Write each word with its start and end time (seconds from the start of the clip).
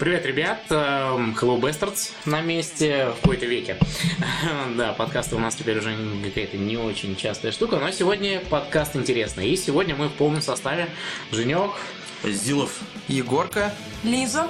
Привет, 0.00 0.24
ребят! 0.24 0.62
Эм, 0.70 1.36
Hello 1.38 1.60
Bastards 1.60 2.12
на 2.24 2.40
месте 2.40 3.10
в 3.18 3.20
какой-то 3.20 3.44
веке. 3.44 3.76
Да, 4.74 4.94
подкасты 4.94 5.36
у 5.36 5.38
нас 5.38 5.54
теперь 5.54 5.76
уже 5.76 5.94
какая-то 6.24 6.56
не 6.56 6.78
очень 6.78 7.16
частая 7.16 7.52
штука, 7.52 7.76
но 7.76 7.90
сегодня 7.90 8.40
подкаст 8.48 8.96
интересный. 8.96 9.50
И 9.50 9.56
сегодня 9.58 9.94
мы 9.94 10.08
в 10.08 10.12
полном 10.12 10.40
составе. 10.40 10.88
Женек, 11.32 11.72
Зилов. 12.24 12.78
Егорка. 13.08 13.74
Лиза. 14.02 14.48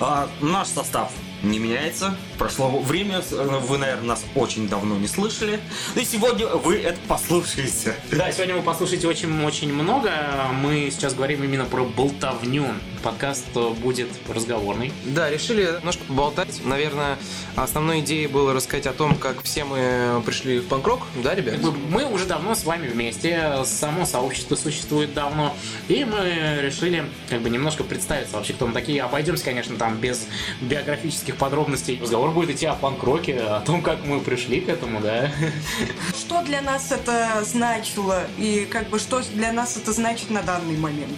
А, 0.00 0.28
наш 0.40 0.66
состав 0.66 1.12
не 1.42 1.58
меняется. 1.58 2.16
Прошло 2.38 2.68
время, 2.80 3.22
вы, 3.30 3.78
наверное, 3.78 4.08
нас 4.08 4.24
очень 4.34 4.68
давно 4.68 4.96
не 4.96 5.06
слышали. 5.06 5.60
И 5.94 6.04
сегодня 6.04 6.46
вы 6.48 6.78
это 6.78 6.98
послушаете. 7.08 7.94
Да, 8.10 8.30
сегодня 8.32 8.56
вы 8.56 8.62
послушаете 8.62 9.08
очень-очень 9.08 9.72
много. 9.72 10.12
Мы 10.52 10.90
сейчас 10.90 11.14
говорим 11.14 11.42
именно 11.44 11.64
про 11.64 11.84
болтовню. 11.84 12.66
Подкаст 13.02 13.46
будет 13.80 14.08
разговорный. 14.28 14.92
Да, 15.06 15.30
решили 15.30 15.62
немножко 15.78 16.04
поболтать. 16.04 16.60
Наверное, 16.64 17.18
основной 17.56 18.00
идеей 18.00 18.26
было 18.26 18.52
рассказать 18.52 18.86
о 18.86 18.92
том, 18.92 19.16
как 19.16 19.42
все 19.42 19.64
мы 19.64 20.22
пришли 20.24 20.60
в 20.60 20.68
панк-рок, 20.68 21.02
да, 21.22 21.34
ребят? 21.34 21.56
Мы 21.88 22.04
уже 22.04 22.26
давно 22.26 22.54
с 22.54 22.64
вами 22.64 22.88
вместе, 22.88 23.62
само 23.64 24.04
сообщество 24.04 24.54
существует 24.54 25.14
давно, 25.14 25.56
и 25.88 26.04
мы 26.04 26.60
решили 26.60 27.04
как 27.28 27.40
бы 27.40 27.50
немножко 27.50 27.84
представиться 27.84 28.36
вообще, 28.36 28.52
кто 28.52 28.66
мы 28.66 28.74
такие. 28.74 29.02
Обойдемся, 29.02 29.44
конечно, 29.44 29.76
там 29.76 29.96
без 29.96 30.26
биографических 30.60 31.36
подробностей. 31.36 31.98
Разговор 32.00 32.30
будет 32.32 32.50
идти 32.50 32.66
о 32.66 32.74
панк-роке, 32.74 33.38
о 33.40 33.60
том, 33.60 33.82
как 33.82 34.04
мы 34.04 34.20
пришли 34.20 34.60
к 34.60 34.68
этому, 34.68 35.00
да. 35.00 35.32
Что 36.14 36.42
для 36.42 36.60
нас 36.60 36.92
это 36.92 37.42
значило 37.44 38.24
и 38.36 38.68
как 38.70 38.88
бы 38.90 38.98
что 38.98 39.22
для 39.34 39.52
нас 39.52 39.76
это 39.76 39.92
значит 39.92 40.30
на 40.30 40.42
данный 40.42 40.76
момент? 40.76 41.16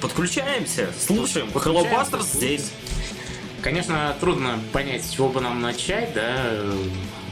Подключаемся, 0.00 0.88
слушаем. 0.98 1.48
Busters 1.48 2.36
здесь. 2.36 2.72
Конечно, 3.62 4.14
трудно 4.20 4.60
понять, 4.72 5.04
с 5.04 5.10
чего 5.10 5.28
бы 5.28 5.40
нам 5.40 5.60
начать, 5.60 6.12
да. 6.14 6.62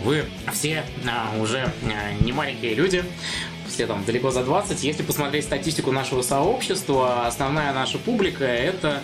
Вы 0.02 0.24
все 0.52 0.84
а, 1.06 1.32
уже 1.40 1.72
а, 1.84 2.24
не 2.24 2.32
маленькие 2.32 2.74
люди, 2.74 3.04
все 3.68 3.86
там 3.86 4.04
далеко 4.04 4.30
за 4.30 4.42
20. 4.42 4.82
Если 4.82 5.02
посмотреть 5.02 5.44
статистику 5.44 5.92
нашего 5.92 6.22
сообщества, 6.22 7.26
основная 7.26 7.72
наша 7.72 7.98
публика 7.98 8.44
это 8.44 9.00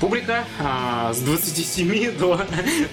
публика 0.00 0.44
а, 0.60 1.12
с 1.12 1.18
27 1.18 2.12
до 2.16 2.40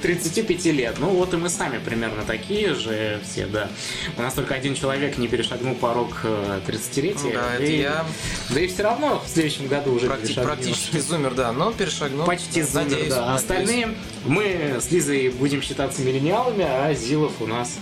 35 0.02 0.66
лет. 0.66 0.95
Ну 1.00 1.09
вот 1.09 1.34
и 1.34 1.38
мы 1.38 1.50
сами 1.50 1.78
примерно 1.80 2.23
такие 2.23 2.73
же 2.73 3.20
все, 3.23 3.45
да. 3.45 3.70
У 4.17 4.22
нас 4.22 4.34
только 4.34 4.56
один 4.56 4.75
человек 4.75 5.17
не 5.17 5.28
перешагнул 5.28 5.75
порог 5.75 6.17
30-летия. 6.23 7.34
Да, 7.34 7.53
это 7.56 7.64
и, 7.64 7.81
я. 7.81 8.06
Да 8.50 8.59
и 8.59 8.67
все 8.67 8.84
равно 8.84 9.22
в 9.25 9.30
следующем 9.30 9.67
году 9.67 9.94
уже 9.94 10.08
Практи- 10.08 10.22
перешагнем. 10.28 10.45
практически 10.45 10.97
зумер, 11.00 11.34
да, 11.34 11.52
но 11.52 11.72
перешагнул. 11.72 12.25
Почти 12.25 12.62
зумер, 12.64 12.89
Надеюсь, 12.89 13.09
да. 13.09 13.22
надеюсь. 13.22 13.42
Остальные 13.42 13.95
мы 14.25 14.78
с 14.81 14.92
Лизой 14.92 15.30
будем 15.30 15.62
считаться 15.62 16.02
миллениалами, 16.02 16.66
а 16.67 16.94
Зилов 16.94 17.34
у 17.42 17.47
нас 17.47 17.78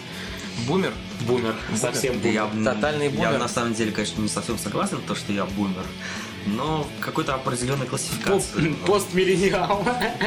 Бумер. 0.68 0.94
бумер. 1.22 1.56
Совсем 1.76 2.20
бумер. 2.20 2.34
Я, 2.34 2.74
Тотальный 2.74 3.06
я 3.06 3.12
бумер. 3.12 3.40
на 3.40 3.48
самом 3.48 3.74
деле, 3.74 3.92
конечно, 3.92 4.22
не 4.22 4.30
совсем 4.30 4.58
согласен, 4.60 5.00
то, 5.08 5.16
что 5.16 5.34
я 5.34 5.46
бумер. 5.46 5.84
Но 6.46 6.86
какой-то 7.00 7.36
определенной 7.36 7.86
классификации. 7.86 8.74
Постмиллениал. 8.88 9.84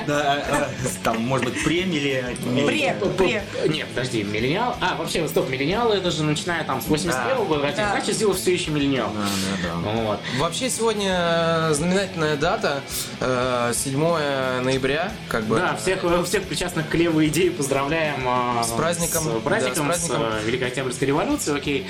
Да, 0.06 0.69
э, 0.83 0.89
там, 1.03 1.20
может 1.22 1.47
быть, 1.47 1.62
премили. 1.64 2.36
Пре, 2.67 2.97
пре. 3.17 3.42
Нет, 3.69 3.86
подожди, 3.89 4.22
миллениал. 4.22 4.77
А, 4.81 4.97
вообще, 4.97 5.27
стоп, 5.28 5.48
миллениалы 5.50 5.97
это 5.97 6.11
же 6.11 6.22
начиная 6.25 6.65
там 6.65 6.81
с 6.81 6.87
81 6.87 7.37
Да. 7.38 7.44
года, 7.44 7.62
родился. 7.62 7.82
Да. 7.82 7.91
значит, 7.91 8.16
Зилов 8.16 8.37
все 8.38 8.53
еще 8.54 8.71
миллениал. 8.71 9.10
Да, 9.15 9.22
да, 9.62 9.69
да. 9.69 9.91
Вот. 10.03 10.21
Вообще 10.38 10.71
сегодня 10.71 11.69
знаменательная 11.72 12.37
дата, 12.37 12.81
э, 13.21 13.72
7 13.75 14.62
ноября, 14.62 15.12
как 15.28 15.44
бы. 15.44 15.56
Да, 15.56 15.77
всех, 15.77 16.00
всех 16.27 16.44
причастных 16.44 16.88
к 16.88 16.94
левой 16.94 17.28
идее 17.28 17.50
поздравляем 17.50 18.25
а, 18.27 18.62
С 18.65 18.71
праздником, 18.71 19.25
с 19.25 19.43
праздником, 19.43 19.88
да, 19.88 19.94
с 19.94 20.00
праздником. 20.09 20.33
с, 20.41 20.43
э, 20.43 20.47
Великой 20.47 20.69
Октябрьской 20.69 21.09
революции, 21.09 21.56
окей. 21.56 21.87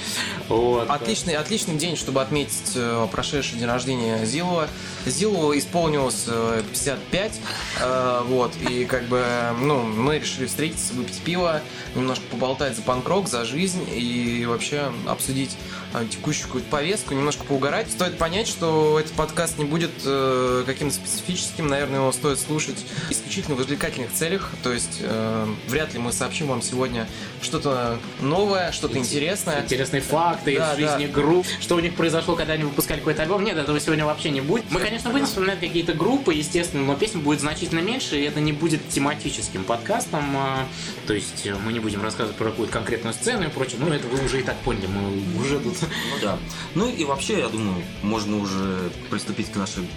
Вот. 0.49 0.89
Отличный, 0.91 1.35
отличный 1.35 1.77
день, 1.77 1.97
чтобы 1.97 2.23
отметить 2.23 2.73
э, 2.75 3.07
прошедший 3.11 3.59
день 3.59 3.69
рождения 3.69 4.16
Зилова. 4.25 4.69
Зилову 5.07 5.57
исполнилось 5.57 6.25
э, 6.27 6.63
55, 6.67 7.41
э, 7.81 8.21
вот, 8.27 8.53
и 8.69 8.85
как 8.85 9.05
бы, 9.05 9.25
ну, 9.61 9.83
мы 9.83 10.19
решили 10.19 10.47
встретиться, 10.47 10.95
выпить 10.95 11.21
пиво, 11.21 11.61
немножко 11.95 12.25
поболтать 12.31 12.75
за 12.75 12.83
панк-рок, 12.83 13.29
за 13.29 13.45
жизнь 13.45 13.87
и 13.95 14.45
вообще 14.47 14.93
обсудить 15.07 15.57
э, 15.86 15.86
текущую 16.05 16.47
какую-то 16.47 16.69
повестку, 16.71 17.15
немножко 17.15 17.45
поугарать. 17.45 17.91
Стоит 17.91 18.19
понять, 18.19 18.49
что 18.49 18.99
этот 19.01 19.13
подкаст 19.13 19.59
не 19.59 19.65
будет 19.65 19.91
э, 20.05 20.65
каким-то 20.67 20.95
специфическим, 20.95 21.67
наверное, 21.69 22.01
его 22.01 22.13
стоит 22.13 22.39
слушать 22.39 22.85
исключительно 23.11 23.57
в 23.57 23.61
развлекательных 23.61 24.13
целях, 24.13 24.51
то 24.63 24.73
есть 24.73 24.99
э, 25.01 25.47
вряд 25.69 25.93
ли 25.95 25.99
мы 25.99 26.13
сообщим 26.13 26.49
вам 26.49 26.63
сегодня 26.63 27.07
что-то 27.41 27.99
новое, 28.21 28.73
что-то 28.73 28.99
интересное. 28.99 29.63
Интересные 29.63 30.03
факты 30.03 30.57
Да, 30.57 30.75
из 30.75 30.79
жизни 30.79 31.07
да. 31.07 31.13
групп, 31.13 31.47
что 31.61 31.77
у 31.77 31.81
них 31.81 31.95
произошло, 31.95 32.37
когда 32.37 32.55
они 32.55 32.65
выпускали 32.65 32.99
какой-то 32.99 33.23
альбом. 33.23 33.45
Нет, 33.45 33.57
этого 33.57 33.79
сегодня 33.81 34.05
вообще 34.05 34.31
не 34.31 34.41
будет. 34.41 34.65
Мы, 34.71 34.81
конечно, 34.81 35.11
будем 35.11 35.27
вспоминать 35.27 35.61
какие-то 35.61 35.95
группы, 35.95 36.35
естественно, 36.35 36.85
но 36.85 36.95
песен 36.97 37.21
будет 37.21 37.41
значительно 37.41 37.81
меньше, 37.81 38.19
и 38.19 38.23
это 38.25 38.41
не 38.41 38.53
будет 38.53 38.89
тематическим 38.89 39.65
подкастом. 39.65 40.25
а, 40.37 40.67
То 41.07 41.15
есть 41.15 41.47
э, 41.47 41.55
мы 41.65 41.73
не 41.73 41.81
будем 41.81 42.03
рассказывать 42.03 42.37
про 42.37 42.47
какую-то 42.47 42.73
конкретную 42.73 43.15
сцену 43.15 43.45
и 43.47 43.49
прочее. 43.49 43.79
Ну, 43.81 43.93
это 43.93 44.07
вы 44.09 44.25
уже 44.25 44.41
и 44.41 44.43
так 44.43 44.57
поняли, 44.59 44.87
мы 44.87 45.41
уже 45.41 45.59
тут... 45.61 45.77
Ну 46.11 46.19
да. 46.23 46.39
Ну 46.75 46.89
и 46.89 47.05
вообще, 47.05 47.41
я 47.41 47.49
думаю, 47.49 47.83
можно 48.03 48.39
уже 48.39 48.91
приступить 49.11 49.51
к 49.51 49.57
нашей 49.57 49.89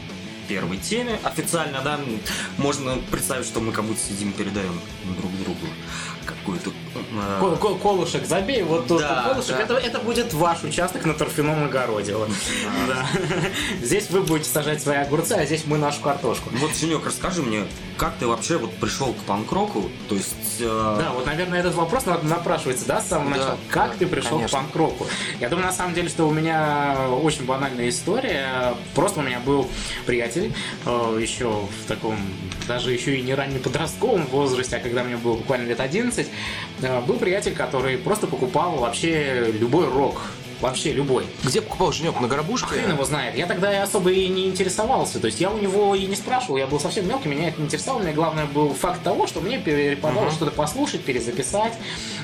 первой 0.48 0.78
теме. 0.78 1.20
Официально, 1.24 1.82
да, 1.82 2.00
можно 2.58 2.98
представить, 3.12 3.46
что 3.46 3.60
мы 3.60 3.72
как 3.72 3.86
будто 3.86 4.00
сидим 4.00 4.32
и 4.32 4.34
передаем 4.34 4.80
друг 5.20 5.32
другу 5.44 5.68
какую-то... 6.30 6.70
э, 6.96 7.38
Кол- 7.40 7.56
кол- 7.58 7.76
Колышек 7.78 8.26
забей, 8.26 8.64
вот 8.64 8.88
тут 8.88 9.00
Да, 9.02 9.30
колышек. 9.34 9.58
да. 9.58 9.64
Это, 9.64 9.74
это 9.76 10.00
будет 10.00 10.34
ваш 10.34 10.64
участок 10.64 11.06
на 11.06 11.14
торфяном 11.14 11.64
огороде. 11.66 12.16
вот. 12.16 12.30
Да. 12.88 13.06
Здесь 13.82 14.10
вы 14.10 14.22
будете 14.22 14.50
сажать 14.50 14.82
свои 14.82 14.98
огурцы, 14.98 15.34
а 15.34 15.46
здесь 15.46 15.64
мы 15.66 15.78
нашу 15.78 16.02
картошку. 16.02 16.50
Вот, 16.54 16.76
Женек, 16.76 17.06
расскажи 17.06 17.42
мне, 17.42 17.64
как 17.98 18.14
ты 18.20 18.28
вообще 18.28 18.58
вот 18.58 18.74
пришел 18.76 19.14
к 19.14 19.18
панк-року? 19.24 19.90
То 20.08 20.16
есть... 20.16 20.36
э, 20.60 20.96
Да, 21.00 21.12
вот, 21.14 21.26
наверное, 21.26 21.60
этот 21.60 21.76
вопрос 21.76 22.06
напрашивается, 22.24 22.86
да, 22.86 23.02
с 23.02 23.08
самого 23.08 23.32
Да, 23.32 23.38
начала. 23.38 23.58
Как 23.70 23.92
да, 23.92 23.98
ты 24.00 24.08
пришел 24.08 24.38
конечно. 24.38 24.58
к 24.60 24.62
панк-року? 24.62 25.08
Я 25.40 25.50
думаю, 25.50 25.66
на 25.68 25.74
самом 25.74 25.94
деле, 25.94 26.10
что 26.10 26.28
у 26.28 26.32
меня 26.32 27.08
очень 27.22 27.46
банальная 27.46 27.90
история. 27.90 28.74
Просто 28.96 29.20
у 29.20 29.24
меня 29.24 29.40
был 29.40 29.68
приятель 30.06 30.54
э, 30.86 31.20
еще 31.22 31.50
в 31.50 31.88
таком, 31.88 32.18
даже 32.68 32.92
еще 32.92 33.18
и 33.18 33.22
не 33.22 33.34
ранне 33.34 33.60
подростковом 33.60 34.26
возрасте, 34.28 34.78
а 34.78 34.80
когда 34.80 35.04
мне 35.04 35.18
было 35.18 35.36
буквально 35.36 35.68
лет 35.68 35.80
11, 35.80 36.19
э, 36.82 37.02
был 37.02 37.16
приятель, 37.16 37.56
который 37.56 37.98
просто 37.98 38.28
покупал 38.28 38.78
вообще 38.78 39.52
любой 39.60 39.88
рок. 39.88 40.22
Вообще 40.62 40.92
любой. 40.92 41.26
Где 41.44 41.62
покупал 41.62 41.94
Женек? 41.94 42.20
На 42.20 42.28
горбушке? 42.28 42.68
Хрен 42.68 42.92
его 42.92 43.06
знает. 43.06 43.38
Я 43.38 43.46
тогда 43.46 43.72
и 43.72 43.78
особо 43.78 44.12
и 44.12 44.28
не 44.28 44.48
интересовался. 44.48 45.20
То 45.20 45.28
есть 45.28 45.40
я 45.40 45.50
у 45.52 45.58
него 45.58 45.96
и 45.96 46.06
не 46.06 46.18
спрашивал, 46.18 46.58
я 46.58 46.68
был 46.68 46.82
совсем 46.82 47.08
мелкий, 47.08 47.30
меня 47.30 47.48
это 47.48 47.60
не 47.62 47.68
интересовало. 47.68 48.02
Мне 48.02 48.12
главное 48.12 48.46
был 48.46 48.74
факт 48.74 49.02
того, 49.02 49.26
что 49.26 49.40
мне 49.40 49.58
перепадало 49.58 50.30
что-то 50.32 50.52
послушать, 50.52 51.02
перезаписать. 51.06 51.74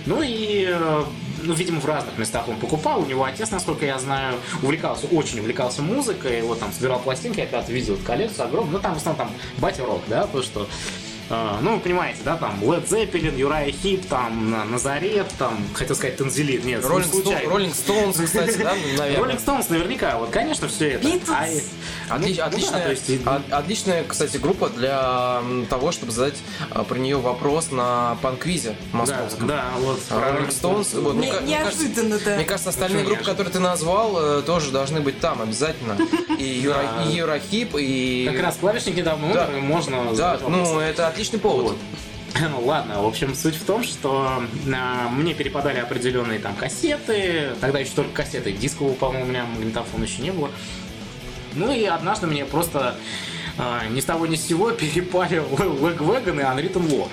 Ну 0.06 0.22
и, 0.22 0.68
э, 0.68 1.04
ну, 1.44 1.54
видимо, 1.54 1.80
в 1.80 1.86
разных 1.86 2.18
местах 2.18 2.50
он 2.50 2.58
покупал. 2.58 3.04
У 3.04 3.06
него 3.06 3.24
отец, 3.24 3.52
насколько 3.52 3.86
я 3.86 3.98
знаю, 4.00 4.36
увлекался, 4.62 5.08
очень 5.08 5.40
увлекался 5.40 5.82
музыкой. 5.82 6.42
Вот 6.42 6.60
там 6.60 6.74
собирал 6.74 7.00
пластинки, 7.00 7.40
я 7.40 7.46
когда-то 7.46 7.72
видел 7.72 7.94
эту 7.94 8.04
коллекцию 8.04 8.48
огромную. 8.48 8.74
Ну, 8.74 8.80
там 8.80 8.96
в 8.96 8.98
основном 8.98 9.28
там 9.28 9.36
батя 9.60 9.86
рок, 9.86 10.02
да, 10.08 10.28
то, 10.28 10.44
что 10.44 10.68
э, 11.30 11.58
ну, 11.62 11.76
вы 11.76 11.80
понимаете, 11.80 12.20
да, 12.24 12.38
там 12.38 12.60
Led 12.62 12.88
Zeppelin, 12.88 13.36
Юрай 13.38 13.72
Хип, 13.72 14.08
там 14.08 14.52
На- 14.52 14.66
Назарет, 14.66 15.28
там, 15.38 15.58
хотел 15.74 15.96
сказать 15.96 16.18
Танзелит, 16.18 16.64
нет, 16.66 16.82
не 16.84 16.88
Роллинг, 16.88 17.12
случайно. 17.12 17.50
Роллинг 17.50 17.76
Стоунс, 17.76 18.18
кстати, 18.18 18.58
да, 18.58 18.74
наверное. 18.98 19.18
Роллинг 19.18 19.40
Стоунс 19.40 19.70
наверняка, 19.70 20.18
вот, 20.18 20.30
конечно, 20.30 20.68
все 20.68 20.92
это. 20.92 21.08
Beatles. 21.08 21.30
А, 22.10 22.18
Отли- 22.18 22.36
ну, 22.38 22.44
отличная, 22.46 22.84
да, 22.86 22.90
есть, 22.92 23.10
от- 23.26 23.52
отличная, 23.52 24.04
кстати, 24.04 24.38
группа 24.38 24.70
для 24.70 25.42
того, 25.70 25.92
чтобы 25.92 26.12
задать 26.12 26.36
а, 26.72 26.84
про 26.84 26.98
нее 26.98 27.18
вопрос 27.18 27.72
на 27.72 28.18
панквизе 28.22 28.76
да, 28.92 28.98
московском. 28.98 29.48
да, 29.48 29.66
вот. 29.80 30.00
А 30.12 30.32
Роллинг 30.34 30.52
Стоунс, 30.52 30.94
вот, 30.94 31.16
Не- 31.16 31.32
мне 31.32 31.58
кажется, 31.60 31.84
неожиданно, 31.84 32.20
да. 32.24 32.36
мне 32.36 32.46
кажется, 32.46 32.70
остальные 32.70 33.00
Почему 33.04 33.16
группы, 33.16 33.30
которые 33.32 33.52
ты 33.54 33.60
назвал, 33.60 34.40
э, 34.40 34.42
тоже 34.44 34.72
должны 34.72 35.02
быть 35.02 35.20
там 35.20 35.42
обязательно. 35.42 35.98
И 36.38 36.44
Юра, 36.44 36.76
Да. 36.98 37.04
и 37.10 37.16
Юрахип, 37.16 37.76
и... 37.78 38.30
Как 38.32 38.42
раз 38.42 38.58
клавишник 38.58 38.96
недавно 38.96 39.34
Да. 39.34 39.48
можно... 39.60 40.14
Да, 40.16 40.40
ну, 40.48 40.80
это 40.80 41.08
отличный 41.16 41.40
повод. 41.40 41.78
Ну 42.38 42.66
ладно, 42.66 43.02
в 43.02 43.08
общем, 43.08 43.34
суть 43.34 43.56
в 43.56 43.64
том, 43.64 43.82
что 43.82 44.44
а, 44.76 45.08
мне 45.08 45.34
перепадали 45.34 45.80
определенные 45.80 46.38
там 46.38 46.54
кассеты, 46.54 47.52
тогда 47.62 47.80
еще 47.80 47.92
только 47.96 48.12
кассеты, 48.12 48.52
дискового, 48.52 48.94
по-моему, 48.94 49.24
у 49.24 49.30
меня 49.30 49.46
магнитофона 49.46 50.04
еще 50.04 50.22
не 50.22 50.32
было. 50.32 50.52
Ну 51.54 51.72
и 51.72 51.86
однажды 51.86 52.28
мне 52.28 52.44
просто 52.44 52.98
а, 53.58 53.88
ни 53.88 54.02
с 54.02 54.04
того 54.04 54.28
ни 54.28 54.36
с 54.36 54.46
сего 54.46 54.72
перепали 54.72 55.40
Лэгвэган 55.40 56.38
и 56.38 56.44
Unwritten 56.44 56.90
Law. 56.90 57.08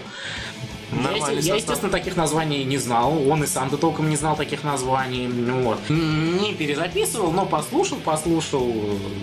Нормальный 0.92 1.36
я, 1.36 1.40
состав. 1.40 1.56
естественно, 1.56 1.90
таких 1.90 2.16
названий 2.16 2.64
не 2.64 2.78
знал. 2.78 3.28
Он 3.28 3.42
и 3.42 3.46
сам-то 3.46 3.76
толком 3.76 4.10
не 4.10 4.16
знал 4.16 4.36
таких 4.36 4.62
названий. 4.62 5.26
Ну 5.26 5.62
Вот. 5.62 5.78
Не 5.88 6.54
перезаписывал, 6.54 7.32
но 7.32 7.46
послушал, 7.46 7.98
послушал. 7.98 8.72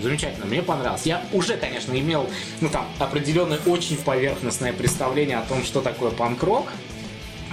Замечательно, 0.01 0.45
мне 0.45 0.61
понравилось. 0.61 1.05
Я 1.05 1.23
уже, 1.31 1.57
конечно, 1.57 1.97
имел 1.97 2.27
ну, 2.61 2.69
там, 2.69 2.85
определенное 2.99 3.59
очень 3.65 3.97
поверхностное 3.97 4.73
представление 4.73 5.37
о 5.37 5.43
том, 5.43 5.63
что 5.63 5.81
такое 5.81 6.11
панк-рок. 6.11 6.67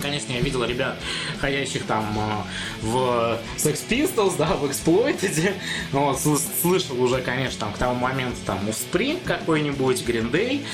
Конечно, 0.01 0.33
я 0.33 0.41
видел 0.41 0.63
ребят, 0.63 0.97
ходящих 1.41 1.87
там 1.87 2.05
э, 2.19 2.87
в 2.87 3.39
Sex 3.57 3.79
Pistols, 3.89 4.35
да, 4.37 4.49
в 4.49 4.65
Exploited. 4.67 5.55
Вот, 5.93 6.19
сл- 6.19 6.39
слышал 6.61 7.03
уже, 7.03 7.23
конечно, 7.23 7.61
там 7.61 7.73
к 7.73 7.79
тому 7.79 7.95
моменту 7.95 8.37
там 8.45 8.59
Offspring 8.69 9.19
какой-нибудь, 9.25 10.03
Green 10.03 10.31
Day. 10.31 10.67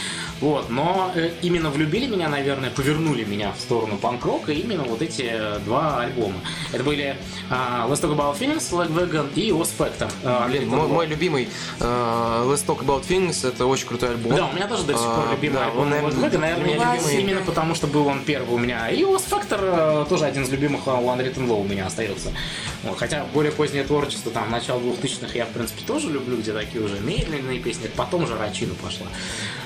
Вот, 0.42 0.70
но 0.70 1.12
э, 1.14 1.30
именно 1.40 1.70
влюбили 1.70 2.06
меня, 2.06 2.28
наверное, 2.28 2.70
повернули 2.70 3.22
меня 3.22 3.52
в 3.52 3.60
сторону 3.60 3.96
панк-рока 3.96 4.50
именно 4.50 4.82
вот 4.82 5.00
эти 5.00 5.30
э, 5.32 5.60
два 5.60 6.00
альбома. 6.00 6.34
Это 6.72 6.82
были 6.82 7.16
э, 7.48 7.52
Let's 7.52 8.02
Talk 8.02 8.16
About 8.16 8.36
Feelings, 8.40 8.68
Flag 8.68 8.92
Wagon 8.92 9.32
и 9.36 9.52
Oz 9.52 9.70
Factor. 9.78 10.10
Э, 10.24 10.48
Блин, 10.48 10.68
мой, 10.68 10.88
мой 10.88 11.06
любимый 11.06 11.48
э, 11.78 11.84
Let's 11.84 12.66
Talk 12.66 12.84
About 12.84 13.06
Things 13.08 13.46
это 13.46 13.66
очень 13.66 13.86
крутой 13.86 14.10
альбом. 14.10 14.34
Да, 14.34 14.46
у 14.46 14.52
меня 14.52 14.66
тоже 14.66 14.82
до 14.82 14.94
сих 14.94 15.02
пор 15.02 15.26
А, 15.28 15.32
любимый 15.32 15.54
да, 15.54 15.66
альбом 15.66 15.82
он, 15.82 15.90
наверное, 15.90 16.10
Flag 16.10 16.32
Wagon, 16.32 16.38
наверное, 16.38 16.74
меня 16.74 16.94
любимый 16.94 17.22
именно 17.22 17.40
потому, 17.42 17.76
что 17.76 17.86
был 17.86 18.08
он 18.08 18.24
первый 18.24 18.52
у 18.52 18.58
меня. 18.58 18.88
И 18.90 19.04
Oz 19.04 19.22
Factor 19.30 20.02
э, 20.02 20.06
тоже 20.08 20.24
один 20.24 20.42
из 20.42 20.50
любимых 20.50 20.86
One 20.86 21.18
Written 21.20 21.46
Law 21.46 21.60
у 21.60 21.64
меня 21.64 21.86
остается. 21.86 22.32
Вот, 22.82 22.98
хотя 22.98 23.24
более 23.32 23.52
позднее 23.52 23.84
творчество, 23.84 24.32
там, 24.32 24.50
начало 24.50 24.80
2000-х 24.80 25.32
я, 25.34 25.46
в 25.46 25.50
принципе, 25.50 25.82
тоже 25.86 26.10
люблю, 26.10 26.36
где 26.36 26.52
такие 26.52 26.82
уже 26.82 26.98
медленные 26.98 27.60
песни, 27.60 27.88
потом 27.96 28.26
же 28.26 28.36
Рачину 28.36 28.74
пошла. 28.74 29.06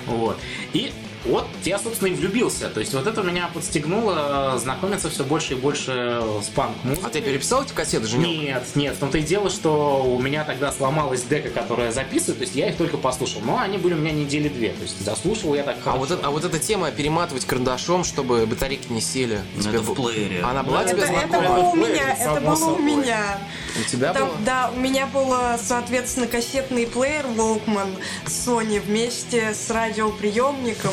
Вот. 0.07 0.39
И 0.73 0.93
вот 1.29 1.47
я, 1.65 1.79
собственно, 1.79 2.09
и 2.09 2.15
влюбился. 2.15 2.69
То 2.69 2.81
есть 2.81 2.93
вот 2.95 3.07
это 3.07 3.23
меня 3.23 3.49
подстегнуло 3.53 4.55
э, 4.57 4.59
знакомиться 4.59 5.11
все 5.11 5.25
больше 5.25 5.55
и 5.55 5.57
больше 5.57 6.23
с 6.43 6.47
панк-музыкой. 6.49 7.07
А 7.09 7.11
ты 7.11 7.21
переписал 7.21 7.63
эти 7.63 7.73
кассеты, 7.73 8.07
Женек? 8.07 8.27
Нет, 8.41 8.65
нет, 8.75 8.95
в 8.97 8.99
том-то 8.99 9.19
и 9.19 9.23
дело, 9.23 9.51
что 9.51 10.05
у 10.05 10.21
меня 10.21 10.45
тогда 10.45 10.73
сломалась 10.73 11.23
дека, 11.23 11.51
которую 11.51 11.87
я 11.87 11.93
записываю, 11.93 12.37
то 12.37 12.43
есть 12.43 12.55
я 12.55 12.69
их 12.69 12.77
только 12.77 12.97
послушал. 12.97 13.41
Но 13.45 13.59
они 13.59 13.79
были 13.79 13.95
у 13.95 13.99
меня 13.99 14.13
недели 14.13 14.49
две, 14.49 14.71
то 14.71 14.83
есть 14.83 15.01
заслушал 15.05 15.55
я 15.55 15.63
так 15.63 15.77
А 15.79 15.83
хорошо. 15.83 15.99
вот, 15.99 16.11
это- 16.11 16.27
а 16.27 16.31
вот 16.31 16.45
эта 16.45 16.59
тема 16.59 16.91
перематывать 16.91 17.45
карандашом, 17.45 18.05
чтобы 18.05 18.47
батарейки 18.47 18.91
не 18.93 19.01
сели. 19.01 19.41
Ну, 19.57 19.63
тебе 19.63 19.79
это 19.79 19.83
в 19.83 19.95
плеере. 19.95 20.43
Она 20.43 20.63
была 20.63 20.83
Ну, 20.83 20.89
тебе 20.89 21.03
Это, 21.03 21.13
это 21.13 21.29
знакома? 21.29 21.49
было 21.55 21.65
у 21.71 21.75
меня, 21.77 22.17
это 22.19 22.41
было 22.41 22.53
у 22.53 22.57
собой. 22.57 22.83
меня. 22.83 23.39
У 23.79 23.91
тебя 23.91 24.13
Там- 24.13 24.29
было? 24.29 24.37
да, 24.45 24.71
у 24.75 24.79
меня 24.79 25.07
был, 25.07 25.35
соответственно, 25.63 26.27
кассетный 26.27 26.87
плеер 26.87 27.25
Walkman 27.37 27.97
Sony 28.27 28.81
вместе 28.81 29.55
с 29.55 29.71
радиоприемником. 29.71 30.93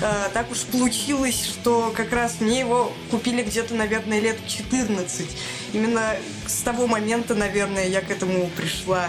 Э, 0.00 0.28
Так 0.32 0.50
уж 0.50 0.60
получилось, 0.62 1.44
что 1.44 1.92
как 1.96 2.12
раз 2.12 2.40
мне 2.40 2.60
его 2.60 2.92
купили 3.10 3.42
где-то, 3.42 3.74
наверное, 3.74 4.20
лет 4.20 4.38
14. 4.46 5.26
Именно 5.72 6.16
с 6.46 6.62
того 6.62 6.86
момента, 6.86 7.34
наверное, 7.34 7.86
я 7.88 8.00
к 8.00 8.10
этому 8.10 8.48
пришла. 8.56 9.08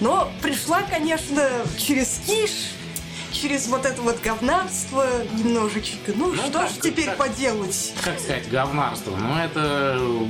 Но 0.00 0.32
пришла, 0.40 0.82
конечно, 0.82 1.48
через 1.78 2.20
киш, 2.26 2.50
через 3.40 3.68
вот 3.68 3.86
это 3.86 4.00
вот 4.02 4.20
говнарство 4.22 5.06
немножечко. 5.32 6.12
Ну, 6.14 6.28
Ну, 6.28 6.34
что 6.36 6.50
так, 6.50 6.68
ж 6.68 6.72
теперь 6.82 7.06
так. 7.06 7.16
поделать? 7.16 7.94
как 8.04 8.18
сказать, 8.18 8.48
говнарство. 8.50 9.16
Ну, 9.16 9.36
это 9.36 9.96
э, 9.98 10.26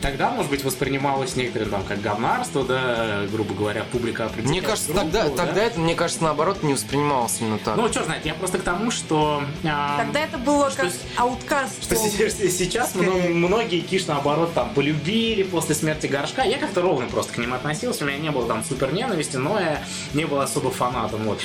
тогда, 0.00 0.30
может 0.30 0.50
быть, 0.50 0.64
воспринималось 0.64 1.36
некоторым 1.36 1.70
там 1.70 1.84
как 1.84 2.00
говнарство, 2.00 2.64
да, 2.64 3.24
грубо 3.30 3.54
говоря, 3.54 3.84
публика 3.84 4.26
определяет 4.26 4.50
Мне 4.50 4.62
кажется, 4.62 4.92
группу, 4.92 5.10
тогда, 5.10 5.28
да. 5.28 5.36
тогда 5.36 5.64
это, 5.64 5.78
мне 5.80 5.94
кажется, 5.94 6.24
наоборот, 6.24 6.62
не 6.62 6.72
воспринималось 6.74 7.36
именно 7.40 7.58
так. 7.58 7.76
Ну, 7.76 7.88
что 7.88 8.04
знать, 8.04 8.24
я 8.24 8.34
просто 8.34 8.58
к 8.58 8.62
тому, 8.62 8.90
что... 8.90 9.42
а, 9.64 9.98
Тогда 9.98 10.20
это 10.20 10.38
было 10.38 10.70
что 10.70 10.82
как 10.82 10.92
ауткаст. 11.16 11.82
Что 11.82 11.96
сейчас 11.96 12.90
Скорее. 12.90 13.28
многие 13.34 13.80
киш 13.80 14.06
наоборот 14.06 14.54
там 14.54 14.70
полюбили 14.74 15.42
после 15.42 15.74
смерти 15.74 16.06
горшка. 16.06 16.44
Я 16.44 16.58
как-то 16.58 16.80
ровно 16.82 17.06
просто 17.06 17.34
к 17.34 17.38
ним 17.38 17.52
относился. 17.54 18.04
У 18.04 18.06
меня 18.08 18.18
не 18.18 18.30
было 18.30 18.46
там 18.46 18.64
супер 18.64 18.92
ненависти, 18.92 19.36
но 19.36 19.58
я 19.60 19.82
не 20.14 20.24
был 20.24 20.40
особо 20.40 20.70
фанатом. 20.70 21.24
Вот. 21.24 21.40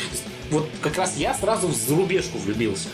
Вот 0.49 0.69
как 0.81 0.97
раз 0.97 1.17
я 1.17 1.33
сразу 1.33 1.67
в 1.67 1.75
зарубежку 1.75 2.37
влюбился. 2.37 2.89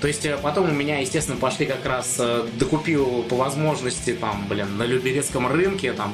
То 0.00 0.08
есть 0.08 0.26
э, 0.26 0.38
потом 0.42 0.68
у 0.68 0.72
меня, 0.72 0.98
естественно, 0.98 1.38
пошли 1.38 1.66
как 1.66 1.84
раз 1.86 2.16
э, 2.18 2.46
докупил 2.58 3.22
по 3.22 3.36
возможности 3.36 4.12
там, 4.12 4.46
блин, 4.48 4.76
на 4.76 4.84
Люберецком 4.84 5.46
рынке 5.46 5.92
там 5.92 6.12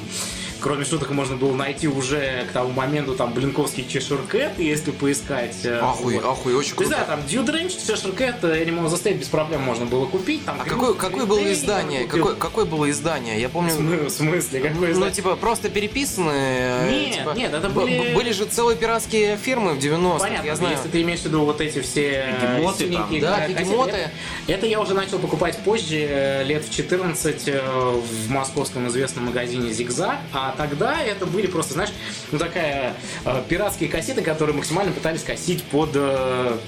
Кроме 0.60 0.84
шуток, 0.84 1.10
можно 1.10 1.36
было 1.36 1.54
найти 1.54 1.88
уже 1.88 2.44
к 2.48 2.52
тому 2.52 2.70
моменту 2.70 3.14
там 3.14 3.32
Блинковский 3.32 3.86
Чеширкет, 3.88 4.58
если 4.58 4.90
поискать. 4.90 5.56
э, 5.64 5.78
Ахуй, 5.80 6.16
вот. 6.16 6.24
ахуй, 6.24 6.54
очень 6.54 6.74
То 6.76 6.82
есть, 6.82 6.92
круто. 6.94 7.06
да, 7.08 7.16
там 7.16 7.20
Dude 7.20 7.50
Ranch, 7.54 7.86
Чеширкет, 7.86 8.42
Animal 8.44 8.86
the 8.88 9.02
State 9.02 9.18
без 9.18 9.28
проблем 9.28 9.62
можно 9.62 9.86
было 9.86 10.06
купить. 10.06 10.44
Там 10.44 10.56
А 10.60 10.64
Green- 10.64 10.68
какое, 10.70 10.94
какое 10.94 11.24
было 11.26 11.52
издание? 11.52 12.02
я. 12.02 12.06
Какое, 12.06 12.34
какое 12.34 12.64
было 12.64 12.90
издание? 12.90 13.40
Я 13.40 13.48
помню... 13.48 13.72
В 13.72 14.10
смысле? 14.10 14.60
Какое 14.60 14.88
Ну, 14.88 14.92
издание? 14.92 15.14
типа, 15.14 15.36
просто 15.36 15.68
переписанные. 15.70 16.90
Нет, 17.06 17.14
типа, 17.18 17.30
нет, 17.36 17.54
это 17.54 17.68
были- 17.68 18.14
Были 18.14 18.32
же 18.32 18.44
целые 18.44 18.76
пиратские 18.76 19.36
фирмы 19.36 19.74
в 19.74 19.78
90-х, 19.78 20.18
Понятно, 20.24 20.46
я 20.46 20.56
знаю. 20.56 20.76
если 20.76 20.88
ты 20.88 21.02
имеешь 21.02 21.20
в 21.20 21.24
виду 21.26 21.44
вот 21.44 21.60
эти 21.60 21.80
все 21.80 22.34
Гегемоты 22.40 22.84
там. 22.84 22.92
синенькие 22.92 23.20
Да, 23.20 23.48
гегемоты. 23.48 24.10
Это, 24.46 24.66
я 24.66 24.80
уже 24.80 24.94
начал 24.94 25.18
покупать 25.18 25.58
позже, 25.58 25.96
э, 26.08 26.44
лет 26.44 26.64
в 26.64 26.70
14 26.74 27.42
э, 27.46 27.60
в 27.60 28.30
московском 28.30 28.88
известном 28.88 29.26
магазине 29.26 29.72
«Зигзаг», 29.72 30.16
а 30.32 30.49
тогда 30.56 31.02
это 31.02 31.26
были 31.26 31.46
просто, 31.46 31.74
знаешь, 31.74 31.90
ну 32.32 32.38
такая 32.38 32.94
э, 33.24 33.42
пиратские 33.48 33.88
кассеты, 33.88 34.22
которые 34.22 34.56
максимально 34.56 34.92
пытались 34.92 35.22
косить 35.22 35.62
под 35.64 35.90
э, 35.94 36.58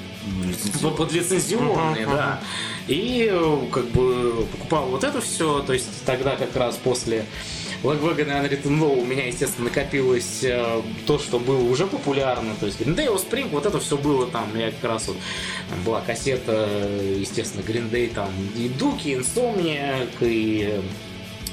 под, 0.83 0.97
под 0.97 1.13
лицензионные, 1.13 2.07
да. 2.07 2.41
И 2.89 3.29
э, 3.31 3.59
как 3.73 3.87
бы 3.87 4.47
покупал 4.53 4.87
вот 4.87 5.05
это 5.05 5.21
все, 5.21 5.61
то 5.61 5.73
есть 5.73 6.05
тогда 6.05 6.37
как 6.37 6.55
раз 6.57 6.77
после 6.77 7.25
Lagwagon 7.83 8.23
и 8.23 8.31
Unwritten 8.31 8.79
Law 8.79 9.01
у 9.01 9.05
меня, 9.05 9.27
естественно, 9.27 9.69
накопилось 9.69 10.45
э, 10.45 10.83
то, 11.07 11.19
что 11.19 11.39
было 11.39 11.63
уже 11.63 11.87
популярно, 11.87 12.55
то 12.59 12.67
есть 12.67 12.81
Green 12.81 12.95
Day, 12.95 13.09
Offspring, 13.09 13.49
вот 13.49 13.67
это 13.67 13.81
все 13.81 13.97
было 13.97 14.27
там, 14.29 14.57
я 14.57 14.71
как 14.71 14.91
раз 14.91 15.09
вот, 15.09 15.17
там 15.69 15.83
была 15.85 16.01
кассета, 16.01 16.69
э, 16.69 17.17
естественно, 17.19 17.63
Green 17.63 17.91
Day, 17.91 18.13
там 18.13 18.31
и 18.57 18.69
Дуки, 18.69 19.15
Insomniac, 19.15 20.11
и 20.21 20.81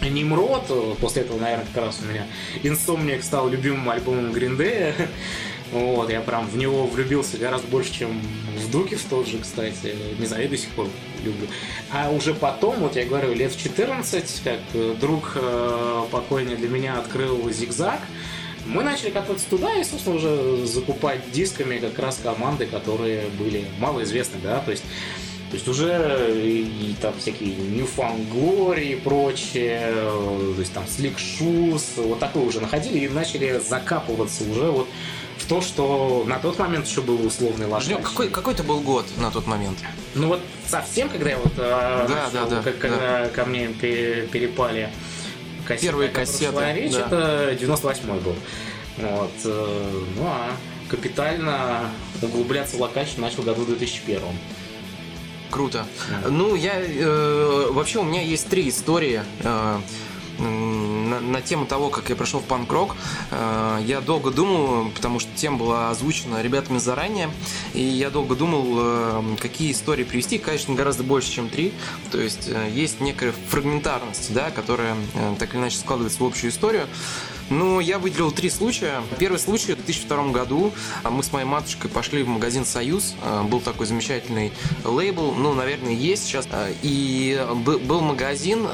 Nimrod, 0.01 0.69
Э, 0.69 0.95
после 0.99 1.23
этого, 1.23 1.39
наверное, 1.39 1.65
как 1.73 1.83
раз 1.85 1.99
у 2.01 2.05
меня 2.05 2.25
Insomniac 2.63 3.21
стал 3.21 3.49
любимым 3.49 3.89
альбомом 3.89 4.31
Day, 4.31 4.93
вот, 5.71 6.09
я 6.09 6.21
прям 6.21 6.47
в 6.47 6.57
него 6.57 6.85
влюбился 6.85 7.37
гораздо 7.37 7.67
больше, 7.67 7.93
чем 7.93 8.21
в 8.57 8.71
Дуки 8.71 8.95
в 8.95 9.03
тот 9.05 9.27
же, 9.27 9.39
кстати. 9.39 9.95
Не 10.17 10.25
знаю, 10.25 10.43
я 10.43 10.49
до 10.49 10.57
сих 10.57 10.69
пор 10.69 10.87
люблю. 11.23 11.47
А 11.91 12.09
уже 12.11 12.33
потом, 12.33 12.77
вот 12.77 12.95
я 12.95 13.05
говорю, 13.05 13.33
лет 13.33 13.51
в 13.51 13.61
14, 13.61 14.41
как 14.43 14.59
э, 14.73 14.95
друг 14.99 15.33
э, 15.35 16.03
покойный 16.11 16.55
для 16.55 16.69
меня 16.69 16.97
открыл 16.99 17.49
зигзаг, 17.51 17.99
мы 18.65 18.83
начали 18.83 19.09
кататься 19.09 19.49
туда 19.49 19.73
и, 19.75 19.83
собственно, 19.83 20.17
уже 20.17 20.67
закупать 20.67 21.31
дисками 21.31 21.77
как 21.77 21.97
раз 21.97 22.19
команды, 22.21 22.67
которые 22.67 23.27
были 23.39 23.65
малоизвестны, 23.79 24.39
да, 24.43 24.59
то 24.59 24.71
есть 24.71 24.83
то 25.49 25.55
есть 25.55 25.67
уже 25.67 26.31
и, 26.43 26.91
и 26.91 26.95
там 27.01 27.13
всякие 27.17 27.55
Newfound 27.55 28.79
и 28.81 28.95
прочее, 28.95 29.79
э, 29.83 30.51
то 30.55 30.59
есть 30.59 30.73
там 30.73 30.83
Slick 30.83 31.15
Shoes, 31.17 31.81
вот 32.07 32.19
такое 32.19 32.43
уже 32.43 32.61
находили 32.61 32.99
и 32.99 33.09
начали 33.09 33.59
закапываться 33.59 34.43
уже 34.43 34.65
вот 34.71 34.87
в 35.37 35.45
то, 35.47 35.61
что 35.61 36.23
на 36.27 36.37
тот 36.37 36.59
момент 36.59 36.85
еще 36.85 37.01
был 37.01 37.25
условный 37.25 37.65
лошадь. 37.65 37.97
Какой, 38.03 38.29
какой 38.29 38.53
это 38.53 38.61
был 38.63 38.81
год 38.81 39.05
на 39.17 39.31
тот 39.31 39.47
момент? 39.47 39.79
Ну 40.13 40.27
вот 40.27 40.41
совсем, 40.67 41.09
когда 41.09 41.31
я 41.31 41.37
вот 41.37 41.53
э, 41.57 42.05
Да, 42.07 42.29
да, 42.31 42.45
да, 42.45 42.61
как- 42.61 42.77
когда 42.77 43.27
ко 43.29 43.45
мне 43.45 43.69
пе- 43.69 44.27
перепали 44.31 44.89
кассеты, 45.65 45.87
Первые 45.87 46.09
кассеты, 46.09 46.73
речь, 46.75 46.93
да. 46.93 47.05
это 47.07 47.55
98 47.59 48.19
был. 48.19 48.35
Вот. 48.97 49.31
э, 49.45 50.01
Ну 50.17 50.23
а 50.27 50.51
капитально 50.89 51.89
углубляться 52.21 52.75
в 52.77 52.81
локацию 52.81 53.21
начал 53.21 53.41
году 53.43 53.61
в 53.63 53.67
2001. 53.67 54.21
Круто. 55.49 55.85
Ну, 56.27 56.55
я... 56.55 56.73
э, 56.79 57.67
вообще, 57.71 57.99
у 57.99 58.03
меня 58.03 58.21
есть 58.21 58.47
три 58.49 58.69
истории 58.69 59.21
э, 59.41 59.79
на, 60.39 61.19
на 61.19 61.41
тему 61.41 61.65
того, 61.65 61.89
как 61.89 62.09
я 62.09 62.15
пришел 62.15 62.39
в 62.39 62.43
панк-рок. 62.45 62.95
Э, 63.31 63.79
я 63.85 63.99
долго 64.01 64.31
думал, 64.31 64.89
потому 64.91 65.19
что 65.19 65.29
тема 65.35 65.57
была 65.57 65.89
озвучена 65.89 66.41
ребятами 66.41 66.77
заранее, 66.77 67.29
и 67.73 67.81
я 67.81 68.09
долго 68.09 68.35
думал, 68.35 68.75
э, 68.77 69.23
какие 69.39 69.71
истории 69.71 70.03
привести. 70.03 70.37
Конечно, 70.37 70.75
гораздо 70.75 71.03
больше, 71.03 71.31
чем 71.31 71.49
три. 71.49 71.73
То 72.11 72.19
есть, 72.19 72.47
э, 72.47 72.69
есть 72.71 73.01
некая 73.01 73.33
фрагментарность, 73.49 74.33
да, 74.33 74.51
которая 74.51 74.95
э, 75.15 75.35
так 75.39 75.53
или 75.53 75.61
иначе 75.61 75.77
складывается 75.77 76.23
в 76.23 76.25
общую 76.25 76.51
историю. 76.51 76.85
Ну, 77.49 77.79
я 77.79 77.97
выделил 77.97 78.31
три 78.31 78.49
случая. 78.49 79.01
Первый 79.17 79.39
случай 79.39 79.73
в 79.73 79.77
2002 79.77 80.27
году 80.27 80.71
а, 81.03 81.09
мы 81.09 81.23
с 81.23 81.31
моей 81.33 81.45
матушкой 81.47 81.89
пошли 81.89 82.21
в 82.21 82.27
магазин 82.27 82.63
«Союз». 82.63 83.15
А, 83.23 83.43
Был 83.43 83.59
такой 83.59 83.87
замечательный 83.87 84.51
лейбл, 84.83 85.33
ну, 85.33 85.53
наверное, 85.53 85.93
есть 85.93 86.25
сейчас. 86.25 86.47
А, 86.51 86.69
И 86.83 87.43
был 87.55 88.01
магазин 88.01 88.67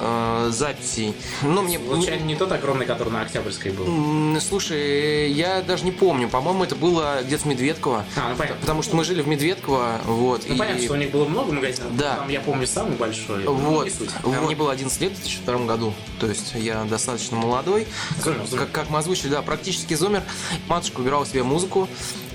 записей. 0.50 1.14
Ну, 1.42 1.62
мне... 1.62 1.80
Случайно 1.80 2.24
не 2.26 2.36
тот 2.36 2.52
огромный, 2.52 2.86
который 2.86 3.14
на 3.14 3.22
Октябрьской 3.22 3.72
был. 3.72 4.40
Слушай, 4.42 5.32
я 5.32 5.62
даже 5.62 5.86
не 5.86 5.92
помню. 5.92 6.28
По-моему, 6.28 6.64
это 6.66 6.76
было 6.76 7.22
где-то 7.24 7.44
в 7.44 7.46
Медведково. 7.46 8.04
А, 8.18 8.30
ну 8.30 8.36
понятно. 8.36 8.60
Потому 8.60 8.82
что 8.82 8.96
мы 8.98 9.06
жили 9.06 9.22
в 9.22 9.28
Медведково, 9.28 10.02
вот. 10.06 10.44
Ну, 10.48 10.56
и- 10.56 10.58
понятно, 10.58 10.82
что 10.84 10.94
у 10.94 10.98
них 10.98 11.12
было 11.12 11.26
много 11.26 11.54
магазинов. 11.54 11.96
Да. 11.96 12.18
Там, 12.18 12.30
я 12.30 12.42
помню, 12.42 12.68
самый 12.68 12.98
большой. 12.98 13.44
Ну, 13.46 13.54
Вот, 13.54 13.90
вот. 14.24 14.42
мне 14.44 14.56
было 14.56 14.72
11 14.74 15.00
лет 15.02 15.14
в 15.14 15.16
2002 15.22 15.66
году, 15.66 15.94
то 16.20 16.28
есть 16.28 16.54
я 16.56 16.84
достаточно 16.84 17.38
молодой. 17.38 17.88
Зумер. 18.24 18.65
Как, 18.72 18.90
мы 18.90 19.00
озвучили, 19.00 19.30
да, 19.30 19.42
практически 19.42 19.94
зумер. 19.94 20.24
Матушка 20.68 21.00
выбирала 21.00 21.26
себе 21.26 21.44
музыку 21.44 21.88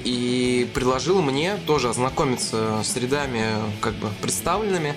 и 0.05 0.69
предложила 0.75 1.21
мне 1.21 1.57
тоже 1.67 1.89
ознакомиться 1.89 2.83
с 2.85 2.97
рядами 2.97 3.47
как 3.81 3.95
бы 3.95 4.09
представленными. 4.21 4.95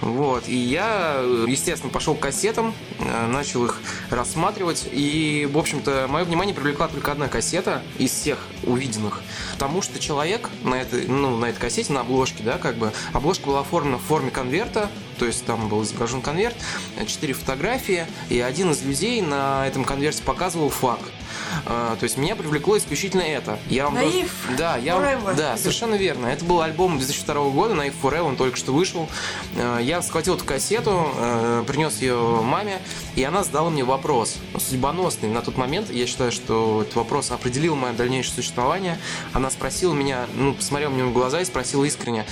Вот. 0.00 0.48
И 0.48 0.56
я, 0.56 1.20
естественно, 1.46 1.92
пошел 1.92 2.14
к 2.14 2.20
кассетам, 2.20 2.74
э, 2.98 3.26
начал 3.26 3.64
их 3.64 3.80
рассматривать. 4.10 4.88
И, 4.92 5.48
в 5.50 5.58
общем-то, 5.58 6.06
мое 6.08 6.24
внимание 6.24 6.54
привлекла 6.54 6.88
только 6.88 7.12
одна 7.12 7.28
кассета 7.28 7.82
из 7.98 8.10
всех 8.10 8.38
увиденных. 8.64 9.22
Потому 9.54 9.82
что 9.82 9.98
человек 9.98 10.50
на 10.62 10.74
этой, 10.74 11.06
ну, 11.06 11.36
на 11.36 11.46
этой 11.46 11.58
кассете, 11.58 11.92
на 11.92 12.00
обложке, 12.00 12.42
да, 12.42 12.58
как 12.58 12.76
бы, 12.76 12.92
обложка 13.12 13.46
была 13.46 13.60
оформлена 13.60 13.98
в 13.98 14.02
форме 14.02 14.30
конверта, 14.30 14.90
то 15.18 15.24
есть 15.24 15.44
там 15.46 15.68
был 15.68 15.82
изображен 15.82 16.20
конверт, 16.20 16.56
четыре 17.06 17.32
фотографии, 17.32 18.06
и 18.28 18.40
один 18.40 18.72
из 18.72 18.82
людей 18.82 19.22
на 19.22 19.66
этом 19.66 19.84
конверте 19.84 20.22
показывал 20.22 20.68
флаг. 20.68 21.00
А, 21.64 21.96
То 21.96 22.04
есть 22.04 22.16
меня 22.16 22.36
привлекло 22.36 22.76
исключительно 22.78 23.22
это. 23.22 23.58
Я 23.68 23.84
вам 23.86 23.94
Наив 23.94 24.30
даже- 24.46 24.58
Да, 24.58 24.76
я 24.76 24.94
Forever. 24.94 25.34
да, 25.36 25.56
совершенно 25.56 25.94
верно. 25.94 26.26
Это 26.26 26.44
был 26.44 26.60
альбом 26.60 26.98
2002 26.98 27.50
года, 27.50 27.74
Наив 27.74 27.94
Forever, 28.02 28.22
он 28.22 28.36
только 28.36 28.56
что 28.56 28.72
вышел. 28.72 29.08
А, 29.56 29.78
Я 29.78 30.02
схватил 30.02 30.34
эту 30.34 30.44
кассету, 30.44 31.08
э, 31.16 31.64
принес 31.66 32.00
ее 32.00 32.16
маме, 32.42 32.80
и 33.14 33.22
она 33.24 33.44
задала 33.44 33.70
мне 33.70 33.84
вопрос, 33.84 34.36
судьбоносный 34.58 35.28
на 35.28 35.42
тот 35.42 35.56
момент. 35.56 35.90
Я 35.90 36.06
считаю, 36.06 36.32
что 36.32 36.82
этот 36.82 36.96
вопрос 36.96 37.30
определил 37.30 37.76
мое 37.76 37.92
дальнейшее 37.92 38.34
существование. 38.34 38.98
Она 39.32 39.50
спросила 39.50 39.92
меня, 39.94 40.26
ну, 40.34 40.54
посмотрела 40.54 40.90
мне 40.90 41.04
в 41.04 41.12
глаза 41.12 41.40
и 41.40 41.44
спросила 41.44 41.84
искренне, 41.84 42.26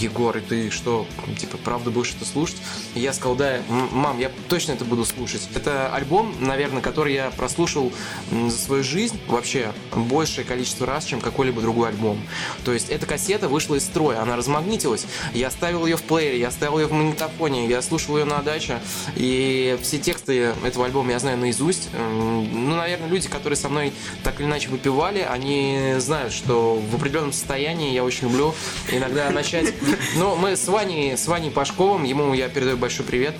Егор, 0.00 0.36
и 0.36 0.40
ты 0.40 0.70
что, 0.70 1.06
типа, 1.38 1.58
правда 1.58 1.90
будешь 1.90 2.14
это 2.14 2.24
слушать? 2.24 2.56
И 2.94 3.00
я 3.00 3.12
сказал, 3.12 3.36
да, 3.36 3.60
мам, 3.68 4.18
я 4.18 4.30
точно 4.48 4.72
это 4.72 4.84
буду 4.84 5.04
слушать. 5.04 5.48
Это 5.54 5.94
альбом, 5.94 6.34
наверное, 6.40 6.82
который 6.82 7.14
я 7.14 7.30
прослушал 7.30 7.92
за 8.30 8.56
свою 8.56 8.82
жизнь 8.82 9.18
вообще 9.28 9.72
большее 9.94 10.44
количество 10.44 10.86
раз, 10.86 11.04
чем 11.04 11.20
какой-либо 11.20 11.60
другой 11.60 11.90
альбом. 11.90 12.20
То 12.64 12.72
есть 12.72 12.90
эта 12.90 13.06
кассета 13.06 13.48
вышла 13.48 13.74
из 13.74 13.84
строя, 13.84 14.22
она 14.22 14.36
размагнитилась. 14.36 15.06
Я 15.34 15.50
ставил 15.50 15.86
ее 15.86 15.96
в 15.96 16.02
плеере, 16.02 16.40
я 16.40 16.50
ставил 16.50 16.78
ее 16.78 16.86
в 16.86 16.92
магнитофоне, 16.92 17.68
я 17.68 17.82
слушал 17.82 18.16
ее 18.18 18.24
на 18.24 18.42
даче. 18.42 18.80
И 19.16 19.78
все 19.82 19.98
тексты 19.98 20.54
этого 20.64 20.86
альбома 20.86 21.12
я 21.12 21.18
знаю 21.18 21.38
наизусть. 21.38 21.88
Ну, 21.92 22.76
наверное, 22.76 23.08
люди, 23.08 23.28
которые 23.28 23.56
со 23.56 23.68
мной 23.68 23.92
так 24.22 24.40
или 24.40 24.46
иначе 24.46 24.68
выпивали, 24.68 25.20
они 25.20 25.94
знают, 25.98 26.32
что 26.32 26.76
в 26.90 26.94
определенном 26.94 27.32
состоянии 27.32 27.92
я 27.92 28.04
очень 28.04 28.28
люблю 28.28 28.54
иногда 28.90 29.30
начать. 29.30 29.74
Но 30.16 30.36
мы 30.36 30.56
с 30.56 30.66
Ваней, 30.68 31.16
с 31.16 31.26
Ваней 31.26 31.50
Пашковым, 31.50 32.04
ему 32.04 32.32
я 32.34 32.48
передаю 32.48 32.76
большой 32.76 33.04
привет. 33.06 33.34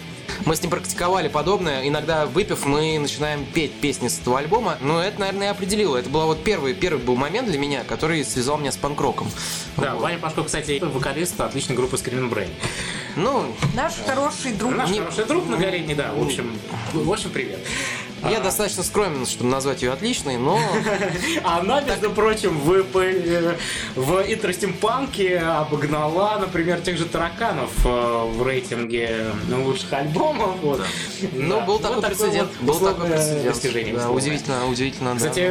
Мы 0.47 0.57
с 0.57 0.63
ним 0.63 0.71
практиковали 0.71 1.29
подобное. 1.29 1.87
Иногда, 1.87 2.27
выпив, 2.27 2.65
мы 2.65 2.99
начинаем 2.99 3.45
петь 3.45 3.73
песни 3.75 4.09
с 4.09 4.19
этого 4.19 4.39
альбома. 4.39 4.77
Но 4.81 5.01
это, 5.03 5.21
наверное, 5.21 5.49
и 5.49 5.51
определило. 5.51 5.97
Это 5.97 6.09
был 6.09 6.23
вот 6.27 6.43
первый, 6.43 6.75
первый 6.75 7.01
был 7.03 7.17
момент 7.17 7.49
для 7.49 7.59
меня, 7.59 7.85
который 7.85 8.25
связал 8.25 8.59
меня 8.59 8.73
с 8.73 8.77
панк-роком. 8.77 9.31
Да, 9.77 9.95
Вот. 9.95 10.03
Ваня 10.03 10.19
Пашко, 10.19 10.43
кстати, 10.43 10.81
вокалист 10.83 11.41
отличной 11.41 11.77
группы 11.77 11.97
Screaming 11.97 12.31
Brain. 12.31 12.49
Ну, 13.15 13.55
Наш 13.75 13.95
хороший 14.07 14.53
друг. 14.53 14.75
Наш 14.75 14.91
Не- 14.91 15.01
хороший 15.01 15.25
друг 15.27 15.49
на 15.49 15.57
горе, 15.59 15.85
да, 15.95 16.13
в 16.13 16.23
общем, 16.23 16.59
в 16.93 17.13
общем, 17.13 17.31
привет. 17.31 17.61
Я 18.31 18.41
достаточно 18.41 18.83
скромен, 18.83 19.27
чтобы 19.27 19.51
назвать 19.51 19.83
ее 19.83 19.93
отличной, 19.93 20.37
но... 20.37 20.59
Она, 21.45 21.81
между 21.81 22.11
прочим, 22.11 22.59
в, 22.59 22.73
э, 22.73 23.57
в 23.95 24.11
Interesting 24.21 24.73
обогнала, 25.43 26.39
например, 26.39 26.81
тех 26.81 26.97
же 26.97 27.07
Тараканов 27.07 27.71
э, 27.85 27.89
в 27.89 28.47
рейтинге 28.47 29.27
лучших 29.51 29.93
альбомов. 29.93 30.57
Вот. 30.63 30.81
Ну, 31.33 31.61
был 31.63 31.75
Вот 31.75 31.83
такой 31.83 32.03
такое 32.03 32.17
прецедент. 32.17 32.51
вот 32.61 32.81
Был 32.81 32.89
такой 32.89 33.11
прецедент. 33.11 33.45
достижение, 33.45 33.95
Да, 33.95 34.11
удивительно, 34.11 34.69
удивительно. 34.69 35.17
Кстати, 35.17 35.51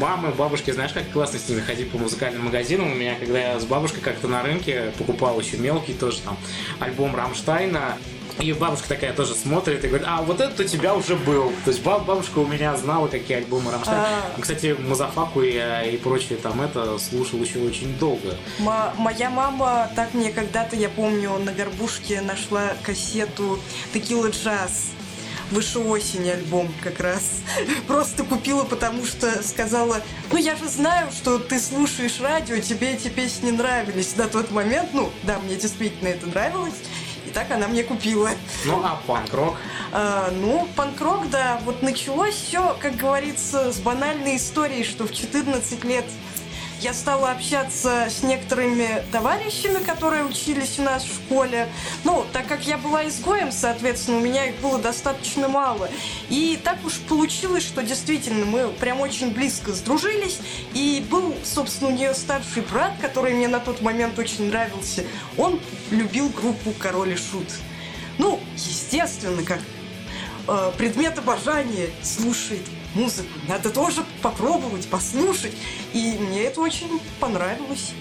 мамы, 0.00 0.30
бабушки, 0.30 0.70
знаешь, 0.70 0.92
как 0.92 1.10
классно 1.10 1.38
с 1.38 1.48
ними 1.48 1.60
ходить 1.60 1.90
по 1.90 1.98
музыкальным 1.98 2.44
магазинам. 2.46 2.92
У 2.92 2.94
меня, 2.94 3.14
когда 3.18 3.38
я 3.52 3.60
с 3.60 3.64
бабушкой 3.64 4.00
как-то 4.02 4.28
на 4.28 4.42
рынке 4.42 4.92
покупал 4.98 5.38
еще 5.40 5.56
мелкий 5.56 5.94
тоже 5.94 6.20
там 6.20 6.36
альбом 6.80 7.14
Рамштайна, 7.14 7.96
и 8.40 8.52
бабушка 8.52 8.88
такая 8.88 9.12
тоже 9.12 9.34
смотрит 9.34 9.84
и 9.84 9.88
говорит, 9.88 10.06
а 10.08 10.22
вот 10.22 10.40
этот 10.40 10.60
у 10.60 10.64
тебя 10.64 10.94
уже 10.94 11.16
был. 11.16 11.52
То 11.64 11.70
есть 11.70 11.82
баб- 11.82 12.04
бабушка 12.04 12.38
у 12.38 12.46
меня 12.46 12.76
знала, 12.76 13.08
какие 13.08 13.38
альбомы 13.38 13.70
Рамштайна. 13.70 14.06
А. 14.36 14.40
Кстати, 14.40 14.76
Мазафаку 14.78 15.42
я 15.42 15.82
и 15.82 15.96
прочее 15.96 16.38
там 16.38 16.60
это 16.60 16.98
слушал 16.98 17.40
еще 17.40 17.58
очень 17.60 17.96
долго. 17.98 18.36
Ма- 18.58 18.92
моя 18.98 19.30
мама 19.30 19.90
так 19.94 20.14
мне 20.14 20.30
когда-то, 20.30 20.76
я 20.76 20.88
помню, 20.88 21.38
на 21.38 21.52
горбушке 21.52 22.20
нашла 22.20 22.72
кассету 22.82 23.58
«Текила 23.92 24.28
джаз». 24.28 24.90
Выше 25.50 25.80
осени 25.80 26.30
альбом 26.30 26.72
как 26.82 26.98
раз. 27.00 27.40
Просто 27.86 28.24
купила, 28.24 28.64
потому 28.64 29.04
что 29.04 29.42
сказала, 29.42 30.00
ну 30.30 30.38
я 30.38 30.56
же 30.56 30.66
знаю, 30.66 31.10
что 31.12 31.38
ты 31.38 31.60
слушаешь 31.60 32.20
радио, 32.22 32.56
тебе 32.58 32.94
эти 32.94 33.08
песни 33.08 33.50
нравились 33.50 34.16
на 34.16 34.28
тот 34.28 34.50
момент. 34.50 34.90
Ну, 34.94 35.10
да, 35.24 35.38
мне 35.40 35.56
действительно 35.56 36.08
это 36.08 36.26
нравилось. 36.26 36.72
Так 37.34 37.50
она 37.50 37.68
мне 37.68 37.82
купила. 37.82 38.30
Ну, 38.64 38.80
а 38.84 39.00
панк-рок? 39.06 39.56
А, 39.92 40.30
ну, 40.32 40.68
панк-рок, 40.76 41.30
да, 41.30 41.60
вот 41.64 41.82
началось 41.82 42.34
все, 42.34 42.76
как 42.80 42.96
говорится, 42.96 43.72
с 43.72 43.78
банальной 43.78 44.36
истории, 44.36 44.82
что 44.82 45.06
в 45.06 45.12
14 45.12 45.84
лет 45.84 46.04
я 46.82 46.94
стала 46.94 47.30
общаться 47.30 48.08
с 48.10 48.24
некоторыми 48.24 49.04
товарищами, 49.12 49.82
которые 49.84 50.24
учились 50.24 50.80
у 50.80 50.82
нас 50.82 51.04
в 51.04 51.14
школе. 51.14 51.68
Ну, 52.02 52.26
так 52.32 52.48
как 52.48 52.66
я 52.66 52.76
была 52.76 53.06
изгоем, 53.06 53.52
соответственно, 53.52 54.18
у 54.18 54.20
меня 54.20 54.46
их 54.46 54.56
было 54.56 54.78
достаточно 54.78 55.46
мало. 55.46 55.88
И 56.28 56.58
так 56.62 56.84
уж 56.84 56.98
получилось, 56.98 57.62
что 57.62 57.82
действительно 57.82 58.44
мы 58.44 58.68
прям 58.68 59.00
очень 59.00 59.30
близко 59.30 59.72
сдружились. 59.72 60.40
И 60.74 61.04
был, 61.08 61.34
собственно, 61.44 61.90
у 61.90 61.94
нее 61.94 62.14
старший 62.14 62.62
брат, 62.62 62.92
который 63.00 63.34
мне 63.34 63.46
на 63.46 63.60
тот 63.60 63.80
момент 63.80 64.18
очень 64.18 64.48
нравился. 64.48 65.04
Он 65.36 65.60
любил 65.90 66.30
группу 66.30 66.72
Король 66.72 67.12
и 67.12 67.16
Шут. 67.16 67.48
Ну, 68.18 68.40
естественно, 68.56 69.42
как 69.44 69.60
э, 70.48 70.72
предмет 70.76 71.16
обожания 71.18 71.90
слушает 72.02 72.62
музыку. 72.94 73.28
Надо 73.48 73.70
тоже 73.70 74.04
попробовать, 74.22 74.88
послушать. 74.88 75.52
И 75.92 76.16
мне 76.18 76.44
это 76.44 76.60
очень 76.60 77.00
понравилось. 77.20 77.92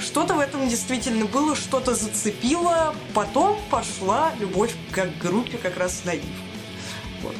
Что-то 0.00 0.34
в 0.34 0.40
этом 0.40 0.68
действительно 0.68 1.26
было, 1.26 1.56
что-то 1.56 1.94
зацепило. 1.94 2.94
Потом 3.14 3.58
пошла 3.70 4.32
любовь 4.38 4.74
к 4.92 5.06
группе 5.20 5.58
как 5.58 5.76
раз 5.76 6.04
наив. 6.04 6.22
Вот. 7.22 7.34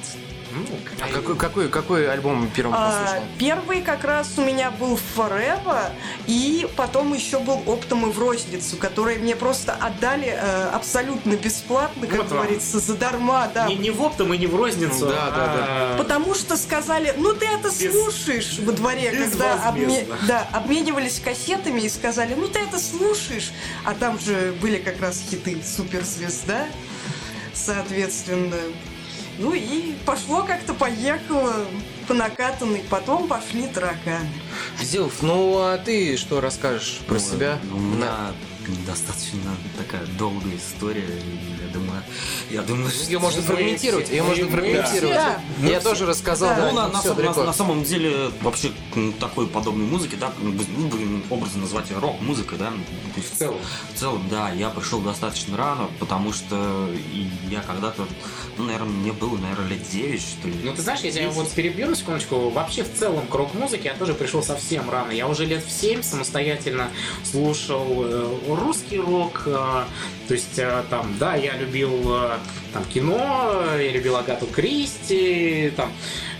Ну, 0.50 0.64
А 1.02 1.12
какой, 1.12 1.36
какой, 1.36 1.68
какой 1.68 2.10
альбом 2.10 2.48
первым 2.54 2.74
А, 2.74 2.90
послушал? 3.04 3.24
первый 3.38 3.82
как 3.82 4.02
раз 4.04 4.32
у 4.38 4.42
меня 4.44 4.70
был 4.70 4.98
Forever, 5.16 5.90
и 6.26 6.66
потом 6.74 7.12
еще 7.12 7.38
был 7.38 7.62
оптом 7.66 8.08
и 8.08 8.12
в 8.12 8.18
розницу, 8.18 8.76
которые 8.78 9.18
мне 9.18 9.36
просто 9.36 9.74
отдали 9.74 10.28
э, 10.28 10.68
абсолютно 10.72 11.34
бесплатно, 11.34 12.06
как 12.06 12.18
Вот 12.18 12.30
вам. 12.30 12.38
говорится, 12.40 12.80
задарма, 12.80 13.50
да. 13.52 13.66
не, 13.68 13.76
не 13.76 13.90
в 13.90 14.00
оптом 14.00 14.32
и 14.32 14.38
не 14.38 14.46
в 14.46 14.56
розницу. 14.56 15.06
Да, 15.06 15.30
да, 15.30 15.32
а- 15.36 15.98
Потому 15.98 16.34
что 16.34 16.56
сказали, 16.56 17.12
ну 17.18 17.34
ты 17.34 17.44
это 17.46 17.68
Без- 17.68 17.92
слушаешь 17.92 18.58
во 18.60 18.72
дворе, 18.72 19.10
когда 19.10 19.54
обме- 19.68 20.06
да, 20.26 20.48
обменивались 20.52 21.20
кассетами 21.22 21.82
и 21.82 21.88
сказали, 21.90 22.32
ну 22.34 22.48
ты 22.48 22.60
это 22.60 22.78
слушаешь. 22.78 23.52
А 23.84 23.92
там 23.94 24.18
же 24.18 24.54
были 24.62 24.78
как 24.78 25.00
раз 25.00 25.22
хиты 25.30 25.58
Суперзвезда, 25.62 26.66
соответственно. 27.52 28.56
Ну 29.38 29.54
и 29.54 29.94
пошло 30.04 30.42
как-то, 30.42 30.74
поехало 30.74 31.54
по 32.06 32.14
накатанной. 32.14 32.82
Потом 32.90 33.28
пошли 33.28 33.68
тараканы. 33.68 34.28
Зилов, 34.82 35.22
ну 35.22 35.58
а 35.58 35.78
ты 35.78 36.16
что 36.16 36.40
расскажешь 36.40 37.00
про 37.06 37.14
Ну, 37.14 37.20
себя? 37.20 37.58
У 37.72 37.78
меня 37.78 38.32
достаточно 38.86 39.56
такая 39.76 40.04
долгая 40.18 40.56
история. 40.56 41.04
и 41.04 41.62
Я 41.66 41.72
думаю, 41.72 42.02
я 42.50 42.62
думаю, 42.62 42.90
что... 42.90 43.04
Ее 43.04 43.18
можно 43.18 43.42
фрагментировать, 43.42 44.10
ее 44.10 44.22
можно 44.22 44.48
фрагментировать. 44.48 45.14
да. 45.14 45.40
Я 45.62 45.80
тоже 45.80 46.06
рассказал, 46.06 46.48
Да. 46.50 46.70
Ну, 46.70 46.76
на, 46.76 46.88
на 46.88 47.02
на- 47.32 47.44
на 47.44 47.52
самом 47.52 47.84
деле, 47.84 48.30
вообще, 48.42 48.72
м, 48.94 49.12
такой 49.14 49.46
подобной 49.46 49.86
музыки, 49.86 50.16
да, 50.20 50.32
ну, 50.40 50.52
ну, 50.76 51.22
образно 51.30 51.62
назвать 51.62 51.90
ее 51.90 51.98
рок-музыкой, 51.98 52.58
да, 52.58 52.70
ну, 52.70 53.22
В 53.22 53.38
целом. 53.38 53.58
В 53.94 53.98
целом, 53.98 54.28
да, 54.30 54.50
я 54.52 54.70
пришел 54.70 55.00
достаточно 55.00 55.56
рано, 55.56 55.88
потому 55.98 56.32
что 56.32 56.88
я 57.50 57.60
когда-то, 57.60 58.06
ну, 58.56 58.64
наверное, 58.64 58.88
мне 58.90 59.12
было, 59.12 59.36
наверное, 59.36 59.68
лет 59.68 59.88
9, 59.90 60.20
что 60.20 60.48
ли. 60.48 60.54
Ну, 60.62 60.74
ты 60.74 60.82
знаешь, 60.82 61.00
я 61.00 61.10
тебя 61.10 61.30
вот 61.30 61.50
перебью 61.50 61.88
на 61.88 61.96
секундочку. 61.96 62.50
Вообще, 62.50 62.82
в 62.84 62.94
целом, 62.94 63.26
к 63.26 63.34
рок-музыке 63.34 63.88
я 63.88 63.94
тоже 63.94 64.14
пришел 64.14 64.42
совсем 64.42 64.88
рано. 64.90 65.10
Я 65.12 65.26
уже 65.28 65.44
лет 65.46 65.64
в 65.64 65.70
7 65.70 66.02
самостоятельно 66.02 66.88
слушал 67.24 67.86
э, 68.04 68.38
русский 68.58 68.98
рок. 68.98 69.42
э, 69.46 69.84
то 70.28 70.34
есть, 70.34 70.58
э, 70.58 70.82
там, 70.90 71.16
да, 71.18 71.34
я 71.36 71.56
любил 71.56 71.90
э, 72.06 72.38
там, 72.72 72.84
кино, 72.84 73.62
я 73.78 73.90
любил 73.92 74.16
Агату 74.16 74.46
Кристи, 74.46 75.72
там, 75.76 75.90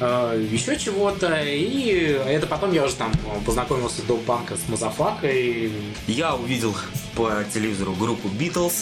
еще 0.00 0.78
чего-то. 0.78 1.40
И 1.42 1.88
это 2.26 2.46
потом 2.46 2.72
я 2.72 2.84
уже 2.84 2.94
там 2.94 3.12
познакомился 3.46 4.02
до 4.02 4.16
панка 4.16 4.56
с 4.56 4.68
Мазафакой. 4.68 5.72
Я 6.06 6.34
увидел 6.34 6.75
по 7.14 7.32
телевизору 7.52 7.92
группу 7.94 8.28
Beatles, 8.28 8.75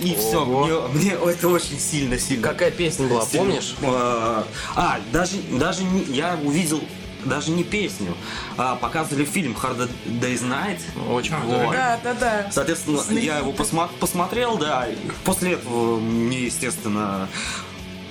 и 0.00 0.14
все, 0.14 0.42
Ого. 0.42 0.64
мне, 0.92 1.00
мне 1.00 1.10
это 1.32 1.48
очень 1.48 1.78
сильно, 1.80 2.18
сильно. 2.18 2.46
Какая 2.48 2.70
песня 2.70 3.08
была, 3.08 3.24
сильно- 3.24 3.46
помнишь? 3.46 3.74
А, 3.82 4.46
а, 4.76 5.00
даже, 5.12 5.38
даже 5.50 5.82
не- 5.82 6.04
я 6.14 6.38
увидел 6.44 6.80
даже 7.24 7.50
не 7.50 7.64
песню, 7.64 8.14
а 8.56 8.76
показывали 8.76 9.24
фильм 9.24 9.56
Hard 9.60 9.88
Day's 10.06 10.42
Night. 10.42 10.80
Очень 11.10 11.34
А. 11.34 11.40
Вот. 11.40 11.72
Да, 11.72 11.98
да, 12.02 12.14
да. 12.14 12.48
Соответственно, 12.50 12.98
я 13.18 13.38
его 13.38 13.52
Знаменитый. 13.52 13.64
посма- 13.64 13.90
посмотрел, 14.00 14.56
да. 14.58 14.86
После 15.24 15.52
этого 15.54 15.98
мне, 15.98 16.44
естественно, 16.44 17.28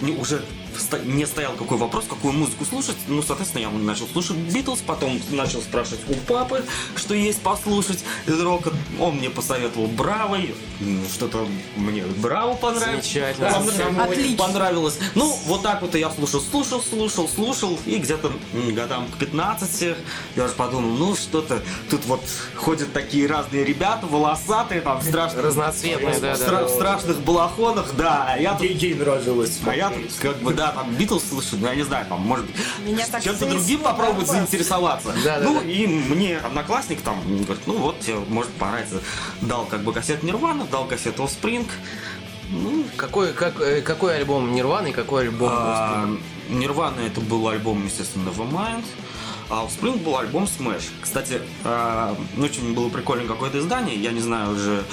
не- 0.02 0.14
уже 0.14 0.44
не 1.06 1.26
стоял 1.26 1.54
какой 1.54 1.78
вопрос, 1.78 2.06
какую 2.10 2.34
музыку 2.34 2.66
слушать. 2.66 2.96
Ну, 3.08 3.22
соответственно, 3.22 3.62
я 3.64 3.70
начал 3.70 4.08
слушать 4.08 4.38
Битлз, 4.38 4.80
потом 4.86 5.20
начал 5.32 5.62
спрашивать 5.62 6.02
у 6.10 6.14
папы, 6.32 6.64
что 6.96 7.14
есть 7.14 7.42
послушать 7.42 8.04
из 8.26 8.40
рока. 8.42 8.72
Он 9.00 9.16
мне 9.18 9.30
посоветовал 9.30 9.88
Браво, 9.88 10.38
что-то 11.14 11.48
мне 11.76 12.04
Браво 12.04 12.54
понравилось. 12.56 13.06
Замечательно. 13.06 13.50
Понрав- 13.52 14.08
Отлично. 14.08 14.38
Понравилось. 14.38 15.00
Ну, 15.16 15.38
вот 15.46 15.64
так 15.64 15.82
вот 15.82 15.96
я 15.96 16.10
слушал, 16.12 16.42
слушал, 16.42 16.82
слушал, 16.82 17.28
слушал, 17.28 17.80
и 17.86 17.98
где-то 17.98 18.32
годам 18.74 19.08
к 19.08 19.18
15 19.18 19.96
я 20.36 20.46
уже 20.46 20.54
подумал, 20.54 20.90
ну, 20.90 21.16
что-то 21.16 21.62
тут 21.90 22.06
вот 22.06 22.22
ходят 22.56 22.94
такие 22.94 23.28
разные 23.28 23.64
ребята, 23.64 24.06
волосатые, 24.06 24.82
там, 24.82 25.02
страшные. 25.02 25.44
Разноцветные, 25.44 26.20
да, 26.20 26.36
в, 26.36 26.40
да. 26.40 26.66
в 26.66 26.70
страшных 26.70 27.20
балахонах, 27.22 27.96
да, 27.96 28.26
а 28.30 28.38
я 28.40 28.54
тут 28.54 28.68
Ей 28.68 28.94
нравилось. 28.94 29.60
а 29.66 29.76
я 29.76 29.90
тут, 29.90 30.04
как 30.22 30.38
бы, 30.38 30.54
да, 30.54 30.67
там, 30.72 30.94
Битлз 30.96 31.24
слышу, 31.30 31.58
ну, 31.58 31.68
я 31.68 31.76
не 31.76 31.84
знаю, 31.84 32.06
там, 32.08 32.22
может 32.22 32.46
быть, 32.46 32.56
чем-то 33.24 33.46
другим 33.46 33.80
попробовать 33.80 34.28
да, 34.28 34.34
заинтересоваться. 34.34 35.14
Да, 35.24 35.40
да, 35.40 35.44
ну, 35.44 35.60
да. 35.60 35.66
и 35.66 35.88
мне 35.88 36.38
одноклассник 36.38 37.02
там 37.02 37.22
говорит, 37.44 37.64
ну, 37.66 37.78
вот, 37.78 38.00
тебе 38.00 38.18
может 38.30 38.52
понравится. 38.54 39.02
Дал, 39.42 39.66
как 39.66 39.82
бы, 39.82 39.94
кассету 39.94 40.26
Нирвана, 40.26 40.66
дал 40.66 40.86
кассету 40.86 41.24
Offspring. 41.24 41.68
Ну, 42.50 42.86
Какой, 42.96 43.34
как, 43.34 43.60
э, 43.60 43.82
какой 43.82 44.18
альбом 44.18 44.54
Нирваны 44.54 44.90
и 44.90 44.94
какой 44.94 45.24
альбом 45.24 45.50
а, 45.52 46.10
Нирвана 46.50 47.02
это 47.02 47.20
был 47.20 47.48
альбом, 47.50 47.86
естественно, 47.86 48.30
Nevermind. 48.30 48.86
А 49.50 49.64
у 49.64 49.68
Spring 49.68 50.04
был 50.04 50.18
альбом 50.18 50.44
Smash. 50.44 50.90
Кстати, 51.02 51.42
а, 51.64 52.18
очень 52.38 52.74
было 52.74 52.90
прикольное 52.90 53.28
какое-то 53.28 53.60
издание. 53.60 53.96
Я 53.96 54.12
не 54.12 54.20
знаю, 54.20 54.52
уже 54.52 54.84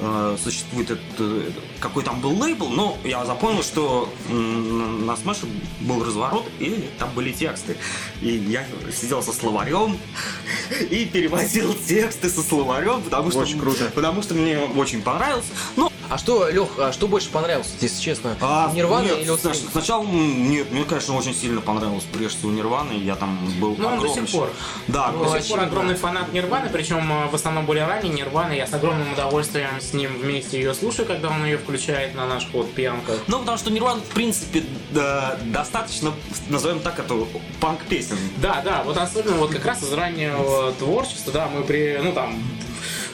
а, 0.00 0.36
существует 0.42 0.90
это, 0.90 1.42
какой 1.82 2.04
там 2.04 2.20
был 2.20 2.30
лейбл, 2.40 2.68
но 2.68 2.96
я 3.04 3.24
запомнил, 3.26 3.62
что 3.62 4.08
на 4.28 5.12
Smash 5.12 5.44
был 5.80 6.04
разворот, 6.04 6.46
и 6.60 6.88
там 6.98 7.10
были 7.12 7.32
тексты. 7.32 7.76
И 8.22 8.28
я 8.30 8.64
сидел 8.94 9.22
со 9.22 9.32
словарем 9.32 9.98
и 10.90 11.04
переводил 11.04 11.74
тексты 11.74 12.28
со 12.30 12.42
словарем, 12.42 13.02
потому 13.02 13.30
что, 13.30 13.40
Очень 13.40 13.58
круто. 13.60 13.90
потому 13.94 14.22
что 14.22 14.34
мне 14.34 14.58
очень 14.58 15.02
понравилось. 15.02 15.46
Ну, 15.76 15.90
А 16.08 16.18
что, 16.18 16.48
Лех, 16.48 16.68
а 16.78 16.92
что 16.92 17.08
больше 17.08 17.30
понравилось, 17.30 17.72
если 17.80 18.00
честно? 18.00 18.36
а, 18.40 18.70
Нирвана 18.74 19.04
нет, 19.04 19.18
или 19.22 19.30
вот 19.30 19.40
знаешь, 19.40 19.58
Сначала, 19.72 20.04
нет, 20.04 20.70
мне, 20.70 20.84
конечно, 20.84 21.16
очень 21.16 21.34
сильно 21.34 21.60
понравилось 21.60 22.04
прежде 22.12 22.36
всего 22.38 22.52
Нирвана, 22.52 22.92
и 22.92 22.98
я 23.00 23.16
там 23.16 23.38
был 23.60 23.74
Ну, 23.78 23.88
он 23.88 23.98
до 23.98 24.04
огромный- 24.06 24.26
сих 24.26 24.30
пор. 24.32 24.50
Да, 24.88 25.10
Ну, 25.12 25.24
До 25.24 25.40
сих 25.40 25.48
пор 25.50 25.60
огромный 25.60 25.94
фанат 25.94 26.32
Нирваны, 26.32 26.68
причем 26.70 27.10
э, 27.10 27.28
в 27.28 27.34
основном 27.34 27.64
более 27.66 27.86
ранний 27.86 28.10
Нирваны. 28.10 28.52
Я 28.52 28.66
с 28.66 28.72
огромным 28.74 29.12
удовольствием 29.12 29.80
с 29.80 29.92
ним 29.94 30.16
вместе 30.18 30.58
ее 30.60 30.74
слушаю, 30.74 31.06
когда 31.06 31.28
он 31.30 31.44
ее 31.44 31.56
включает 31.58 31.71
на 32.14 32.26
наш 32.26 32.46
ход 32.50 32.72
пьянка. 32.72 33.12
Ну, 33.26 33.40
потому 33.40 33.58
что 33.58 33.70
Нирвана, 33.70 34.00
в 34.00 34.14
принципе, 34.14 34.62
да, 34.90 35.38
достаточно, 35.46 36.12
назовем 36.48 36.80
так, 36.80 36.98
это 36.98 37.26
панк-песен. 37.60 38.16
Да, 38.38 38.62
да, 38.64 38.82
вот 38.84 38.96
особенно 38.96 39.36
вот 39.36 39.50
как 39.50 39.64
раз 39.64 39.82
из 39.82 39.92
раннего 39.92 40.72
творчества, 40.72 41.32
да, 41.32 41.48
мы 41.48 41.62
при, 41.62 41.98
ну 42.02 42.12
там, 42.12 42.42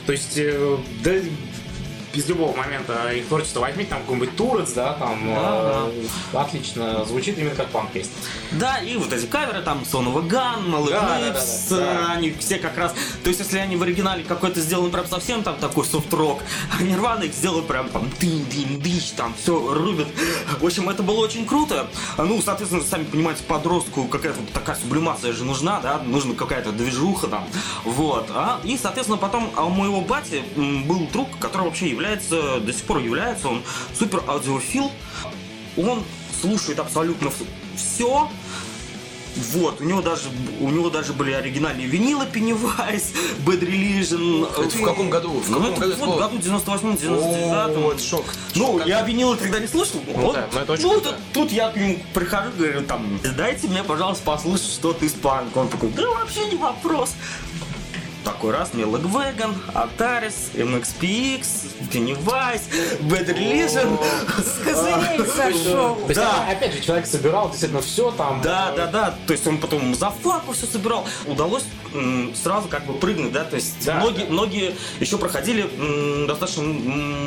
то 0.07 0.13
есть, 0.13 0.37
э, 0.37 0.79
да, 1.05 1.13
из 2.13 2.29
любого 2.29 2.57
момента 2.57 3.13
их 3.13 3.27
творчества 3.29 3.61
возьмите, 3.61 3.91
там 3.91 4.01
какой-нибудь 4.01 4.37
Турец, 4.37 4.73
да, 4.73 4.95
там, 4.95 5.19
э, 5.25 5.91
отлично 6.33 7.05
звучит 7.05 7.39
именно 7.39 7.55
как 7.55 7.69
панк-песня. 7.69 8.13
Да, 8.53 8.79
и 8.79 8.97
вот 8.97 9.13
эти 9.13 9.27
каверы, 9.27 9.63
там, 9.63 9.83
Son 9.91 10.07
of 10.13 10.19
a 10.19 10.29
Gun, 10.29 10.71
Mallet 10.71 10.91
Да, 10.91 11.01
да, 11.01 11.19
да, 11.19 11.41
да, 11.71 11.77
да. 11.77 12.13
они 12.13 12.33
все 12.33 12.59
как 12.59 12.77
раз... 12.79 12.95
То 13.23 13.29
есть, 13.29 13.41
если 13.41 13.59
они 13.59 13.77
в 13.77 13.83
оригинале 13.83 14.25
какой-то 14.25 14.61
сделаны 14.61 14.91
прям 14.91 15.07
совсем 15.07 15.43
там 15.43 15.57
такой 15.57 15.85
софт-рок, 15.85 16.41
а 16.79 16.83
Нирвана 16.83 17.25
их 17.25 17.35
сделают 17.35 17.67
прям 17.67 17.89
там 17.89 18.11
дым 18.21 18.45
дым 18.51 18.81
дыщ 18.81 19.11
там 19.17 19.35
все 19.41 19.73
рубят. 19.73 20.09
В 20.61 20.65
общем, 20.65 20.89
это 20.89 21.03
было 21.03 21.21
очень 21.21 21.47
круто. 21.47 21.89
Ну, 22.17 22.41
соответственно, 22.43 22.83
сами 22.83 23.05
понимаете, 23.05 23.43
подростку 23.45 24.05
какая-то 24.05 24.41
такая 24.53 24.77
сублимация 24.77 25.33
же 25.33 25.45
нужна, 25.45 25.81
да, 25.81 25.99
нужна 25.99 26.35
какая-то 26.35 26.73
движуха 26.73 27.27
там, 27.29 27.47
вот. 27.85 28.31
А, 28.31 28.61
и, 28.65 28.79
соответственно, 28.79 29.19
потом 29.19 29.51
а 29.57 29.65
у 29.65 29.71
моего 29.71 30.01
бати 30.01 30.43
был 30.57 31.07
друг, 31.13 31.29
который 31.39 31.65
вообще 31.65 31.89
является, 31.99 32.61
до 32.61 32.73
сих 32.73 32.83
пор 32.85 32.99
является, 32.99 33.49
он 33.49 33.63
супер 33.99 34.23
аудиофил, 34.29 34.91
он 35.77 36.05
слушает 36.41 36.79
абсолютно 36.79 37.31
все, 37.77 38.31
вот, 39.53 39.81
у 39.81 39.85
него 39.85 40.03
даже 40.03 40.23
у 40.61 40.69
него 40.71 40.91
даже 40.91 41.13
были 41.13 41.33
оригинальные 41.33 41.87
винилы 41.87 42.25
Pennywise, 42.25 43.15
Bad 43.47 43.61
Religion. 43.61 44.49
Это 44.51 44.77
в 44.77 44.83
каком 44.83 45.11
году? 45.11 45.31
В 45.31 45.49
Ну, 45.51 45.59
каком 45.59 45.73
это 45.75 45.81
году 45.97 46.05
вот 46.07 46.19
году 46.19 46.39
98 46.39 46.89
О, 46.89 46.97
99 46.97 47.95
это 47.95 48.03
шок. 48.03 48.25
ну, 48.57 48.81
я 48.85 49.03
винилы 49.03 49.37
тогда 49.37 49.61
не 49.61 49.69
слушал. 49.69 50.01
Ну 50.07 50.13
Вот, 50.15 50.35
да, 50.35 50.49
ну 50.53 50.61
это 50.61 50.73
очень 50.73 50.83
ну, 50.85 51.01
тут, 51.01 51.15
тут 51.33 51.53
я 51.53 51.71
к 51.71 51.77
нему 51.77 51.99
прихожу, 52.15 52.51
говорю, 52.57 52.83
там, 52.83 53.21
дайте 53.37 53.69
мне, 53.69 53.85
пожалуйста, 53.85 54.25
послушать 54.25 54.73
что-то 54.73 55.05
из 55.05 55.13
панка. 55.13 55.59
Он 55.59 55.69
такой, 55.69 55.91
да 55.91 56.09
вообще 56.11 56.47
не 56.47 56.57
вопрос. 56.57 57.15
Такой 58.29 58.53
раз 58.53 58.75
мне 58.75 58.85
Lagwagon, 58.85 59.55
Ataris, 59.73 60.53
MXPX, 60.55 61.41
Pennywise, 61.91 62.61
Bad 63.01 63.27
Religion. 63.35 63.99
С 64.39 64.63
козырей 64.65 65.27
сошел. 65.27 65.99
Да. 66.15 66.45
а- 66.47 66.53
опять 66.53 66.75
же, 66.75 66.81
человек 66.83 67.07
собирал 67.07 67.49
действительно 67.49 67.81
все 67.81 68.11
там. 68.11 68.43
Да, 68.43 68.73
да, 68.77 68.87
да. 68.87 69.15
То 69.27 69.33
есть 69.33 69.47
он 69.47 69.57
потом 69.59 69.95
за 69.95 70.11
факу 70.11 70.53
все 70.53 70.67
собирал. 70.67 71.07
Удалось 71.27 71.65
сразу 72.43 72.69
как 72.69 72.85
бы 72.85 72.93
прыгнуть, 72.93 73.33
да. 73.33 73.45
То 73.45 73.57
есть 73.57 73.87
Да, 73.87 73.95
многие, 73.95 74.25
да. 74.27 74.33
многие 74.33 74.75
еще 75.01 75.17
проходили 75.17 76.27
достаточно 76.27 76.65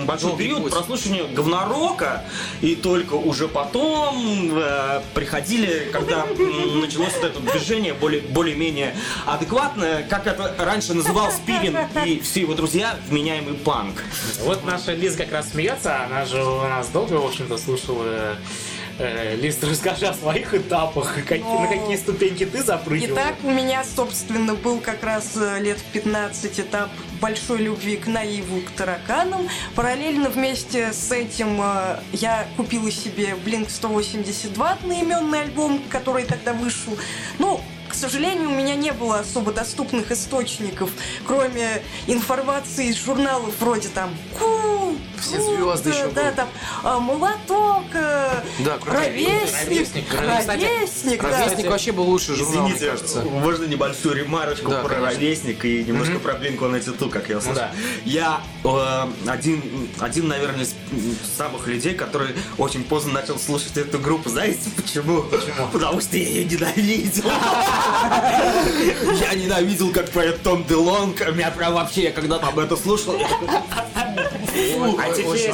большой 0.06 0.30
Долгий 0.30 0.44
период 0.44 0.64
путь. 0.64 0.72
прослушивания 0.74 1.24
говнорока, 1.26 2.24
и 2.62 2.76
только 2.76 3.16
уже 3.16 3.48
потом 3.48 4.52
э, 4.54 5.02
приходили, 5.16 5.90
когда 5.92 6.26
началось 6.28 7.14
вот 7.16 7.24
это 7.24 7.40
движение 7.40 7.96
более, 7.96 8.22
более-менее 8.22 8.96
адекватное, 9.26 10.04
как 10.04 10.28
это 10.28 10.54
раньше 10.60 10.90
называл 10.93 11.32
Спирин 11.32 11.77
и 12.06 12.19
все 12.19 12.41
его 12.41 12.54
друзья, 12.54 12.95
вменяемый 13.10 13.56
панк. 13.56 14.04
Вот 14.43 14.63
наша 14.65 14.93
Лиза 14.93 15.17
как 15.17 15.32
раз 15.32 15.51
смеется, 15.51 16.04
она 16.06 16.25
же 16.25 16.43
у 16.43 16.62
нас 16.62 16.88
долго, 16.89 17.13
в 17.13 17.25
общем-то, 17.25 17.58
слушала 17.58 18.38
э, 18.97 19.36
Лиз, 19.36 19.62
расскажи 19.63 20.06
о 20.08 20.13
своих 20.13 20.54
этапах, 20.54 21.15
какие, 21.27 21.43
на 21.43 21.67
какие 21.67 21.95
ступеньки 21.97 22.45
ты 22.45 22.63
запрыгивала. 22.63 23.19
Итак, 23.19 23.36
у 23.43 23.49
меня, 23.49 23.84
собственно, 23.84 24.54
был 24.56 24.80
как 24.80 25.04
раз 25.04 25.32
э, 25.36 25.60
лет 25.62 25.80
в 25.80 25.86
15 25.91 26.60
этап 26.60 26.89
большой 27.19 27.60
любви 27.60 27.97
к 27.97 28.08
наиву, 28.08 28.62
к 28.62 28.71
тараканам. 28.71 29.47
Параллельно 29.75 30.30
вместе 30.30 30.93
с 30.93 31.12
этим 31.12 31.62
э, 31.62 31.99
я 32.13 32.47
купила 32.58 32.91
себе 32.91 33.36
Blink 33.45 33.69
182 33.69 34.71
одноименный 34.71 35.41
альбом, 35.41 35.82
который 35.89 36.25
тогда 36.25 36.54
вышел. 36.54 36.97
Ну, 37.39 37.62
к 37.91 37.93
сожалению, 37.93 38.49
у 38.49 38.54
меня 38.54 38.75
не 38.75 38.93
было 38.93 39.19
особо 39.19 39.51
доступных 39.51 40.12
источников, 40.12 40.89
кроме 41.27 41.84
информации 42.08 42.88
из 42.88 43.04
журналов 43.04 43.54
вроде 43.60 43.89
там 43.89 44.15
Ку, 44.39 44.95
Все 45.22 45.40
звезды 45.42 45.90
еще 45.92 46.08
Да, 46.10 46.24
были. 46.24 46.36
там 46.36 46.50
а, 46.84 47.00
молоток, 47.00 47.84
э, 47.94 48.42
Да, 48.60 48.78
круто. 48.78 49.00
ровесник, 49.00 49.68
Ровесник, 49.68 50.14
ровесник, 50.14 51.22
да. 51.22 51.46
Ровесник 51.46 51.70
вообще 51.70 51.92
был 51.92 52.04
лучший 52.06 52.36
журнал, 52.36 52.64
мне 52.64 52.74
Извините, 52.76 52.92
кажется. 52.92 53.22
можно 53.22 53.66
небольшую 53.66 54.16
ремарочку 54.16 54.70
Да, 54.70 54.82
про 54.82 54.90
конечно. 54.96 55.08
ровесник 55.20 55.66
и 55.66 55.84
немножко 55.84 56.20
про 56.20 56.34
Блинку 56.34 56.66
на 56.68 56.80
ту, 56.80 57.10
как 57.10 57.30
я 57.30 57.40
слышал. 57.40 57.56
да. 57.56 57.72
Я 58.04 58.42
э, 58.64 59.08
один, 59.28 59.90
один, 60.00 60.28
наверное, 60.28 60.64
из 60.66 60.74
самых 61.38 61.68
людей, 61.68 61.94
который 61.94 62.36
очень 62.58 62.84
поздно 62.84 63.14
начал 63.14 63.38
слушать 63.38 63.78
эту 63.78 64.00
группу. 64.00 64.30
Знаете 64.30 64.70
почему? 64.76 65.22
Почему? 65.24 65.68
Потому 65.72 66.02
что 66.02 66.18
я 66.18 66.28
ее 66.28 66.46
ненавидел. 66.46 67.24
Я 69.20 69.34
ненавидел, 69.36 69.92
как 69.92 70.10
поет 70.10 70.42
Том 70.44 70.66
Делонг. 70.66 71.20
Меня 71.32 71.52
прям 71.52 71.74
вообще, 71.74 72.04
я 72.04 72.12
когда 72.12 72.40
там 72.40 72.58
это 72.60 72.76
слушал, 72.76 73.16
я 73.18 73.28
такой, 73.28 73.48
А 75.00 75.11
теперь, 75.12 75.52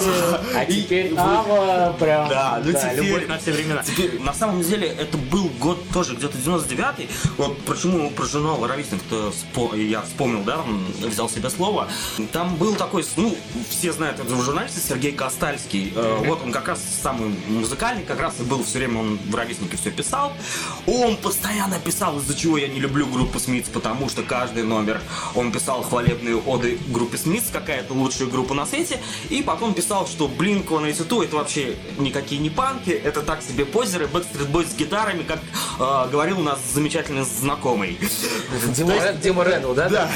а 0.56 0.64
И- 0.64 0.82
теперь 0.84 1.14
Ава 1.18 1.94
прям, 2.00 2.30
Да, 2.30 2.62
ну 2.64 2.72
теперь- 2.72 2.96
любовь 3.06 3.28
на 3.28 3.38
все 3.38 3.52
времена. 3.52 3.84
Теперь, 3.84 4.20
на 4.22 4.34
самом 4.34 4.62
деле, 4.62 4.88
это 4.88 5.18
был 5.18 5.50
год 5.60 5.84
тоже, 5.94 6.16
где-то 6.16 6.38
99-й. 6.38 7.10
Вот 7.38 7.58
почему 7.66 8.10
про 8.12 8.26
журнал 8.26 8.66
«Ровесник» 8.66 9.02
я 9.76 10.02
вспомнил, 10.02 10.44
да, 10.44 10.62
взял 11.02 11.30
себе 11.30 11.50
слово. 11.50 11.88
Там 12.32 12.56
был 12.56 12.76
такой, 12.76 13.06
ну, 13.16 13.36
все 13.70 13.92
знают 13.92 14.20
этого 14.20 14.44
журналиста 14.44 14.80
Сергей 14.80 15.12
Костальский. 15.12 15.94
Э, 15.96 16.24
Вот 16.28 16.42
он 16.44 16.52
как 16.52 16.68
раз 16.68 16.80
самый 17.02 17.30
музыкальный, 17.48 18.04
как 18.04 18.20
раз 18.20 18.36
и 18.40 18.44
был 18.44 18.64
все 18.64 18.80
время, 18.80 19.00
он 19.00 19.20
в 19.30 19.36
«Ровеснике» 19.36 19.78
все 19.78 19.92
писал. 19.92 20.34
Он 20.86 21.16
постоянно 21.18 21.80
писал, 21.80 22.18
из-за 22.20 22.36
чего 22.36 22.58
я 22.58 22.68
не 22.68 22.80
люблю 22.80 23.06
группу 23.08 23.40
Смитс, 23.40 23.70
потому 23.70 24.10
что 24.10 24.24
каждый 24.24 24.64
номер 24.64 25.00
он 25.36 25.52
писал 25.52 25.84
хвалебные 25.84 26.36
оды 26.38 26.78
группе 26.88 27.18
Смитс, 27.18 27.46
какая-то 27.52 27.94
лучшая 27.94 28.28
группа 28.28 28.54
на 28.54 28.66
свете, 28.66 29.00
и 29.30 29.42
потом 29.48 29.74
писал, 29.74 30.06
что 30.06 30.28
Blink 30.28 30.66
182 30.66 31.24
это 31.24 31.36
вообще 31.38 31.76
никакие 31.98 32.40
не 32.42 32.50
панки, 32.50 32.90
это 32.90 33.22
так 33.22 33.42
себе 33.42 33.66
позеры, 33.66 34.06
Backstreet 34.06 34.52
Boys 34.52 34.70
с 34.70 34.76
гитарами, 34.76 35.24
как 35.24 35.40
э, 35.80 36.10
говорил 36.12 36.42
у 36.42 36.44
нас 36.44 36.60
замечательный 36.74 37.24
знакомый. 37.24 37.98
Дима, 38.76 38.94
Рен- 38.96 39.18
Дима 39.20 39.44
Рэндалл, 39.46 39.74
да? 39.74 39.88
Да. 39.90 40.10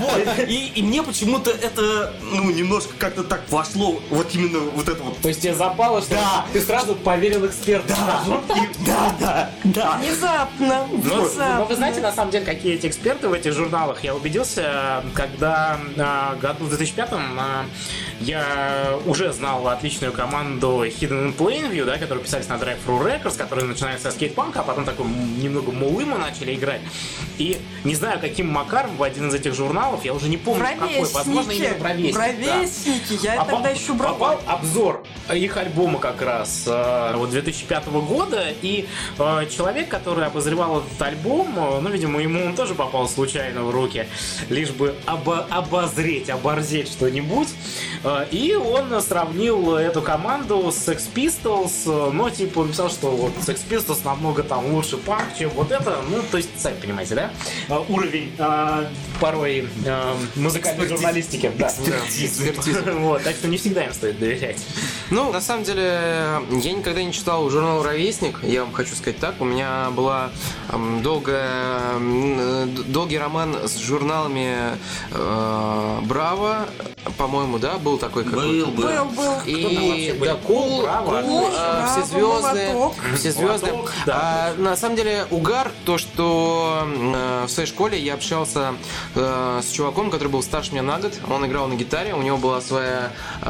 Вот. 0.00 0.48
И, 0.48 0.72
и 0.74 0.82
мне 0.82 1.02
почему-то 1.04 1.50
это, 1.52 2.12
ну, 2.32 2.50
немножко 2.50 2.92
как-то 2.98 3.22
так 3.22 3.42
вошло, 3.48 4.00
вот 4.10 4.34
именно 4.34 4.58
вот 4.58 4.88
это 4.88 5.00
вот. 5.04 5.18
То 5.20 5.28
есть 5.28 5.40
тебе 5.40 5.54
запало, 5.54 6.02
что 6.02 6.14
Да. 6.16 6.44
ты 6.52 6.60
сразу 6.60 6.96
поверил 6.96 7.46
эксперту. 7.46 7.88
Да, 7.96 8.56
и- 8.56 8.84
да, 8.86 9.14
да, 9.20 9.50
да. 9.64 9.98
Внезапно, 9.98 10.86
Ну, 10.90 10.96
внезапно. 10.98 11.56
но 11.58 11.64
вы 11.66 11.76
знаете, 11.76 12.00
на 12.00 12.12
самом 12.12 12.32
деле, 12.32 12.44
какие 12.44 12.74
эти 12.74 12.88
эксперты 12.88 13.28
в 13.28 13.32
этих 13.32 13.52
журналах? 13.52 14.02
Я 14.02 14.16
убедился, 14.16 15.04
когда 15.14 15.78
а, 15.96 16.34
году 16.36 16.64
в 16.64 16.72
2005-м 16.74 17.38
а, 17.38 17.64
я 18.24 18.98
уже 19.06 19.32
знал 19.32 19.66
отличную 19.68 20.12
команду 20.12 20.84
Hidden 20.84 21.34
in 21.34 21.36
Plainview, 21.36 21.84
да, 21.84 21.98
которые 21.98 22.24
писались 22.24 22.48
на 22.48 22.54
Drive 22.54 22.78
Thru 22.86 23.02
Records, 23.02 23.36
которые 23.36 23.66
начинаются 23.66 24.10
со 24.10 24.16
скейтпанка, 24.16 24.60
а 24.60 24.62
потом 24.62 24.84
такой 24.84 25.06
немного 25.06 25.72
мулы 25.72 26.04
мы 26.04 26.18
начали 26.18 26.54
играть. 26.54 26.80
И 27.38 27.60
не 27.84 27.94
знаю, 27.94 28.20
каким 28.20 28.48
макаром 28.48 28.96
в 28.96 29.02
один 29.02 29.28
из 29.28 29.34
этих 29.34 29.54
журналов, 29.54 30.04
я 30.04 30.14
уже 30.14 30.28
не 30.28 30.36
помню 30.36 30.64
какой, 30.64 31.04
возможно, 31.12 31.50
именно 31.50 31.74
Бровесники, 31.74 32.06
Вестник, 32.06 32.14
да. 32.14 32.54
бровесники, 32.54 33.24
я 33.24 33.40
А 33.40 33.44
тогда 33.44 33.68
еще 33.70 33.92
брала. 33.94 34.12
попал 34.12 34.40
обзор 34.46 35.04
их 35.32 35.56
альбома 35.56 35.98
как 35.98 36.20
раз 36.22 36.64
э, 36.66 37.12
вот 37.14 37.30
2005 37.30 37.86
года, 37.88 38.44
и 38.62 38.86
э, 39.18 39.46
человек, 39.50 39.88
который 39.88 40.26
обозревал 40.26 40.80
этот 40.80 41.00
альбом, 41.02 41.54
э, 41.56 41.80
ну, 41.80 41.88
видимо, 41.90 42.20
ему 42.20 42.44
он 42.44 42.54
тоже 42.54 42.74
попал 42.74 43.08
случайно 43.08 43.62
в 43.62 43.70
руки, 43.70 44.06
лишь 44.48 44.70
бы 44.70 44.94
обо- 45.06 45.46
обозреть, 45.50 46.30
оборзеть 46.30 46.88
что-нибудь, 46.88 47.48
и 48.30 48.54
он 48.54 49.00
сравнил 49.00 49.76
эту 49.76 50.02
команду 50.02 50.70
с 50.72 50.88
Sex 50.88 51.02
Pistols, 51.14 52.10
но 52.12 52.30
типа 52.30 52.60
он 52.60 52.68
писал, 52.70 52.90
что 52.90 53.10
вот 53.10 53.32
Sex 53.46 53.60
Pistols 53.68 54.00
намного 54.04 54.42
там 54.42 54.72
лучше 54.74 54.96
панк, 54.96 55.36
чем 55.38 55.50
вот 55.50 55.70
это, 55.70 55.98
ну, 56.08 56.20
то 56.30 56.36
есть, 56.38 56.48
сами 56.58 56.74
понимаете, 56.80 57.14
да, 57.14 57.30
уровень 57.88 58.32
порой 59.20 59.68
музыкальной 60.36 60.88
журналистики, 60.88 61.50
да. 61.56 61.68
Экспертиза. 61.68 62.92
Вот, 63.02 63.22
так 63.22 63.34
что 63.34 63.48
не 63.48 63.56
всегда 63.56 63.84
им 63.84 63.92
стоит 63.92 64.18
доверять. 64.18 64.58
Ну, 65.12 65.30
на 65.30 65.42
самом 65.42 65.62
деле, 65.62 66.40
я 66.50 66.72
никогда 66.72 67.02
не 67.02 67.12
читал 67.12 67.50
журнал 67.50 67.82
«Ровесник», 67.82 68.42
я 68.42 68.64
вам 68.64 68.72
хочу 68.72 68.94
сказать 68.94 69.18
так. 69.18 69.34
У 69.40 69.44
меня 69.44 69.90
была 69.90 70.30
долгая, 71.02 71.98
э, 72.00 72.66
долгий 72.86 73.18
роман 73.18 73.54
с 73.68 73.76
журналами 73.76 74.78
э, 75.10 75.98
«Браво», 76.04 76.66
по-моему, 77.18 77.58
да, 77.58 77.78
был 77.78 77.98
такой 77.98 78.24
какой-то. 78.24 78.70
Был, 78.70 78.72
был. 78.72 78.82
Был, 78.84 79.04
был. 79.04 79.32
И 79.46 80.16
да, 80.24 80.34
кул, 80.36 80.82
Браво, 80.82 81.22
кул, 81.22 81.48
а, 81.52 81.86
все 81.86 82.04
звезды, 82.06 82.72
молоток. 82.72 82.94
все 83.14 83.32
звезды. 83.32 83.66
Молоток, 83.72 83.92
да. 84.06 84.14
А, 84.16 84.54
на 84.56 84.76
самом 84.76 84.96
деле 84.96 85.26
угар 85.30 85.70
то, 85.84 85.98
что 85.98 86.86
э, 86.86 87.44
в 87.46 87.50
своей 87.50 87.68
школе 87.68 87.98
я 87.98 88.14
общался 88.14 88.74
э, 89.14 89.60
с 89.62 89.70
чуваком, 89.70 90.10
который 90.10 90.28
был 90.28 90.42
старше 90.42 90.72
меня 90.72 90.82
на 90.82 90.98
год. 90.98 91.12
Он 91.28 91.44
играл 91.46 91.66
на 91.66 91.74
гитаре, 91.74 92.14
у 92.14 92.22
него 92.22 92.38
была 92.38 92.60
своя 92.60 93.10
э, 93.42 93.46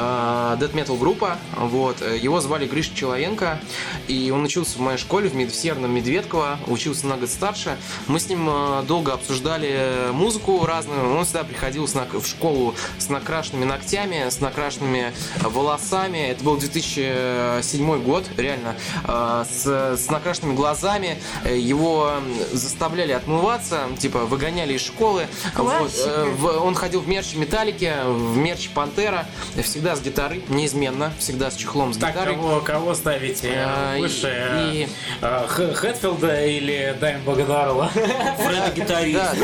death 0.59 0.73
metal 0.73 0.99
группа. 0.99 1.37
Вот 1.57 2.01
его 2.01 2.41
звали 2.41 2.67
Гриша 2.67 2.95
Человенко, 2.95 3.61
и 4.09 4.31
он 4.31 4.45
учился 4.45 4.79
в 4.79 4.81
моей 4.81 4.99
школе 4.99 5.29
в, 5.29 5.35
Мед- 5.35 5.53
в 5.53 5.55
Северном 5.55 5.95
Медведково, 5.95 6.59
учился 6.67 7.07
на 7.07 7.17
год 7.17 7.29
старше. 7.31 7.77
Мы 8.07 8.19
с 8.21 8.29
ним 8.29 8.49
э, 8.51 8.83
долго 8.87 9.13
обсуждали 9.13 10.11
музыку 10.13 10.65
разную. 10.65 11.17
Он 11.17 11.25
всегда 11.25 11.45
приходил 11.45 11.87
с 11.87 11.95
нак- 11.95 12.19
в 12.19 12.27
школу 12.27 12.75
с 12.99 13.09
накрашенными 13.09 13.65
ногтями, 13.65 14.29
с 14.29 14.41
накрашенными 14.41 15.13
волосами. 15.43 16.19
Это 16.31 16.43
был 16.45 16.57
2007 16.57 18.03
год, 18.03 18.25
реально. 18.37 18.75
Э, 19.05 19.45
С, 19.49 19.67
с 19.99 20.11
накрашенными 20.11 20.55
глазами. 20.55 21.19
Э, 21.45 21.57
Его 21.59 22.13
заставляли 22.53 23.13
отмываться, 23.13 23.89
типа 23.99 24.21
выгоняли 24.21 24.75
из 24.75 24.81
школы. 24.83 25.27
Классика. 25.55 26.25
Вот, 26.39 26.55
э, 26.55 26.59
Он 26.59 26.75
ходил 26.75 27.01
в 27.01 27.09
мерче 27.09 27.37
Металлики, 27.39 27.93
в 28.07 28.37
мерче 28.37 28.71
Пантера. 28.75 29.27
Всегда 29.63 29.97
с 29.97 30.01
гитарой, 30.01 30.43
неизменно. 30.49 31.13
Всегда 31.19 31.42
с 31.51 31.57
чехлом 31.57 31.93
с 31.93 31.97
Так, 31.99 32.11
гитарой. 32.13 32.35
кого, 32.35 32.61
кого 32.61 32.95
ставите 32.95 33.53
А, 33.57 33.97
выше? 33.99 34.71
и- 34.73 34.89
Х- 35.21 35.75
Хэтфилда 35.75 36.47
или 36.47 36.97
Дайм 37.01 37.23
Богодарова? 37.25 37.89
Фредди 37.89 38.81
гитарист. 38.81 39.19
Да, 39.19 39.35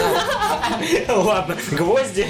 да. 1.06 1.16
Ладно, 1.16 1.56
гвозди. 1.72 2.26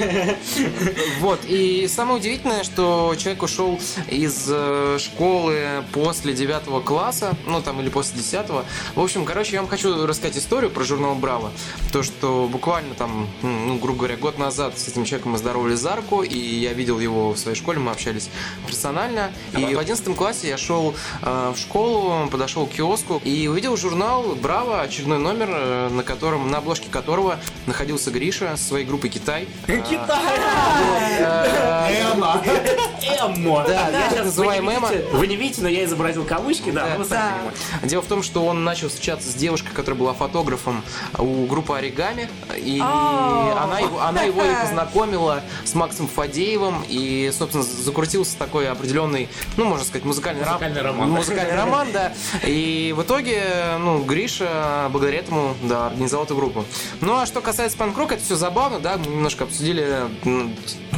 Вот, 1.21 1.41
и 1.47 1.87
самое 1.89 2.19
удивительное, 2.19 2.65
что 2.65 3.15
человек 3.19 3.43
ушел 3.43 3.79
из 4.09 4.47
э, 4.49 4.97
школы 5.01 5.85
после 5.93 6.33
девятого 6.35 6.81
класса, 6.81 7.35
ну 7.47 7.61
там 7.63 7.81
или 7.81 7.89
после 7.89 8.19
десятого. 8.19 8.65
В 8.95 9.01
общем, 9.01 9.25
короче, 9.25 9.53
я 9.55 9.61
вам 9.61 9.69
хочу 9.69 10.07
рассказать 10.07 10.37
историю 10.39 10.71
про 10.71 10.85
журнал 10.85 11.15
Браво. 11.15 11.51
То, 11.93 12.03
что 12.03 12.49
буквально 12.51 12.95
там, 12.95 13.29
ну, 13.43 13.77
грубо 13.79 13.99
говоря, 14.01 14.17
год 14.17 14.39
назад 14.39 14.79
с 14.79 14.89
этим 14.89 15.05
человеком 15.05 15.33
мы 15.33 15.39
здоровались 15.39 15.79
за 15.79 15.97
руку, 15.97 16.23
и 16.23 16.39
я 16.39 16.73
видел 16.73 16.99
его 16.99 17.33
в 17.33 17.39
своей 17.39 17.57
школе, 17.57 17.79
мы 17.79 17.91
общались 17.93 18.29
персонально. 18.67 19.31
И 19.57 19.58
в 19.67 19.79
одиннадцатом 19.79 20.15
классе 20.15 20.49
я 20.49 20.57
шел 20.57 20.95
э, 21.23 21.53
в 21.55 21.59
школу, 21.59 22.29
подошел 22.29 22.67
к 22.67 22.71
киоску 22.71 23.21
и 23.25 23.47
увидел 23.49 23.77
журнал 23.77 24.23
Браво, 24.41 24.81
очередной 24.83 25.19
номер, 25.19 25.49
э, 25.51 25.89
на 25.91 26.03
котором, 26.03 26.51
на 26.51 26.59
обложке 26.59 26.89
которого 26.91 27.39
находился 27.67 28.11
Гриша 28.11 28.57
со 28.57 28.65
своей 28.65 28.85
группой 28.85 29.09
Китай. 29.11 29.49
Э, 29.67 29.83
Эмма. 32.13 32.43
Эмма. 33.21 33.65
Да, 33.67 33.89
Я 33.89 34.11
так 34.11 34.27
вы 34.35 34.47
не 34.47 34.59
Эмма. 34.59 34.73
видите- 34.73 35.05
Вы 35.13 35.27
не 35.27 35.37
видите, 35.37 35.63
но 35.63 35.69
я 35.69 35.85
изобразил 35.85 36.25
кавычки, 36.25 36.71
да. 36.71 36.97
Дело 37.83 38.03
в 38.03 38.07
том, 38.07 38.23
что 38.23 38.45
он 38.47 38.65
начал 38.65 38.89
встречаться 38.89 39.31
с 39.31 39.35
девушкой, 39.35 39.71
которая 39.73 39.99
была 39.99 40.15
фотографом 40.15 40.83
у 41.19 41.47
группы 41.47 41.75
Оригами, 41.77 42.29
и 42.57 42.79
А. 42.83 43.65
она 43.65 43.81
его, 43.81 44.01
она 44.01 44.23
его 44.23 44.43
и 44.45 44.55
познакомила 44.63 45.43
с 45.65 45.75
Максом 45.75 46.09
Фадеевым, 46.09 46.85
и, 46.89 47.31
собственно, 47.37 47.65
закрутился 47.65 48.37
такой 48.39 48.69
определенный, 48.69 49.29
ну, 49.57 49.65
можно 49.65 49.85
сказать, 49.85 50.05
музыкальный, 50.05 50.43
рам- 50.45 50.53
Музыкальный 50.55 50.83
роман. 50.83 51.11
Музыкальный 51.11 51.55
роман, 51.57 51.89
да. 51.93 52.13
И 52.45 52.95
в 52.97 53.03
итоге, 53.03 53.43
ну, 53.79 54.03
Гриша 54.05 54.89
благодаря 54.91 55.19
этому, 55.19 55.55
да, 55.63 55.87
организовал 55.89 56.25
эту 56.27 56.37
группу. 56.37 56.65
Ну, 57.01 57.17
а 57.17 57.27
что 57.27 57.41
касается 57.41 57.77
панк-рока, 57.79 58.15
это 58.15 58.25
все 58.25 58.37
забавно, 58.37 58.79
да, 58.81 58.97
мы 58.99 59.07
немножко 59.07 59.45
обсудили 59.45 60.03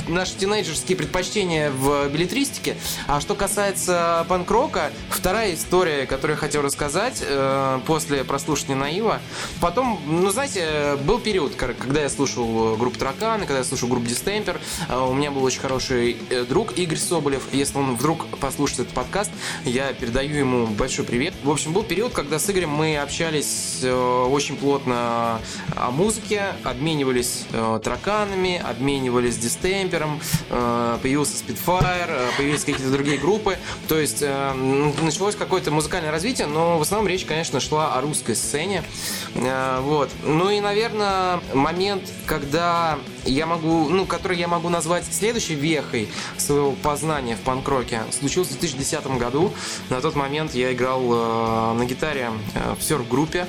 наши 0.08 0.34
тинейджерские 0.36 0.96
предпочтения 0.96 1.70
в 1.70 2.08
билетристике. 2.08 2.76
А 3.06 3.20
что 3.20 3.34
касается 3.34 4.24
панк-рока, 4.28 4.90
вторая 5.08 5.54
история, 5.54 6.06
которую 6.06 6.36
я 6.36 6.40
хотел 6.40 6.62
рассказать 6.62 7.22
э, 7.24 7.80
после 7.86 8.24
прослушивания 8.24 8.76
Наива. 8.76 9.20
Потом, 9.60 10.00
ну, 10.06 10.30
знаете, 10.30 10.96
был 11.04 11.18
период, 11.18 11.54
когда 11.54 12.02
я 12.02 12.08
слушал 12.08 12.76
группу 12.76 12.98
Тараканы, 12.98 13.46
когда 13.46 13.58
я 13.58 13.64
слушал 13.64 13.88
группу 13.88 14.06
Дистемпер. 14.06 14.60
Э, 14.88 14.98
У 14.98 15.14
меня 15.14 15.30
был 15.30 15.44
очень 15.44 15.60
хороший 15.60 16.16
э, 16.30 16.44
друг 16.44 16.72
Игорь 16.76 16.98
Соболев. 16.98 17.42
Если 17.52 17.78
он 17.78 17.94
вдруг 17.96 18.26
послушает 18.40 18.80
этот 18.80 18.94
подкаст, 18.94 19.30
я 19.64 19.92
передаю 19.92 20.34
ему 20.34 20.66
большой 20.66 21.04
привет. 21.04 21.34
В 21.44 21.50
общем, 21.50 21.72
был 21.72 21.82
период, 21.82 22.12
когда 22.12 22.38
с 22.38 22.50
Игорем 22.50 22.70
мы 22.70 22.96
общались 22.96 23.80
э, 23.82 23.92
очень 23.92 24.56
плотно 24.56 25.40
о 25.76 25.90
музыке, 25.90 26.54
обменивались 26.64 27.44
э, 27.52 27.80
тараканами, 27.82 28.58
обменивались 28.58 29.36
дистемпером, 29.36 30.20
э, 30.48 30.98
появился 31.02 31.34
Spitfire, 31.44 32.30
появились 32.36 32.64
какие-то 32.64 32.90
другие 32.90 33.18
группы. 33.18 33.58
То 33.88 33.98
есть 33.98 34.22
началось 34.22 35.36
какое-то 35.36 35.70
музыкальное 35.70 36.10
развитие, 36.10 36.46
но 36.46 36.78
в 36.78 36.82
основном 36.82 37.08
речь, 37.08 37.24
конечно, 37.24 37.60
шла 37.60 37.94
о 37.94 38.00
русской 38.00 38.34
сцене. 38.34 38.82
Вот. 39.34 40.10
Ну 40.24 40.50
и, 40.50 40.60
наверное, 40.60 41.40
момент, 41.52 42.02
когда 42.26 42.98
я 43.24 43.46
могу, 43.46 43.88
ну, 43.88 44.06
который 44.06 44.38
я 44.38 44.48
могу 44.48 44.68
назвать 44.68 45.04
следующей 45.10 45.54
вехой 45.54 46.08
своего 46.36 46.72
познания 46.72 47.36
в 47.36 47.40
панк-роке, 47.40 48.02
случился 48.18 48.54
в 48.54 48.60
2010 48.60 49.06
году. 49.18 49.52
На 49.88 50.00
тот 50.00 50.14
момент 50.14 50.54
я 50.54 50.72
играл 50.72 51.02
э, 51.02 51.72
на 51.74 51.84
гитаре 51.84 52.30
э, 52.54 52.74
в 52.78 52.82
серф-группе. 52.82 53.46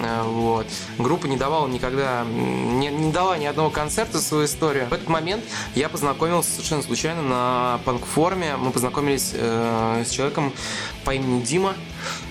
Э, 0.00 0.22
Вот. 0.24 0.66
Группа 0.98 1.26
не 1.26 1.36
давала 1.36 1.68
никогда, 1.68 2.24
не, 2.24 2.88
не 2.88 3.12
дала 3.12 3.38
ни 3.38 3.46
одного 3.46 3.70
концерта 3.70 4.18
в 4.18 4.22
свою 4.22 4.46
историю. 4.46 4.86
В 4.86 4.92
этот 4.92 5.08
момент 5.08 5.44
я 5.74 5.88
познакомился 5.88 6.50
совершенно 6.50 6.82
случайно 6.82 7.22
на 7.22 7.80
панк-форуме. 7.84 8.56
Мы 8.56 8.70
познакомились 8.70 9.32
э, 9.34 10.04
с 10.06 10.10
человеком 10.10 10.52
по 11.04 11.14
имени 11.14 11.42
Дима. 11.42 11.74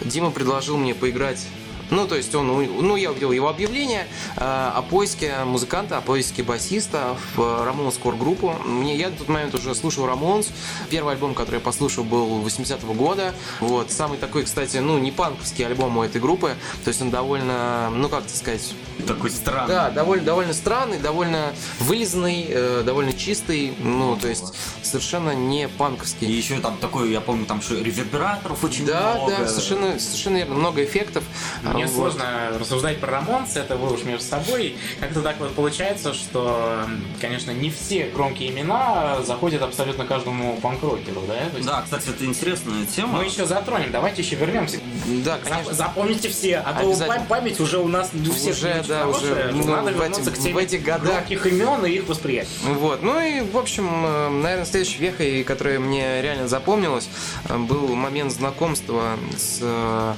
Дима 0.02 0.32
предложил 0.32 0.78
мне 0.78 0.94
поиграть 0.94 1.46
ну, 1.92 2.08
то 2.08 2.16
есть 2.16 2.34
он, 2.34 2.48
ну, 2.48 2.96
я 2.96 3.12
увидел 3.12 3.32
его 3.32 3.48
объявление 3.50 4.08
э, 4.38 4.40
о 4.40 4.82
поиске 4.82 5.36
музыканта, 5.46 5.98
о 5.98 6.02
поиске 6.02 6.42
басиста 6.42 7.16
в 7.36 7.66
Рамонс 7.66 7.98
Кор 7.98 8.16
группу. 8.16 8.56
Мне, 8.66 8.96
я 8.98 9.10
на 9.10 9.16
тот 9.18 9.28
момент 9.30 9.54
уже 9.54 9.76
слушал 9.76 10.06
Рамонс. 10.08 10.50
Первый 10.90 11.14
альбом, 11.14 11.34
который 11.36 11.56
я 11.56 11.62
послушал, 11.62 12.04
был 12.04 12.42
80-го 12.42 12.94
года. 12.94 13.34
Вот, 13.60 13.92
самый 13.92 14.18
такой, 14.18 14.44
кстати, 14.46 14.78
ну, 14.78 14.98
не 14.98 15.12
панковский 15.12 15.66
альбом 15.66 15.98
у 15.98 16.04
этой 16.04 16.20
группы. 16.20 16.56
То 16.84 16.88
есть 16.88 17.02
он 17.02 17.12
довольно, 17.12 17.90
ну, 17.92 18.10
как 18.10 18.24
сказать, 18.30 18.74
Такой 19.06 19.30
странный. 19.30 19.68
да, 19.74 19.90
довольно, 19.92 20.24
довольно 20.26 20.54
странный, 20.54 20.98
довольно 20.98 21.54
вылизанный, 21.80 22.46
э, 22.50 22.84
довольно 22.86 23.14
чистый, 23.14 23.74
ну, 23.80 24.16
то 24.16 24.28
есть 24.28 24.54
совершенно 24.82 25.32
не 25.32 25.64
И 25.64 25.68
панковский. 25.68 26.28
еще 26.32 26.60
там 26.60 26.78
такой, 26.78 27.12
я 27.12 27.20
помню, 27.22 27.46
там 27.46 27.62
что 27.62 27.76
ревербераторов 27.76 28.64
очень 28.64 28.86
Да, 28.86 29.16
много. 29.16 29.38
да, 29.38 29.48
совершенно, 29.48 30.00
совершенно 30.00 30.38
верно, 30.38 30.56
много 30.56 30.84
эффектов. 30.84 31.24
Мне 31.64 31.81
Вот. 31.88 32.14
сложно 32.14 32.52
рассуждать 32.60 33.00
про 33.00 33.12
Рамонс, 33.12 33.56
это 33.56 33.76
вы 33.76 33.94
уж 33.94 34.04
между 34.04 34.24
собой. 34.26 34.76
Как-то 35.00 35.22
так 35.22 35.40
вот 35.40 35.54
получается, 35.54 36.14
что, 36.14 36.86
конечно, 37.20 37.52
не 37.52 37.70
все 37.70 38.06
громкие 38.06 38.50
имена 38.52 39.22
заходят 39.24 39.62
абсолютно 39.62 40.06
каждому 40.06 40.58
панк-рокеру, 40.62 41.22
да? 41.28 41.36
То 41.50 41.58
есть 41.58 41.68
Да, 41.68 41.82
кстати, 41.82 42.10
это 42.10 42.26
интересная 42.26 42.86
тема. 42.86 43.20
Мы 43.20 43.26
еще 43.26 43.46
затронем, 43.46 43.92
давайте 43.92 44.22
еще 44.22 44.36
вернемся. 44.36 44.78
Да, 45.26 45.38
конечно. 45.44 45.74
Запомните 45.74 46.30
все, 46.30 46.58
а 46.58 46.74
то 46.74 47.26
память 47.28 47.60
уже 47.60 47.78
у 47.80 47.88
нас 47.88 48.10
у 48.14 48.32
всех 48.34 48.56
Уже, 48.56 48.84
да, 48.88 49.08
уже, 49.08 49.52
ну, 49.54 49.66
надо 49.68 49.92
в 49.92 49.96
вернуться 49.96 50.22
этих- 50.30 50.34
к 50.34 50.38
теме 50.44 50.54
в 50.54 50.58
этих 50.58 50.84
годах. 50.84 51.12
громких 51.28 51.46
имен 51.48 51.86
и 51.86 51.92
их 51.92 52.08
восприятия. 52.08 52.50
Вот. 52.64 53.02
Ну 53.04 53.20
и, 53.22 53.42
в 53.42 53.58
общем, 53.58 53.88
э, 54.06 54.30
наверное, 54.30 54.66
следующей 54.66 55.00
вехой, 55.00 55.44
которая 55.44 55.80
мне 55.80 56.22
реально 56.22 56.48
запомнилась, 56.48 57.10
э, 57.50 57.58
был 57.58 57.88
момент 57.96 58.32
знакомства 58.32 59.18
с 59.38 59.60
э, 59.62 60.14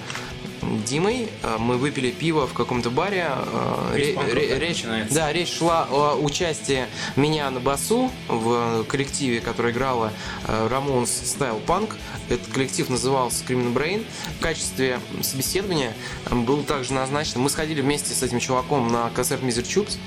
Димой. 0.86 1.30
Э, 1.43 1.58
Мы 1.60 1.78
выпили 1.78 2.12
пиво 2.12 2.47
в 2.47 2.54
каком-то 2.54 2.89
баре. 2.89 3.30
Весь 3.93 4.15
ре- 4.17 4.34
ре- 4.34 4.60
речь, 4.60 4.84
да, 5.12 5.32
речь 5.32 5.52
шла 5.54 5.88
о 5.89 6.15
участии 6.15 6.86
меня 7.15 7.49
на 7.49 7.60
басу 7.60 8.12
в 8.28 8.84
коллективе, 8.86 9.39
который 9.39 9.71
играла 9.71 10.12
Ramones 10.47 11.04
Style 11.23 11.63
Punk. 11.65 11.93
Этот 12.30 12.47
коллектив 12.47 12.89
назывался 12.89 13.43
Criminal 13.45 13.73
Brain. 13.73 14.06
В 14.39 14.41
качестве 14.41 14.99
собеседования 15.21 15.93
был 16.32 16.63
также 16.63 16.93
назначен. 16.93 17.41
Мы 17.41 17.49
сходили 17.49 17.82
вместе 17.82 18.13
с 18.13 18.23
этим 18.23 18.39
чуваком 18.39 18.91
на 18.91 19.10
концерт 19.12 19.41
Мизер 19.43 19.63
Чупс, 19.63 19.97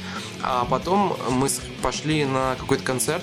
а 0.42 0.64
потом 0.64 1.16
мы 1.30 1.48
пошли 1.82 2.24
на 2.24 2.56
какой-то 2.58 2.82
концерт. 2.84 3.22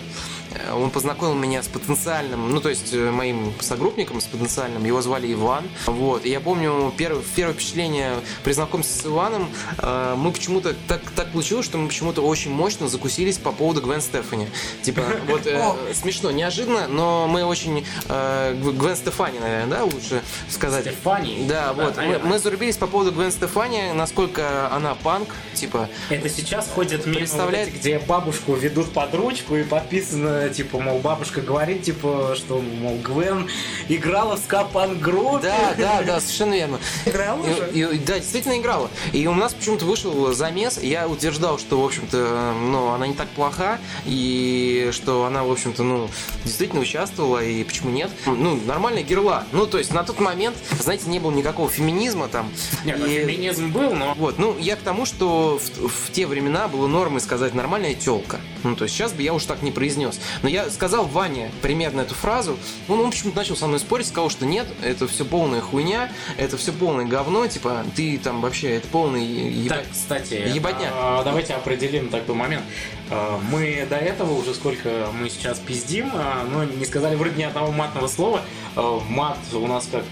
Э, 0.55 0.73
Он 0.73 0.89
познакомил 0.89 1.35
меня 1.35 1.61
с 1.63 1.67
потенциальным, 1.67 2.51
ну 2.51 2.59
то 2.61 2.69
есть 2.69 2.93
э, 2.93 3.11
моим 3.11 3.53
согруппником, 3.59 4.21
с 4.21 4.25
потенциальным, 4.25 4.83
его 4.85 5.01
звали 5.01 5.31
Иван. 5.33 5.63
Вот. 5.85 6.25
И 6.25 6.29
я 6.29 6.39
помню 6.39 6.93
первое, 6.97 7.23
первое 7.35 7.53
впечатление 7.53 8.13
при 8.43 8.53
знакомстве 8.53 9.01
с 9.01 9.05
Иваном, 9.05 9.49
э, 9.77 10.15
мы 10.17 10.31
почему-то 10.31 10.73
так, 10.87 11.01
так 11.15 11.31
получилось, 11.31 11.65
что 11.65 11.77
мы 11.77 11.87
почему-то 11.87 12.21
очень 12.21 12.51
мощно 12.51 12.87
закусились 12.87 13.37
по 13.37 13.51
поводу 13.51 13.81
Гвен 13.81 14.01
Стефани. 14.01 14.47
Типа, 14.81 15.01
вот 15.27 15.45
э, 15.45 15.73
смешно, 15.93 16.31
неожиданно, 16.31 16.87
но 16.87 17.27
мы 17.27 17.43
очень 17.43 17.85
э, 18.09 18.53
Гв- 18.61 18.77
Гвен 18.77 18.95
Стефани, 18.95 19.39
наверное, 19.39 19.77
да, 19.77 19.83
лучше 19.83 20.21
сказать. 20.49 20.85
Стефани. 20.85 21.45
Да, 21.47 21.73
вот. 21.73 21.97
Мы, 22.23 22.39
зарубились 22.39 22.77
по 22.77 22.87
поводу 22.87 23.11
Гвен 23.11 23.31
Стефани, 23.31 23.91
насколько 23.93 24.71
она 24.73 24.95
панк, 24.95 25.29
типа, 25.53 25.89
Это 26.09 26.29
сейчас 26.29 26.67
Представляет- 26.67 27.67
вот 27.69 27.75
эти, 27.75 27.79
где 27.81 27.99
бабушку 27.99 28.53
ведут 28.53 28.91
под 28.93 29.13
ручку 29.15 29.55
и 29.55 29.63
подписано, 29.63 30.42
типа, 30.49 30.79
мол, 30.79 30.99
бабушка 30.99 31.41
говорит, 31.41 31.84
типа, 31.84 32.34
что, 32.36 32.60
мол, 32.62 32.97
Гвен 33.03 33.49
играла 33.89 34.36
в 34.36 34.39
ска-панк-группе. 34.39 35.47
да, 35.47 35.73
да, 35.77 36.01
да, 36.03 36.19
совершенно 36.19 36.53
верно. 36.56 36.79
Играл 37.06 37.39
уже? 37.41 37.69
И- 37.73 37.79
и- 37.95 37.99
да, 37.99 38.19
действительно 38.19 38.58
играла. 38.58 38.89
И 39.12 39.25
у 39.27 39.34
нас 39.34 39.53
почему-то 39.53 39.86
вышел 39.86 40.34
замес. 40.34 40.77
Я 40.82 41.08
утверждал, 41.08 41.58
что, 41.60 41.82
в 41.82 41.86
общем-то, 41.86 42.53
ну, 42.60 42.89
она 42.91 43.08
не 43.08 43.13
так 43.13 43.27
плоха, 43.29 43.79
и 44.06 44.89
что 44.91 45.25
она, 45.25 45.43
в 45.43 45.51
общем-то, 45.51 45.84
ну, 45.84 46.10
действительно 46.43 46.82
участвовала, 46.82 47.43
и 47.43 47.63
почему 47.63 47.91
нет? 47.91 48.10
Ну, 48.25 48.60
нормальная 48.65 49.03
герла. 49.03 49.43
Ну, 49.51 49.65
то 49.67 49.77
есть 49.77 49.93
на 49.93 50.03
тот 50.03 50.19
момент, 50.19 50.56
знаете, 50.79 51.10
не 51.10 51.19
было 51.19 51.32
никакого 51.32 51.69
феминизма 51.69 52.27
там. 52.27 52.51
Нет, 52.86 52.97
ну, 52.99 53.06
И- 53.06 53.19
феминизм 53.19 53.71
был, 53.71 53.93
но 53.93 54.13
Вот, 54.17 54.38
ну, 54.38 54.56
я 54.60 54.75
к 54.75 54.79
тому, 54.79 55.06
что 55.06 55.60
в, 55.60 55.88
в 55.88 56.12
те 56.12 56.27
времена 56.27 56.67
было 56.67 56.88
нормой 56.88 57.19
сказать 57.21 57.53
нормальная 57.53 57.93
телка. 57.95 58.39
Ну, 58.63 58.75
то 58.75 58.84
есть 58.86 58.95
сейчас 58.95 59.12
бы 59.12 59.21
я 59.23 59.34
уж 59.34 59.45
так 59.45 59.62
не 59.62 59.71
произнес. 59.71 60.19
Но 60.41 60.49
я 60.49 60.69
сказал 60.69 61.05
Ване 61.05 61.51
примерно 61.61 62.01
эту 62.01 62.15
фразу, 62.15 62.57
он, 62.87 62.99
он 62.99 63.11
почему-то 63.11 63.37
начал 63.37 63.55
со 63.55 63.67
мной 63.67 63.79
спорить, 63.79 64.07
сказал, 64.07 64.29
что 64.29 64.45
нет, 64.45 64.67
это 64.81 65.07
все 65.07 65.25
полная 65.25 65.61
хуйня, 65.61 66.11
это 66.37 66.57
все 66.57 66.71
полное 66.71 67.05
говно, 67.05 67.47
типа, 67.47 67.85
ты 67.95 68.17
там 68.17 68.41
вообще, 68.41 68.75
это 68.77 68.87
полный 68.87 69.23
еба- 69.25 69.69
Так, 69.69 69.85
кстати, 69.91 70.33
Ебатня. 70.53 70.89
а, 70.93 71.23
давайте 71.23 71.53
определим 71.53 72.09
такой 72.09 72.35
момент. 72.35 72.63
А, 73.09 73.39
Мы 73.51 73.85
до 73.89 73.95
этого 73.97 74.33
уже 74.33 74.53
сколько 74.53 75.07
мы 75.19 75.29
сейчас 75.29 75.59
пиздим, 75.59 76.11
а, 76.13 76.43
но 76.51 76.63
не 76.63 76.85
сказали 76.85 77.15
вроде 77.15 77.35
ни 77.35 77.43
одного 77.43 77.71
матного 77.71 78.07
слова. 78.07 78.41
А, 78.75 78.99
Мат 79.09 79.37
у 79.53 79.67
нас 79.67 79.87
как... 79.91 80.03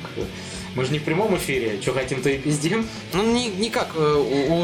Мы 0.75 0.85
же 0.85 0.91
не 0.93 0.99
в 0.99 1.03
прямом 1.03 1.35
эфире, 1.37 1.79
что 1.81 1.93
хотим, 1.93 2.21
то 2.21 2.29
и 2.29 2.37
пиздим. 2.37 2.87
Ну, 3.13 3.23
не, 3.23 3.47
не 3.49 3.69
как 3.69 3.89
э, 3.95 3.99
у- 3.99 4.53
у 4.53 4.61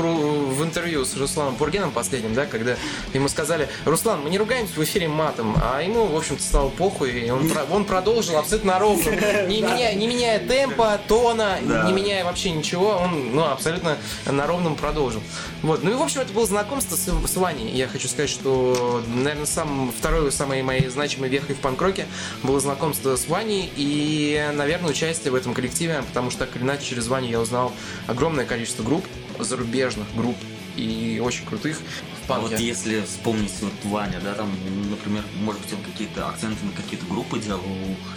в 0.48 0.64
интервью 0.64 1.04
с 1.06 1.16
Русланом 1.18 1.56
Пургеном 1.56 1.92
последним, 1.92 2.34
да, 2.34 2.46
когда 2.46 2.78
ему 3.14 3.28
сказали, 3.28 3.68
Руслан, 3.86 4.22
мы 4.22 4.30
не 4.30 4.38
ругаемся 4.38 4.74
в 4.80 4.84
эфире 4.84 5.08
матом, 5.08 5.56
а 5.62 5.82
ему, 5.82 6.06
в 6.06 6.16
общем-то, 6.16 6.42
стало 6.42 6.70
похуй, 6.70 7.12
и 7.12 7.30
он, 7.30 7.52
он 7.72 7.86
продолжил 7.86 8.38
абсолютно 8.38 8.80
ровно, 8.80 9.10
не 9.48 9.62
меняя, 9.62 9.94
не 9.96 10.08
меняя 10.08 10.40
темпа, 10.40 11.00
тона, 11.08 11.60
не 11.62 11.92
меняя 11.94 12.24
вообще 12.24 12.52
ничего, 12.52 12.90
он, 12.92 13.36
ну, 13.36 13.44
абсолютно 13.44 13.98
на 14.26 14.48
ровном 14.48 14.76
продолжил. 14.76 15.22
Вот, 15.62 15.84
ну 15.84 15.92
и, 15.92 15.94
в 15.96 16.02
общем, 16.02 16.22
это 16.22 16.32
было 16.34 16.46
знакомство 16.46 16.96
с, 16.96 17.06
с 17.32 17.36
Ваней. 17.36 17.70
Я 17.72 17.88
хочу 17.88 18.08
сказать, 18.08 18.30
что, 18.30 19.04
наверное, 19.08 19.46
сам, 19.46 19.92
второй 19.98 20.32
самой 20.32 20.62
моей 20.64 20.88
значимой 20.88 21.30
вехой 21.30 21.56
в 21.56 21.60
панк-роке 21.60 22.06
было 22.44 22.60
знакомство 22.60 23.16
с 23.16 23.28
Ваней 23.28 23.70
и, 23.76 24.50
наверное, 24.54 24.90
участие 24.92 25.32
в 25.32 25.36
этом 25.36 25.54
коллективе, 25.54 25.97
потому 26.04 26.30
что 26.32 26.46
так 26.46 26.56
или 26.56 26.64
иначе 26.64 26.86
через 26.86 27.08
Ваню 27.08 27.30
я 27.30 27.40
узнал 27.40 27.74
огромное 28.08 28.46
количество 28.46 28.84
групп, 28.84 29.06
зарубежных 29.40 30.08
групп 30.16 30.38
и 30.76 31.20
очень 31.24 31.46
крутых 31.46 31.78
в 31.78 32.26
А 32.32 32.36
панке. 32.36 32.50
вот 32.50 32.60
если 32.60 33.02
вспомнить 33.02 33.52
вот 33.62 33.72
Ваня, 33.86 34.20
да, 34.24 34.34
там, 34.34 34.52
например, 34.92 35.24
может 35.42 35.62
быть, 35.62 35.74
он 35.74 35.80
какие-то 35.82 36.28
акценты 36.28 36.64
на 36.66 36.72
какие-то 36.74 37.06
группы 37.08 37.40
делал, 37.40 37.62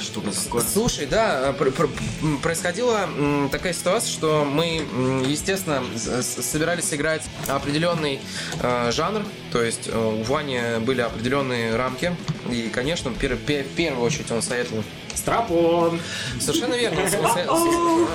что-то 0.00 0.30
такое. 0.44 0.62
Слушай, 0.62 1.06
да, 1.06 1.54
пр- 1.58 1.70
пр- 1.70 1.88
м, 2.22 2.38
происходила 2.38 3.08
такая 3.52 3.72
ситуация, 3.72 4.10
что 4.10 4.44
мы, 4.44 4.82
естественно, 5.26 5.82
собирались 6.22 6.92
играть 6.92 7.22
определенный 7.46 8.20
э, 8.60 8.90
жанр, 8.92 9.24
то 9.52 9.62
есть 9.62 9.86
э, 9.86 9.96
у 9.98 10.22
Вани 10.24 10.60
были 10.80 11.00
определенные 11.00 11.76
рамки, 11.76 12.14
и, 12.50 12.68
конечно, 12.68 13.08
пер- 13.10 13.36
пе- 13.36 13.62
в 13.62 13.68
первую 13.74 14.04
очередь 14.04 14.30
он 14.32 14.42
советовал 14.42 14.82
Страпон! 15.14 16.00
Совершенно 16.40 16.74
верно. 16.74 17.02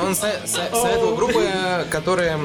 Он, 0.03 0.15
со- 0.15 0.41
советовал 0.45 1.15
группы, 1.15 1.49
которые 1.89 2.39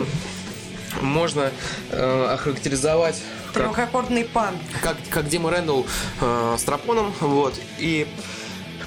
можно 1.00 1.50
э, 1.90 2.26
охарактеризовать 2.32 3.22
как 3.52 3.64
Трехаккордный 3.64 4.24
пан. 4.24 4.54
как, 4.82 4.96
как 5.08 5.28
Дима 5.28 5.50
Рэндалл 5.50 5.86
э, 6.20 6.56
с 6.58 6.62
Тропоном, 6.62 7.12
вот, 7.20 7.54
и 7.78 8.06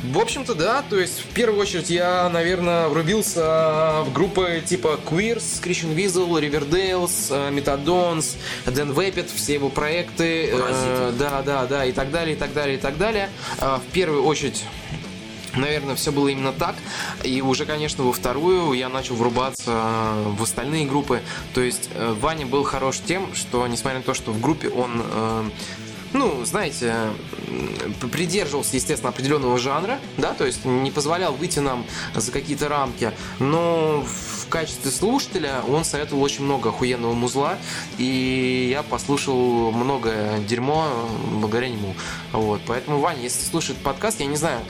в 0.04 0.19
общем-то, 0.19 0.54
да, 0.54 0.84
то 0.89 0.99
есть 0.99 1.19
в 1.21 1.28
первую 1.28 1.62
очередь 1.62 1.89
я, 1.89 2.28
наверное, 2.28 2.89
врубился 2.89 4.04
в 4.06 4.12
группы 4.13 4.62
типа 4.65 4.99
Queers, 5.10 5.62
Christian 5.63 5.95
Weasel, 5.95 6.30
Riverdales, 6.41 7.28
э, 7.30 7.52
Methadons, 7.52 8.36
Dan 8.65 8.93
Vapid, 8.93 9.30
все 9.34 9.54
его 9.54 9.69
проекты, 9.69 10.49
э, 10.52 11.13
да, 11.17 11.41
да, 11.41 11.65
да, 11.65 11.86
и 11.86 11.93
так 11.93 12.12
далее, 12.12 12.36
и 12.36 12.39
так 12.39 12.54
далее, 12.54 12.76
и 12.78 12.80
так 12.80 12.97
далее. 12.97 13.30
А, 13.60 13.80
в 13.80 13.91
первую 13.93 14.26
очередь 14.26 14.65
Наверное, 15.56 15.96
все 15.96 16.12
было 16.12 16.30
именно 16.30 16.52
так. 16.52 16.76
И 17.24 17.42
уже, 17.42 17.66
конечно, 17.66 18.04
во 18.04 18.13
вторую 18.13 18.74
я 18.74 18.89
начал 18.89 19.16
врубаться 19.16 20.13
в 20.38 20.42
остальные 20.42 20.86
группы. 20.86 21.22
То 21.54 21.62
есть 21.62 21.89
э, 21.94 22.16
Ваня 22.20 22.46
был 22.46 22.63
хорош 22.63 23.00
тем, 23.06 23.34
что, 23.36 23.66
несмотря 23.68 24.00
на 24.00 24.04
то, 24.04 24.13
что 24.13 24.32
в 24.32 24.42
группе 24.42 24.70
он 24.70 25.04
э, 25.04 25.50
ну, 26.13 26.46
знаете, 26.46 26.96
придерживался, 28.12 28.76
естественно, 28.76 29.10
определенного 29.10 29.58
жанра, 29.58 30.00
да, 30.18 30.34
то 30.34 30.46
есть 30.46 30.63
не 30.63 30.92
позволял 30.92 31.34
выйти 31.34 31.60
нам 31.60 31.86
за 32.16 32.32
какие-то 32.32 32.70
рамки, 32.70 33.12
но 33.39 34.06
качестве 34.54 34.92
слушателя 34.92 35.63
он 35.68 35.84
советовал 35.84 36.22
очень 36.22 36.44
много 36.44 36.70
охуенного 36.70 37.13
музла, 37.13 37.58
и 37.98 38.68
я 38.70 38.84
послушал 38.84 39.72
много 39.72 40.38
дерьмо 40.48 41.10
благодаря 41.32 41.70
нему. 41.70 41.96
Вот, 42.32 42.62
поэтому, 42.68 43.00
Ваня, 43.00 43.24
если 43.24 43.42
этот 43.72 43.78
подкаст, 43.84 44.20
я 44.20 44.28
не 44.28 44.36
знаю, 44.36 44.62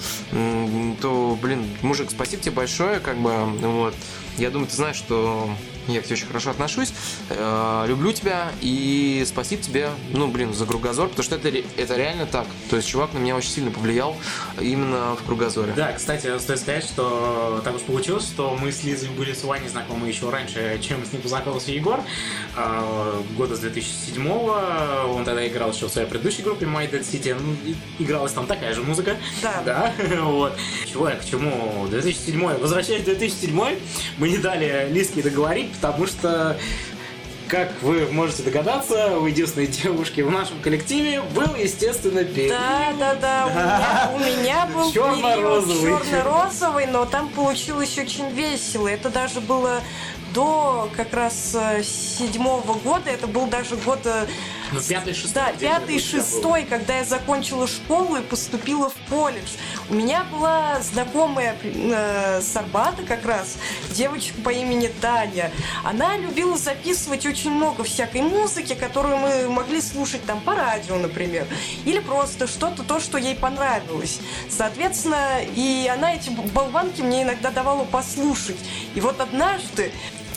то, 1.02 1.38
блин, 1.42 1.68
мужик, 1.82 2.12
спасибо 2.12 2.42
тебе 2.42 2.56
большое, 2.56 3.02
как 3.02 3.18
бы, 3.18 3.32
вот. 3.60 3.94
Я 4.38 4.52
думаю, 4.52 4.70
ты 4.70 4.76
знаешь, 4.78 4.96
что 4.96 5.50
я 5.88 6.02
к 6.02 6.06
тебе 6.06 6.16
очень 6.16 6.28
хорошо 6.28 6.52
отношусь, 6.52 6.94
э, 7.30 7.86
люблю 7.88 8.12
тебя 8.12 8.52
и 8.62 9.24
спасибо 9.26 9.62
тебе, 9.62 9.90
ну, 10.12 10.28
блин, 10.28 10.54
за 10.54 10.66
кругозор, 10.66 11.10
потому 11.10 11.24
что 11.24 11.36
это, 11.36 11.50
это 11.78 11.96
реально 11.96 12.26
так. 12.26 12.48
То 12.70 12.78
есть 12.78 12.88
чувак 12.88 13.14
на 13.14 13.20
меня 13.20 13.36
очень 13.36 13.50
сильно 13.50 13.72
повлиял 13.72 14.16
именно 14.60 15.16
в 15.16 15.24
кругозоре. 15.26 15.74
Да, 15.76 15.94
кстати, 15.94 16.38
стоит 16.40 16.60
сказать, 16.60 16.84
что 16.84 17.62
так 17.64 17.76
уж 17.76 17.82
получилось, 17.82 18.26
что 18.26 18.56
мы 18.60 18.72
с 18.72 18.84
Лизой 18.84 19.10
были 19.10 19.34
с 19.34 19.44
Ваней 19.44 19.68
знакомы 19.68 20.08
еще 20.08 20.30
раньше, 20.30 20.80
чем 20.82 21.06
с 21.06 21.12
ним 21.12 21.22
познакомился 21.22 21.72
Егор. 21.72 22.00
А, 22.56 23.22
Года 23.38 23.56
с 23.56 23.64
2007-го. 23.64 25.14
Он 25.14 25.26
тогда 25.26 25.48
играл 25.48 25.72
еще 25.72 25.88
в 25.88 25.90
своей 25.90 26.08
предыдущей 26.08 26.42
группе 26.42 26.66
My 26.66 26.90
Dead 26.90 27.02
City. 27.02 27.36
Ну, 27.40 27.56
игралась 28.00 28.34
там 28.34 28.48
такая 28.48 28.74
же 28.74 28.82
музыка. 28.82 29.18
Да. 29.42 29.62
Да, 29.66 29.94
вот. 30.22 30.54
Чего 30.92 31.10
я 31.10 31.16
к 31.16 31.26
чему? 31.26 31.88
2007 31.90 32.60
Возвращаясь 32.60 33.02
в 33.02 33.06
2007 33.06 33.80
мы 34.18 34.30
не 34.30 34.38
дали 34.38 34.90
Лизке 34.92 35.22
договорить, 35.22 35.73
потому 35.82 36.08
что 36.08 36.58
как 37.48 37.72
вы 37.82 38.08
можете 38.12 38.42
догадаться, 38.44 39.18
у 39.20 39.28
единственной 39.28 39.68
девушки 39.68 40.22
в 40.22 40.32
нашем 40.32 40.60
коллективе 40.62 41.22
был, 41.36 41.54
естественно, 41.56 42.24
период. 42.24 42.50
Да, 42.58 42.94
да, 42.98 43.16
да. 43.16 44.12
У 44.16 44.18
меня, 44.18 44.32
у 44.34 44.38
меня 44.40 44.66
был 44.74 44.92
Чёрно-розовый. 44.92 45.82
период 45.82 46.04
черно-розовый, 46.04 46.88
но 46.88 47.06
там 47.06 47.30
получилось 47.30 47.96
очень 47.98 48.30
весело. 48.32 48.88
Это 48.88 49.10
даже 49.10 49.40
было 49.40 49.82
до 50.34 50.90
как 50.96 51.14
раз 51.14 51.52
э, 51.54 51.84
седьмого 51.84 52.74
года. 52.80 53.12
Это 53.12 53.28
был 53.28 53.46
даже 53.46 53.76
год 53.76 54.00
э, 54.74 54.76
Ну, 54.76 54.82
пятый, 54.82 55.14
шестой. 55.14 55.34
Да, 55.34 55.52
пятый, 55.60 56.00
шестой, 56.00 56.64
когда 56.64 56.98
я 56.98 57.04
закончила 57.04 57.68
школу 57.68 58.16
и 58.16 58.22
поступила 58.22 58.90
в 58.90 59.10
колледж. 59.10 59.52
У 59.90 59.94
меня 59.94 60.24
была 60.32 60.80
знакомая 60.82 61.56
э, 61.64 62.42
с 62.42 62.56
Арбата 62.56 63.04
как 63.04 63.26
раз, 63.26 63.58
девочка 63.92 64.34
по 64.44 64.50
имени 64.50 64.88
Таня. 65.02 65.52
Она 65.84 66.18
любила 66.18 66.58
записывать 66.58 67.26
очень 67.26 67.52
много 67.52 67.84
всякой 67.84 68.22
музыки, 68.22 68.74
которую 68.74 69.18
мы 69.18 69.50
могли 69.50 69.82
слушать 69.82 70.26
там 70.26 70.42
по 70.42 70.56
радио, 70.56 70.98
например. 70.98 71.46
Или 71.86 72.00
просто 72.00 72.48
что-то 72.48 72.84
то, 72.84 73.00
что 73.00 73.18
ей 73.18 73.36
понравилось. 73.36 74.20
Соответственно, 74.50 75.42
и 75.56 75.90
она 75.92 76.16
эти 76.16 76.30
болванки 76.30 77.02
мне 77.02 77.24
иногда 77.24 77.52
давала 77.52 77.86
послушать. 77.86 78.58
И 78.96 79.02
вот 79.02 79.20
однажды 79.20 79.92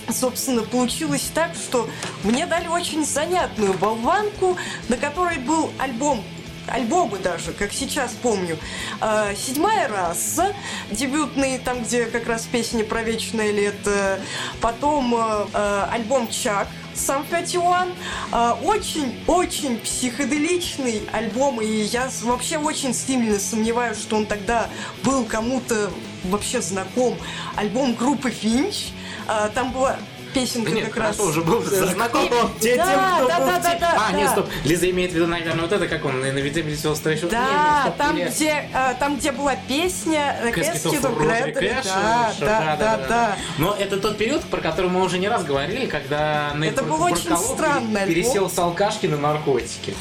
Собственно, 0.08 0.62
получилось 0.62 1.30
так, 1.34 1.54
что 1.54 1.88
мне 2.22 2.46
дали 2.46 2.68
очень 2.68 3.04
занятную 3.04 3.74
болванку, 3.74 4.56
на 4.88 4.96
которой 4.96 5.38
был 5.38 5.70
альбом 5.78 6.22
альбомы 6.68 7.18
даже, 7.18 7.52
как 7.52 7.72
сейчас 7.72 8.12
помню. 8.22 8.58
А, 9.00 9.34
Седьмая 9.34 9.88
раса, 9.88 10.52
дебютный, 10.90 11.58
там, 11.58 11.82
где 11.82 12.06
как 12.06 12.26
раз 12.26 12.42
песни 12.42 12.82
про 12.82 13.02
вечное 13.02 13.52
лето. 13.52 14.20
Потом 14.60 15.14
э, 15.14 15.46
э, 15.52 15.86
альбом 15.92 16.28
Чак, 16.28 16.68
сам 16.94 17.24
51. 17.24 17.92
А, 18.32 18.58
Очень-очень 18.64 19.78
психоделичный 19.78 21.02
альбом, 21.12 21.60
и 21.60 21.66
я 21.66 22.10
вообще 22.22 22.58
очень 22.58 22.94
сильно 22.94 23.38
сомневаюсь, 23.38 23.98
что 23.98 24.16
он 24.16 24.26
тогда 24.26 24.68
был 25.04 25.24
кому-то 25.24 25.90
вообще 26.24 26.60
знаком. 26.60 27.16
Альбом 27.54 27.94
группы 27.94 28.30
Финч. 28.30 28.88
А, 29.28 29.48
Там 29.48 29.72
была 29.72 29.96
песенка 30.34 30.70
Нет, 30.70 30.86
как 30.88 30.96
раз... 30.98 31.16
хорошо, 31.16 31.30
уже 31.30 31.40
был 31.40 31.62
знаком. 31.62 32.28
Те- 32.60 32.76
Да, 32.76 32.84
тем, 32.86 33.00
кто 33.16 33.28
да, 33.28 33.38
был 33.38 33.46
да, 33.46 33.58
да, 33.58 33.70
те- 33.72 33.78
да, 33.80 33.92
А, 33.96 34.12
да. 34.12 34.18
нет, 34.18 34.30
стоп. 34.30 34.46
Лиза 34.64 34.90
имеет 34.90 35.12
в 35.12 35.14
виду, 35.14 35.26
наверное, 35.26 35.62
вот 35.62 35.72
это, 35.72 35.88
как 35.88 36.04
он, 36.04 36.22
Inevitability 36.22 36.92
of 36.92 37.02
Station. 37.02 37.30
Да, 37.30 37.94
там 37.96 38.16
где, 38.16 38.68
э, 38.72 38.94
там, 39.00 39.16
где 39.16 39.32
была 39.32 39.56
песня 39.66 40.36
э, 40.42 40.50
Gladly. 40.50 41.54
Cash, 41.54 41.84
Да, 41.84 42.34
да, 42.40 42.76
да, 42.76 42.96
да. 43.08 43.36
Но 43.56 43.74
это 43.78 43.98
тот 43.98 44.18
период, 44.18 44.42
про 44.44 44.60
который 44.60 44.90
мы 44.90 45.02
уже 45.02 45.18
не 45.18 45.28
раз 45.28 45.42
говорили, 45.44 45.86
когда 45.86 46.52
Это 46.62 46.82
был 46.82 47.00
очень 47.02 47.36
странный 47.36 48.06
пересел 48.06 48.50
с 48.50 48.58
алкашки 48.58 49.06
на 49.06 49.16
наркотики. 49.16 49.94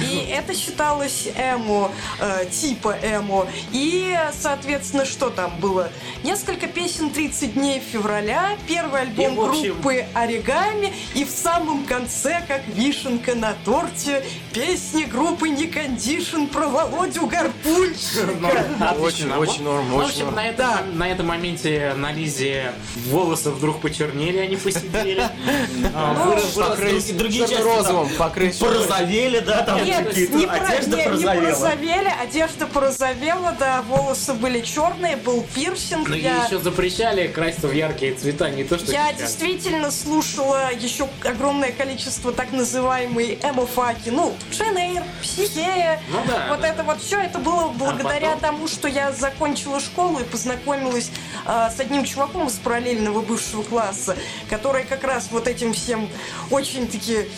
И 0.00 0.26
это 0.30 0.54
считалось 0.54 1.28
эмо, 1.36 1.90
э, 2.20 2.46
типа 2.50 2.96
эмо. 3.02 3.46
И, 3.72 4.16
соответственно, 4.40 5.04
что 5.04 5.30
там 5.30 5.58
было? 5.60 5.90
Несколько 6.22 6.66
песен 6.66 7.10
30 7.10 7.54
дней 7.54 7.80
февраля, 7.80 8.56
первый 8.66 9.02
альбом 9.02 9.34
И, 9.34 9.48
общем- 9.48 9.72
группы 9.74 10.06
Оригами, 10.14 10.92
и 11.14 11.24
в 11.24 11.30
самом 11.30 11.84
конце, 11.84 12.42
как 12.48 12.62
вишенка 12.68 13.34
на 13.34 13.54
торте, 13.64 14.24
песни 14.52 15.04
группы 15.04 15.48
Не 15.48 15.66
Кондишн 15.66 16.44
про 16.46 16.68
Володю 16.68 17.24
отличный 17.24 18.34
Очень, 19.00 19.30
очень 19.32 19.64
норм, 19.64 19.88
В 19.90 19.96
очень 19.96 20.08
общем, 20.08 20.24
норм. 20.26 20.34
на 20.36 20.46
этом, 20.48 20.98
на 20.98 21.08
этом 21.10 21.26
моменте 21.26 21.92
на 21.96 22.12
Лизе 22.12 22.72
волосы 23.08 23.50
вдруг 23.50 23.80
почернели, 23.80 24.38
они 24.38 24.56
посидели. 24.56 25.28
А, 25.94 26.14
Ну, 26.14 26.30
друг- 26.32 27.16
другие 27.16 27.46
части 27.48 27.62
розовым. 27.62 28.08
Порозовели, 28.60 29.40
да, 29.40 29.62
там 29.78 29.84
Нет, 29.86 30.08
какие-то, 30.08 30.36
не, 30.36 30.44
одежда 30.46 30.96
не- 30.96 30.96
не 30.96 31.04
порозовела. 31.04 31.40
порозовели, 31.42 32.12
одежда 32.22 32.66
порозовела, 32.66 33.56
да, 33.58 33.82
волосы 33.82 34.34
были 34.34 34.60
черные, 34.60 35.16
был 35.16 35.44
пирсинг. 35.54 36.08
Ну, 36.08 36.14
ей 36.14 36.24
я... 36.24 36.44
еще 36.44 36.58
запрещали 36.58 37.26
краситься 37.28 37.68
в 37.68 37.72
яркие 37.72 38.14
цвета, 38.14 38.50
не 38.50 38.64
то, 38.64 38.78
что 38.78 38.90
Я 38.92 39.08
сейчас. 39.08 39.20
действительно 39.20 39.90
слушала 39.90 40.72
еще 40.72 41.08
огромное 41.24 41.72
количество 41.72 42.32
так 42.32 42.52
называемой 42.52 43.38
эмофаки. 43.42 44.10
Ну, 44.10 44.34
Шенейр, 44.50 45.02
Психея. 45.22 46.00
Ну 46.10 46.18
да, 46.26 46.46
Вот 46.50 46.60
да. 46.60 46.68
это 46.68 46.82
вот 46.82 47.00
все, 47.00 47.20
это 47.20 47.38
было 47.38 47.68
благодаря 47.68 48.32
потом? 48.34 48.40
тому, 48.40 48.68
что 48.68 48.88
я 48.88 49.12
закончила 49.12 49.80
школу 49.80 50.18
и 50.20 50.24
познакомилась 50.24 51.10
а, 51.46 51.70
с 51.70 51.80
одним 51.80 52.04
чуваком 52.04 52.46
из 52.46 52.54
параллельного 52.54 53.20
бывшего 53.20 53.62
класса, 53.62 54.16
который 54.50 54.84
как 54.84 55.04
раз 55.04 55.28
вот 55.30 55.48
этим 55.48 55.72
всем 55.72 56.08
очень-таки 56.50 57.28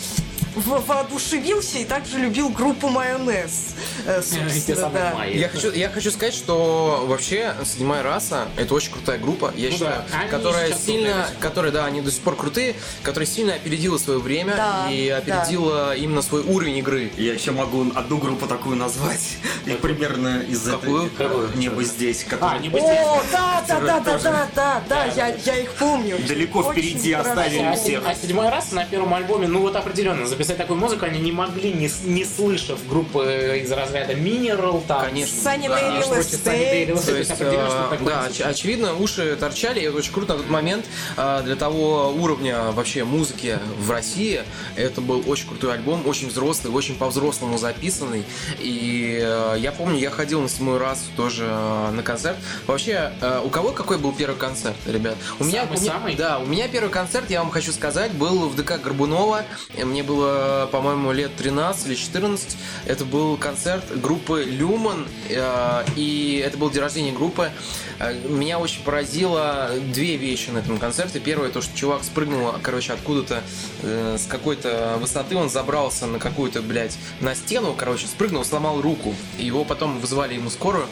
воодушевился 0.61 1.79
и 1.79 1.85
также 1.85 2.17
любил 2.17 2.49
группу 2.49 2.87
Майонез. 2.89 3.75
э, 4.05 4.21
собственно, 4.21 4.89
да. 4.89 5.25
Я 5.25 5.49
хочу, 5.49 5.71
я 5.71 5.89
хочу 5.89 6.11
сказать, 6.11 6.33
что 6.33 7.05
вообще 7.07 7.53
седьмая 7.65 8.03
раса 8.03 8.47
это 8.57 8.73
очень 8.73 8.91
крутая 8.91 9.17
группа, 9.19 9.53
я 9.55 9.69
Ну 9.69 9.73
считаю, 9.73 10.03
да, 10.11 10.27
которая 10.29 10.73
сильно, 10.73 11.27
которая, 11.39 11.71
да, 11.71 11.85
они 11.85 12.01
до 12.01 12.11
сих 12.11 12.21
пор 12.21 12.35
крутые, 12.35 12.75
которая 13.03 13.27
сильно 13.27 13.53
опередила 13.53 13.97
свое 13.97 14.19
время 14.19 14.55
Да, 14.55 14.87
и 14.91 15.09
опередила 15.09 15.95
именно 15.95 16.21
свой 16.21 16.41
уровень 16.41 16.77
игры. 16.77 17.11
Я 17.17 17.33
еще 17.33 17.51
могу 17.51 17.85
одну 17.95 18.17
группу 18.17 18.47
такую 18.47 18.75
назвать. 18.75 19.37
И 19.65 19.71
примерно 19.71 20.39
из 20.41 20.61
Какую? 20.61 21.07
этой... 21.07 21.27
Какую? 21.27 21.49
Небо 21.57 21.83
здесь. 21.83 22.23
А, 22.27 22.29
которая- 22.29 22.59
не 22.59 22.69
быстрее. 22.69 23.01
О, 23.01 23.21
да, 23.31 23.63
да, 23.67 23.79
да, 23.79 23.99
да, 23.99 24.17
да, 24.19 24.47
да, 24.55 24.83
да, 24.87 25.05
я, 25.05 25.35
я 25.45 25.57
их 25.57 25.71
помню. 25.73 26.17
Далеко 26.27 26.71
впереди 26.71 27.13
оставили 27.13 27.75
всех. 27.75 28.03
а 28.07 28.15
седьмой 28.15 28.49
раз 28.49 28.71
на 28.71 28.85
первом 28.85 29.13
альбоме, 29.13 29.47
ну 29.47 29.59
вот 29.61 29.75
определенно, 29.75 30.25
записать 30.47 30.57
такую 30.57 30.79
музыку 30.79 31.05
они 31.05 31.19
не 31.19 31.31
могли, 31.31 31.73
не, 31.73 31.89
не 32.05 32.23
слышав 32.25 32.79
группы 32.87 33.59
из 33.63 33.71
разряда 33.71 34.13
Mineral, 34.13 34.81
там, 34.87 35.05
Конечно. 35.05 35.35
Sunny 35.37 35.67
Да, 35.67 35.79
Day 35.79 35.99
Real 36.01 36.19
Estate. 36.19 37.05
То 37.05 37.17
есть, 37.17 37.31
э, 37.39 37.97
да, 38.05 38.27
оч- 38.29 38.41
очевидно, 38.43 38.95
уши 38.95 39.35
торчали, 39.39 39.81
и 39.81 39.83
это 39.83 39.97
очень 39.97 40.13
круто 40.13 40.33
на 40.33 40.39
тот 40.39 40.49
момент 40.49 40.85
э, 41.17 41.41
для 41.43 41.55
того 41.55 42.09
уровня 42.17 42.71
вообще 42.71 43.03
музыки 43.03 43.59
в 43.79 43.91
России. 43.91 44.41
Это 44.75 45.01
был 45.01 45.23
очень 45.27 45.47
крутой 45.47 45.73
альбом, 45.73 46.07
очень 46.07 46.29
взрослый, 46.29 46.73
очень 46.73 46.95
по-взрослому 46.95 47.57
записанный. 47.57 48.23
И 48.59 49.19
э, 49.21 49.55
я 49.59 49.71
помню, 49.71 49.97
я 49.99 50.09
ходил 50.09 50.41
на 50.41 50.49
седьмой 50.49 50.77
раз 50.77 51.03
тоже 51.17 51.45
э, 51.49 51.91
на 51.91 52.03
концерт. 52.03 52.37
Вообще, 52.67 53.11
э, 53.21 53.41
у 53.43 53.49
кого 53.49 53.71
какой 53.71 53.97
был 53.97 54.13
первый 54.13 54.37
концерт, 54.37 54.75
ребят? 54.85 55.15
У 55.39 55.43
меня, 55.43 55.63
у 55.63 55.65
меня- 55.67 55.77
Самый-самый? 55.77 56.15
да, 56.15 56.39
у 56.39 56.45
меня 56.45 56.67
первый 56.69 56.89
концерт, 56.89 57.29
я 57.29 57.39
вам 57.39 57.51
хочу 57.51 57.71
сказать, 57.73 58.11
был 58.13 58.47
в 58.47 58.55
ДК 58.55 58.79
Горбунова. 58.81 59.43
Э, 59.75 59.83
Мне 59.85 60.03
было, 60.03 60.36
по-моему, 60.71 61.11
лет 61.11 61.35
13 61.35 61.87
или 61.87 61.95
14. 61.95 62.57
Это 62.85 63.05
был 63.05 63.37
концерт 63.37 63.85
группы 63.99 64.43
Люман, 64.43 65.07
э, 65.29 65.83
и 65.95 66.43
это 66.45 66.57
был 66.57 66.69
день 66.69 66.81
рождения 66.81 67.11
группы. 67.11 67.51
Э, 67.99 68.13
Меня 68.27 68.59
очень 68.59 68.83
поразило 68.83 69.71
две 69.93 70.17
вещи 70.17 70.49
на 70.49 70.59
этом 70.59 70.77
концерте. 70.77 71.19
Первое, 71.19 71.49
то, 71.49 71.61
что 71.61 71.75
чувак 71.75 72.03
спрыгнул, 72.03 72.53
короче, 72.61 72.93
откуда-то 72.93 73.43
э, 73.83 74.17
с 74.19 74.25
какой-то 74.27 74.97
высоты, 74.99 75.35
он 75.35 75.49
забрался 75.49 76.05
на 76.07 76.19
какую-то, 76.19 76.61
блядь, 76.61 76.97
на 77.19 77.35
стену, 77.35 77.73
короче, 77.77 78.07
спрыгнул, 78.07 78.43
сломал 78.45 78.81
руку. 78.81 79.15
Его 79.37 79.63
потом 79.63 79.99
вызвали 79.99 80.35
ему 80.35 80.49
скорую. 80.49 80.85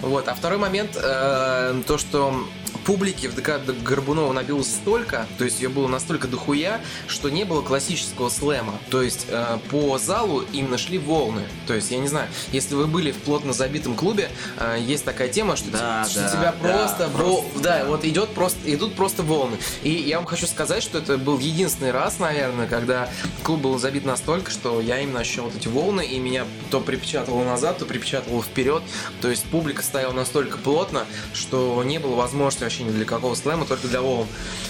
Вот. 0.00 0.28
А 0.28 0.34
второй 0.34 0.58
момент, 0.58 0.96
э, 0.96 1.82
то, 1.86 1.98
что 1.98 2.44
публики 2.84 3.26
в 3.26 3.34
ДК 3.34 3.60
Горбунова 3.84 4.32
набилось 4.32 4.68
столько, 4.68 5.26
то 5.38 5.44
есть 5.44 5.60
ее 5.60 5.68
было 5.68 5.88
настолько 5.88 6.28
дохуя, 6.28 6.80
что 7.06 7.28
не 7.28 7.44
было 7.44 7.62
классического 7.62 8.28
слэма. 8.28 8.74
То 8.90 9.02
есть 9.02 9.26
э, 9.28 9.58
по 9.70 9.98
залу 9.98 10.44
именно 10.52 10.78
шли 10.78 10.98
волны. 10.98 11.42
То 11.66 11.74
есть, 11.74 11.90
я 11.90 11.98
не 11.98 12.08
знаю, 12.08 12.28
если 12.52 12.74
вы 12.74 12.86
были 12.86 13.12
в 13.12 13.18
плотно 13.18 13.52
забитом 13.52 13.94
клубе, 13.94 14.30
э, 14.58 14.78
есть 14.80 15.04
такая 15.04 15.28
тема, 15.28 15.56
что, 15.56 15.70
Да, 15.70 16.04
те- 16.04 16.10
что 16.10 16.20
да, 16.22 16.28
тебя 16.30 16.54
да, 16.62 16.68
просто, 16.68 17.08
просто, 17.08 17.22
вол- 17.22 17.44
да, 17.56 17.78
да. 17.80 17.84
вот 17.86 18.04
идет 18.04 18.30
просто, 18.30 18.58
идут 18.72 18.94
просто 18.94 19.22
волны. 19.22 19.56
И 19.82 19.90
я 19.90 20.16
вам 20.16 20.26
хочу 20.26 20.46
сказать, 20.46 20.82
что 20.82 20.98
это 20.98 21.18
был 21.18 21.38
единственный 21.38 21.90
раз, 21.92 22.18
наверное, 22.18 22.66
когда 22.66 23.08
клуб 23.42 23.60
был 23.60 23.78
забит 23.78 24.04
настолько, 24.04 24.50
что 24.50 24.80
я 24.80 25.00
именно 25.00 25.20
ощущал 25.20 25.44
вот 25.46 25.56
эти 25.56 25.68
волны, 25.68 26.04
и 26.04 26.18
меня 26.18 26.44
то 26.70 26.80
припечатывало 26.80 27.44
назад, 27.44 27.78
то 27.78 27.84
припечатывало 27.84 28.42
вперед. 28.42 28.82
То 29.20 29.28
есть 29.28 29.44
публика 29.44 29.82
стояла 29.82 30.12
настолько 30.12 30.58
плотно, 30.58 31.06
что 31.32 31.82
не 31.84 31.98
было 31.98 32.14
возможности 32.16 32.64
вообще 32.72 32.84
ни 32.84 32.90
для 32.90 33.04
какого 33.04 33.34
слэма, 33.34 33.66
только 33.66 33.86
для 33.88 34.00
волн. 34.00 34.26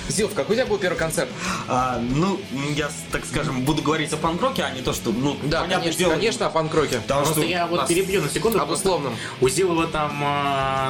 Зилов, 0.08 0.34
какой 0.34 0.56
у 0.56 0.58
тебя 0.58 0.66
был 0.66 0.78
первый 0.78 0.96
концерт? 0.96 1.28
А, 1.68 2.00
ну, 2.00 2.40
я, 2.74 2.90
так 3.12 3.24
скажем, 3.24 3.62
буду 3.62 3.82
говорить 3.82 4.12
о 4.12 4.16
панк-роке, 4.16 4.64
а 4.64 4.70
не 4.70 4.82
то, 4.82 4.92
что, 4.92 5.12
ну, 5.12 5.36
Да, 5.44 5.62
конечно, 5.68 5.92
дело, 5.98 6.10
конечно, 6.14 6.46
о 6.46 6.50
панк-роке. 6.50 6.98
Потому 6.98 7.24
Просто 7.24 7.40
что 7.42 7.48
я 7.48 7.66
вот 7.66 7.86
перебью 7.86 8.20
на 8.22 8.28
секунду. 8.28 8.60
Об 8.60 8.70
условном. 8.70 9.14
У 9.40 9.48
Зилова 9.48 9.86
там, 9.86 10.20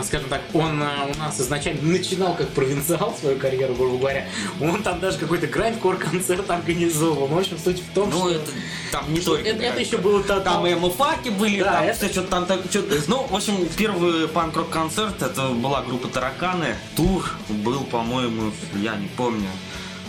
э, 0.00 0.02
скажем 0.04 0.28
так, 0.30 0.40
он 0.54 0.82
э, 0.82 1.12
у 1.14 1.18
нас 1.18 1.38
изначально 1.40 1.82
начинал 1.82 2.34
как 2.34 2.48
провинциал 2.50 3.14
свою 3.20 3.38
карьеру, 3.38 3.74
грубо 3.74 3.98
говоря. 3.98 4.26
Он 4.60 4.82
там 4.82 4.98
даже 5.00 5.18
какой-то 5.18 5.46
грайндкор 5.46 5.96
концерт 5.96 6.50
организовывал. 6.50 7.28
Ну, 7.28 7.36
В 7.36 7.38
общем, 7.38 7.58
суть 7.62 7.80
в 7.82 7.94
том, 7.94 8.08
Ну, 8.10 8.18
что... 8.20 8.30
это 8.30 8.50
там 8.90 9.12
не 9.12 9.20
только. 9.20 9.48
это, 9.48 9.62
это 9.62 9.80
еще 9.80 9.98
бы. 9.98 10.04
было 10.04 10.22
то- 10.22 10.40
Там 10.40 10.66
и 10.66 10.72
эмофаки 10.72 11.28
были, 11.28 11.60
Да, 11.62 11.72
там 11.74 11.84
это- 11.84 11.98
все 11.98 12.08
что-то 12.08 12.28
там, 12.28 12.46
так, 12.46 12.60
что-то. 12.70 12.96
Ну, 13.06 13.26
в 13.28 13.34
общем, 13.36 13.66
первый 13.76 14.26
панк-рок 14.28 14.70
концерт, 14.70 15.20
это 15.22 15.48
была 15.48 15.82
группа 15.82 16.08
Тараканы. 16.08 16.76
Тур 17.02 17.28
был, 17.48 17.82
по-моему, 17.82 18.52
я 18.76 18.94
не 18.94 19.08
помню, 19.08 19.48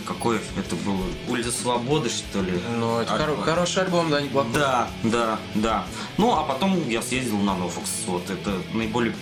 какой 0.06 0.36
это 0.56 0.76
был, 0.76 0.96
Улица 1.26 1.50
Свободы, 1.50 2.08
что 2.08 2.40
ли. 2.40 2.52
Ну, 2.78 3.00
это 3.00 3.14
Альбом. 3.14 3.30
хоро- 3.40 3.42
хороший 3.42 3.82
альбом, 3.82 4.10
да, 4.10 4.20
неплохой. 4.20 4.52
Да, 4.52 4.88
да, 5.02 5.38
да. 5.56 5.84
Ну, 6.18 6.32
а 6.36 6.44
потом 6.44 6.88
я 6.88 7.02
съездил 7.02 7.38
на 7.38 7.56
Нофокс. 7.56 7.90
Вот 8.06 8.30
это 8.30 8.52
наиболее 8.74 9.12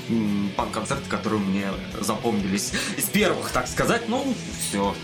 панк-концерты, 0.55 1.09
которые 1.09 1.41
мне 1.41 1.69
запомнились 1.99 2.73
из 2.99 3.05
первых, 3.05 3.49
так 3.53 3.67
сказать. 3.67 4.07
Ну, 4.07 4.35
все. 4.69 4.95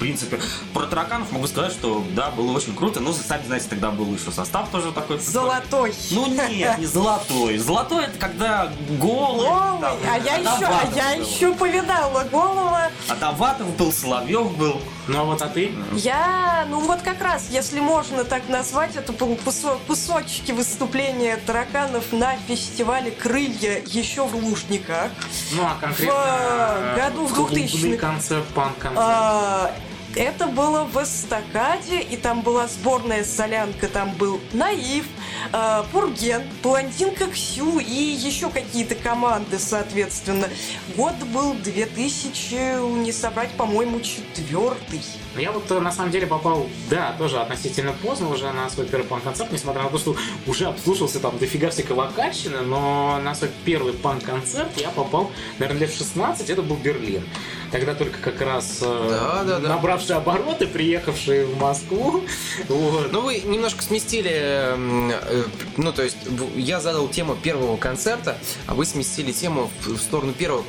В 0.00 0.02
принципе, 0.02 0.40
про 0.72 0.86
тараканов 0.86 1.30
могу 1.30 1.46
сказать, 1.46 1.72
что 1.72 2.02
да, 2.16 2.30
было 2.30 2.56
очень 2.56 2.74
круто. 2.74 3.00
Ну, 3.00 3.12
сами 3.12 3.44
знаете, 3.44 3.66
тогда 3.68 3.90
был 3.90 4.14
еще 4.14 4.30
состав 4.30 4.70
тоже 4.70 4.92
такой. 4.92 5.18
Золотой. 5.18 5.92
Ну 6.10 6.26
нет, 6.26 6.78
не 6.78 6.86
золотой. 6.86 7.58
Золотой 7.58 8.04
это 8.04 8.18
когда 8.18 8.72
голый. 8.98 9.46
Голый, 9.46 9.80
там, 9.82 9.98
а 10.10 10.16
я 10.16 10.36
еще, 10.36 10.64
а 10.64 10.88
я 10.96 11.16
был. 11.16 11.26
еще 11.26 11.52
повидала 11.52 12.24
голова. 12.24 12.90
Адамватов 13.08 13.76
был, 13.76 13.92
Соловьев 13.92 14.56
был. 14.56 14.80
Ну, 15.06 15.20
а 15.20 15.24
вот 15.24 15.42
а 15.42 15.48
ты? 15.48 15.70
Я, 15.92 16.66
ну 16.70 16.80
вот 16.80 17.02
как 17.02 17.20
раз, 17.20 17.48
если 17.50 17.80
можно 17.80 18.24
так 18.24 18.48
назвать, 18.48 18.96
это 18.96 19.12
был 19.12 19.34
кусо- 19.44 19.78
кусочки 19.86 20.52
выступления 20.52 21.36
тараканов 21.44 22.10
на 22.12 22.36
фестивале 22.48 23.10
«Крылья» 23.10 23.82
еще 23.84 24.24
в 24.24 24.34
Лужниках. 24.34 25.10
Ну, 25.52 25.62
а 25.64 25.76
конкретно... 25.78 26.14
В 26.14 26.16
э, 26.16 26.96
году 26.96 27.26
в 27.26 27.34
клубный 27.34 27.64
2000-х. 27.64 27.96
концерт, 27.98 28.46
панк-концерт. 28.54 28.98
А, 28.98 29.72
Это 30.16 30.46
было 30.46 30.82
в 30.84 31.00
эстакаде, 31.00 32.00
и 32.00 32.16
там 32.16 32.42
была 32.42 32.66
сборная 32.66 33.22
солянка, 33.22 33.86
там 33.86 34.12
был 34.16 34.40
Наив, 34.52 35.06
а, 35.52 35.84
Пурген, 35.92 36.42
Блондинка 36.62 37.28
Ксю 37.28 37.78
и 37.78 37.94
еще 37.94 38.50
какие-то 38.50 38.96
команды, 38.96 39.58
соответственно. 39.58 40.48
Год 40.96 41.14
был 41.32 41.54
2000, 41.54 43.02
не 43.02 43.12
собрать, 43.12 43.50
по-моему, 43.52 44.00
четвертый. 44.00 45.00
Я 45.36 45.52
вот 45.52 45.70
э, 45.70 45.78
на 45.78 45.92
самом 45.92 46.10
деле 46.10 46.26
попал, 46.26 46.66
да, 46.90 47.14
тоже 47.18 47.38
относительно 47.38 47.92
поздно 47.92 48.28
уже 48.30 48.50
на 48.52 48.68
свой 48.68 48.86
первый 48.86 49.04
панк-концерт, 49.06 49.52
несмотря 49.52 49.82
на 49.84 49.88
то, 49.88 49.98
что 49.98 50.16
уже 50.46 50.66
обслушался 50.66 51.20
там 51.20 51.38
дофига 51.38 51.70
всякой 51.70 51.92
вокальщины, 51.92 52.60
но 52.62 53.18
на 53.22 53.34
свой 53.34 53.50
первый 53.64 53.92
панк-концерт 53.92 54.70
я 54.76 54.88
попал, 54.90 55.30
наверное, 55.58 55.82
лет 55.82 55.90
в 55.90 55.96
16, 55.96 56.50
это 56.50 56.62
был 56.62 56.76
Берлин. 56.76 57.22
Тогда 57.70 57.94
только 57.94 58.18
как 58.18 58.40
раз 58.40 58.78
э, 58.82 59.06
Да, 59.10 59.44
да, 59.44 59.58
да. 59.60 59.68
набравшие 59.68 60.16
обороты, 60.16 60.66
приехавшие 60.66 61.46
в 61.46 61.56
Москву. 61.58 62.24
Вот. 62.68 63.12
Ну, 63.12 63.20
вы 63.20 63.38
немножко 63.40 63.82
сместили, 63.82 64.72
м, 64.74 65.10
э, 65.12 65.44
ну, 65.76 65.92
то 65.92 66.02
есть, 66.02 66.16
я 66.56 66.80
задал 66.80 67.06
тему 67.08 67.36
первого 67.36 67.76
концерта, 67.76 68.36
а 68.66 68.74
вы 68.74 68.84
сместили 68.84 69.30
тему 69.30 69.70
в 69.86 69.96
сторону 69.98 70.32
первого 70.32 70.64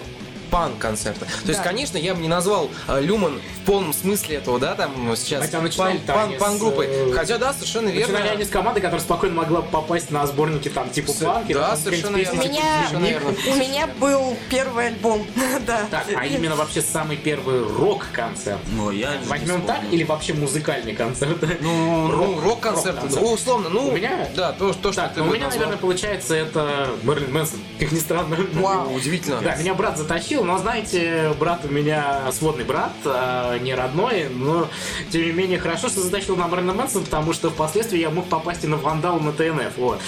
панк-концерта. 0.51 1.25
То 1.25 1.47
есть, 1.47 1.59
Да. 1.59 1.63
конечно, 1.67 1.97
я 1.97 2.13
бы 2.13 2.21
не 2.21 2.27
назвал 2.27 2.69
э, 2.87 3.01
Люман 3.01 3.39
в 3.61 3.65
полном 3.65 3.93
смысле 3.93 4.35
этого, 4.37 4.59
да, 4.59 4.75
там 4.75 4.91
сейчас 5.15 5.41
Хотя 5.45 5.61
начинали-то 5.61 6.21
они 6.23 6.37
с, 6.37 6.41
э, 6.41 7.13
Хотя, 7.15 7.37
да, 7.37 7.53
совершенно 7.53 7.89
верно. 7.89 8.13
Начинали 8.13 8.35
они 8.35 8.45
с 8.45 8.49
команды, 8.49 8.81
которая 8.81 9.01
спокойно 9.01 9.35
могла 9.35 9.61
бы 9.61 9.67
попасть 9.69 10.11
на 10.11 10.27
сборники 10.27 10.69
там 10.69 10.89
типа 10.89 11.11
С- 11.13 11.15
панки. 11.23 11.53
да, 11.53 11.69
там, 11.69 11.77
совершенно 11.79 12.17
верно. 12.17 12.41
песни, 12.41 12.49
У 12.49 12.51
меня- 12.51 12.87
типа 12.89 12.99
верно. 12.99 13.35
У 13.47 13.55
меня 13.55 13.87
был 13.87 14.37
первый 14.49 14.87
альбом, 14.87 15.25
да. 15.65 15.85
Так, 15.89 16.05
а 16.15 16.25
именно 16.25 16.55
вообще 16.55 16.81
самый 16.81 17.15
первый 17.17 17.63
рок-концерт. 17.63 18.59
Ну, 18.75 18.91
я 18.91 19.15
не 19.17 19.25
Возьмем 19.27 19.61
так 19.61 19.79
или 19.91 20.03
вообще 20.03 20.33
музыкальный 20.33 20.93
концерт? 20.93 21.37
Ну, 21.61 22.07
ну, 22.07 22.11
Рок- 22.11 22.43
рок-концерт, 22.43 22.97
ну, 23.09 23.31
условно, 23.33 23.69
ну, 23.69 23.87
У 23.87 23.91
меня- 23.91 24.27
да, 24.35 24.51
то, 24.51 24.73
то 24.73 24.91
что 24.91 25.01
Так, 25.03 25.13
ты 25.13 25.23
ну, 25.23 25.29
у 25.29 25.33
меня, 25.33 25.47
наверное, 25.47 25.77
получается 25.77 26.35
это 26.35 26.89
Мерлин 27.03 27.31
Мэнсон, 27.31 27.59
как 27.79 27.91
ни 27.91 27.99
странно. 27.99 28.35
Вау, 28.53 28.93
удивительно. 28.93 29.39
Да, 29.41 29.55
меня 29.55 29.73
брат 29.73 29.97
затащил, 29.97 30.40
но 30.43 30.57
знаете, 30.57 31.33
брат 31.39 31.65
у 31.65 31.67
меня 31.69 32.31
сводный 32.31 32.63
брат, 32.63 32.93
а 33.05 33.57
не 33.59 33.73
родной, 33.73 34.29
но 34.29 34.67
тем 35.11 35.23
не 35.23 35.31
менее 35.31 35.59
хорошо, 35.59 35.89
что 35.89 36.01
затащил 36.01 36.35
на 36.35 36.47
Мерлина 36.47 36.73
Мэнсона, 36.73 37.05
потому 37.05 37.33
что 37.33 37.49
впоследствии 37.49 37.99
я 37.99 38.09
мог 38.09 38.27
попасть 38.29 38.63
и 38.63 38.67
на 38.67 38.77
Вандал, 38.77 39.19
на 39.19 39.31
ТНФ, 39.31 39.77
вот. 39.77 39.99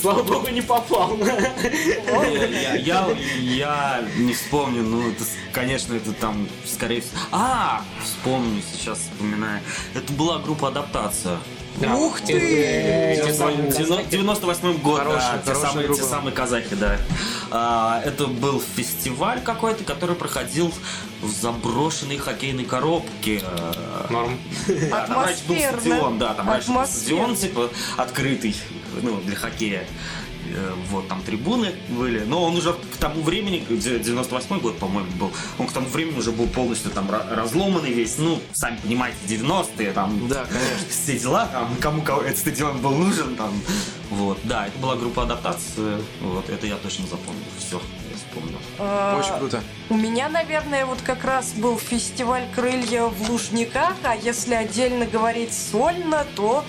Слава 0.00 0.22
богу, 0.22 0.48
не 0.48 0.62
попал. 0.62 1.16
Я, 2.52 2.74
я, 2.74 3.06
я 3.40 4.04
не 4.16 4.32
вспомню, 4.32 4.82
ну, 4.82 5.10
это, 5.10 5.24
конечно, 5.52 5.94
это 5.94 6.12
там, 6.12 6.48
скорее 6.64 7.00
всего... 7.00 7.18
А, 7.30 7.82
вспомню, 8.02 8.62
сейчас 8.72 8.98
вспоминаю. 8.98 9.60
Это 9.94 10.12
была 10.12 10.38
группа 10.38 10.68
«Адаптация». 10.68 11.38
Ух 11.80 12.20
ты! 12.20 13.20
Те 13.24 13.32
В 13.32 13.34
самые 13.34 13.72
казахи. 13.72 14.06
98 14.10 14.78
год, 14.78 14.98
Хорошая, 15.00 15.42
да, 15.44 15.54
те, 15.54 15.60
самые, 15.60 15.94
те 15.94 16.02
самые 16.02 16.32
казахи, 16.34 16.74
да. 16.74 16.96
А, 17.50 18.02
это 18.04 18.26
был 18.26 18.62
фестиваль 18.76 19.40
какой-то, 19.42 19.84
который 19.84 20.16
проходил 20.16 20.72
в 21.22 21.30
заброшенной 21.30 22.18
хоккейной 22.18 22.64
коробке. 22.64 23.42
Норм. 24.10 24.38
да, 24.90 25.06
там 25.06 25.24
раньше 25.24 25.44
был 25.46 25.56
стадион, 25.56 26.18
да, 26.18 26.34
там 26.34 26.48
раньше 26.48 26.72
был 26.72 26.86
стадион, 26.86 27.36
типа, 27.36 27.70
открытый, 27.96 28.56
ну, 29.02 29.20
для 29.20 29.36
хоккея. 29.36 29.84
Э, 30.54 30.72
Вот, 30.90 31.08
там 31.08 31.22
трибуны 31.22 31.74
были, 31.88 32.20
но 32.24 32.44
он 32.44 32.56
уже 32.56 32.72
к 32.72 32.96
тому 32.98 33.22
времени, 33.22 33.64
где 33.68 33.98
98 33.98 34.58
год, 34.60 34.78
по-моему, 34.78 35.10
был, 35.12 35.32
он 35.58 35.66
к 35.66 35.72
тому 35.72 35.88
времени 35.88 36.18
уже 36.18 36.30
был 36.32 36.46
полностью 36.46 36.90
там 36.90 37.08
ра- 37.10 37.34
разломанный 37.34 37.92
весь, 37.92 38.18
ну, 38.18 38.38
сами 38.52 38.76
понимаете, 38.82 39.16
90-е, 39.26 39.92
там, 39.92 40.28
Да, 40.28 40.44
конечно. 40.44 40.86
все 40.90 41.18
дела, 41.18 41.46
там, 41.46 41.74
кому 41.80 42.02
кого 42.02 42.22
этот 42.22 42.38
стадион 42.38 42.78
был 42.78 42.90
нужен, 42.90 43.36
там, 43.36 43.52
вот, 44.10 44.38
да, 44.44 44.66
это 44.66 44.78
была 44.78 44.96
группа 44.96 45.22
адаптации, 45.22 45.98
вот, 46.20 46.48
это 46.50 46.66
я 46.66 46.76
точно 46.76 47.06
запомнил, 47.06 47.42
все, 47.58 47.80
я 48.10 48.16
вспомнил. 48.16 48.58
А, 48.78 49.18
Очень 49.18 49.38
круто. 49.38 49.62
У 49.88 49.94
меня, 49.96 50.28
наверное, 50.28 50.84
вот 50.86 51.00
как 51.02 51.24
раз 51.24 51.52
был 51.52 51.78
фестиваль 51.78 52.44
«Крылья» 52.54 53.04
в 53.04 53.30
Лужниках, 53.30 53.94
а 54.02 54.14
если 54.14 54.54
отдельно 54.54 55.06
говорить 55.06 55.52
сольно, 55.54 56.26
то 56.36 56.64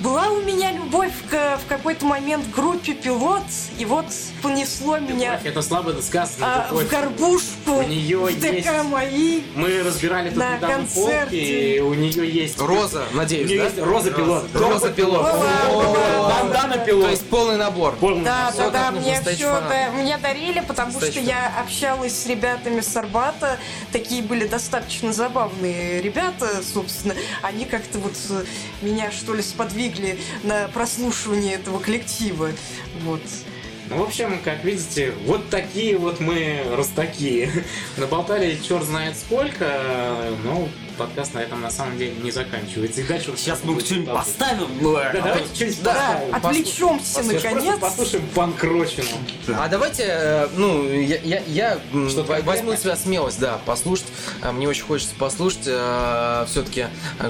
была 0.00 0.28
у 0.28 0.42
меня 0.42 0.72
любовь 0.72 1.12
к, 1.30 1.58
в 1.64 1.66
какой-то 1.68 2.04
момент 2.04 2.46
к 2.46 2.54
группе 2.54 2.92
«Пилот», 2.92 3.42
и 3.78 3.84
вот 3.84 4.04
понесло 4.42 4.98
меня 4.98 5.40
Это 5.42 5.62
слабо 5.62 5.94
сказано. 6.02 6.46
а, 6.46 6.66
любовь. 6.70 6.86
в 6.86 6.90
горбушку 6.90 7.70
У 7.78 7.82
неё 7.82 8.26
в 8.26 8.38
ДК 8.38 8.52
есть- 8.52 8.84
мои. 8.84 9.40
Мы 9.54 9.82
разбирали 9.82 10.28
тут 10.28 10.38
На 10.38 10.56
недавно 10.56 10.86
полки, 10.86 11.10
концерте. 11.10 11.76
и 11.76 11.80
у 11.80 11.94
нее 11.94 12.30
есть... 12.30 12.60
Роза, 12.60 13.04
У 13.12 13.16
надеюсь, 13.16 13.48
нее 13.48 13.58
да? 13.60 13.64
есть 13.64 13.78
роза 13.78 14.10
пилот. 14.10 14.44
Роза 14.54 14.90
пилот. 14.90 15.22
Бандана 16.28 16.78
пилот. 16.78 17.04
То 17.04 17.10
есть 17.10 17.26
полный 17.28 17.56
набор. 17.56 17.94
Да, 18.22 18.52
да, 18.56 18.70
да, 18.70 18.90
мне 18.90 19.20
все 19.22 19.30
это 19.30 19.90
мне 19.94 20.18
дарили, 20.18 20.60
потому 20.60 20.92
что 21.00 21.18
я 21.20 21.52
общалась 21.60 22.12
с 22.22 22.26
ребятами 22.26 22.80
с 22.80 22.94
Арбата. 22.96 23.58
Такие 23.92 24.22
были 24.22 24.46
достаточно 24.46 25.12
забавные 25.12 26.02
ребята, 26.02 26.62
собственно. 26.62 27.14
Они 27.42 27.64
как-то 27.64 27.98
вот 27.98 28.12
меня, 28.82 29.10
что 29.10 29.32
ли, 29.34 29.42
сподвигли 29.42 29.85
на 30.42 30.68
прослушивание 30.68 31.54
этого 31.54 31.78
коллектива. 31.78 32.50
Вот. 33.04 33.20
Ну, 33.88 33.98
в 33.98 34.02
общем, 34.02 34.40
как 34.42 34.64
видите, 34.64 35.12
вот 35.26 35.48
такие 35.48 35.96
вот 35.96 36.18
мы 36.18 36.60
растаки. 36.76 37.48
Наболтали 37.96 38.58
черт 38.60 38.84
знает 38.84 39.16
сколько, 39.16 39.64
но 40.42 40.68
подкаст 40.98 41.34
на 41.34 41.38
этом 41.38 41.60
на 41.60 41.70
самом 41.70 41.96
деле 41.96 42.14
не 42.20 42.32
заканчивается. 42.32 43.02
И 43.02 43.04
дальше 43.04 43.30
вот 43.30 43.38
Сейчас 43.38 43.60
мы 43.62 43.78
что-нибудь 43.78 44.12
поставим. 44.12 44.66
Да, 44.82 45.12
давайте 45.12 45.54
что-нибудь 45.54 45.82
Да, 45.84 45.92
поставим. 45.94 46.34
отвлечемся, 46.34 47.14
Послушай, 47.18 47.34
наконец. 47.52 47.78
Послушаем 47.78 48.26
панкрочину. 48.34 49.06
А 49.56 49.68
давайте, 49.68 50.04
э, 50.08 50.48
ну, 50.56 50.90
я, 50.92 51.20
я, 51.22 51.42
я 51.46 51.78
во- 51.92 52.40
возьму 52.42 52.72
на 52.72 52.76
себя 52.76 52.96
смелость, 52.96 53.38
да, 53.38 53.60
послушать. 53.66 54.06
А 54.42 54.50
Мне 54.50 54.66
очень 54.66 54.82
хочется 54.84 55.14
послушать 55.14 55.60
все-таки 55.60 56.86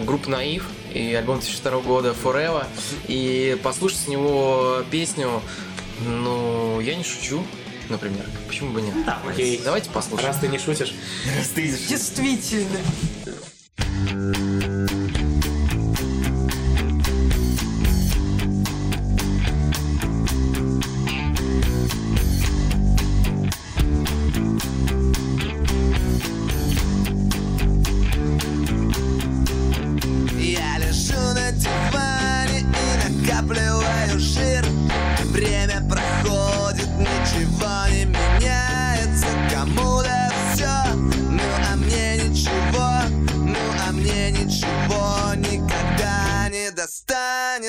группу 0.07 0.31
Наив 0.31 0.65
и 0.97 1.15
альбом 1.15 1.39
2002 1.39 1.81
года 1.81 2.15
Forever. 2.23 2.67
И 3.09 3.59
послушать 3.63 4.01
с 4.01 4.09
него 4.09 4.83
песню, 4.91 5.43
ну, 6.07 6.81
я 6.81 6.95
не 6.95 7.05
шучу, 7.05 7.43
например. 7.89 8.25
Почему 8.47 8.73
бы 8.73 8.81
нет? 8.83 8.95
Окей. 9.29 9.61
Давайте 9.65 9.91
послушаем. 9.91 10.29
Раз 10.29 10.39
ты 10.39 10.49
не 10.49 10.59
шутишь. 10.59 10.95
Действительно. 11.89 12.79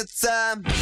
Достанется 0.07 0.55
Вроде 0.55 0.76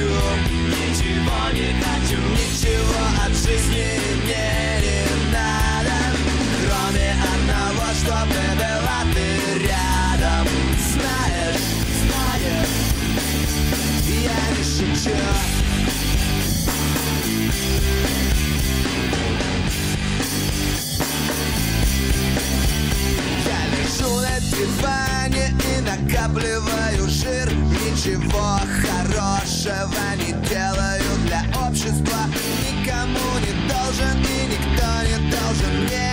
хочу, 0.00 0.08
ничего 0.66 1.50
не 1.52 1.74
хочу 1.82 2.20
Ничего 2.32 3.02
от 3.24 3.32
жизни 3.34 4.00
не 4.26 5.32
надо 5.32 5.98
Кроме 6.62 7.14
одного, 7.34 7.86
чтобы 7.94 8.40
была 8.56 9.00
ты 9.14 9.58
рядом 9.66 10.46
Знаешь, 10.92 11.66
знаешь, 12.02 12.74
я 14.08 14.40
не 14.56 14.64
шучу 14.64 15.16
Я 23.46 23.60
лежу 23.76 24.10
на 24.20 24.40
диване 24.40 25.54
и 25.58 25.80
накапливаю 25.80 27.08
жир. 27.08 27.52
Ничего 27.52 28.58
хорошего 28.82 29.39
не 29.68 30.32
делаю 30.48 31.02
для 31.26 31.42
общества. 31.66 32.20
Никому 32.64 33.28
не 33.44 33.52
должен 33.68 34.16
и 34.18 34.46
никто 34.46 34.88
не 35.04 35.30
должен. 35.30 35.84
Мне 35.84 36.10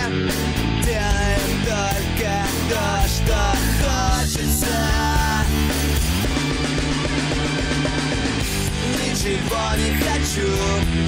Делаю 0.84 1.54
только 1.64 2.32
то, 2.68 3.08
что 3.08 3.38
хочется. 3.80 4.76
Ничего 9.00 9.64
не 9.76 9.96
хочу, 9.96 10.50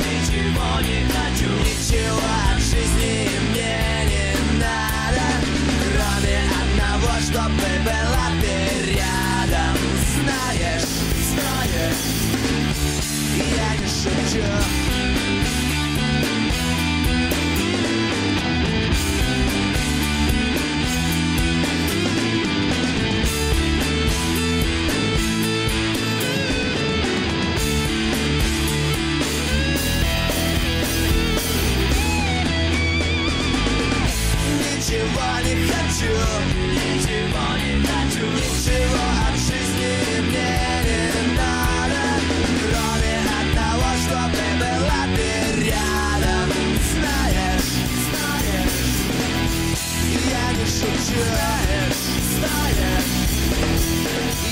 ничего 0.00 0.80
не 0.80 1.04
хочу. 1.12 1.50
Ничего 1.60 2.22
от 2.54 2.58
жизни 2.58 3.28
мне 3.50 3.76
не 4.08 4.58
надо. 4.58 5.26
Кроме 5.92 6.38
одного, 6.62 7.20
чтобы 7.20 7.68
была 7.84 8.26
ты 8.40 8.92
рядом. 8.92 9.76
Знаешь, 10.14 10.88
знаешь, 11.34 12.29
я 13.36 13.76
не 13.76 13.86
шучу 13.86 14.44
Ничего 34.90 35.28
не 35.44 35.54
хочу, 37.84 38.26
ничего 38.26 39.02
от 39.28 39.36
жизни 39.38 39.92
мне 40.26 40.52
не 40.84 41.36
надо, 41.36 41.49
шучу, 50.80 51.20
знаешь, 51.22 52.02
знаешь, 52.38 53.10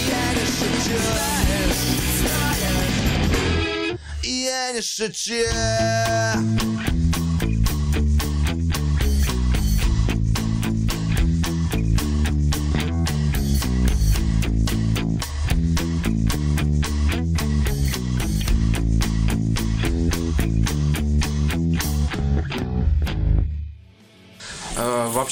я 0.09 0.25
не 0.35 0.45
шучу, 0.45 0.97
знаешь, 1.01 1.83
знаешь, 2.21 3.99
я 4.23 4.73
не 4.73 4.83
шучу. 4.83 6.68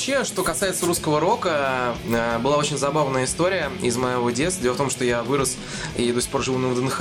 Вообще, 0.07 0.25
что 0.25 0.45
касается 0.45 0.87
русского 0.87 1.19
рока, 1.19 1.97
э, 2.09 2.39
была 2.39 2.59
очень 2.59 2.79
забавная 2.79 3.25
история 3.25 3.73
из 3.83 3.97
моего 3.97 4.31
детства. 4.31 4.63
Дело 4.63 4.75
в 4.75 4.77
том, 4.77 4.89
что 4.89 5.05
я 5.05 5.25
вырос 5.25 5.57
и 5.97 6.13
до 6.13 6.21
сих 6.21 6.31
пор 6.31 6.45
живу 6.45 6.59
на 6.59 6.69
ВДНХ, 6.69 7.01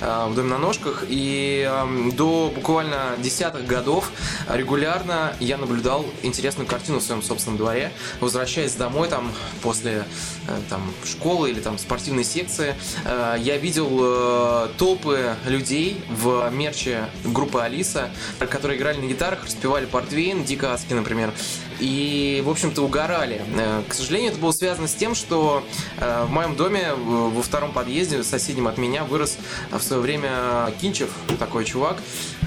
э, 0.00 0.26
в 0.28 0.34
доме 0.34 0.50
на 0.50 0.58
ножках, 0.58 1.04
и 1.08 1.66
эм, 1.66 2.12
до 2.12 2.52
буквально 2.54 3.16
десятых 3.16 3.64
годов 3.64 4.10
регулярно 4.50 5.34
я 5.40 5.56
наблюдал 5.56 6.04
интересную 6.22 6.66
картину 6.66 6.98
в 6.98 7.02
своем 7.02 7.22
собственном 7.22 7.56
дворе. 7.56 7.90
Возвращаясь 8.20 8.74
домой 8.74 9.08
там 9.08 9.32
после 9.62 10.04
э, 10.46 10.60
там, 10.68 10.82
школы 11.06 11.52
или 11.52 11.60
там 11.60 11.78
спортивной 11.78 12.24
секции, 12.24 12.74
я 13.04 13.56
видел 13.56 14.68
толпы 14.76 15.36
людей 15.46 16.04
в 16.10 16.50
мерче 16.50 17.06
группы 17.24 17.60
Алиса, 17.60 18.10
которые 18.38 18.78
играли 18.78 19.00
на 19.00 19.06
гитарах, 19.06 19.44
распевали 19.44 19.86
портвейн, 19.86 20.44
Дико 20.44 20.74
Аски, 20.74 20.92
например, 20.92 21.32
и, 21.78 22.42
в 22.44 22.50
общем-то, 22.50 22.82
угорали. 22.82 23.42
Э, 23.56 23.82
К 23.88 23.94
сожалению, 23.94 24.30
это 24.32 24.40
было 24.40 24.52
связано 24.52 24.88
с 24.88 24.94
тем, 24.94 25.14
что 25.14 25.64
э, 25.98 26.24
в 26.24 26.30
моем 26.30 26.56
доме 26.56 26.80
э, 26.80 26.94
во 26.94 27.42
втором 27.42 27.72
подъезде, 27.72 28.22
соседнем 28.22 28.68
от 28.68 28.78
меня, 28.78 29.04
вырос 29.04 29.38
в 29.70 29.80
свое 29.80 30.02
время 30.02 30.72
Кинчев, 30.80 31.10
такой 31.38 31.64
чувак. 31.64 31.98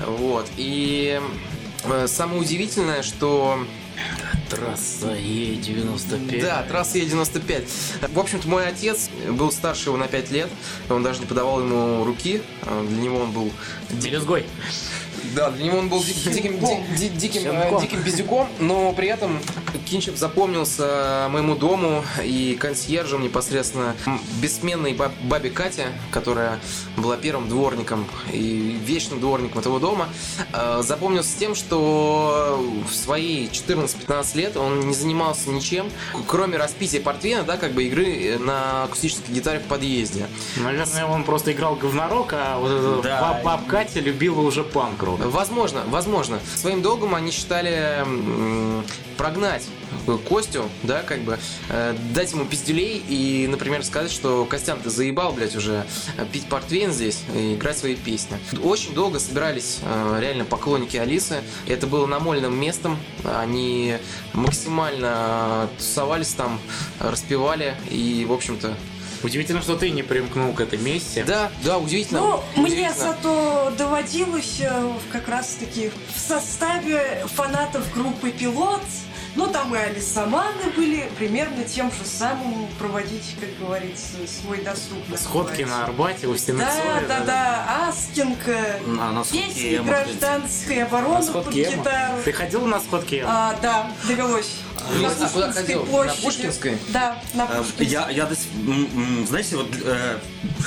Вот. 0.05 0.47
И 0.57 1.19
самое 2.07 2.41
удивительное, 2.41 3.03
что 3.03 3.59
Трасса 4.49 5.15
Е95. 5.15 6.41
да, 6.41 6.63
трасса 6.63 6.97
Е95. 6.97 7.67
В 8.13 8.19
общем-то, 8.19 8.47
мой 8.47 8.67
отец 8.67 9.09
был 9.30 9.51
старше 9.51 9.89
его 9.89 9.97
на 9.97 10.07
5 10.07 10.32
лет. 10.32 10.49
Он 10.89 11.03
даже 11.03 11.19
не 11.19 11.26
подавал 11.26 11.61
ему 11.61 12.03
руки. 12.03 12.41
Для 12.88 13.01
него 13.01 13.19
он 13.19 13.32
был 13.32 13.51
Белизгой. 13.89 14.45
Да, 15.34 15.49
для 15.51 15.65
него 15.65 15.78
он 15.80 15.89
был 15.89 16.03
ди- 16.03 16.13
диким, 16.13 16.59
ди- 16.59 16.95
ди- 16.97 17.09
диким, 17.09 17.41
э, 17.45 17.82
диким 17.82 18.03
пиздюком, 18.03 18.47
но 18.59 18.91
при 18.93 19.07
этом 19.07 19.39
Кинчев 19.86 20.17
запомнился 20.17 21.28
моему 21.32 21.55
дому 21.55 22.03
и 22.23 22.57
консьержем 22.59 23.21
непосредственно 23.23 23.95
бессменной 24.41 24.93
баб- 24.93 25.13
бабе 25.23 25.49
Кате, 25.49 25.88
которая 26.11 26.59
была 26.97 27.17
первым 27.17 27.47
дворником 27.49 28.05
и 28.32 28.78
вечным 28.86 29.19
дворником 29.19 29.59
этого 29.59 29.80
дома. 29.80 30.09
Э, 30.53 30.82
Запомнился 30.86 31.38
тем, 31.39 31.55
что 31.55 32.63
в 32.89 32.93
свои 32.95 33.47
14-15 33.47 34.36
лет 34.36 34.57
он 34.57 34.88
не 34.88 34.93
занимался 34.93 35.49
ничем, 35.49 35.88
кроме 36.28 36.57
распития 36.57 37.01
портвейна, 37.01 37.43
да, 37.43 37.57
как 37.57 37.73
бы 37.73 37.84
игры 37.86 38.38
на 38.39 38.84
акустической 38.84 39.34
гитаре 39.34 39.59
в 39.59 39.63
подъезде. 39.63 40.28
Наверное, 40.57 41.05
он 41.05 41.23
просто 41.23 41.51
играл 41.51 41.76
говнорок, 41.76 42.34
а 42.34 42.57
вот 42.59 43.01
Да. 43.03 43.21
баб- 43.21 43.43
баб 43.43 43.67
Катя 43.67 43.99
любила 43.99 44.41
уже 44.41 44.63
панк-рок. 44.63 45.14
Возможно, 45.18 45.84
возможно. 45.88 46.39
Своим 46.55 46.82
долгом 46.82 47.16
они 47.16 47.32
считали 47.32 48.05
прогнать 49.18 49.63
Костю, 50.28 50.66
да, 50.84 51.01
как 51.01 51.22
бы, 51.22 51.39
э, 51.70 51.95
дать 52.13 52.32
ему 52.32 52.45
пиздюлей 52.45 53.01
и, 53.07 53.47
например, 53.47 53.84
сказать, 53.84 54.11
что 54.11 54.45
Костян, 54.45 54.80
ты 54.80 54.89
заебал, 54.89 55.32
блядь, 55.32 55.55
уже 55.55 55.86
пить 56.32 56.47
портвейн 56.47 56.91
здесь 56.91 57.22
и 57.34 57.55
играть 57.55 57.78
свои 57.78 57.95
песни. 57.95 58.38
Очень 58.61 58.93
долго 58.93 59.20
собирались 59.20 59.80
э, 59.82 60.18
реально 60.20 60.45
поклонники 60.45 60.97
Алисы. 60.97 61.41
Это 61.68 61.88
было 61.88 62.05
намольным 62.05 62.59
местом. 62.59 62.99
Они 63.24 63.97
максимально 64.34 65.70
тусовались 65.78 66.34
там, 66.34 66.59
распевали 66.99 67.76
и, 67.89 68.26
в 68.28 68.34
общем-то... 68.34 68.76
Удивительно, 69.26 69.63
что 69.63 69.76
ты 69.76 69.89
не 69.89 70.03
примкнул 70.03 70.53
к 70.53 70.61
этой 70.61 70.78
месте. 70.78 71.23
Да, 71.23 71.51
да, 71.63 71.80
удивительно. 71.80 72.19
Ну, 72.55 72.61
мне 72.61 72.93
зато 72.93 73.73
доводилось 73.76 74.59
э, 74.59 74.91
как 75.11 75.28
раз-таки 75.28 75.89
в 76.15 76.19
составе 76.19 77.26
фанатов 77.34 77.91
группы 77.91 78.30
«Пилот», 78.30 78.84
ну, 79.36 79.47
там 79.47 79.73
и 79.75 79.77
Алисаманы 79.77 80.69
были, 80.75 81.09
примерно 81.17 81.63
тем 81.63 81.91
же 81.91 82.05
самым 82.05 82.67
проводить, 82.79 83.36
как 83.39 83.49
говорится, 83.59 84.13
свой 84.27 84.61
досуг. 84.61 84.97
Сходки 85.17 85.63
на. 85.63 85.86
Арбате 85.86 86.27
у 86.27 86.38
стены 86.38 86.59
Да, 86.59 86.71
Цоя, 86.71 87.07
да, 87.07 87.19
да, 87.25 87.88
Аскинг, 87.89 88.47
э, 88.47 88.79
А 88.99 89.11
на 89.11 89.23
песни 89.23 89.77
эмо, 89.77 89.88
гражданской 89.88 90.77
На 90.77 90.86
обороны 90.86 91.31
под 91.31 91.49
гитару. 91.51 92.17
Ты 92.23 92.31
ходил 92.31 92.65
на 92.65 92.79
сходки 92.79 93.21
эмо? 93.21 93.29
А, 93.31 93.55
да, 93.61 93.91
довелось. 94.07 94.51
А 94.77 95.27
куда 95.29 95.51
ходил? 95.51 95.86
На 95.86 96.13
Пушкинской? 96.13 96.77
Да, 96.89 97.17
на 97.33 97.43
Э, 97.43 97.57
Пушкинской. 97.57 97.86
Я, 97.88 98.09
я 98.09 98.25
до 98.25 98.36
сих- 98.36 99.27
знаете, 99.27 99.57
вот 99.57 99.67
э, 99.83 100.17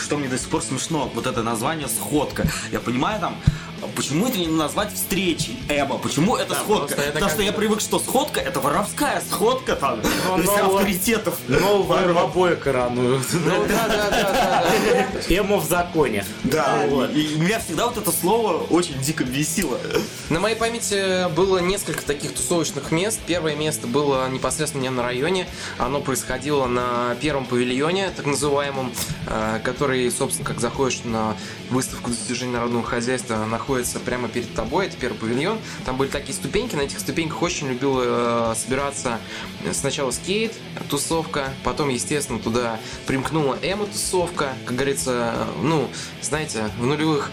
что 0.01 0.17
мне 0.19 0.29
до 0.29 0.39
сих 0.39 0.49
пор 0.49 0.63
смешно, 0.63 1.11
вот 1.15 1.27
это 1.27 1.43
название 1.43 1.89
сходка. 1.89 2.47
Я 2.73 2.81
понимаю 2.81 3.21
там, 3.21 3.37
почему 3.97 4.27
это 4.29 4.39
не 4.39 4.47
назвать 4.47 4.93
встречей 4.95 5.59
Эба? 5.69 5.99
Почему 5.99 6.37
это 6.37 6.55
Да, 6.55 6.61
сходка? 6.61 6.95
это 6.95 7.13
Потому 7.13 7.25
как 7.27 7.31
что 7.35 7.43
я 7.43 7.53
привык, 7.53 7.81
что 7.81 7.99
сходка 7.99 8.41
это 8.41 8.61
воровская 8.61 9.23
сходка 9.31 9.77
там. 9.77 10.01
Ну, 10.03 10.37
То 10.37 10.41
есть 10.43 10.57
новое- 10.57 10.77
авторитетов. 10.81 11.39
В 11.49 12.19
обои 12.19 12.55
коронуют. 12.57 13.27
Ну, 13.33 13.67
да, 13.69 13.89
да, 13.89 14.11
да, 14.11 14.65
да. 15.29 15.35
Эмо 15.35 15.57
в 15.59 15.65
законе. 15.69 16.25
Да, 16.45 16.85
Вот. 16.89 17.11
и, 17.15 17.37
меня 17.37 17.61
всегда 17.61 17.87
вот 17.87 17.97
это 17.99 18.11
слово 18.13 18.59
очень 18.71 19.01
дико 19.01 19.25
бесило. 19.25 19.79
На 20.31 20.41
моей 20.41 20.57
памяти 20.57 21.29
было 21.35 21.59
несколько 21.59 22.03
таких 22.03 22.35
тусовочных 22.35 22.91
мест. 22.91 23.21
Первое 23.27 23.55
место 23.57 23.87
было 23.87 24.29
непосредственно 24.29 24.83
не 24.83 24.91
на 24.91 25.03
районе. 25.03 25.47
Оно 25.79 26.01
происходило 26.01 26.67
на 26.67 27.15
первом 27.21 27.45
павильоне, 27.47 28.11
так 28.17 28.27
называемом, 28.27 28.93
э, 29.27 29.61
который, 29.63 30.11
собственно, 30.11 30.47
как 30.49 30.61
заходишь 30.61 31.01
на 31.05 31.37
выставку 31.71 32.11
достижений 32.11 32.53
народного 32.53 32.85
хозяйства, 32.85 33.37
находится 33.45 33.68
прямо 34.05 34.29
перед 34.29 34.53
тобой. 34.55 34.87
Это 34.87 34.97
первый 34.97 35.19
павильон. 35.19 35.59
Там 35.85 35.97
были 35.97 36.09
такие 36.09 36.35
ступеньки. 36.35 36.75
На 36.75 36.83
этих 36.83 36.99
ступеньках 36.99 37.43
очень 37.43 37.69
любил 37.69 38.01
э, 38.03 38.55
собираться 38.57 39.19
сначала 39.73 40.11
скейт, 40.11 40.55
тусовка, 40.89 41.51
потом, 41.65 41.89
естественно, 41.89 42.39
туда 42.39 42.81
примкнула 43.07 43.59
эмо-тусовка. 43.63 44.55
Как 44.65 44.75
говорится, 44.75 45.47
ну, 45.63 45.89
знаете, 46.23 46.71
в 46.79 46.87
нулевых 46.87 47.31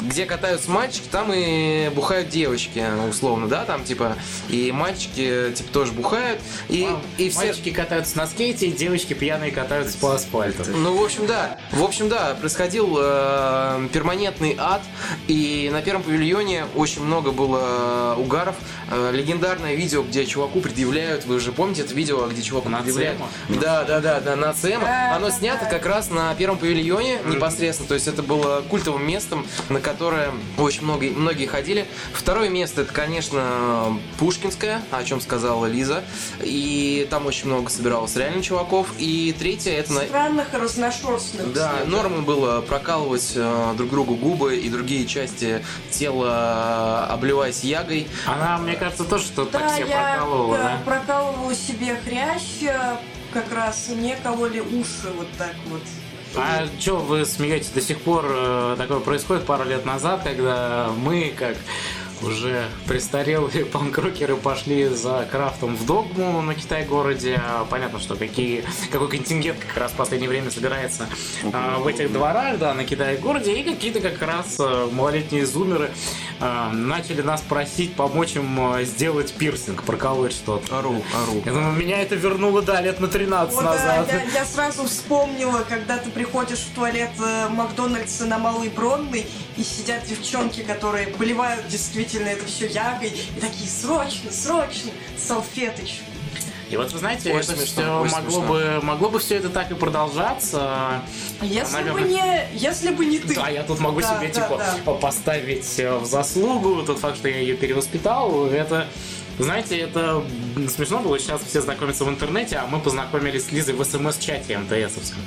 где 0.00 0.26
катаются 0.26 0.70
мальчики, 0.70 1.08
там 1.10 1.32
и 1.32 1.90
бухают 1.94 2.28
девочки, 2.28 2.84
условно, 3.08 3.48
да, 3.48 3.64
там 3.64 3.84
типа 3.84 4.16
и 4.48 4.72
мальчики 4.72 5.52
типа 5.54 5.72
тоже 5.72 5.92
бухают 5.92 6.40
и 6.68 6.88
и 7.18 7.30
все. 7.30 7.46
Мальчики 7.46 7.70
катаются 7.70 8.16
на 8.18 8.26
скейте, 8.26 8.68
девочки 8.68 9.14
пьяные 9.14 9.50
катаются 9.52 9.96
по 9.98 10.14
асфальту. 10.14 10.64
Ну, 10.74 10.96
в 10.96 11.02
общем, 11.04 11.26
да. 11.26 11.58
В 11.72 11.82
общем, 11.82 12.08
да, 12.08 12.36
происходил 12.38 12.96
э, 12.98 13.88
перманентный 13.92 14.56
ад, 14.58 14.82
и 15.28 15.68
на 15.72 15.82
первом 15.82 16.02
павильоне 16.02 16.66
очень 16.74 17.02
много 17.02 17.32
было 17.32 18.14
угаров. 18.18 18.56
Э, 18.90 19.10
легендарное 19.12 19.74
видео, 19.74 20.02
где 20.02 20.24
чуваку 20.26 20.60
предъявляют, 20.60 21.24
вы 21.24 21.40
же 21.40 21.52
помните 21.52 21.82
это 21.82 21.94
видео, 21.94 22.26
где 22.28 22.42
чуваку 22.42 22.68
На 22.68 22.78
предъявляют? 22.78 23.18
ЦМа? 23.18 23.60
Да, 23.60 23.84
да, 23.84 24.00
да, 24.00 24.20
да, 24.20 24.36
на 24.36 24.52
ЦМ. 24.52 24.84
Оно 25.12 25.30
снято 25.30 25.66
как 25.66 25.86
раз 25.86 26.10
на 26.10 26.34
первом 26.34 26.58
павильоне 26.58 27.18
непосредственно, 27.26 27.88
то 27.88 27.94
есть 27.94 28.06
это 28.06 28.22
было 28.22 28.62
культовым 28.68 29.06
местом, 29.06 29.46
на 29.68 29.80
которое 29.86 30.32
очень 30.58 30.82
много, 30.82 31.06
многие 31.06 31.46
ходили. 31.46 31.86
Второе 32.12 32.48
место 32.48 32.80
это, 32.82 32.92
конечно, 32.92 33.96
Пушкинская, 34.18 34.82
о 34.90 35.04
чем 35.04 35.20
сказала 35.20 35.66
Лиза, 35.66 36.02
и 36.42 37.06
там 37.08 37.24
очень 37.26 37.46
много 37.46 37.70
собиралось 37.70 38.16
реально 38.16 38.42
чуваков. 38.42 38.88
И 38.98 39.32
третье 39.38 39.70
это 39.70 39.92
на- 39.92 40.00
Странных 40.04 40.52
и 40.52 40.56
разношерстных. 40.56 41.52
да, 41.52 41.72
нормой 41.86 42.22
было 42.22 42.62
прокалывать 42.62 43.32
э, 43.36 43.74
друг 43.76 43.90
другу 43.90 44.16
губы 44.16 44.56
и 44.56 44.68
другие 44.68 45.06
части 45.06 45.64
тела, 45.92 47.06
обливаясь 47.06 47.62
ягой. 47.62 48.08
Она, 48.26 48.58
мне 48.58 48.74
кажется, 48.74 49.04
тоже 49.04 49.26
что-то 49.26 49.52
Да, 49.52 49.58
так 49.60 49.76
себе 49.76 49.86
прокалывала, 49.86 50.56
да, 50.56 50.62
да? 50.64 50.82
прокалывала 50.84 51.54
себе 51.54 51.96
хрящ, 52.04 52.42
э, 52.62 52.96
как 53.32 53.52
раз 53.52 53.86
мне 53.90 54.16
кололи 54.20 54.58
уши 54.58 55.12
вот 55.16 55.28
так 55.38 55.54
вот. 55.66 55.82
А 56.38 56.66
что 56.78 56.96
вы 56.96 57.24
смеетесь? 57.24 57.70
До 57.70 57.80
сих 57.80 57.98
пор 58.00 58.26
э, 58.28 58.74
такое 58.76 59.00
происходит 59.00 59.44
пару 59.46 59.64
лет 59.64 59.86
назад, 59.86 60.20
когда 60.22 60.90
мы, 60.94 61.32
как 61.36 61.56
уже 62.22 62.68
престарелые 62.86 63.64
панкрокеры, 63.72 64.36
пошли 64.36 64.88
за 64.88 65.26
крафтом 65.30 65.76
в 65.76 65.84
догму 65.86 66.40
на 66.42 66.54
Китай-городе. 66.54 67.40
А 67.44 67.64
Понятно, 67.64 67.98
что 67.98 68.16
какие, 68.16 68.64
какой 68.90 69.08
контингент 69.08 69.58
как 69.58 69.76
раз 69.76 69.92
в 69.92 69.96
последнее 69.96 70.28
время 70.28 70.50
собирается 70.50 71.06
а, 71.52 71.78
в 71.78 71.86
этих 71.86 72.12
дворах, 72.12 72.58
да, 72.58 72.74
на 72.74 72.84
Китай-городе. 72.84 73.52
И 73.52 73.62
какие-то 73.62 74.00
как 74.00 74.20
раз 74.22 74.56
э, 74.58 74.88
малолетние 74.92 75.46
зумеры 75.46 75.90
э, 76.40 76.68
начали 76.72 77.22
нас 77.22 77.42
просить 77.42 77.94
помочь 77.94 78.36
им 78.36 78.74
э, 78.74 78.84
сделать 78.84 79.32
пирсинг, 79.34 79.82
проколоть 79.82 80.32
что-то. 80.32 80.78
Ору, 80.78 81.02
ору. 81.14 81.42
Я 81.44 81.52
думаю, 81.52 81.72
меня 81.72 82.00
это 82.00 82.14
вернуло, 82.14 82.62
да, 82.62 82.80
лет 82.80 83.00
на 83.00 83.08
13 83.08 83.54
Вот, 83.54 83.64
да, 83.64 83.72
назад. 83.72 84.08
я, 84.08 84.40
я 84.40 84.44
сразу 84.44 84.84
вспомнила, 84.84 85.64
когда 85.68 85.98
ты 85.98 86.10
приходишь 86.10 86.60
в 86.60 86.74
туалет 86.74 87.10
Макдональдса 87.50 88.26
на 88.26 88.38
Малой 88.38 88.68
Бронной, 88.68 89.26
и 89.56 89.62
сидят 89.62 90.04
девчонки, 90.04 90.62
которые 90.62 91.06
поливают 91.08 91.66
действительно 91.68 92.05
это 92.14 92.46
все 92.46 92.66
ягой, 92.66 93.08
и 93.08 93.40
такие 93.40 93.68
срочно, 93.68 94.30
срочно, 94.30 94.90
салфеточку. 95.18 96.04
И 96.68 96.76
вот 96.76 96.90
вы 96.92 96.98
знаете, 96.98 97.32
Очень 97.32 97.52
это 97.52 97.56
смешно, 97.60 98.04
все 98.04 98.16
могло 98.16 98.30
смешно. 98.40 98.46
бы, 98.48 98.80
могло 98.82 99.08
бы 99.08 99.18
все 99.20 99.36
это 99.36 99.50
так 99.50 99.70
и 99.70 99.74
продолжаться. 99.74 101.00
Если 101.40 101.72
Наверное. 101.74 102.02
бы 102.02 102.08
не, 102.08 102.48
если 102.54 102.90
бы 102.90 103.04
не 103.06 103.18
ты. 103.20 103.36
Да, 103.36 103.48
я 103.48 103.62
тут 103.62 103.78
могу 103.78 104.00
Да, 104.00 104.16
себе 104.18 104.28
да, 104.34 104.40
типа 104.42 104.58
да. 104.84 104.92
поставить 104.94 105.78
э, 105.78 105.96
в 105.96 106.04
заслугу 106.06 106.82
тот 106.82 106.98
факт, 106.98 107.18
что 107.18 107.28
я 107.28 107.38
ее 107.38 107.54
перевоспитал. 107.54 108.46
Это 108.46 108.88
знаете, 109.38 109.78
это 109.78 110.24
смешно 110.74 110.98
было, 111.00 111.18
сейчас 111.20 111.42
все 111.42 111.60
знакомятся 111.60 112.04
в 112.04 112.08
интернете, 112.08 112.56
а 112.56 112.66
мы 112.66 112.80
познакомились 112.80 113.46
с 113.46 113.52
Лизой 113.52 113.74
в 113.74 113.82
СМС-чате 113.84 114.58
МТСовском. 114.58 115.20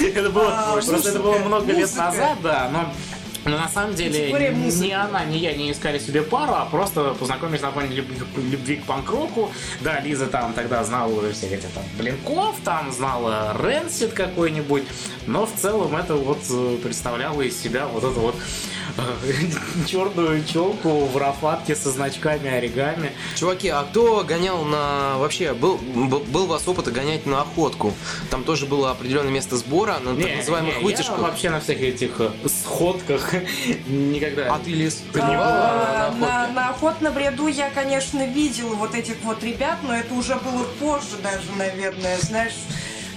Это 0.14 0.30
было 0.30 0.54
А, 0.56 0.72
просто 0.72 0.94
это 1.08 1.18
было 1.18 1.32
музыка, 1.32 1.48
много 1.48 1.72
лет 1.72 1.94
назад, 1.96 2.38
да, 2.42 2.70
но 2.72 2.92
но 3.44 3.56
на 3.56 3.68
самом 3.68 3.94
деле 3.94 4.32
ни 4.32 4.90
она, 4.90 5.24
ни 5.24 5.36
я 5.36 5.54
не 5.54 5.72
искали 5.72 5.98
себе 5.98 6.22
пару, 6.22 6.52
а 6.54 6.64
просто 6.66 7.14
познакомились 7.14 7.62
на 7.62 7.72
фоне 7.72 7.88
любви, 7.88 8.16
любви 8.36 8.76
к 8.76 8.84
панк-року. 8.84 9.52
Да, 9.80 10.00
Лиза 10.00 10.26
там 10.26 10.52
тогда 10.52 10.82
знала 10.84 11.12
уже 11.12 11.32
всех 11.32 11.52
этих 11.52 11.70
там 11.70 11.82
Блинков, 11.98 12.56
там 12.64 12.92
знала 12.92 13.56
Ренсит 13.60 14.12
какой-нибудь, 14.12 14.84
но 15.26 15.46
в 15.46 15.52
целом 15.52 15.96
это 15.96 16.14
вот 16.14 16.38
э, 16.50 16.78
представляло 16.82 17.42
из 17.42 17.60
себя 17.60 17.86
вот 17.86 18.04
эту 18.04 18.20
вот 18.20 18.36
черную 19.86 20.44
челку 20.44 21.06
в 21.06 21.16
рафатке 21.16 21.74
со 21.74 21.90
значками 21.90 22.50
оригами. 22.50 23.12
Чуваки, 23.36 23.68
а 23.68 23.82
кто 23.84 24.24
гонял 24.24 24.64
на... 24.64 25.16
Вообще, 25.18 25.52
был, 25.52 25.78
был, 25.78 26.44
у 26.44 26.46
вас 26.46 26.66
опыт 26.68 26.92
гонять 26.92 27.26
на 27.26 27.42
охотку? 27.42 27.92
Там 28.30 28.44
тоже 28.44 28.66
было 28.66 28.90
определенное 28.90 29.32
место 29.32 29.56
сбора 29.56 29.98
на 29.98 30.14
так 30.14 30.24
Не, 30.24 30.36
называемых 30.36 30.78
не, 30.78 30.84
вытяжках. 30.84 31.18
Я 31.18 31.22
вообще 31.24 31.50
на 31.50 31.60
всех 31.60 31.80
этих 31.80 32.20
э, 32.20 32.30
сходках 32.48 33.32
никогда 33.86 34.54
А 34.54 34.58
ты, 34.58 34.70
Лиз, 34.70 35.02
А, 35.14 35.18
бывала 35.18 36.14
на 36.18 36.48
на, 36.48 36.68
охотке? 36.70 37.04
на 37.04 37.18
ряду 37.18 37.46
я, 37.46 37.70
конечно, 37.70 38.26
видела 38.26 38.74
вот 38.74 38.94
этих 38.94 39.16
вот 39.22 39.42
ребят, 39.42 39.78
но 39.82 39.94
это 39.94 40.12
уже 40.14 40.34
было 40.36 40.64
позже 40.80 41.16
даже, 41.22 41.50
наверное, 41.56 42.18
знаешь. 42.18 42.54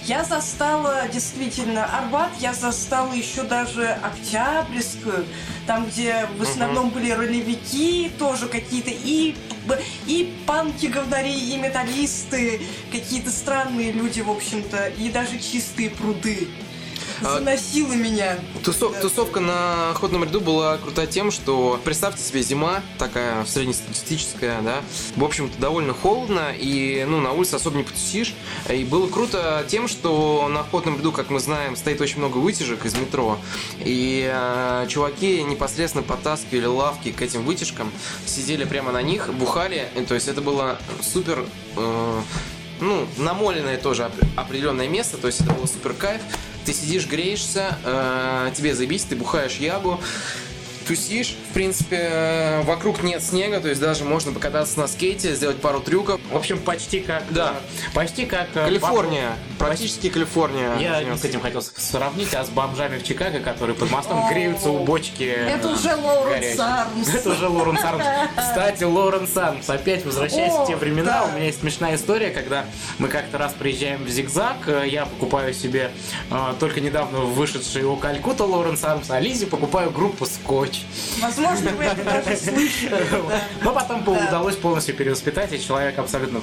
Я 0.08 0.24
застала 0.24 1.08
действительно 1.12 1.84
Арбат, 1.86 2.30
я 2.40 2.54
застала 2.54 3.12
еще 3.12 3.42
даже 3.42 3.88
Октябрьскую, 3.88 5.26
там, 5.66 5.88
где 5.88 6.28
в 6.38 6.44
основном 6.44 6.92
были 6.92 7.10
ролевики, 7.10 8.12
тоже 8.20 8.48
какие-то 8.48 8.92
и, 8.92 9.36
и 10.06 10.38
панки 10.46 10.86
говнари, 10.86 11.34
и 11.34 11.58
металлисты, 11.58 12.62
какие-то 12.92 13.32
странные 13.32 13.94
люди, 13.94 14.22
в 14.22 14.30
общем-то, 14.30 14.90
и 14.90 15.10
даже 15.10 15.40
чистые 15.40 15.90
пруды. 15.90 16.50
А, 17.22 17.40
Заносило 17.40 17.94
меня. 17.94 18.38
Тусов- 18.64 18.94
Да. 18.94 19.02
Тусовка 19.02 19.40
на 19.40 19.92
охотном 19.92 20.24
ряду 20.24 20.42
была 20.42 20.78
крута 20.78 21.06
тем, 21.06 21.32
что 21.32 21.80
представьте 21.84 22.22
себе 22.22 22.42
зима, 22.42 22.82
такая 22.98 23.46
среднестатистическая, 23.46 24.62
да, 24.62 24.82
в 25.16 25.24
общем-то 25.24 25.60
довольно 25.60 25.94
холодно, 25.94 26.52
и 26.56 27.06
ну 27.08 27.20
на 27.22 27.32
улице 27.32 27.56
особо 27.56 27.78
не 27.78 27.84
потусишь. 27.84 28.34
И 28.70 28.84
было 28.84 29.08
круто 29.08 29.66
тем, 29.68 29.88
что 29.88 30.48
на 30.50 30.62
охотном 30.62 30.98
ряду, 30.98 31.12
как 31.12 31.30
мы 31.30 31.40
знаем, 31.40 31.76
стоит 31.76 32.02
очень 32.02 32.18
много 32.20 32.38
вытяжек 32.38 32.86
из 32.86 32.96
метро, 32.96 33.38
и 33.80 34.30
э, 34.32 34.86
чуваки 34.90 35.44
непосредственно 35.44 36.04
подтаскивали 36.04 36.66
лавки 36.66 37.12
к 37.12 37.22
этим 37.22 37.46
вытяжкам, 37.46 37.92
сидели 38.26 38.64
прямо 38.66 38.92
на 38.92 39.02
них, 39.02 39.34
бухали, 39.34 39.88
то 40.08 40.16
есть 40.16 40.28
это 40.28 40.42
было 40.42 40.78
супер... 41.02 41.46
э, 41.78 42.22
ну, 42.80 43.08
намоленное 43.18 43.78
тоже 43.78 44.06
оп- 44.06 44.14
определенное 44.36 44.88
место, 44.88 45.18
то 45.18 45.28
есть 45.28 45.42
это 45.42 45.52
было 45.54 45.66
супер 45.66 45.94
кайф. 45.94 46.22
Ты 46.66 46.74
сидишь, 46.74 47.06
греешься, 47.08 47.78
э, 47.84 48.52
тебе 48.56 48.74
заебись, 48.74 49.04
ты 49.04 49.16
бухаешь 49.16 49.58
ягу, 49.58 50.00
тусишь, 50.88 51.36
в 51.50 51.54
принципе, 51.54 51.98
э, 52.12 52.62
вокруг 52.64 53.04
нет 53.04 53.24
снега, 53.24 53.60
то 53.60 53.68
есть 53.70 53.82
даже 53.82 54.04
можно 54.04 54.32
покататься 54.32 54.80
на 54.80 54.88
скейте, 54.88 55.34
сделать 55.36 55.58
пару 55.58 55.80
трюков. 55.80 56.20
В 56.32 56.36
общем, 56.38 56.60
почти 56.60 57.00
как... 57.00 57.24
Да. 57.32 57.56
э, 57.58 57.94
Почти 57.96 58.26
как... 58.26 58.48
э, 58.56 58.66
Калифорния, 58.66 59.30
баб- 59.58 59.68
практически 59.68 60.10
Калифорния. 60.10 60.76
Я 60.78 61.18
с 61.18 61.24
этим 61.24 61.42
хотел 61.42 61.62
сравнить, 61.62 62.34
а 62.34 62.44
с 62.44 62.50
бомжами 62.50 62.98
в 62.98 63.04
Чикаго, 63.04 63.40
которые 63.40 63.76
под 63.76 63.90
мостом 63.92 64.28
греются 64.30 64.70
у 64.70 64.80
бочки. 64.84 65.24
Это 65.24 65.70
уже 65.70 65.96
Лоуренс. 65.96 66.60
Армс. 66.60 67.08
Это 67.14 67.30
уже 67.32 67.48
Лоренс 67.48 67.84
Армс. 67.84 68.06
Кстати, 68.38 68.84
Лоренс 68.84 69.36
Армс, 69.38 69.70
опять 69.70 70.06
возвращаясь 70.06 70.54
в 70.54 70.68
те 70.68 70.76
времена, 70.76 71.26
у 71.26 71.32
меня 71.36 71.46
есть 71.46 71.62
смешная 71.62 71.96
история, 71.96 72.30
когда 72.30 72.66
мы 73.00 73.08
как-то 73.08 73.38
раз 73.38 73.54
приезжаем 73.58 74.04
в 74.04 74.10
Зигзаг, 74.10 74.56
я 74.86 75.06
покупаю 75.06 75.54
себе 75.54 75.92
только 76.60 76.82
недавно 76.82 77.20
вышедший 77.20 77.84
у 77.84 77.96
Калькута 77.96 78.44
Лоренс 78.44 78.84
Армс, 78.84 79.10
а 79.10 79.20
Лизе 79.20 79.48
покупаю 79.48 79.92
группу 79.92 80.26
Скотч. 80.26 80.75
Возможно, 81.22 81.72
вы 81.72 81.84
это 81.84 82.04
даже 82.04 82.38
слышали. 82.38 83.06
Но 83.64 83.72
потом 83.74 84.04
по- 84.04 84.14
Да. 84.16 84.28
удалось 84.28 84.56
полностью 84.56 84.96
перевоспитать, 84.96 85.54
и 85.54 85.62
человек 85.64 85.98
абсолютно 86.00 86.42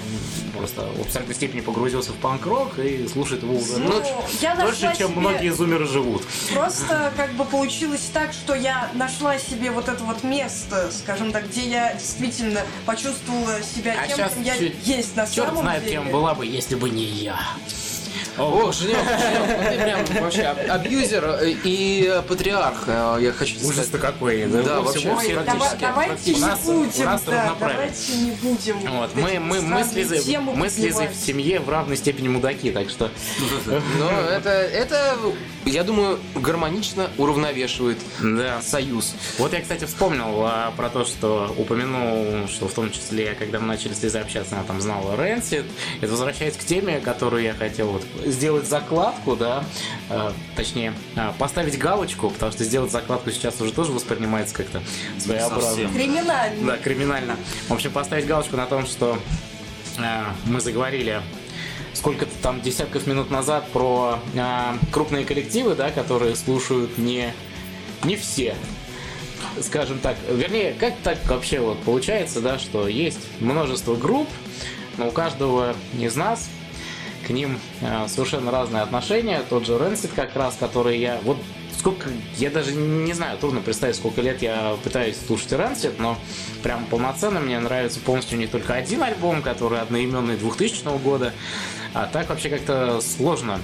просто 0.57 0.83
в 0.97 1.01
абсолютной 1.03 1.35
степени 1.35 1.61
погрузился 1.61 2.13
в 2.13 2.17
панк-рок 2.17 2.79
и 2.79 3.07
слушает 3.09 3.43
его 3.43 3.57
уже 3.57 3.79
Ну, 3.79 3.91
дольше, 3.93 4.11
дольше, 4.57 4.83
нашла 4.87 4.95
чем 4.95 5.13
многие 5.13 5.51
зумеры 5.51 5.87
живут. 5.87 6.23
Просто 6.53 7.13
как 7.17 7.33
бы 7.33 7.45
получилось 7.45 8.09
так, 8.13 8.33
что 8.33 8.55
я 8.55 8.89
нашла 8.95 9.39
себе 9.39 9.71
вот 9.71 9.89
это 9.89 10.03
вот 10.05 10.23
место, 10.25 10.91
скажем 10.93 11.33
так, 11.33 11.49
где 11.49 11.69
я 11.69 11.95
действительно 11.95 12.61
почувствовала 12.87 13.61
себя 13.63 13.95
А 14.03 14.07
тем, 14.07 14.17
кем 14.29 14.43
я 14.43 14.55
есть 14.85 15.17
на 15.17 15.27
Черт 15.27 15.49
самом 15.49 15.63
знает, 15.63 15.85
деле. 15.85 15.97
кем 15.97 16.11
была 16.11 16.35
бы, 16.35 16.47
если 16.47 16.75
бы 16.75 16.91
не 16.91 17.05
я. 17.05 17.39
О, 18.39 18.73
Женек, 18.73 18.97
Женек, 18.97 19.59
ну 19.59 19.71
ты 19.71 19.83
прям 19.83 20.23
вообще 20.25 20.43
аб- 20.43 20.71
абьюзер 20.71 21.39
и 21.65 22.07
э, 22.11 22.23
патриарх, 22.23 22.85
э, 22.87 23.19
я 23.21 23.33
хочу 23.33 23.57
сказать. 23.57 23.71
Ужас-то 23.75 23.99
какой. 23.99 24.47
Да, 24.47 24.81
вообще. 24.81 25.09
давай- 25.45 25.79
давайте 25.79 26.35
не 26.35 26.41
будем, 26.65 27.05
нас 27.05 27.23
да, 27.25 27.55
давайте 27.61 28.17
не 28.17 28.31
будем. 28.33 28.79
Вот, 28.79 29.15
мы, 29.15 29.39
мы, 29.39 29.61
мы, 29.61 29.85
с 29.85 29.93
Лизой, 29.93 30.39
мы 30.39 30.71
с 30.71 30.79
Лизой 30.79 31.09
в 31.09 31.15
семье 31.15 31.61
в 31.61 31.69
равной 31.69 31.97
степени 31.97 32.29
мудаки, 32.29 32.71
так 32.71 32.89
что... 32.89 33.11
Но 33.99 34.11
это, 34.31 34.51
это, 34.51 35.17
я 35.65 35.85
думаю, 35.85 36.19
гармонично 36.35 37.11
уравновешивает 37.19 37.99
Да. 38.23 38.61
союз. 38.63 39.15
Вот 39.39 39.53
я, 39.53 39.61
кстати, 39.61 39.85
вспомнил 39.85 40.43
а, 40.45 40.73
про 40.77 40.89
то, 40.89 41.05
что 41.05 41.55
упомянул, 41.59 42.49
что 42.49 42.69
в 42.69 42.73
том 42.73 42.91
числе, 42.91 43.35
когда 43.39 43.61
мы 43.61 43.67
начали 43.67 43.93
с 43.93 44.03
Лизой 44.03 44.23
общаться, 44.23 44.55
она 44.57 44.65
там 44.65 44.81
знала 44.81 45.17
Рэнсид. 45.17 45.65
Это 46.01 46.11
возвращаясь 46.11 46.57
к 46.57 46.65
теме, 46.65 47.01
которую 47.01 47.43
я 47.43 47.55
хотел 47.55 47.89
вот 47.89 48.05
сделать 48.27 48.67
закладку, 48.67 49.37
да, 49.37 49.65
а, 50.09 50.33
точнее, 50.57 50.95
а, 51.17 51.35
поставить 51.39 51.79
галочку, 51.79 52.31
потому 52.31 52.53
что 52.53 52.65
сделать 52.65 52.91
закладку 52.91 53.31
сейчас 53.31 53.61
уже 53.61 53.73
тоже 53.73 53.93
воспринимается 53.93 54.55
как-то 54.55 54.83
своеобразно. 55.19 55.89
Криминально. 55.89 56.67
Да, 56.67 56.77
криминально. 56.79 57.37
В 57.69 57.73
общем, 57.73 57.91
поставить 57.91 58.27
галочку 58.27 58.57
на 58.57 58.67
том, 58.67 58.87
что 58.87 59.19
э, 59.99 60.25
мы 60.47 60.61
заговорили 60.61 61.23
сколько-то 61.95 62.33
там 62.43 62.61
десятков 62.61 63.07
минут 63.07 63.31
назад 63.31 63.69
про 63.73 64.19
э, 64.35 64.73
крупные 64.91 65.25
коллективы, 65.25 65.75
да, 65.75 65.91
которые 65.91 66.35
слушают 66.37 66.99
не, 66.99 67.33
не 68.05 68.17
все. 68.17 68.55
Скажем 69.61 69.99
так, 69.99 70.17
вернее, 70.31 70.75
как 70.79 70.95
так 71.03 71.19
вообще 71.27 71.61
вот 71.61 71.79
получается, 71.83 72.41
да, 72.41 72.59
что 72.59 72.89
есть 72.89 73.21
множество 73.41 73.95
групп, 73.95 74.29
но 74.97 75.09
у 75.09 75.11
каждого 75.11 75.75
из 75.99 76.17
нас 76.17 76.49
к 77.27 77.31
ним 77.31 77.59
э, 77.81 78.07
совершенно 78.09 78.51
разные 78.51 78.83
отношения. 78.83 79.43
Тот 79.49 79.67
же 79.67 79.79
Рэнсид 79.79 80.13
как 80.13 80.35
раз, 80.37 80.57
который 80.59 80.99
я... 80.99 81.21
Вот 81.23 81.39
сколько... 81.79 82.09
Я 82.37 82.51
даже 82.51 82.73
не 82.73 83.13
знаю, 83.13 83.39
трудно 83.39 83.61
представить, 83.61 83.97
сколько 83.97 84.21
лет 84.21 84.43
я 84.43 84.77
пытаюсь 84.85 85.17
слушать 85.27 85.53
Рэнсид, 85.53 85.99
но 85.99 86.17
прям 86.63 86.85
полноценно 86.87 87.41
мне 87.41 87.59
нравится 87.59 88.01
полностью 88.01 88.39
не 88.39 88.47
только 88.47 88.75
один 88.75 89.03
альбом, 89.03 89.43
который 89.43 89.81
одноименный 89.81 90.37
2000 90.37 90.99
года, 91.03 91.33
а 91.95 92.07
так 92.07 92.29
вообще 92.29 92.49
как-то 92.49 93.01
сложно. 93.01 93.61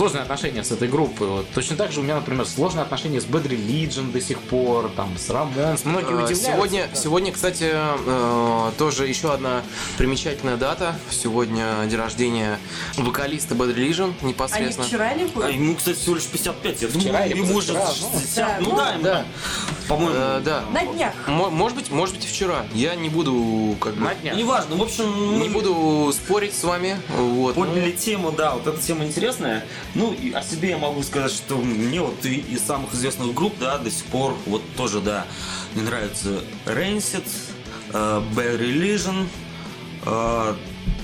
Сложные 0.00 0.22
отношения 0.22 0.64
с 0.64 0.72
этой 0.72 0.88
группой. 0.88 1.26
Вот. 1.28 1.50
Точно 1.50 1.76
так 1.76 1.92
же 1.92 2.00
у 2.00 2.02
меня, 2.02 2.14
например, 2.14 2.46
сложные 2.46 2.84
отношения 2.84 3.20
с 3.20 3.26
Bad 3.26 3.46
Religion 3.46 4.10
до 4.10 4.18
сих 4.18 4.38
пор, 4.38 4.90
там, 4.96 5.14
с 5.18 5.28
Рамонс. 5.28 5.84
Многие 5.84 6.12
Э, 6.12 6.24
удивляются. 6.24 6.52
Сегодня, 6.52 6.88
сегодня, 6.94 7.32
кстати, 7.32 7.68
э, 7.70 8.70
тоже 8.78 9.06
еще 9.06 9.30
одна 9.34 9.60
примечательная 9.98 10.56
дата. 10.56 10.98
Сегодня 11.10 11.84
день 11.84 11.98
рождения 11.98 12.58
вокалиста 12.96 13.54
Bad 13.54 13.74
Religion 13.76 14.14
непосредственно. 14.22 14.86
вчера 14.88 15.12
не 15.12 15.24
А 15.24 15.26
были? 15.26 15.52
ему, 15.52 15.74
кстати, 15.74 15.98
всего 15.98 16.14
лишь 16.14 16.24
55. 16.24 16.80
Я 16.80 16.88
думал, 16.88 17.00
Вчера 17.04 17.26
или 17.26 17.36
ему 17.36 17.54
уже 17.56 17.74
позавчера, 17.74 18.08
ну. 18.14 18.20
60. 18.20 18.36
Да, 18.46 18.56
Ну 18.60 18.70
ну, 18.70 18.76
да, 18.78 18.92
ему 18.92 19.02
да. 19.02 19.24
по-моему. 19.86 20.14
Э, 20.16 20.40
да. 20.42 20.64
На 20.72 20.86
днях. 20.86 21.12
Мо- 21.26 21.50
Может 21.50 21.76
быть, 21.76 21.90
может 21.90 22.14
быть 22.14 22.24
и 22.24 22.28
вчера. 22.28 22.64
Я 22.72 22.94
не 22.94 23.10
буду 23.10 23.76
как 23.78 23.92
бы 23.96 24.00
На 24.04 24.14
днях. 24.14 24.34
Неважно, 24.34 24.76
в 24.76 24.82
общем, 24.82 25.38
не 25.38 25.48
мы 25.50 25.52
буду 25.52 26.10
спорить 26.14 26.54
с 26.54 26.64
вами. 26.64 26.96
Вот. 27.18 27.54
ну, 27.54 27.66
Подняли 27.66 27.92
тему, 27.92 28.32
да, 28.32 28.54
вот 28.54 28.66
эта 28.66 28.80
тема 28.80 29.04
интересная. 29.04 29.62
Ну, 29.94 30.12
и 30.12 30.32
о 30.32 30.42
себе 30.42 30.70
я 30.70 30.78
могу 30.78 31.02
сказать, 31.02 31.32
что 31.32 31.56
мне 31.56 32.00
вот 32.00 32.24
и 32.24 32.36
из 32.36 32.62
самых 32.62 32.94
известных 32.94 33.34
групп, 33.34 33.54
да, 33.58 33.78
до 33.78 33.90
сих 33.90 34.04
пор, 34.06 34.36
вот 34.46 34.62
тоже, 34.76 35.00
да, 35.00 35.26
мне 35.74 35.82
нравится 35.82 36.42
Rancid, 36.66 37.26
э, 37.92 38.22
Bad 38.34 38.60
Religion, 38.60 39.26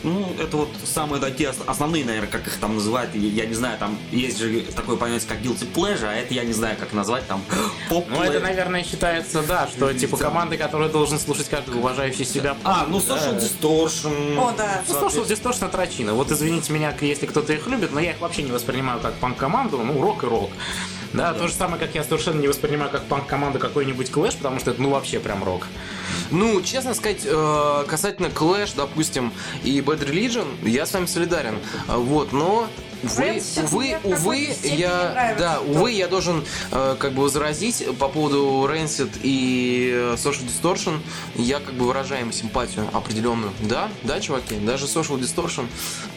ну, 0.03 0.35
это 0.41 0.57
вот 0.57 0.69
самые 0.85 1.21
такие 1.21 1.51
ос- 1.51 1.57
основные, 1.67 2.05
наверное, 2.05 2.31
как 2.31 2.47
их 2.47 2.57
там 2.59 2.75
называют, 2.77 3.15
я, 3.15 3.43
я 3.43 3.47
не 3.47 3.55
знаю, 3.55 3.79
там 3.79 3.99
есть 4.11 4.39
же 4.39 4.61
такое 4.75 4.97
понятие, 4.97 5.29
как 5.29 5.41
guilty 5.41 5.67
pleasure, 5.73 6.07
а 6.09 6.15
это 6.15 6.33
я 6.35 6.45
не 6.45 6.53
знаю, 6.53 6.77
как 6.79 6.93
назвать, 6.93 7.27
там, 7.27 7.43
поп 7.89 8.07
Ну, 8.09 8.23
это, 8.23 8.41
наверное, 8.41 8.85
считается, 8.85 9.43
да, 9.43 9.69
что 9.69 9.93
типа 9.93 10.17
команды, 10.17 10.57
которые 10.57 10.91
должен 10.91 11.19
слушать 11.19 11.49
каждый 11.49 11.77
уважающий 11.77 12.25
себя. 12.25 12.57
А, 12.65 12.87
ну, 12.89 12.99
Social 12.99 13.39
Distortion. 13.41 14.39
О, 14.39 14.53
да. 14.57 14.83
Ну, 14.89 14.95
Social 14.95 15.27
Distortion 15.27 15.71
трачина. 15.71 16.15
Вот 16.15 16.31
извините 16.31 16.73
меня, 16.73 16.95
если 17.01 17.27
кто-то 17.27 17.53
их 17.53 17.67
любит, 17.67 17.93
но 17.93 18.01
я 18.01 18.13
их 18.13 18.21
вообще 18.21 18.43
не 18.43 18.53
воспринимаю 18.53 19.01
как 19.01 19.15
панк-команду, 19.15 19.79
ну, 19.79 20.01
рок 20.01 20.23
и 20.25 20.27
рок. 20.27 20.51
Да, 21.13 21.33
то 21.33 21.49
же 21.49 21.55
самое, 21.55 21.79
как 21.79 21.95
я 21.95 22.05
совершенно 22.05 22.41
не 22.41 22.49
воспринимаю 22.49 22.91
как 22.91 23.05
панк-команду 23.05 23.59
какой-нибудь 23.59 24.11
клэш, 24.11 24.37
потому 24.37 24.61
что 24.61 24.73
это, 24.73 24.83
ну, 24.83 24.91
вообще 24.91 25.21
прям 25.21 25.45
рок. 25.45 25.67
Ну, 26.31 26.61
честно 26.63 26.95
сказать, 26.95 27.23
э, 27.25 27.85
касательно 27.87 28.27
Clash, 28.27 28.73
допустим, 28.77 29.33
и 29.63 29.81
Bad 29.81 30.07
Religion, 30.07 30.47
я 30.69 30.87
с 30.87 30.93
вами 30.93 31.07
солидарен. 31.07 31.59
Вот, 31.87 32.33
но 32.33 32.69
Увы, 33.03 33.43
увы, 33.63 33.97
увы, 34.05 34.49
я, 34.63 35.35
да, 35.39 35.61
увы, 35.61 35.93
я 35.93 36.09
должен 36.09 36.45
э, 36.73 36.97
как 36.99 37.13
бы 37.13 37.23
возразить 37.23 37.87
по 37.99 38.09
поводу 38.09 38.67
Rancid 38.69 39.11
и 39.23 39.91
э, 39.95 40.15
Social 40.17 40.47
Distortion. 40.47 40.99
Я 41.35 41.61
как 41.61 41.75
бы 41.75 41.87
выражаю 41.87 42.23
им 42.23 42.33
симпатию 42.33 42.89
определенную. 42.93 43.53
Да, 43.63 43.89
да, 44.03 44.21
чуваки, 44.21 44.57
даже 44.57 44.87
Social 44.87 45.19
Distortion. 45.21 45.67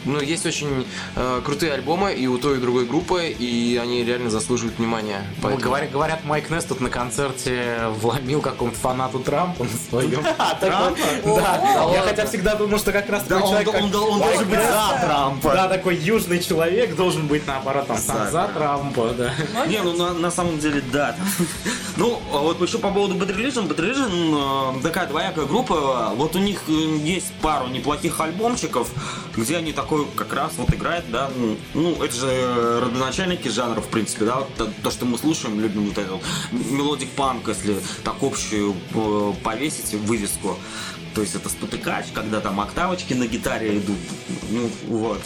Ну, 0.04 0.20
есть 0.20 0.46
очень 0.46 0.86
э, 1.16 1.42
крутые 1.44 1.72
альбомы 1.74 2.14
и 2.14 2.26
у 2.26 2.38
той, 2.38 2.54
и 2.54 2.58
у 2.58 2.60
другой 2.60 2.86
группы, 2.86 3.28
и 3.28 3.78
они 3.82 4.04
реально 4.04 4.30
заслуживают 4.30 4.78
внимания. 4.78 5.22
Ну, 5.36 5.42
Поэтому- 5.42 5.64
говорят, 5.64 5.90
говорят, 5.90 6.24
Майк 6.24 6.50
Несс 6.50 6.64
тут 6.64 6.80
на 6.80 6.88
концерте 6.88 7.88
вломил 7.98 8.40
какому-то 8.40 8.78
фанату 8.78 9.18
Трампа 9.20 9.64
на 9.64 9.70
своем. 9.88 10.24
Да, 11.40 11.90
я 11.94 12.02
хотя 12.02 12.26
всегда 12.26 12.54
думал, 12.54 12.78
что 12.78 12.92
как 12.92 13.08
раз 13.10 13.24
такой 13.24 13.42
он, 13.42 13.48
человек, 13.50 13.74
он, 13.74 13.90
должен 13.90 14.18
быть 14.20 14.48
Несс, 14.48 14.66
за 14.66 15.06
Трампа. 15.06 15.52
Да, 15.52 15.68
такой 15.68 15.96
южный 15.96 16.40
человек, 16.40 16.69
человек 16.70 16.96
должен 16.96 17.26
быть 17.26 17.46
наоборот, 17.46 17.86
там, 17.86 17.96
За. 17.98 18.30
за 18.30 18.48
Трампа, 18.54 19.14
да. 19.16 19.32
Не, 19.66 19.82
ну 19.82 19.96
на, 19.96 20.14
на 20.14 20.30
самом 20.30 20.58
деле, 20.58 20.82
да. 20.92 21.16
Ну, 21.96 22.18
а 22.32 22.38
вот 22.38 22.62
еще 22.62 22.78
по 22.78 22.90
поводу 22.90 23.14
Bad 23.14 23.36
Religion. 23.36 23.68
Bad 23.68 23.76
Religion 23.76 24.78
э, 24.78 24.82
такая 24.82 25.06
двоякая 25.06 25.44
группа. 25.44 26.12
Вот 26.14 26.34
у 26.34 26.38
них 26.38 26.62
э, 26.68 26.72
есть 26.72 27.32
пару 27.42 27.66
неплохих 27.66 28.18
альбомчиков, 28.20 28.88
где 29.36 29.58
они 29.58 29.72
такой 29.72 30.06
как 30.16 30.32
раз 30.32 30.52
вот 30.56 30.72
играют, 30.72 31.10
да. 31.10 31.30
ну, 31.36 31.56
Ну, 31.74 32.02
это 32.02 32.14
же 32.14 32.80
родоначальники 32.80 33.48
жанра, 33.48 33.82
в 33.82 33.88
принципе, 33.88 34.24
да. 34.24 34.36
вот 34.36 34.54
То, 34.54 34.72
то, 34.82 34.90
что 34.90 35.04
мы 35.04 35.18
слушаем, 35.18 35.60
любим 35.60 35.88
вот 35.88 35.98
этот 35.98 36.20
melodic 36.52 37.10
панк, 37.10 37.48
если 37.48 37.76
так 38.02 38.16
общую 38.22 38.74
э, 38.94 39.32
повесить 39.42 39.92
вывеску. 39.92 40.56
То 41.14 41.22
есть 41.22 41.34
это 41.34 41.48
спотыкач, 41.48 42.06
когда 42.14 42.40
там 42.40 42.60
октавочки 42.60 43.14
на 43.14 43.26
гитаре 43.26 43.78
идут. 43.78 43.98
Ну, 44.50 44.70
вот. 44.86 45.20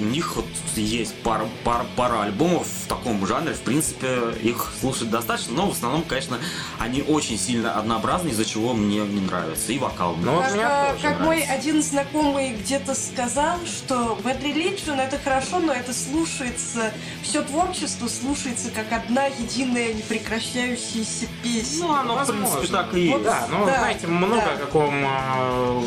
У 0.00 0.04
них 0.04 0.36
вот 0.36 0.46
есть 0.74 1.14
пара, 1.22 1.46
пара, 1.64 1.84
пара 1.96 2.22
альбомов 2.22 2.66
в 2.66 2.88
таком 2.88 3.24
жанре, 3.26 3.52
в 3.54 3.60
принципе, 3.60 4.32
их 4.42 4.72
слушать 4.80 5.10
достаточно, 5.10 5.52
но 5.54 5.68
в 5.68 5.72
основном, 5.72 6.02
конечно, 6.02 6.38
они 6.78 7.02
очень 7.02 7.38
сильно 7.38 7.74
однообразны, 7.78 8.30
из-за 8.30 8.44
чего 8.44 8.72
мне 8.72 9.00
не 9.00 9.20
нравится. 9.20 9.70
И 9.72 9.78
вокал. 9.78 10.14
мне 10.16 10.24
Ну, 10.24 10.32
вот 10.36 10.44
Как, 10.44 10.54
э, 10.54 10.92
тоже 10.92 11.02
как 11.02 11.20
мой 11.20 11.36
нравится. 11.36 11.52
один 11.54 11.82
знакомый 11.82 12.54
где-то 12.54 12.94
сказал, 12.94 13.58
что 13.66 14.18
Bad 14.24 14.42
Religion 14.42 14.98
это 15.00 15.18
хорошо, 15.18 15.58
но 15.60 15.72
это 15.72 15.92
слушается, 15.92 16.90
все 17.22 17.42
творчество 17.42 18.08
слушается 18.08 18.70
как 18.70 18.90
одна 18.92 19.26
единая 19.26 19.92
непрекращающаяся 19.92 21.26
песня. 21.42 21.86
Ну, 21.86 21.92
оно, 21.94 22.14
в 22.14 22.16
Возможно. 22.18 22.46
принципе, 22.56 22.72
так 22.72 22.94
и 22.94 23.08
Вот 23.10 23.18
есть. 23.18 23.24
Да, 23.24 23.46
ну, 23.50 23.66
Да, 23.66 23.78
знаете, 23.78 24.06
много 24.06 24.36
да. 24.36 24.52
о 24.52 24.56
каком 24.56 24.94
э, 25.04 25.82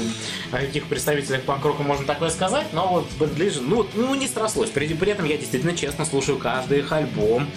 о 0.52 0.58
каких 0.58 0.86
представителях 0.86 1.42
панк-рока 1.44 1.84
можно 1.84 2.06
такое 2.06 2.30
сказать, 2.30 2.68
но 2.72 2.88
вот 2.88 3.08
Bad 3.20 3.36
Religion, 3.36 3.62
ну, 3.68 3.76
вот, 3.78 3.95
ну, 3.96 4.16
не 4.16 4.28
срослось. 4.28 4.70
При, 4.70 4.88
при 4.94 5.12
этом 5.12 5.26
я 5.26 5.38
действительно 5.38 5.76
честно 5.76 6.06
слушаю 6.06 6.38
каждый 6.38 6.80
их 6.80 6.92
альбом. 6.92 7.48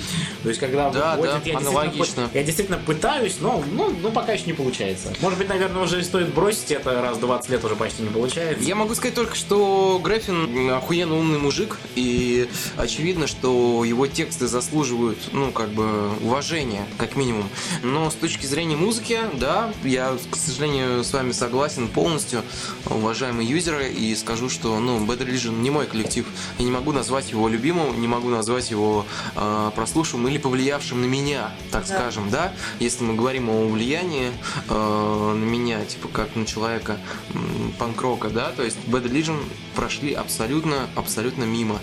То 0.42 0.48
есть, 0.48 0.60
когда 0.60 0.90
Да, 0.90 1.16
выходит, 1.16 1.42
да, 1.44 1.50
я, 1.50 1.88
действительно, 1.88 2.30
я 2.34 2.42
действительно 2.42 2.78
пытаюсь, 2.78 3.36
но 3.40 3.62
ну, 3.72 3.92
ну, 4.02 4.10
пока 4.10 4.32
еще 4.32 4.44
не 4.46 4.52
получается. 4.52 5.12
Может 5.20 5.38
быть, 5.38 5.48
наверное, 5.48 5.82
уже 5.82 6.02
стоит 6.02 6.32
бросить 6.34 6.70
это, 6.70 7.00
раз 7.02 7.18
20 7.18 7.50
лет 7.50 7.64
уже 7.64 7.76
почти 7.76 8.02
не 8.02 8.10
получается. 8.10 8.64
Я 8.64 8.74
могу 8.74 8.94
сказать 8.94 9.14
только, 9.14 9.34
что 9.34 10.00
Греффин 10.02 10.70
охуенно 10.70 11.16
умный 11.16 11.38
мужик, 11.38 11.78
и 11.94 12.48
очевидно, 12.76 13.26
что 13.26 13.84
его 13.84 14.06
тексты 14.06 14.46
заслуживают, 14.46 15.18
ну, 15.32 15.50
как 15.50 15.70
бы, 15.70 16.10
уважения, 16.22 16.86
как 16.96 17.16
минимум. 17.16 17.48
Но 17.82 18.10
с 18.10 18.14
точки 18.14 18.46
зрения 18.46 18.76
музыки, 18.76 19.18
да, 19.34 19.72
я, 19.84 20.16
к 20.30 20.36
сожалению, 20.36 21.04
с 21.04 21.12
вами 21.12 21.32
согласен 21.32 21.88
полностью, 21.88 22.42
уважаемые 22.86 23.48
юзеры, 23.48 23.88
и 23.90 24.14
скажу, 24.14 24.48
что, 24.48 24.78
ну, 24.78 25.04
Bad 25.04 25.18
Religion 25.18 25.60
не 25.60 25.70
мой 25.70 25.86
коллектив. 25.86 26.26
Я 26.58 26.64
не 26.64 26.70
могу 26.70 26.92
назвать 26.92 27.30
его 27.30 27.48
любимым, 27.48 28.00
не 28.00 28.08
могу 28.08 28.28
назвать 28.28 28.70
его 28.70 29.04
э, 29.36 29.70
прослушиваемым 29.74 30.30
или 30.30 30.38
повлиявшим 30.38 31.00
на 31.00 31.06
меня, 31.06 31.50
так 31.70 31.86
Да. 31.86 31.94
скажем, 31.96 32.30
да. 32.30 32.52
Если 32.80 33.04
мы 33.04 33.14
говорим 33.14 33.48
о 33.50 33.68
влиянии 33.68 34.30
э, 34.68 35.34
на 35.34 35.44
меня, 35.44 35.84
типа, 35.84 36.08
как 36.08 36.34
на 36.36 36.46
человека 36.46 36.98
м, 37.34 37.72
панк-рока, 37.78 38.28
да, 38.30 38.50
то 38.56 38.62
есть 38.62 38.76
Bad 38.86 39.04
Religion 39.10 39.38
прошли 39.74 40.12
абсолютно, 40.14 40.88
абсолютно 40.96 41.44
мимо. 41.44 41.78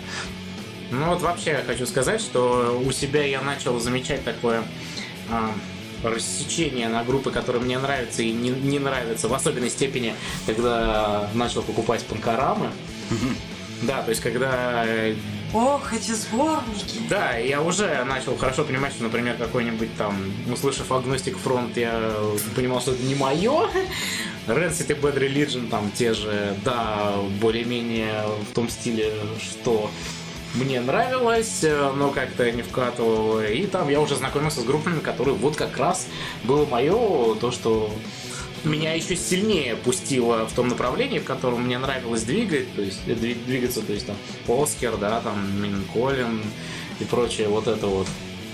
Ну 0.91 1.05
вот 1.07 1.21
вообще 1.21 1.51
я 1.51 1.63
хочу 1.65 1.85
сказать, 1.85 2.21
что 2.21 2.81
у 2.85 2.91
себя 2.91 3.23
я 3.25 3.41
начал 3.41 3.79
замечать 3.79 4.23
такое 4.23 4.63
а, 5.31 5.51
рассечение 6.03 6.87
на 6.89 7.03
группы, 7.03 7.31
которые 7.31 7.63
мне 7.63 7.79
нравятся 7.79 8.21
и 8.21 8.31
не, 8.31 8.49
не 8.49 8.77
нравятся, 8.79 9.27
в 9.27 9.33
особенной 9.33 9.69
степени, 9.71 10.13
когда 10.45 11.29
начал 11.33 11.63
покупать 11.63 12.03
панкорамы. 12.05 12.69
Да, 13.85 14.01
то 14.01 14.09
есть 14.09 14.21
когда 14.21 14.83
э, 14.85 15.15
Ох, 15.53 15.93
эти 15.93 16.11
сборники. 16.11 16.99
да, 17.09 17.37
я 17.37 17.61
уже 17.61 18.03
начал 18.03 18.35
хорошо 18.35 18.65
понимать, 18.65 18.93
что, 18.93 19.03
например, 19.03 19.35
какой-нибудь 19.37 19.95
там, 19.97 20.15
услышав 20.51 20.89
Agnostic 20.91 21.37
Front, 21.43 21.79
я 21.79 22.13
понимал, 22.55 22.81
что 22.81 22.91
это 22.91 23.03
не 23.03 23.15
мое. 23.15 23.69
Rancid 24.47 24.91
и 24.91 24.99
Bad 24.99 25.17
Religion, 25.17 25.69
там 25.69 25.91
те 25.91 26.13
же, 26.13 26.55
да, 26.63 27.13
более-менее 27.39 28.23
в 28.49 28.53
том 28.53 28.69
стиле, 28.69 29.13
что 29.39 29.89
мне 30.55 30.79
нравилось, 30.81 31.63
э, 31.63 31.91
но 31.95 32.09
как-то 32.11 32.49
не 32.51 32.61
вкатывало. 32.61 33.45
И 33.45 33.65
там 33.67 33.89
я 33.89 33.99
уже 33.99 34.15
знакомился 34.15 34.61
с 34.61 34.63
группами, 34.63 34.99
которые 34.99 35.35
вот 35.35 35.55
как 35.55 35.77
раз 35.77 36.07
было 36.43 36.65
мое, 36.65 37.35
то, 37.35 37.51
что 37.51 37.93
меня 38.65 38.93
еще 38.93 39.15
сильнее 39.15 39.75
пустило 39.75 40.45
в 40.47 40.53
том 40.53 40.67
направлении, 40.67 41.19
в 41.19 41.23
котором 41.23 41.63
мне 41.63 41.77
нравилось 41.77 42.23
двигать, 42.23 42.73
то 42.75 42.81
есть 42.81 42.99
э, 43.07 43.11
дви- 43.11 43.43
двигаться, 43.45 43.81
то 43.81 43.93
есть 43.93 44.07
там 44.07 44.15
Оскар, 44.47 44.97
да, 44.97 45.21
там 45.21 45.61
Минколин 45.61 46.41
и 46.99 47.03
прочее, 47.03 47.47
вот 47.47 47.67
это 47.67 47.87
вот. 47.87 48.07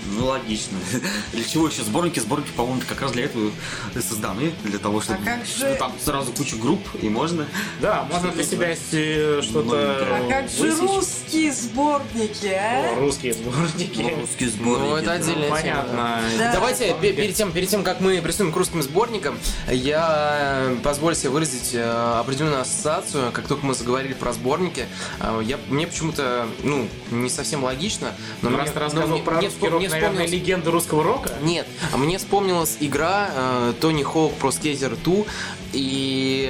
Ну, 0.06 0.26
логично. 0.26 0.78
Для 1.32 1.44
чего 1.44 1.68
еще 1.68 1.82
сборники? 1.82 2.18
Сборники, 2.20 2.50
по-моему, 2.56 2.82
как 2.88 3.00
раз 3.00 3.12
для 3.12 3.24
этого 3.24 3.50
созданы. 3.94 4.52
Для 4.64 4.78
того, 4.78 5.00
чтобы 5.00 5.20
А 5.22 5.24
как 5.24 5.46
же- 5.46 5.76
там 5.78 5.92
сразу 6.04 6.32
кучу 6.32 6.58
групп, 6.58 6.80
и 7.00 7.08
можно. 7.08 7.46
Да, 7.80 8.06
можно 8.10 8.30
для 8.32 8.44
себя 8.44 8.74
э, 8.92 9.40
что-то 9.42 9.76
А 9.76 10.28
как 10.28 10.48
же 10.50 10.62
высечь. 10.62 10.80
русские 10.80 11.52
сборники, 11.52 12.46
О, 12.46 12.92
а? 12.96 13.00
русские 13.00 13.34
сборники. 13.34 14.14
Русские 14.20 14.50
сборники. 14.50 14.88
Ну, 14.90 14.96
это 14.96 15.06
да. 15.06 15.12
отдельная 15.12 15.42
тема. 15.48 15.56
Понятно. 15.56 16.20
Да. 16.38 16.52
Давайте, 16.52 16.94
пе- 17.00 17.12
перед 17.12 17.34
тем, 17.34 17.52
перед 17.52 17.68
тем, 17.68 17.84
как 17.84 18.00
мы 18.00 18.20
приступим 18.20 18.52
к 18.52 18.56
русским 18.56 18.82
сборникам, 18.82 19.38
я 19.70 20.68
э, 20.72 20.76
позволю 20.82 21.14
себе 21.14 21.30
выразить 21.30 21.70
э, 21.74 21.82
определенную 22.18 22.60
ассоциацию. 22.60 23.30
Как 23.32 23.46
только 23.46 23.64
мы 23.64 23.74
заговорили 23.74 24.12
про 24.14 24.32
сборники, 24.32 24.86
э, 25.20 25.40
я, 25.44 25.58
мне 25.68 25.86
почему-то, 25.86 26.46
ну, 26.62 26.88
не 27.10 27.30
совсем 27.30 27.64
логично, 27.64 28.12
но 28.42 28.50
Ну, 28.50 28.56
мне, 28.56 28.64
раз 28.64 28.72
ты 28.72 28.80
рассказывал 28.80 29.18
про 29.20 29.40
русский 29.40 29.68
рок, 29.68 29.82
мне 29.92 30.00
наверное, 30.00 30.26
вспомнилось- 30.26 30.30
легенда 30.32 30.70
русского 30.70 31.04
рока. 31.04 31.30
Нет, 31.42 31.66
а 31.92 31.96
мне 31.96 32.18
вспомнилась 32.18 32.76
игра 32.80 33.30
э, 33.34 33.72
Тони 33.80 34.02
Хоук 34.02 34.32
Pro 34.40 34.48
Skater 34.50 34.96
2 35.02 35.24
и 35.72 36.48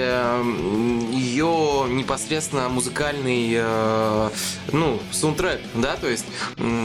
ее 1.13 1.87
непосредственно 1.89 2.69
музыкальный, 2.69 3.53
э, 3.55 4.31
ну, 4.73 5.01
саундтрек, 5.13 5.61
да, 5.75 5.97
то 5.97 6.09
есть 6.09 6.25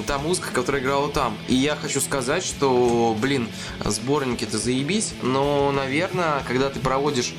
та 0.06 0.18
музыка, 0.20 0.50
которая 0.52 0.82
играла 0.82 1.10
там. 1.10 1.38
И 1.48 1.56
я 1.56 1.76
хочу 1.76 2.00
сказать, 2.02 2.44
что, 2.46 3.16
блин, 3.20 3.48
сборники-то 3.84 4.58
заебись, 4.58 5.14
но, 5.22 5.72
наверное, 5.72 6.44
когда 6.48 6.70
ты 6.70 6.80
проводишь 6.80 7.34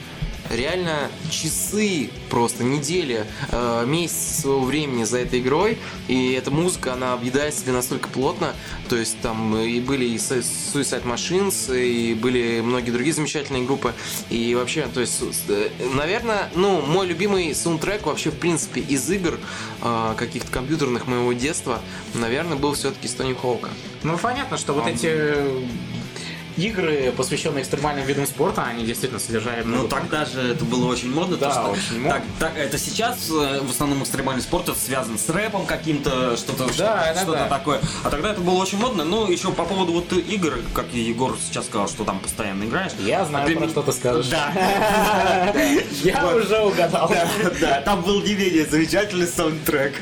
реально 0.50 1.08
часы, 1.30 2.10
просто 2.30 2.64
недели, 2.64 3.26
э, 3.50 3.84
месяц 3.86 4.40
своего 4.40 4.62
времени 4.64 5.04
за 5.04 5.18
этой 5.18 5.40
игрой, 5.40 5.78
и 6.08 6.32
эта 6.32 6.50
музыка, 6.50 6.94
она 6.94 7.12
объедает 7.12 7.54
себя 7.54 7.72
настолько 7.72 8.08
плотно, 8.08 8.54
то 8.88 8.96
есть 8.96 9.20
там 9.20 9.56
и 9.56 9.80
были 9.80 10.04
и 10.04 10.16
Su- 10.16 10.40
Suicide 10.40 11.04
Machines, 11.04 11.76
и 11.78 12.14
были 12.14 12.60
многие 12.60 12.90
другие 12.90 13.14
замечательные 13.14 13.64
группы, 13.64 13.92
и 14.30 14.54
вообще, 14.54 14.86
то 14.92 15.00
есть, 15.00 15.22
э, 15.48 15.70
наверное, 15.94 16.48
ну, 16.54 16.80
мой 16.80 17.06
любимый 17.06 17.54
саундтрек 17.54 18.06
вообще, 18.06 18.30
в 18.30 18.38
принципе, 18.38 18.80
из 18.80 19.08
игр 19.10 19.38
э, 19.82 20.14
каких-то 20.16 20.50
компьютерных 20.50 21.06
моего 21.06 21.32
детства, 21.32 21.80
наверное, 22.14 22.56
был 22.56 22.74
все-таки 22.74 23.08
с 23.08 23.14
Тони 23.14 23.34
Хоука. 23.34 23.70
Ну, 24.02 24.16
понятно, 24.18 24.56
что 24.56 24.72
вот 24.72 24.86
эти 24.86 25.08
э, 25.10 25.62
игры, 26.58 27.12
посвященные 27.16 27.62
экстремальным 27.62 28.04
видам 28.06 28.26
спорта, 28.26 28.64
они 28.64 28.84
действительно 28.84 29.20
содержали 29.20 29.62
много 29.62 29.82
Ну 29.82 29.88
тогда 29.88 30.24
же 30.24 30.52
это 30.52 30.64
было 30.64 30.86
очень 30.86 31.12
модно. 31.12 31.36
Да, 31.36 31.48
то, 31.48 31.52
что 31.52 31.70
очень 31.70 32.00
модно. 32.02 32.12
Так, 32.12 32.22
так, 32.54 32.56
это 32.58 32.78
сейчас 32.78 33.28
э, 33.30 33.60
в 33.62 33.70
основном 33.70 34.02
экстремальный 34.02 34.42
спорт 34.42 34.68
это 34.68 34.78
связан 34.78 35.18
с 35.18 35.28
рэпом 35.28 35.66
каким-то, 35.66 36.36
что-то 36.36 36.66
Да, 36.76 37.12
что- 37.14 37.20
что-то 37.22 37.32
да. 37.38 37.48
такое. 37.48 37.80
А 38.04 38.10
тогда 38.10 38.32
это 38.32 38.40
было 38.40 38.54
очень 38.60 38.78
модно. 38.78 39.04
Ну, 39.04 39.30
еще 39.30 39.50
по 39.52 39.64
поводу 39.64 39.92
вот 39.92 40.12
игр, 40.12 40.58
как 40.74 40.86
Егор 40.92 41.36
сейчас 41.46 41.66
сказал, 41.66 41.88
что 41.88 42.04
там 42.04 42.18
постоянно 42.18 42.64
играешь. 42.64 42.92
Я 43.00 43.24
знаю, 43.24 43.46
А 43.46 43.50
про 43.56 43.60
ми- 43.66 43.70
что 43.70 43.82
ты 43.82 43.92
скажешь. 43.92 44.26
Да. 44.26 44.52
Я 46.02 46.26
уже 46.34 46.58
угадал. 46.60 47.12
Да, 47.60 47.80
там 47.82 48.02
был 48.02 48.20
не 48.22 48.34
менее 48.34 48.66
замечательный 48.66 49.26
саундтрек. 49.26 49.94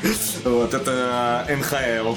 Вот, 0.43 0.73
это 0.73 1.45
НХЛ 1.49 2.15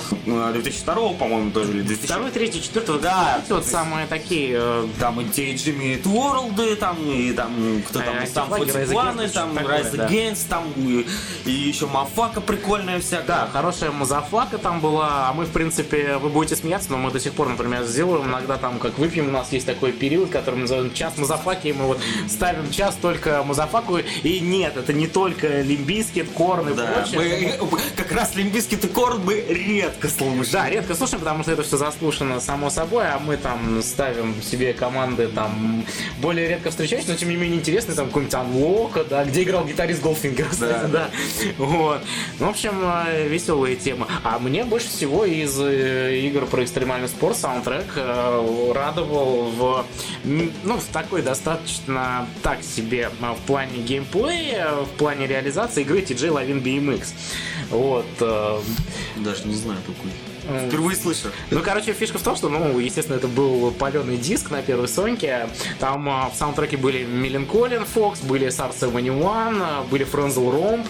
2002, 0.53 0.95
по-моему, 1.15 1.51
тоже, 1.51 1.73
или 1.73 1.83
2000. 1.83 2.07
Второй, 2.07 2.31
третий, 2.31 2.63
четвертый, 2.63 3.01
Да. 3.01 3.41
вот 3.49 3.67
самые 3.67 4.07
такие 4.07 4.30
э, 4.33 4.87
Там 4.99 5.21
и 5.21 5.25
те 5.25 5.55
Джимми 5.55 6.01
Уорлды, 6.05 6.77
там, 6.77 6.97
и 7.11 7.33
там, 7.33 7.83
кто 7.89 8.01
там, 8.01 8.15
Э, 8.17 8.27
там 8.27 8.49
Фотипланы, 8.49 9.29
там, 9.29 9.57
Rise. 9.59 10.09
Against, 10.09 10.49
там, 10.49 10.65
и, 10.77 11.07
и 11.45 11.51
еще 11.51 11.87
Мафака 11.87 12.41
прикольная 12.41 13.01
всякая. 13.01 13.27
Да, 13.27 13.49
хорошая 13.53 13.91
мазафака 13.91 14.59
там 14.59 14.81
была, 14.81 15.29
а 15.29 15.33
мы, 15.33 15.45
в 15.45 15.51
принципе, 15.51 16.17
вы 16.19 16.29
будете 16.29 16.57
смеяться, 16.57 16.91
но 16.91 16.99
мы 16.99 17.11
до 17.11 17.21
сих 17.21 17.33
пор, 17.33 17.49
например, 17.49 17.85
сделаем 17.85 18.27
иногда 18.27 18.57
там, 18.57 18.79
как 18.79 18.99
выпьем, 18.99 19.29
у 19.29 19.31
нас 19.31 19.53
есть 19.53 19.67
такой 19.67 19.93
период, 19.93 20.31
который 20.31 20.57
мы 20.57 20.61
называем 20.63 20.93
час 20.93 21.17
мазафаки, 21.17 21.69
и 21.69 21.73
мы 21.73 21.87
вот 21.87 22.01
ставим 22.29 22.71
час 22.71 22.97
только 23.01 23.43
мазафаку, 23.45 23.99
и 23.99 24.41
нет, 24.41 24.77
это 24.77 24.93
не 24.93 25.07
только 25.07 25.61
лимбийский, 25.61 26.25
корн 26.25 26.69
и 26.71 26.75
Да, 26.75 26.87
прочее. 26.87 27.59
мы 27.61 27.79
как 27.97 28.13
раз 28.13 28.35
Лимбиский 28.35 28.77
Корн 28.89 29.21
мы 29.25 29.41
редко 29.49 30.09
слушаем. 30.09 30.45
Да, 30.53 30.69
редко 30.69 30.95
слушаем, 30.95 31.21
потому 31.21 31.43
что 31.43 31.53
это 31.53 31.63
все 31.63 31.77
заслушано 31.77 32.41
само 32.41 32.71
собой, 32.71 33.07
а 33.09 33.19
мы 33.19 33.37
там 33.37 33.83
ставим 33.83 34.20
себе 34.43 34.73
команды 34.73 35.29
там 35.29 35.85
более 36.21 36.49
редко 36.49 36.71
встречающиеся, 36.71 37.13
но 37.13 37.19
тем 37.19 37.29
не 37.31 37.37
менее 37.37 37.59
интересные, 37.59 37.97
там 37.97 38.07
какой-нибудь 38.07 38.35
Анлока, 38.35 39.05
да, 39.05 39.25
где 39.25 39.43
играл 39.43 39.65
гитарист 39.65 40.03
Голфингер, 40.03 40.49
кстати, 40.51 40.91
да. 40.91 41.11
Вот. 41.59 42.01
Ну, 42.39 42.47
в 42.47 42.51
общем, 42.51 42.73
э, 42.83 43.29
веселые 43.29 43.77
темы. 43.77 44.07
А 44.23 44.39
мне 44.39 44.65
больше 44.65 44.89
всего 44.89 45.25
из 45.25 45.59
э, 45.61 46.19
игр 46.19 46.47
про 46.47 46.65
экстремальный 46.65 47.09
спорт 47.09 47.37
саундтрек 47.37 47.93
э, 47.97 48.73
радовал 48.75 49.51
в, 49.51 49.87
ну, 50.25 50.77
в 50.79 50.85
такой 50.93 51.23
достаточно 51.23 52.27
так 52.43 52.63
себе 52.63 53.11
в 53.21 53.47
плане 53.47 53.79
геймплея, 53.79 54.71
в 54.73 54.99
плане 54.99 55.27
реализации 55.27 55.83
игры 55.83 56.01
TJ 56.01 56.31
Lavin 56.31 56.63
BMX. 56.63 57.09
Вот. 57.71 58.07
Даже 59.17 59.47
не 59.47 59.55
знаю 59.55 59.81
такой. 59.87 60.30
Впервые 60.69 60.97
слышу. 60.97 61.29
ну, 61.51 61.61
короче, 61.63 61.93
фишка 61.93 62.19
в 62.19 62.23
том, 62.23 62.37
что, 62.37 62.49
ну, 62.49 62.79
естественно, 62.79 63.17
это 63.17 63.29
был 63.29 63.71
паленый 63.73 64.17
диск 64.17 64.51
на 64.51 64.63
первой 64.63 64.89
Соньке. 64.89 65.49
Там 65.79 66.09
а, 66.09 66.31
в 66.31 66.37
саундтреке 66.37 66.77
были 66.77 67.05
Меленколин 67.05 67.85
Фокс, 67.85 68.21
были 68.21 68.49
Sar 68.49 68.73
71, 68.79 69.23
а, 69.63 69.85
были 69.91 70.05
Френзел 70.05 70.51
Ромб. 70.51 70.87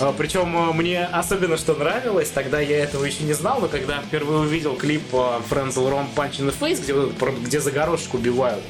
А, 0.00 0.12
Причем 0.12 0.56
а, 0.56 0.72
мне 0.72 1.04
особенно 1.04 1.56
что 1.56 1.74
нравилось, 1.74 2.30
тогда 2.30 2.60
я 2.60 2.82
этого 2.82 3.04
еще 3.04 3.24
не 3.24 3.32
знал, 3.32 3.60
но 3.60 3.68
когда 3.68 4.00
впервые 4.00 4.40
увидел 4.40 4.76
клип 4.76 5.02
Френзел 5.48 5.90
Ромб 5.90 6.16
Punch 6.16 6.40
in 6.40 6.48
the 6.48 6.54
Face, 6.58 6.82
где, 6.82 6.94
где 7.42 7.60
за 7.60 7.70
убивают, 8.12 8.62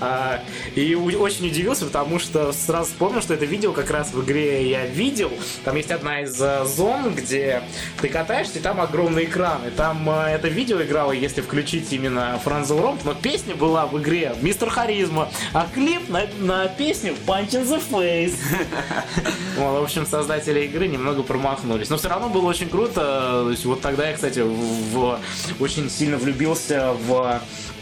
а, 0.00 0.42
и 0.74 0.94
очень 0.94 1.46
удивился, 1.46 1.86
потому 1.86 2.18
что 2.18 2.52
сразу 2.52 2.90
вспомнил, 2.90 3.22
что 3.22 3.34
это 3.34 3.44
видео 3.44 3.72
как 3.72 3.90
раз 3.90 4.12
в 4.12 4.24
игре 4.24 4.68
я 4.68 4.86
видел. 4.86 5.32
Там 5.64 5.76
есть 5.76 5.90
одна 5.90 6.22
из 6.22 6.40
а, 6.40 6.64
зон, 6.64 7.14
где 7.14 7.62
ты 8.00 8.08
катаешься, 8.08 8.58
и 8.58 8.62
там 8.62 8.80
огромный 8.80 9.24
экран. 9.24 9.43
И 9.66 9.70
там 9.70 10.08
а, 10.08 10.30
это 10.30 10.48
видео 10.48 10.82
играло, 10.82 11.12
если 11.12 11.40
включить 11.40 11.92
именно 11.92 12.40
Франзел 12.42 12.80
Ромп, 12.80 13.04
но 13.04 13.14
песня 13.14 13.54
была 13.54 13.86
в 13.86 14.00
игре 14.00 14.34
Мистер 14.40 14.70
Харизма, 14.70 15.28
а 15.52 15.66
клип 15.72 16.08
на, 16.08 16.22
на 16.38 16.68
песню 16.68 17.14
Punch 17.26 17.50
in 17.50 17.64
the 17.64 17.82
Face. 17.90 18.36
В 19.56 19.82
общем, 19.82 20.06
создатели 20.06 20.60
игры 20.60 20.88
немного 20.88 21.22
промахнулись. 21.22 21.90
Но 21.90 21.96
все 21.96 22.08
равно 22.08 22.28
было 22.28 22.46
очень 22.48 22.68
круто. 22.68 23.54
Вот 23.64 23.80
тогда 23.80 24.08
я, 24.08 24.14
кстати, 24.14 24.44
очень 25.60 25.90
сильно 25.90 26.16
влюбился 26.16 26.94
в 27.06 27.40
э, 27.42 27.73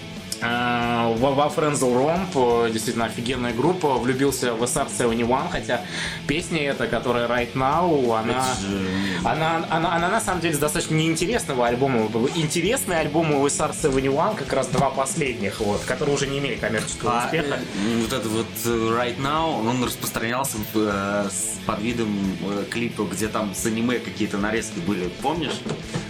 во, 0.43 1.30
во 1.32 1.49
Френзел 1.49 1.95
Ромп, 1.97 2.30
э, 2.34 2.70
действительно 2.72 3.07
офигенная 3.07 3.53
группа, 3.53 3.95
влюбился 3.95 4.55
в 4.55 4.62
SR-71, 4.62 5.51
хотя 5.51 5.82
песня 6.26 6.62
эта, 6.70 6.86
которая 6.88 7.28
Right 7.28 7.53
Now, 7.55 8.18
она, 8.18 8.45
же- 8.61 8.88
она, 9.24 9.64
она, 9.70 9.95
она 9.95 10.09
на 10.09 10.20
самом 10.20 10.40
деле 10.40 10.55
с 10.55 10.59
достаточно 10.59 10.95
неинтересного 10.95 11.66
альбома. 11.66 12.09
Интересные 12.34 12.99
альбомы 13.01 13.40
у 13.40 13.47
SR-71 13.47 14.36
как 14.36 14.53
раз 14.53 14.66
два 14.68 14.90
последних, 14.90 15.61
вот, 15.61 15.80
которые 15.82 16.14
уже 16.16 16.26
не 16.26 16.38
имели 16.38 16.57
коммерческого 16.57 17.22
А, 17.22 17.24
успеха. 17.26 17.59
э, 17.59 18.01
вот 18.03 18.12
это 18.12 18.28
вот 18.28 18.47
э, 18.64 18.68
Right 18.68 19.18
Now, 19.20 19.61
он 19.68 19.84
распространялся 19.84 20.57
э, 20.74 21.28
с- 21.30 21.59
под 21.66 21.80
видом 21.80 22.36
э, 22.43 22.64
клипа, 22.70 23.03
где 23.05 23.28
там 23.28 23.55
с 23.55 23.64
аниме 23.66 23.99
какие-то 24.01 24.38
нарезки 24.38 24.80
были, 24.80 25.09
помнишь? 25.22 25.61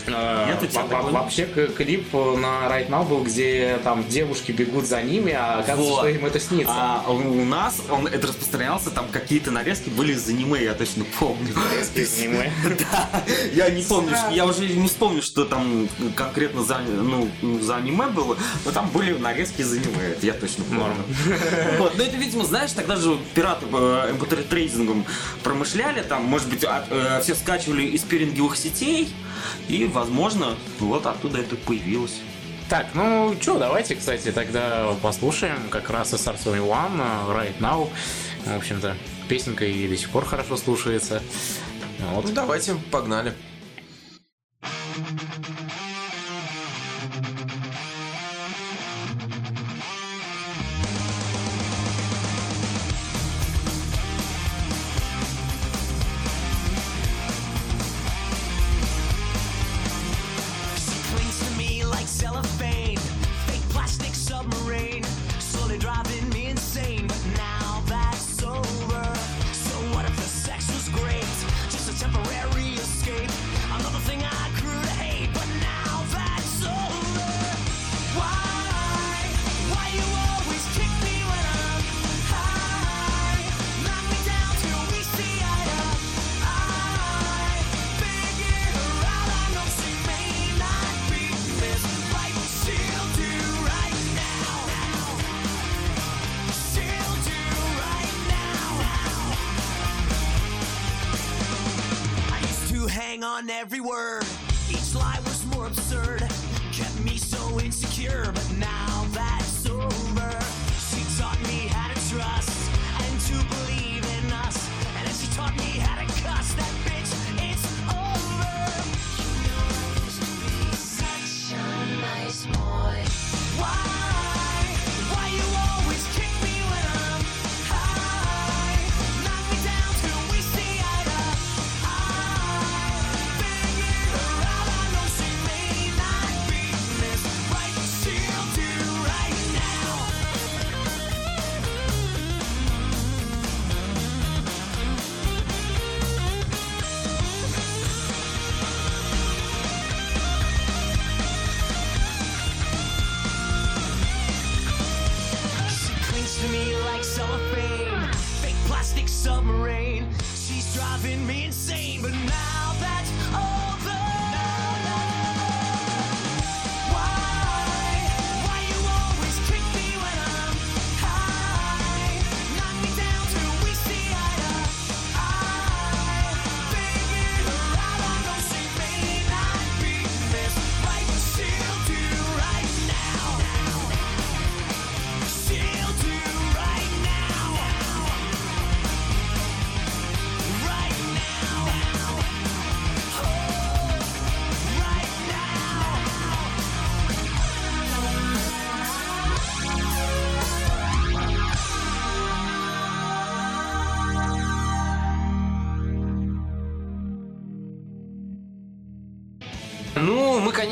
Э, 0.07 0.47
Нет? 0.61 0.73
Вообще 1.11 1.45
клип 1.47 2.13
на 2.13 2.67
Right 2.69 2.89
Now 2.89 3.07
был, 3.07 3.23
где 3.23 3.79
там 3.85 4.03
девушки 4.23 4.53
бегут 4.53 4.87
за 4.87 5.03
ними, 5.03 5.33
а 5.33 5.59
оказывается, 5.59 5.93
Вот. 5.95 5.99
что 5.99 6.09
им 6.09 6.27
это 6.27 6.39
снится. 6.39 6.73
А 6.73 7.11
у 7.11 7.45
нас 7.45 7.83
он 7.91 8.07
это 8.07 8.29
распространялся, 8.29 8.91
там 8.91 9.09
какие-то 9.09 9.51
нарезки 9.51 9.89
были 9.89 10.13
из 10.13 10.29
аниме, 10.29 10.63
я 10.63 10.75
точно 10.75 11.05
помню. 11.19 11.53
Из 11.95 12.21
аниме. 12.21 12.53
Да, 12.93 13.25
я 13.53 13.71
не 13.71 13.83
помню, 13.83 14.17
я 14.31 14.47
уже 14.47 14.67
не 14.69 14.87
вспомню, 14.87 15.23
что 15.23 15.45
там 15.45 15.89
конкретно 16.15 16.63
за, 16.63 16.79
ну, 16.79 17.29
за 17.61 17.77
аниме 17.77 18.07
было, 18.07 18.37
но 18.65 18.71
там 18.71 18.89
были 18.91 19.13
нарезки 19.13 19.63
из 19.63 19.73
аниме, 19.73 20.11
это 20.13 20.25
я 20.27 20.35
точно 20.35 20.65
помню. 20.65 20.95
Вот, 21.79 21.97
но 21.97 22.05
это, 22.05 22.17
видимо, 22.17 22.45
знаешь, 22.45 22.73
тогда 22.73 22.97
же 22.97 23.19
пираты 23.35 23.67
э, 23.73 24.15
mp 24.15 24.49
трейдингом 24.49 25.05
промышляли, 25.43 26.03
там, 26.03 26.25
может 26.25 26.49
быть, 26.49 26.65
э, 26.65 27.21
все 27.23 27.35
скачивали 27.35 27.83
из 27.83 28.03
пиринговых 28.03 28.57
сетей, 28.57 29.13
и, 29.69 29.85
возможно, 29.85 30.55
вот 30.79 31.07
оттуда 31.07 31.39
это 31.39 31.57
появилось. 31.57 32.21
Так, 32.69 32.87
ну 32.95 33.35
что, 33.41 33.59
давайте, 33.59 33.95
кстати, 33.95 34.33
тогда 34.33 34.95
послушаем 35.03 35.69
как 35.71 35.91
раз 35.91 36.13
SR-71 36.15 37.01
э, 37.01 37.33
Right 37.33 37.59
Now. 37.61 37.91
В 38.47 38.57
общем-то, 38.57 38.97
песенка 39.29 39.65
и 39.65 39.89
до 39.89 39.97
сих 39.97 40.11
пор 40.11 40.25
хорошо 40.25 40.57
слушается. 40.57 41.23
Вот. 42.13 42.25
Ну, 42.25 42.33
давайте, 42.33 42.75
погнали. 42.91 43.35
She 44.63 45.32
every 103.63 103.81
word. 103.81 104.25
Each 104.69 104.93
lie 104.93 105.21
was 105.23 105.47
more 105.55 105.69
absurd. 105.69 106.29
Kept 106.73 107.05
me 107.05 107.17
so 107.17 107.61
insecure, 107.61 108.33
but 108.35 108.51
now 108.59 109.02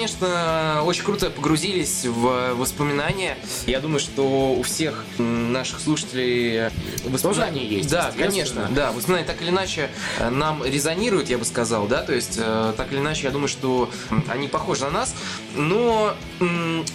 конечно, 0.01 0.82
очень 0.86 1.05
круто 1.05 1.28
погрузились 1.28 2.07
в 2.07 2.55
воспоминания. 2.55 3.36
Я 3.66 3.80
думаю, 3.80 4.01
что 4.01 4.55
у 4.55 4.62
всех 4.62 5.05
наших 5.18 5.78
слушателей 5.78 6.70
воспоминания 7.05 7.61
Тоже 7.61 7.74
есть, 7.74 7.90
Да, 7.90 8.11
конечно, 8.16 8.68
да. 8.70 8.92
Воспоминания 8.92 9.26
так 9.26 9.42
или 9.42 9.51
иначе 9.51 9.90
э, 10.18 10.30
нам 10.30 10.64
резонируют, 10.64 11.28
я 11.28 11.36
бы 11.36 11.44
сказал, 11.44 11.86
да. 11.86 12.01
То 12.01 12.14
есть, 12.14 12.38
э, 12.38 12.72
так 12.78 12.90
или 12.92 13.01
иначе, 13.01 13.24
я 13.24 13.30
думаю, 13.30 13.48
что 13.48 13.90
они 14.28 14.48
похожи 14.48 14.84
на 14.84 14.90
нас. 14.90 15.14
Но 15.55 16.14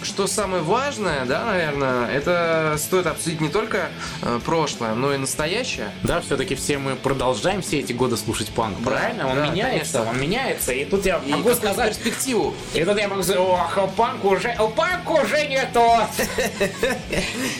что 0.02 0.26
самое 0.26 0.62
важное, 0.62 1.24
да, 1.24 1.44
наверное, 1.44 2.08
это 2.08 2.76
стоит 2.78 3.06
обсудить 3.06 3.40
не 3.40 3.48
только 3.48 3.90
э, 4.22 4.40
прошлое, 4.44 4.94
но 4.94 5.12
и 5.12 5.18
настоящее. 5.18 5.90
Да, 6.02 6.20
все-таки 6.20 6.54
все 6.54 6.78
мы 6.78 6.96
продолжаем 6.96 7.62
все 7.62 7.80
эти 7.80 7.92
годы 7.92 8.16
слушать 8.16 8.48
панк, 8.48 8.78
Да, 8.80 8.90
правильно? 8.90 9.28
Он 9.28 9.36
да, 9.36 9.46
меняется, 9.48 9.98
конечно. 9.98 10.10
он 10.10 10.20
меняется. 10.20 10.72
И 10.72 10.84
тут 10.84 11.04
я 11.06 11.20
И 11.24 11.30
могу 11.30 11.54
сказать, 11.54 11.96
перспективу. 11.96 12.54
и 12.74 12.84
тут 12.84 12.98
я 12.98 13.08
могу 13.08 13.22
сказать, 13.22 13.40
ох, 13.40 13.78
панк 13.96 14.24
уже, 14.24 14.48
о, 14.52 14.68
панк 14.68 15.08
уже 15.10 15.46
не 15.46 15.62
тот. 15.72 16.06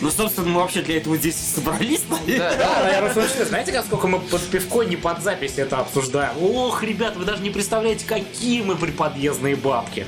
Ну, 0.01 0.11
собственно, 0.11 0.47
мы 0.49 0.61
вообще 0.61 0.81
для 0.81 0.97
этого 0.97 1.17
здесь 1.17 1.35
собрались. 1.35 2.01
Да, 2.27 2.81
наверное, 2.83 3.13
слушайте, 3.13 3.45
знаете, 3.45 3.71
как 3.71 3.85
сколько 3.85 4.07
мы 4.07 4.19
под 4.19 4.41
пивко 4.49 4.83
не 4.83 4.95
под 4.95 5.21
запись 5.23 5.53
это 5.57 5.79
обсуждаем? 5.79 6.33
Ох, 6.41 6.83
ребят, 6.83 7.15
вы 7.15 7.25
даже 7.25 7.41
не 7.41 7.49
представляете, 7.49 8.05
какие 8.05 8.61
мы 8.61 8.75
приподъездные 8.75 9.55
бабки. 9.55 10.05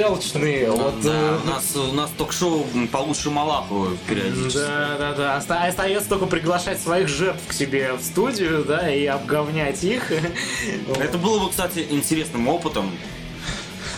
Желчные, 0.00 0.70
вот. 0.70 1.00
Да, 1.00 1.10
э, 1.12 1.38
у 1.42 1.46
нас, 1.46 1.76
у 1.76 1.92
нас 1.92 2.10
ток-шоу 2.16 2.66
получше 2.92 3.30
Малахова 3.30 3.90
периодически. 4.08 4.58
Да, 4.58 4.96
да, 4.98 5.14
да. 5.14 5.36
Оста- 5.38 5.64
Остается 5.64 6.08
только 6.08 6.26
приглашать 6.26 6.80
своих 6.80 7.08
жертв 7.08 7.46
к 7.48 7.52
себе 7.52 7.92
в 7.94 8.02
студию, 8.02 8.64
да, 8.64 8.92
и 8.92 9.06
обговнять 9.06 9.82
их. 9.84 10.12
Это 11.00 11.18
было 11.18 11.44
бы, 11.44 11.50
кстати, 11.50 11.86
интересным 11.90 12.48
опытом. 12.48 12.90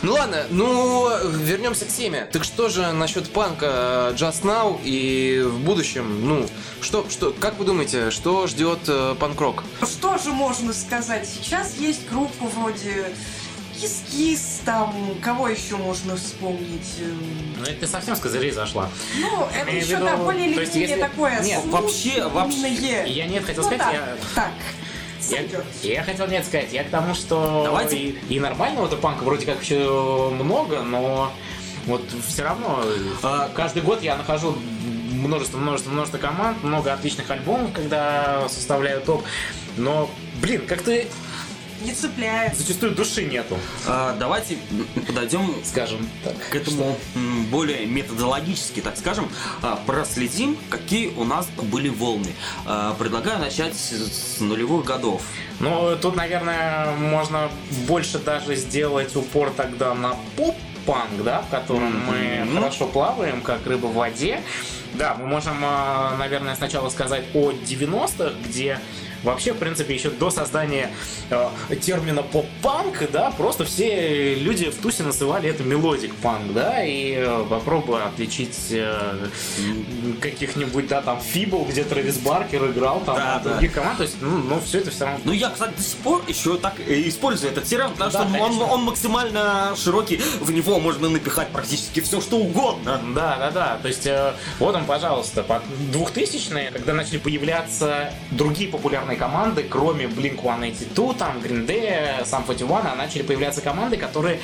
Ну 0.00 0.12
ладно, 0.12 0.46
ну 0.50 1.08
вернемся 1.44 1.84
к 1.84 1.88
теме. 1.88 2.28
Так 2.30 2.44
что 2.44 2.68
же 2.68 2.92
насчет 2.92 3.28
панка 3.30 4.12
э, 4.12 4.14
Just 4.14 4.42
Now 4.44 4.78
и 4.84 5.42
в 5.44 5.58
будущем? 5.58 6.28
Ну, 6.28 6.46
что, 6.80 7.04
что, 7.10 7.34
как 7.40 7.58
вы 7.58 7.64
думаете, 7.64 8.12
что 8.12 8.46
ждет 8.46 8.78
э, 8.86 9.16
панк-рок? 9.18 9.64
Что 9.82 10.16
же 10.18 10.30
можно 10.30 10.72
сказать? 10.72 11.28
Сейчас 11.28 11.74
есть 11.78 12.08
группы 12.08 12.44
вроде 12.44 13.06
Кис-Кис, 13.80 14.62
там, 14.64 14.92
кого 15.22 15.48
еще 15.48 15.76
можно 15.76 16.16
вспомнить? 16.16 16.94
Ну, 17.56 17.62
это 17.62 17.74
ты 17.80 17.86
совсем 17.86 18.16
с 18.16 18.20
козырей 18.20 18.50
зашла. 18.50 18.88
Ну, 19.20 19.46
это 19.54 19.70
еще, 19.70 19.94
виду, 19.96 20.04
да, 20.04 20.16
более 20.16 20.46
или 20.50 20.58
менее 20.58 20.80
если- 20.82 21.00
такое 21.00 21.40
нет, 21.40 21.64
вообще- 21.66 22.26
вообще-. 22.28 23.04
Я 23.06 23.26
нет, 23.26 23.44
хотел 23.44 23.62
Ну 23.62 23.68
сказать, 23.68 23.86
да, 23.86 23.92
я... 23.92 24.16
так, 24.34 24.50
Я, 25.82 25.94
я 25.94 26.02
хотел 26.02 26.26
нет 26.26 26.44
сказать, 26.44 26.72
я 26.72 26.84
к 26.84 26.90
тому, 26.90 27.14
что 27.14 27.62
Давайте. 27.64 27.96
и, 27.96 28.18
и 28.28 28.40
нормального-то 28.40 28.96
панка 28.96 29.22
вроде 29.22 29.46
как 29.46 29.62
еще 29.62 30.30
много, 30.32 30.82
но 30.82 31.32
вот 31.86 32.02
все 32.26 32.42
равно 32.42 32.82
А, 33.22 33.48
каждый 33.54 33.82
год 33.82 34.02
я 34.02 34.16
нахожу 34.16 34.56
множество, 35.12 35.58
множество, 35.58 35.90
множество 35.90 36.18
команд, 36.18 36.62
много 36.64 36.92
отличных 36.92 37.30
альбомов, 37.30 37.72
когда 37.72 38.48
составляю 38.48 39.00
топ, 39.02 39.24
но, 39.76 40.10
блин, 40.42 40.66
как-то 40.66 41.02
Не 41.82 41.92
цепляет. 41.92 42.56
зачастую 42.56 42.92
души 42.92 43.24
нету, 43.24 43.56
а, 43.86 44.16
давайте 44.18 44.58
подойдем 45.06 45.54
скажем 45.64 46.08
так. 46.24 46.34
к 46.50 46.54
этому 46.56 46.96
м, 47.14 47.44
более 47.46 47.86
методологически, 47.86 48.80
так 48.80 48.96
скажем, 48.96 49.28
а, 49.62 49.78
проследим, 49.86 50.56
какие 50.70 51.08
у 51.10 51.24
нас 51.24 51.46
были 51.62 51.88
волны. 51.88 52.32
А, 52.66 52.94
Предлагаю 52.94 53.38
начать 53.38 53.74
с 53.76 54.40
нулевых 54.40 54.84
годов. 54.84 55.22
Ну, 55.60 55.96
тут, 56.02 56.16
наверное, 56.16 56.92
можно 56.96 57.48
больше 57.86 58.18
даже 58.18 58.56
сделать 58.56 59.14
упор 59.14 59.50
тогда 59.56 59.94
на 59.94 60.16
поп-панк, 60.36 61.22
да, 61.24 61.42
в 61.42 61.48
котором 61.50 61.96
мы 62.06 62.44
Мгм. 62.44 62.54
хорошо 62.56 62.86
плаваем, 62.88 63.40
как 63.40 63.64
рыба 63.66 63.86
в 63.86 63.94
воде. 63.94 64.40
Да, 64.94 65.14
мы 65.14 65.26
можем, 65.26 65.62
э, 65.62 66.16
наверное, 66.18 66.56
сначала 66.56 66.88
сказать 66.90 67.24
о 67.34 67.52
90-х, 67.52 68.32
где 68.46 68.80
вообще, 69.22 69.52
в 69.52 69.58
принципе, 69.58 69.94
еще 69.94 70.10
до 70.10 70.30
создания 70.30 70.90
э, 71.30 71.48
термина 71.80 72.22
поп-панк, 72.22 73.10
да, 73.12 73.30
просто 73.30 73.64
все 73.64 74.34
люди 74.34 74.70
в 74.70 74.76
тусе 74.76 75.02
называли 75.02 75.48
это 75.50 75.62
melodic 75.62 76.14
панк, 76.16 76.52
да, 76.52 76.84
и 76.84 77.14
э, 77.16 77.44
попробуй 77.48 78.02
отличить 78.02 78.56
э, 78.70 79.26
каких-нибудь, 80.20 80.88
да, 80.88 81.02
там, 81.02 81.20
Feeble, 81.20 81.64
где 81.68 81.84
Трэвис 81.84 82.18
Баркер 82.18 82.66
играл, 82.70 83.00
там, 83.00 83.16
Да, 83.16 83.40
да. 83.44 83.50
других 83.50 83.72
команд, 83.72 83.98
то 83.98 84.02
есть, 84.04 84.16
ну, 84.20 84.38
ну 84.38 84.60
все 84.60 84.78
это 84.78 84.90
все 84.90 85.04
равно 85.04 85.20
Ну, 85.24 85.32
я, 85.32 85.50
кстати, 85.50 85.74
до 85.76 85.82
сих 85.82 85.98
пор 85.98 86.22
еще 86.26 86.56
так 86.56 86.74
э, 86.86 87.08
использую 87.08 87.52
этот 87.52 87.64
термин, 87.64 87.90
потому 87.92 88.10
Да, 88.10 88.26
что 88.26 88.44
он, 88.44 88.62
он 88.62 88.82
максимально 88.84 89.74
широкий, 89.76 90.20
в 90.40 90.50
него 90.50 90.78
можно 90.80 91.08
напихать 91.08 91.48
практически 91.48 92.00
все, 92.00 92.20
что 92.20 92.36
угодно. 92.38 93.00
Да, 93.14 93.36
да, 93.38 93.50
да. 93.50 93.78
То 93.82 93.88
есть, 93.88 94.06
э, 94.06 94.32
вот 94.58 94.74
он, 94.74 94.84
пожалуйста, 94.84 95.42
под 95.42 95.62
2000-е, 95.92 96.70
когда 96.72 96.94
начали 96.94 97.18
появляться 97.18 98.12
другие 98.30 98.70
популярные 98.70 99.07
команды, 99.16 99.62
кроме 99.68 100.06
Blink-182, 100.06 101.16
там, 101.18 101.38
Green 101.38 101.66
Day, 101.66 102.22
Sum 102.24 102.44
41, 102.46 102.70
а 102.92 102.94
начали 102.96 103.22
появляться 103.22 103.60
команды, 103.60 103.96
которые 103.96 104.40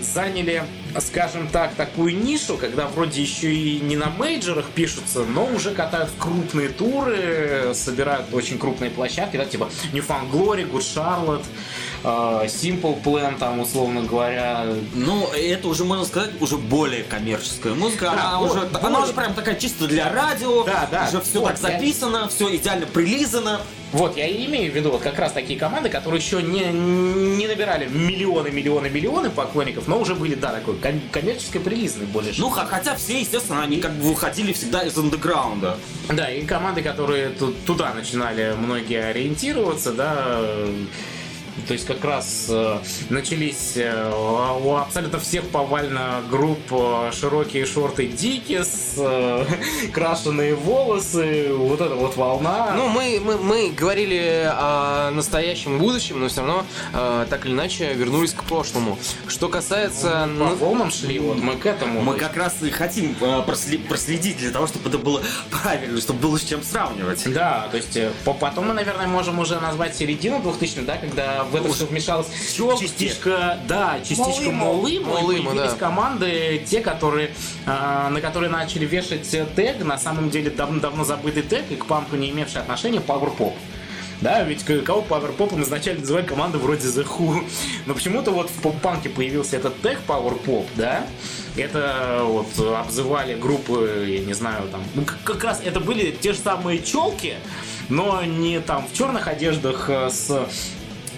заняли, 0.00 0.64
скажем 0.98 1.48
так, 1.48 1.74
такую 1.74 2.16
нишу, 2.16 2.56
когда 2.56 2.86
вроде 2.88 3.22
еще 3.22 3.54
и 3.54 3.80
не 3.80 3.96
на 3.96 4.10
мейджорах 4.10 4.66
пишутся, 4.66 5.20
но 5.24 5.46
уже 5.46 5.70
катают 5.70 6.10
в 6.10 6.18
крупные 6.18 6.68
туры, 6.68 7.70
собирают 7.74 8.26
очень 8.32 8.58
крупные 8.58 8.90
площадки, 8.90 9.36
да, 9.36 9.44
типа 9.46 9.70
New 9.92 10.04
Found 10.04 10.30
Glory, 10.30 10.70
Good 10.70 10.80
Charlotte, 10.80 11.44
э, 12.02 12.46
Simple 12.46 13.02
Plan, 13.02 13.38
там, 13.38 13.60
условно 13.60 14.02
говоря, 14.02 14.66
Ну, 14.94 15.28
это 15.32 15.68
уже, 15.68 15.84
можно 15.84 16.04
сказать, 16.04 16.30
уже 16.40 16.58
более 16.58 17.04
коммерческая 17.04 17.74
музыка. 17.74 18.06
Да, 18.06 18.12
она, 18.12 18.38
вот, 18.40 18.50
уже, 18.50 18.60
вот. 18.66 18.84
она 18.84 19.00
уже 19.00 19.12
прям 19.12 19.32
такая 19.34 19.54
чисто 19.54 19.86
для 19.86 20.12
радио. 20.12 20.64
Да, 20.64 20.88
да, 20.90 21.06
Уже 21.08 21.20
все 21.22 21.40
вот, 21.40 21.54
так 21.54 21.60
я- 21.62 21.78
записано, 21.78 22.28
все 22.28 22.54
идеально 22.56 22.86
прилизано. 22.86 23.60
Вот, 23.94 24.16
я 24.16 24.26
и 24.26 24.44
имею 24.46 24.72
в 24.72 24.74
виду 24.74 24.90
вот 24.90 25.02
как 25.02 25.16
раз 25.20 25.30
такие 25.30 25.56
команды, 25.56 25.88
которые 25.88 26.20
еще 26.20 26.42
не, 26.42 26.64
не 26.64 27.46
набирали 27.46 27.86
миллионы, 27.86 28.50
миллионы, 28.50 28.90
миллионы 28.90 29.30
поклонников, 29.30 29.86
но 29.86 30.00
уже 30.00 30.16
были, 30.16 30.34
да, 30.34 30.48
такой 30.52 30.74
ком- 30.78 31.00
коммерческой 31.12 31.60
прилизанной 31.60 32.06
больше. 32.06 32.40
Ну, 32.40 32.50
хотя 32.50 32.96
все, 32.96 33.20
естественно, 33.20 33.62
они 33.62 33.76
как 33.76 33.92
бы 33.92 34.08
выходили 34.08 34.52
всегда 34.52 34.82
из 34.82 34.98
андеграунда. 34.98 35.78
Да, 36.08 36.28
и 36.28 36.44
команды, 36.44 36.82
которые 36.82 37.28
ту- 37.28 37.54
туда 37.64 37.94
начинали 37.94 38.52
многие 38.58 39.00
ориентироваться, 39.10 39.92
да, 39.92 40.40
то 41.66 41.72
есть 41.72 41.86
как 41.86 42.04
раз 42.04 42.46
э, 42.48 42.78
начались 43.10 43.72
э, 43.76 44.12
у 44.62 44.76
абсолютно 44.76 45.18
всех 45.18 45.48
повально 45.48 46.22
групп 46.30 46.60
э, 46.70 47.10
широкие 47.12 47.64
шорты 47.64 48.06
Дикис, 48.06 48.94
э, 48.98 49.44
крашеные 49.92 50.54
волосы, 50.54 51.54
вот 51.54 51.80
эта 51.80 51.94
вот 51.94 52.16
волна. 52.16 52.74
Ну, 52.76 52.88
мы, 52.88 53.20
мы, 53.24 53.38
мы 53.38 53.70
говорили 53.70 54.50
о 54.52 55.10
настоящем 55.12 55.76
и 55.76 55.78
будущем, 55.78 56.20
но 56.20 56.28
все 56.28 56.40
равно 56.40 56.64
э, 56.92 57.26
так 57.30 57.46
или 57.46 57.52
иначе 57.52 57.94
вернулись 57.94 58.32
к 58.32 58.44
прошлому. 58.44 58.98
Что 59.28 59.48
касается... 59.48 60.22
по 60.22 60.26
ну, 60.26 60.54
волнам 60.56 60.90
шли, 60.90 61.18
вот 61.18 61.38
мы 61.38 61.56
к 61.56 61.66
этому. 61.66 62.02
Мы 62.02 62.16
как 62.16 62.36
раз 62.36 62.62
и 62.62 62.70
хотим 62.70 63.16
просле- 63.20 63.78
проследить 63.86 64.38
для 64.38 64.50
того, 64.50 64.66
чтобы 64.66 64.88
это 64.88 64.98
было 64.98 65.22
правильно, 65.50 65.98
чтобы 66.00 66.18
было 66.18 66.38
с 66.38 66.44
чем 66.44 66.62
сравнивать. 66.62 67.22
Да, 67.32 67.68
то 67.70 67.76
есть 67.76 67.98
по- 68.24 68.34
потом 68.34 68.68
мы, 68.68 68.74
наверное, 68.74 69.06
можем 69.06 69.38
уже 69.38 69.58
назвать 69.60 69.96
середину 69.96 70.40
2000 70.40 70.80
да, 70.80 70.96
когда 70.96 71.43
в 71.44 71.56
это 71.56 71.72
все 71.72 71.86
вмешалась 71.86 72.26
частичка, 72.80 73.58
да, 73.66 73.98
частичка 74.00 74.44
и 74.44 74.50
Молыма, 74.50 75.14
появились 75.14 75.72
да. 75.72 75.76
команды, 75.76 76.62
те, 76.66 76.80
которые, 76.80 77.30
а, 77.66 78.10
на 78.10 78.20
которые 78.20 78.50
начали 78.50 78.84
вешать 78.84 79.28
тег, 79.54 79.84
на 79.84 79.98
самом 79.98 80.30
деле 80.30 80.50
давно-давно 80.50 81.04
забытый 81.04 81.42
тег, 81.42 81.64
и 81.70 81.76
к 81.76 81.86
панку 81.86 82.16
не 82.16 82.30
имевший 82.30 82.60
отношения, 82.60 82.98
Power 82.98 83.36
Pop. 83.36 83.54
Да, 84.20 84.42
ведь 84.42 84.64
кого 84.84 85.02
пауэрпопом 85.02 85.62
изначально 85.64 86.00
называли 86.00 86.24
команды 86.24 86.58
вроде 86.58 86.88
The 86.88 87.06
Who. 87.06 87.44
Но 87.86 87.94
почему-то 87.94 88.30
вот 88.30 88.48
в 88.48 88.62
поп-панке 88.62 89.08
появился 89.08 89.56
этот 89.56 89.80
тег 89.82 89.98
Power 90.06 90.42
Pop, 90.42 90.66
да? 90.76 91.06
Это 91.56 92.22
вот 92.24 92.48
обзывали 92.58 93.34
группы, 93.34 94.06
я 94.08 94.20
не 94.20 94.32
знаю, 94.32 94.68
там, 94.70 94.82
ну 94.94 95.04
как, 95.24 95.44
раз 95.44 95.60
это 95.64 95.78
были 95.78 96.10
те 96.10 96.32
же 96.32 96.38
самые 96.38 96.82
челки, 96.82 97.34
но 97.88 98.24
не 98.24 98.60
там 98.60 98.88
в 98.90 98.96
черных 98.96 99.28
одеждах 99.28 99.88
э, 99.88 100.10
с 100.10 100.48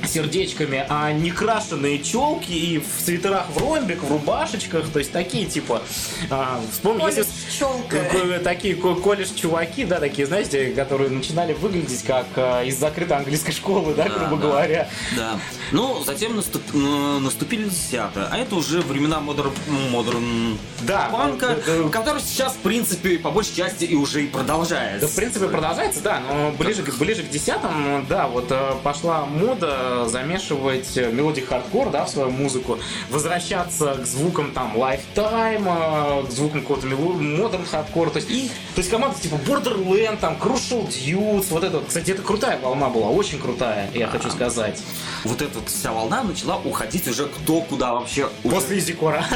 сердечками, 0.07 0.85
а 0.89 1.13
не 1.13 1.31
крашеные 1.31 1.99
челки 2.03 2.53
и 2.53 2.79
в 2.79 3.05
свитерах 3.05 3.47
в 3.51 3.59
ромбик, 3.59 4.03
в 4.03 4.11
рубашечках, 4.11 4.89
то 4.89 4.99
есть 4.99 5.13
такие 5.13 5.47
типа, 5.47 5.83
а, 6.31 6.61
вспомни, 6.73 7.05
если 7.05 7.25
челка. 7.51 7.97
Такие 8.45 8.75
ко- 8.77 8.95
колледж 8.95 9.29
чуваки, 9.35 9.85
да, 9.85 9.99
такие, 10.01 10.27
знаете, 10.27 10.69
которые 10.73 11.11
начинали 11.11 11.53
выглядеть 11.53 12.03
как 12.05 12.27
э, 12.37 12.67
из 12.67 12.79
закрытой 12.79 13.17
английской 13.19 13.53
школы, 13.53 13.95
да, 13.95 14.05
Да, 14.05 14.11
грубо 14.11 14.37
да. 14.37 14.43
говоря. 14.49 14.89
Да. 15.17 15.39
Ну, 15.73 16.03
затем 16.05 16.37
наступ- 16.39 16.75
н- 16.75 17.23
наступили 17.25 17.69
десятые, 17.69 18.27
а 18.31 18.39
это 18.39 18.55
уже 18.55 18.81
времена 18.83 19.21
модерн, 19.21 19.51
модерн 19.91 20.59
Да, 20.83 21.09
панка, 21.12 21.57
да, 21.67 21.83
да. 21.83 21.89
который 21.89 22.23
сейчас, 22.23 22.53
в 22.53 22.59
принципе, 22.59 23.19
по 23.19 23.31
большей 23.31 23.57
части 23.57 23.85
и 23.85 23.95
уже 23.97 24.25
и 24.25 24.27
продолжается. 24.29 25.07
Да, 25.07 25.12
в 25.12 25.17
принципе, 25.17 25.49
продолжается, 25.49 26.01
да, 26.03 26.21
но 26.21 26.53
ближе, 26.53 26.83
к- 26.83 26.95
ближе 26.99 27.23
к 27.25 27.31
десятым, 27.31 28.07
да, 28.09 28.29
вот 28.29 28.47
э, 28.51 28.73
пошла 28.85 29.25
мода 29.27 30.05
э, 30.07 30.09
замешивать 30.09 30.97
э, 30.97 31.11
мелодии 31.11 31.41
хардкор, 31.41 31.91
да, 31.91 32.05
в 32.05 32.11
свою 32.11 32.31
музыку, 32.31 32.79
возвращаться 33.11 33.95
к 33.95 34.07
звукам 34.07 34.53
там 34.53 34.77
Lifetime, 34.77 36.23
э, 36.23 36.27
к 36.27 36.31
звукам 36.31 36.61
какого-то 36.62 36.87
модерн 36.87 37.64
хардкора, 37.67 38.11
то 38.11 38.19
есть, 38.19 38.31
и, 38.31 38.49
то 38.75 38.79
есть 38.81 38.91
команда 38.91 39.19
типа 39.21 39.35
Borderland, 39.47 40.19
там, 40.19 40.37
Crucial 40.37 40.87
Dudes, 40.89 41.47
вот 41.51 41.64
это, 41.64 41.83
кстати, 41.87 42.12
это 42.12 42.23
крутая 42.23 42.59
волна 42.61 42.89
была, 42.89 43.09
очень 43.09 43.41
крутая, 43.41 43.91
я 43.95 44.07
хочу 44.07 44.31
сказать. 44.31 44.81
Вот 45.25 45.43
эта 45.43 45.56
вот 45.57 45.69
вся 45.69 45.93
волна 45.93 46.23
начала 46.23 46.57
уходить 46.59 47.09
уже 47.09 47.27
кто 47.27 47.61
куда 47.63 47.95
вообще. 47.95 48.29
После 48.43 48.79
Изикора. 48.79 49.25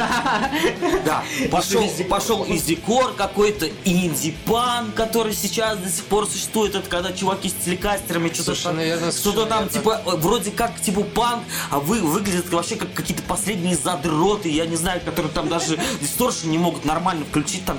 Да, 1.05 1.23
пошел, 1.51 1.81
Изи- 1.83 2.03
пошел 2.03 2.45
издекор 2.47 3.13
какой-то, 3.13 3.67
инди-пан, 3.85 4.91
который 4.91 5.33
сейчас 5.33 5.77
до 5.77 5.89
сих 5.89 6.05
пор 6.05 6.27
существует. 6.27 6.75
Это 6.75 6.89
когда 6.89 7.11
чуваки 7.11 7.49
с 7.49 7.53
телекастерами 7.53 8.29
что-то 8.33 8.55
там, 8.61 9.11
что-то 9.11 9.45
там 9.45 9.69
типа 9.69 10.01
э, 10.05 10.09
вроде 10.17 10.51
как 10.51 10.79
типа 10.81 11.01
панк, 11.03 11.43
а 11.69 11.79
вы 11.79 11.99
выглядят 12.01 12.49
вообще 12.49 12.75
как 12.75 12.93
какие-то 12.93 13.23
последние 13.23 13.75
задроты, 13.75 14.49
я 14.49 14.65
не 14.65 14.75
знаю, 14.75 15.01
которые 15.03 15.31
там 15.31 15.47
даже 15.49 15.77
дисторшн 16.01 16.49
не 16.49 16.57
могут 16.57 16.85
нормально 16.85 17.25
включить, 17.25 17.65
там 17.65 17.77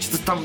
что-то 0.00 0.18
там. 0.24 0.44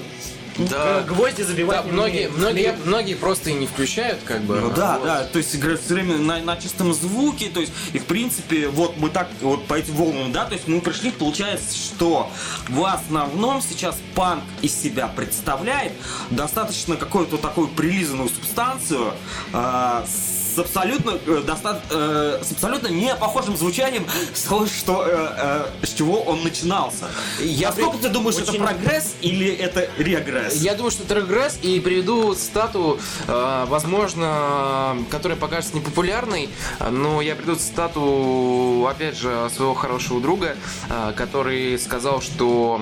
Да. 0.57 1.01
Гвозди 1.01 1.41
забивать 1.41 1.77
Да, 1.77 1.83
не 1.83 1.91
многие, 1.91 2.29
многие, 2.29 2.75
многие 2.85 3.15
просто 3.15 3.49
и 3.49 3.53
не 3.53 3.67
включают, 3.67 4.19
как 4.23 4.41
бы. 4.41 4.59
Ну 4.59 4.71
да, 4.71 4.97
Вот. 4.97 5.05
да, 5.05 5.23
то 5.23 5.37
есть 5.37 5.55
играют 5.55 5.81
все 5.81 5.95
время 5.95 6.17
на, 6.17 6.39
на 6.39 6.57
чистом 6.57 6.93
звуке, 6.93 7.49
то 7.49 7.59
есть, 7.59 7.73
и 7.93 7.99
в 7.99 8.05
принципе, 8.05 8.67
вот 8.69 8.97
мы 8.97 9.09
так 9.09 9.29
вот 9.41 9.65
по 9.65 9.73
этим 9.73 9.95
волнам, 9.95 10.31
да, 10.31 10.45
то 10.45 10.53
есть 10.53 10.67
мы 10.67 10.81
пришли, 10.81 11.11
получается, 11.11 11.75
что 11.75 12.31
в 12.69 12.85
основном 12.85 13.61
сейчас 13.61 13.97
панк 14.13 14.43
из 14.61 14.73
себя 14.73 15.07
представляет 15.07 15.93
достаточно 16.29 16.95
какую-то 16.95 17.37
такую 17.37 17.67
прилизанную 17.67 18.29
субстанцию 18.29 19.13
а, 19.53 20.05
с 20.07 20.34
абсолютно 20.59 21.17
э, 21.25 21.43
доста- 21.45 21.81
э, 21.89 22.39
с 22.43 22.51
абсолютно 22.51 22.87
не 22.87 23.13
похожим 23.15 23.55
звучанием 23.57 24.05
с 24.33 24.41
того, 24.43 24.65
что 24.67 25.05
э, 25.07 25.65
э, 25.81 25.85
с 25.85 25.93
чего 25.93 26.21
он 26.21 26.43
начинался. 26.43 27.05
Я 27.39 27.69
Насколько 27.69 27.97
ты 27.97 28.09
думаешь, 28.09 28.35
очень- 28.35 28.55
это 28.55 28.63
прогресс 28.63 29.15
или 29.21 29.47
это 29.53 29.89
регресс? 29.97 30.55
Я 30.55 30.75
думаю, 30.75 30.91
что 30.91 31.03
это 31.03 31.15
регресс, 31.15 31.57
и 31.61 31.79
приведу 31.79 32.33
цитату, 32.35 32.99
э, 33.27 33.65
возможно, 33.67 34.97
которая 35.09 35.37
покажется 35.37 35.75
непопулярной, 35.75 36.49
но 36.91 37.21
я 37.21 37.35
приведу 37.35 37.55
цитату, 37.55 38.87
опять 38.89 39.17
же, 39.17 39.49
своего 39.55 39.73
хорошего 39.73 40.19
друга, 40.21 40.55
э, 40.89 41.13
который 41.15 41.77
сказал, 41.79 42.21
что 42.21 42.81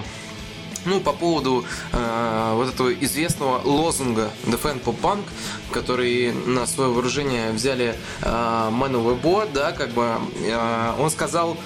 ну, 0.85 0.99
по 0.99 1.13
поводу 1.13 1.65
э, 1.91 2.53
вот 2.55 2.73
этого 2.73 2.93
известного 2.93 3.61
лозунга 3.63 4.29
Defend 4.45 4.83
Pop 4.83 4.95
Punk, 5.01 5.23
который 5.71 6.31
на 6.31 6.65
свое 6.65 6.91
вооружение 6.91 7.51
взяли 7.51 7.95
э, 8.21 8.25
Man 8.25 8.91
of 8.91 9.21
War, 9.21 9.47
да, 9.53 9.71
как 9.71 9.91
бы, 9.91 10.17
э, 10.41 10.93
он 10.99 11.09
сказал 11.09 11.57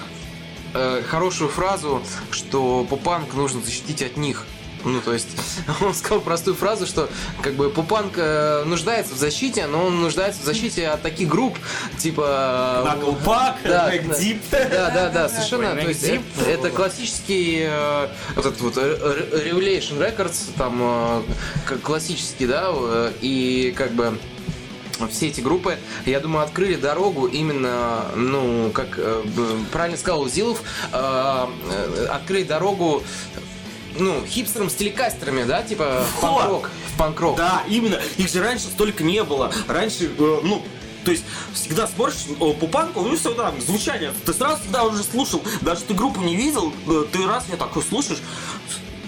э, 0.74 1.02
хорошую 1.06 1.50
фразу, 1.50 2.02
что 2.30 2.86
попанк 2.88 3.34
нужно 3.34 3.60
защитить 3.60 4.02
от 4.02 4.16
них. 4.16 4.46
Ну, 4.84 5.00
то 5.00 5.12
есть, 5.12 5.28
он 5.80 5.94
сказал 5.94 6.20
простую 6.20 6.56
фразу, 6.56 6.86
что 6.86 7.08
как 7.42 7.54
бы 7.54 7.70
попанк 7.70 8.14
э, 8.16 8.64
нуждается 8.64 9.14
в 9.14 9.18
защите, 9.18 9.66
но 9.66 9.84
он 9.86 10.00
нуждается 10.00 10.42
в 10.42 10.44
защите 10.44 10.88
от 10.88 11.02
таких 11.02 11.28
групп, 11.28 11.58
типа... 11.98 12.82
Да, 13.64 13.92
Neck 13.92 14.08
да. 14.08 14.14
Deep. 14.14 14.40
Да, 14.50 14.90
да, 14.90 15.08
да, 15.10 15.28
совершенно. 15.28 15.74
То 15.74 15.88
есть 15.88 16.04
это, 16.04 16.50
это 16.50 16.70
классический 16.70 17.66
э, 17.68 18.08
вот 18.36 18.46
этот 18.46 18.60
вот 18.60 18.76
Re- 18.76 19.00
Re- 19.00 19.50
Revelation 19.50 19.98
Records, 19.98 20.50
там 20.56 21.24
э, 21.68 21.76
классический, 21.82 22.46
да, 22.46 22.70
э, 22.72 23.12
и 23.20 23.74
как 23.76 23.92
бы 23.92 24.18
все 25.06 25.28
эти 25.28 25.40
группы, 25.40 25.78
я 26.06 26.18
думаю, 26.20 26.44
открыли 26.44 26.74
дорогу 26.74 27.26
именно, 27.26 28.06
ну, 28.16 28.70
как 28.72 28.98
э, 28.98 29.22
правильно 29.70 29.96
сказал 29.96 30.28
Зилов, 30.28 30.62
э, 30.92 31.46
э, 31.70 32.06
открыли 32.06 32.42
дорогу 32.44 33.02
ну, 33.98 34.24
хипстерам 34.26 34.70
с 34.70 34.74
телекастерами, 34.74 35.44
да, 35.44 35.62
типа 35.62 36.04
в 36.16 36.20
панк-рок. 36.20 36.70
В 36.94 36.98
панк-рок. 36.98 37.36
Да, 37.36 37.62
именно. 37.68 38.00
Их 38.16 38.28
же 38.28 38.42
раньше 38.42 38.66
столько 38.66 39.04
не 39.04 39.22
было. 39.24 39.52
Раньше, 39.66 40.06
э, 40.06 40.40
ну, 40.42 40.64
то 41.04 41.12
есть 41.12 41.24
всегда 41.54 41.86
смотришь 41.86 42.26
э, 42.28 42.34
по 42.34 42.66
панку, 42.66 43.02
ну 43.02 43.16
все 43.16 43.32
там, 43.34 43.60
звучание. 43.60 44.12
Ты 44.26 44.32
сразу 44.32 44.60
всегда 44.62 44.84
уже 44.84 45.02
слушал, 45.02 45.42
даже 45.60 45.82
ты 45.82 45.94
группу 45.94 46.20
не 46.20 46.36
видел, 46.36 46.72
э, 46.86 47.04
ты 47.10 47.26
раз 47.26 47.44
я 47.50 47.56
такой 47.56 47.82
слушаешь, 47.82 48.20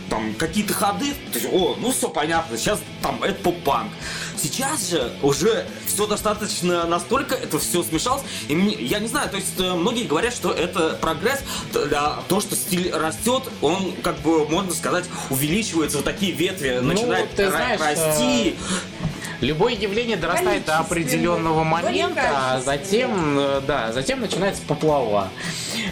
там 0.08 0.34
какие-то 0.34 0.74
ходы, 0.74 1.14
ты 1.32 1.48
о, 1.48 1.76
ну 1.78 1.92
все 1.92 2.08
понятно, 2.08 2.56
сейчас 2.56 2.80
там 3.02 3.22
это 3.22 3.42
поп-панк. 3.42 3.92
Сейчас 4.36 4.90
же 4.90 5.12
уже 5.22 5.66
все 5.92 6.06
достаточно 6.06 6.84
настолько, 6.86 7.34
это 7.34 7.58
все 7.58 7.82
смешалось, 7.82 8.22
и 8.48 8.54
мне- 8.54 8.74
я 8.76 8.98
не 9.00 9.08
знаю, 9.08 9.28
то 9.30 9.36
есть 9.36 9.58
э, 9.58 9.74
многие 9.74 10.04
говорят, 10.04 10.32
что 10.32 10.52
это 10.52 10.98
прогресс, 11.00 11.40
да, 11.72 12.20
то, 12.28 12.40
что 12.40 12.54
стиль 12.56 12.90
растет, 12.92 13.42
он, 13.60 13.92
как 14.02 14.18
бы, 14.20 14.48
можно 14.48 14.72
сказать, 14.72 15.04
увеличивается, 15.30 15.98
вот 15.98 16.04
такие 16.04 16.32
ветви 16.32 16.78
начинают 16.80 17.30
ты 17.32 17.44
ра- 17.44 17.50
знаешь, 17.50 17.80
расти. 17.80 18.54
Любое 19.40 19.72
явление 19.72 20.18
дорастает 20.18 20.66
до 20.66 20.80
определенного 20.80 21.64
момента, 21.64 22.20
а 22.56 22.60
затем, 22.60 23.38
э, 23.38 23.62
да, 23.66 23.90
затем 23.90 24.20
начинается 24.20 24.60
поплава. 24.68 25.28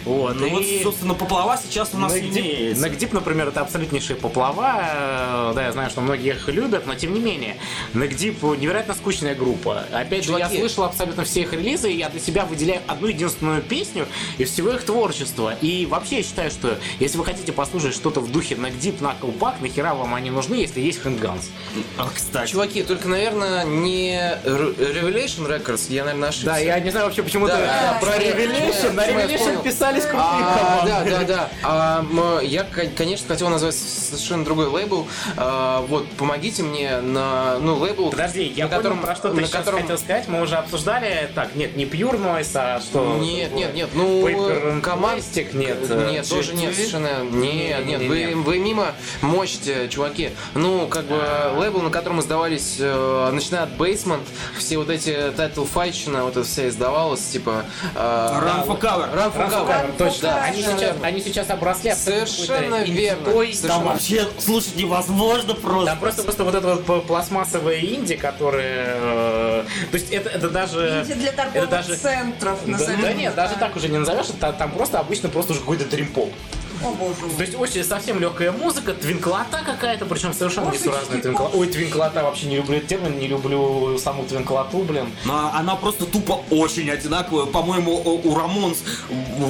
Вот. 0.05 0.35
Ну 0.35 0.49
вот, 0.49 0.61
и- 0.61 0.83
собственно, 0.83 1.15
поплава 1.15 1.57
сейчас 1.57 1.89
у 1.93 1.97
нас 1.97 2.13
Нагдип, 2.13 2.31
имеется. 2.43 2.81
Нагдип, 2.83 3.11
например, 3.11 3.47
это 3.47 3.61
абсолютнейшая 3.61 4.17
поплава. 4.17 4.75
Э, 4.83 5.51
Да, 5.55 5.65
я 5.65 5.71
знаю, 5.71 5.89
что 5.89 6.01
многие 6.01 6.35
их 6.35 6.47
любят, 6.47 6.85
но 6.85 6.93
тем 6.93 7.11
не 7.15 7.19
менее. 7.19 7.57
Нагдип 7.93 8.43
невероятно 8.43 8.93
скучная 8.93 9.33
группа. 9.33 9.83
Опять 9.91 10.25
же, 10.25 10.33
я 10.37 10.49
слышал 10.49 10.83
абсолютно 10.83 11.23
все 11.23 11.41
их 11.41 11.53
релизы, 11.53 11.91
и 11.91 11.97
я 11.97 12.09
для 12.09 12.19
себя 12.19 12.45
выделяю 12.45 12.81
одну 12.87 13.07
единственную 13.07 13.61
песню 13.61 14.07
из 14.37 14.51
всего 14.51 14.71
их 14.71 14.83
творчества. 14.83 15.55
И 15.61 15.85
вообще 15.85 16.17
я 16.17 16.23
считаю, 16.23 16.51
что 16.51 16.77
если 16.99 17.17
вы 17.17 17.25
хотите 17.25 17.51
послушать 17.51 17.93
что-то 17.93 18.19
в 18.19 18.31
духе 18.31 18.55
Нагдип, 18.55 19.01
Knucklepuck, 19.01 19.55
нахера 19.61 19.93
вам 19.93 20.13
они 20.15 20.29
нужны, 20.29 20.55
если 20.55 20.79
есть 20.81 20.99
Handguns? 21.03 21.45
А, 21.97 22.07
кстати. 22.13 22.51
Чуваки, 22.51 22.83
только, 22.83 23.07
наверное, 23.07 23.63
не 23.65 24.13
Re- 24.43 24.75
Revelation 24.77 25.47
Records, 25.47 25.91
я, 25.91 26.03
наверное, 26.05 26.29
ошибся. 26.29 26.45
Да, 26.47 26.57
я 26.57 26.79
не 26.79 26.89
знаю 26.91 27.05
вообще, 27.07 27.23
почему 27.23 27.47
Да, 27.47 27.55
ты 27.57 27.63
да, 27.63 27.97
про 28.01 28.17
Revelation. 28.17 28.91
На 28.93 29.07
Revelation 29.07 29.63
писались 29.63 30.03
крутые 30.03 30.21
А, 30.23 30.81
да, 30.85 30.91
команды. 31.03 31.11
да, 31.11 31.23
да. 31.23 31.49
А, 31.63 32.41
я, 32.41 32.63
кон- 32.63 32.89
конечно, 32.95 33.27
хотел 33.27 33.49
назвать 33.49 33.75
совершенно 33.75 34.43
другой 34.45 34.67
лейбл. 34.67 35.07
А, 35.37 35.81
вот, 35.81 36.09
помогите 36.11 36.63
мне 36.63 36.99
на, 37.01 37.57
ну, 37.59 37.75
лейбл, 37.77 38.09
Подожди, 38.11 38.43
я 38.55 38.65
на 38.67 38.75
котором, 38.77 38.97
понял, 38.97 39.05
про 39.07 39.15
что 39.15 39.29
ты 39.29 39.35
на 39.41 39.47
сейчас 39.47 39.65
котором... 39.65 39.78
хотел 39.81 39.97
сказать. 39.97 40.27
Мы 40.27 40.41
уже 40.41 40.55
обсуждали. 40.55 41.29
Так, 41.35 41.55
нет, 41.55 41.75
не 41.75 41.85
Pure 41.85 42.19
Noise, 42.19 42.51
а 42.55 42.79
что? 42.79 43.17
Нет, 43.17 43.53
нет, 43.53 43.73
нет, 43.73 43.89
ну, 43.93 44.27
Paper 44.27 44.81
команд... 44.81 45.19
Plastic, 45.19 45.55
нет. 45.55 45.77
э, 45.89 46.11
Нет, 46.11 46.29
тоже 46.29 46.53
нет, 46.53 46.73
совершенно, 46.73 47.23
нет, 47.23 47.85
нет, 47.85 48.01
вы, 48.01 48.33
вы 48.35 48.59
мимо 48.59 48.93
мочите, 49.21 49.89
чуваки. 49.89 50.31
Ну, 50.55 50.87
как 50.87 51.05
бы, 51.05 51.21
лейбл, 51.57 51.81
на 51.81 51.89
котором 51.89 52.19
издавались, 52.19 52.77
э, 52.79 53.29
начиная 53.31 53.63
от 53.63 53.71
Basement, 53.71 54.21
все 54.57 54.77
вот 54.77 54.89
эти 54.89 55.09
Title 55.09 55.67
Fight, 55.71 56.21
вот 56.21 56.37
это 56.37 56.43
все 56.43 56.69
издавалось, 56.69 57.21
типа... 57.21 57.65
э, 57.95 57.99
Run 57.99 58.67
for 58.67 58.79
cover. 58.79 59.13
Run 59.13 59.35
for 59.35 59.51
cover. 59.51 59.97
Точно. 59.97 60.41
Они, 60.43 60.61
сейчас, 60.61 60.95
они 61.01 61.21
сейчас 61.21 61.49
обросли 61.49 61.89
абсолютно 61.91 62.27
Совершенно 62.27 62.83
верно. 62.83 63.25
Совершенно 63.25 63.67
Там 63.67 63.83
вообще 63.83 64.27
слушать 64.37 64.75
невозможно 64.75 65.53
просто. 65.55 65.85
Там 65.91 65.99
просто, 65.99 66.23
просто 66.23 66.43
вот 66.43 66.55
это 66.55 66.75
вот 66.75 67.07
пластмассовое 67.07 67.79
инди, 67.79 68.15
которое... 68.15 69.65
То 69.91 69.97
есть 69.97 70.11
это, 70.11 70.29
это 70.29 70.49
даже... 70.49 71.03
Инди 71.03 71.13
для 71.13 71.29
это 71.29 71.37
торговых 71.37 71.69
даже... 71.69 71.95
центров. 71.95 72.59
Да, 72.65 72.71
назовем 72.71 73.01
да 73.01 73.11
их 73.11 73.17
нет, 73.17 73.35
даже 73.35 73.53
так. 73.53 73.59
так 73.59 73.75
уже 73.75 73.89
не 73.89 73.97
назовешь, 73.97 74.29
это 74.29 74.53
там 74.53 74.71
просто 74.71 74.99
обычно 74.99 75.29
просто 75.29 75.53
уже 75.53 75.61
какой-то 75.61 75.85
дрим-поп. 75.85 76.33
О 76.83 76.91
боже 76.91 77.21
мой. 77.21 77.35
То 77.35 77.43
есть 77.43 77.55
очень 77.55 77.83
совсем 77.83 78.19
легкая 78.19 78.51
музыка, 78.51 78.93
твинклота 78.93 79.61
какая-то, 79.65 80.05
причем 80.05 80.33
совершенно 80.33 80.71
несуразная 80.71 81.21
твинклота. 81.21 81.57
Ой, 81.57 81.67
твинклота, 81.67 82.23
вообще 82.23 82.47
не 82.47 82.57
люблю 82.57 82.77
этот 82.77 82.89
термин, 82.89 83.19
не 83.19 83.27
люблю 83.27 83.97
саму 83.97 84.25
твинклоту, 84.25 84.79
блин. 84.79 85.11
Но 85.25 85.51
она 85.53 85.75
просто 85.75 86.05
тупо 86.05 86.43
очень 86.49 86.89
одинаковая. 86.89 87.45
По-моему, 87.45 88.19
у 88.23 88.35
Рамонс 88.35 88.79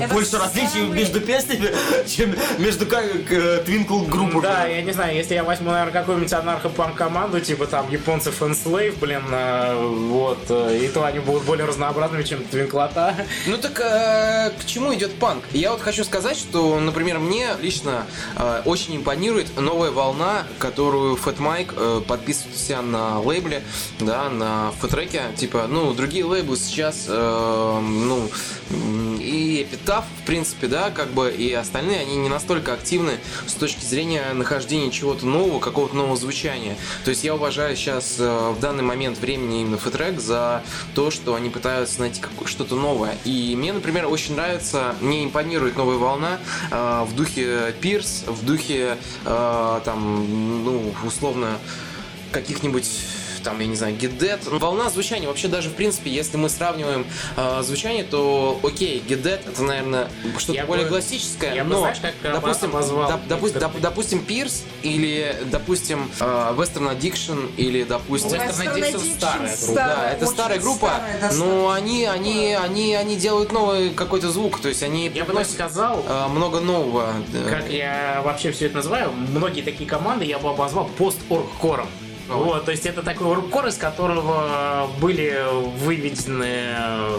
Это 0.01 0.13
больше 0.13 0.37
различий 0.37 0.81
между 0.89 1.21
песнями, 1.21 1.69
чем 2.07 2.35
между 2.57 2.85
Твинкл 2.85 3.99
группами. 4.05 4.41
Да, 4.41 4.65
я 4.65 4.81
не 4.81 4.91
знаю, 4.91 5.15
если 5.15 5.35
я 5.35 5.43
возьму, 5.43 5.71
наверное, 5.71 5.93
какую-нибудь 5.93 6.31
анархопанк 6.33 6.95
команду, 6.95 7.39
типа 7.39 7.67
там 7.67 7.89
японцев 7.89 8.41
Enslave, 8.41 8.97
блин, 8.99 9.23
э, 9.31 9.75
вот, 10.09 10.39
э, 10.49 10.79
и 10.83 10.87
то 10.87 11.05
они 11.05 11.19
будут 11.19 11.43
более 11.43 11.65
разнообразными, 11.65 12.23
чем 12.23 12.43
твинклота. 12.43 13.15
Ну 13.45 13.57
так 13.57 13.79
э, 13.79 14.51
к 14.59 14.65
чему 14.65 14.93
идет 14.93 15.13
панк? 15.15 15.43
Я 15.51 15.71
вот 15.71 15.81
хочу 15.81 16.03
сказать, 16.03 16.37
что, 16.37 16.79
например, 16.79 17.18
мне 17.19 17.49
лично 17.61 18.05
э, 18.35 18.61
очень 18.65 18.97
импонирует 18.97 19.57
новая 19.57 19.91
волна, 19.91 20.47
которую 20.57 21.15
Fat 21.15 21.37
Mike 21.37 21.73
э, 21.75 22.01
подписывает 22.07 22.57
себя 22.57 22.81
на 22.81 23.19
лейбле, 23.19 23.63
да, 23.99 24.29
на 24.29 24.71
фэтреке. 24.79 25.23
Типа, 25.35 25.67
ну, 25.69 25.93
другие 25.93 26.25
лейблы 26.25 26.57
сейчас, 26.57 27.05
э, 27.07 27.79
ну, 27.81 28.29
и 29.19 29.63
Эпитаф, 29.63 30.05
в 30.21 30.25
принципе, 30.25 30.67
да, 30.67 30.91
как 30.91 31.09
бы, 31.09 31.31
и 31.31 31.51
остальные, 31.53 32.01
они 32.01 32.17
не 32.17 32.29
настолько 32.29 32.73
активны 32.73 33.13
с 33.47 33.53
точки 33.53 33.83
зрения 33.83 34.33
нахождения 34.33 34.91
чего-то 34.91 35.25
нового, 35.25 35.59
какого-то 35.59 35.95
нового 35.95 36.15
звучания. 36.15 36.77
То 37.03 37.09
есть 37.09 37.23
я 37.23 37.35
уважаю 37.35 37.75
сейчас 37.75 38.15
э, 38.19 38.53
в 38.55 38.59
данный 38.59 38.83
момент 38.83 39.17
времени 39.19 39.61
именно 39.61 39.77
фэтрек 39.77 40.19
за 40.19 40.63
то, 40.93 41.11
что 41.11 41.35
они 41.35 41.49
пытаются 41.49 41.99
найти 41.99 42.21
что-то 42.45 42.75
новое. 42.75 43.17
И 43.25 43.55
мне, 43.55 43.73
например, 43.73 44.07
очень 44.07 44.35
нравится, 44.35 44.95
мне 45.01 45.23
импонирует 45.23 45.75
новая 45.77 45.97
волна 45.97 46.39
э, 46.71 47.05
в 47.09 47.15
духе 47.15 47.73
Пирс, 47.81 48.23
в 48.27 48.45
духе 48.45 48.97
э, 49.25 49.79
там, 49.83 50.63
ну, 50.63 50.93
условно, 51.05 51.57
каких-нибудь 52.31 52.87
там, 53.43 53.59
я 53.59 53.67
не 53.67 53.75
знаю, 53.75 53.95
Get 53.95 54.17
Dead. 54.17 54.39
Волна 54.59 54.89
звучания, 54.89 55.27
вообще 55.27 55.47
даже, 55.47 55.69
в 55.69 55.73
принципе, 55.73 56.09
если 56.09 56.37
мы 56.37 56.49
сравниваем 56.49 57.05
э, 57.37 57.61
звучание, 57.63 58.03
то 58.03 58.59
окей, 58.63 59.03
Get 59.07 59.21
Dead 59.23 59.39
это, 59.47 59.63
наверное, 59.63 60.07
что-то 60.37 60.53
Я 60.53 60.65
более 60.65 60.85
бы- 60.85 60.91
классическое, 60.91 61.53
я 61.55 61.63
бы, 61.63 61.71
но, 61.71 61.79
знаешь, 61.79 61.97
как, 62.01 62.13
э, 62.23 62.31
допустим, 62.33 62.69
обозвал 62.69 63.09
доп- 63.11 63.27
допу- 63.27 63.45
некоторых- 63.47 63.75
доп- 63.75 63.79
допустим, 63.81 64.23
Пирс 64.25 64.63
или, 64.83 65.35
допустим, 65.45 66.09
э, 66.19 66.53
Western 66.57 66.95
Addiction 66.97 67.51
или, 67.57 67.83
допустим, 67.83 68.39
Western 68.39 68.73
Addiction 68.75 69.17
старая 69.17 69.57
группа. 69.57 69.73
да, 69.75 70.11
это 70.11 70.25
старая 70.27 70.59
группа, 70.59 70.87
старая 71.19 71.33
но 71.33 71.69
они, 71.71 72.05
они, 72.05 72.53
они, 72.53 72.95
они 72.95 73.15
делают 73.15 73.51
новый 73.51 73.89
какой-то 73.91 74.29
звук, 74.31 74.59
то 74.59 74.69
есть 74.69 74.83
они 74.83 75.09
Я 75.13 75.25
бы 75.25 75.33
так 75.33 75.47
сказал, 75.47 76.03
э, 76.07 76.27
много 76.27 76.59
нового. 76.59 77.13
как 77.49 77.69
я 77.69 78.21
вообще 78.23 78.51
все 78.51 78.65
это 78.67 78.77
называю, 78.77 79.11
многие 79.11 79.61
такие 79.61 79.89
команды 79.89 80.25
я 80.25 80.39
бы 80.39 80.49
обозвал 80.49 80.85
пост-оргкором. 80.97 81.87
Вот, 82.29 82.65
то 82.65 82.71
есть 82.71 82.85
это 82.85 83.01
такой 83.01 83.27
оргкор, 83.27 83.67
из 83.67 83.75
которого 83.77 84.87
были 84.99 85.35
выведены 85.79 86.45
э, 86.47 87.17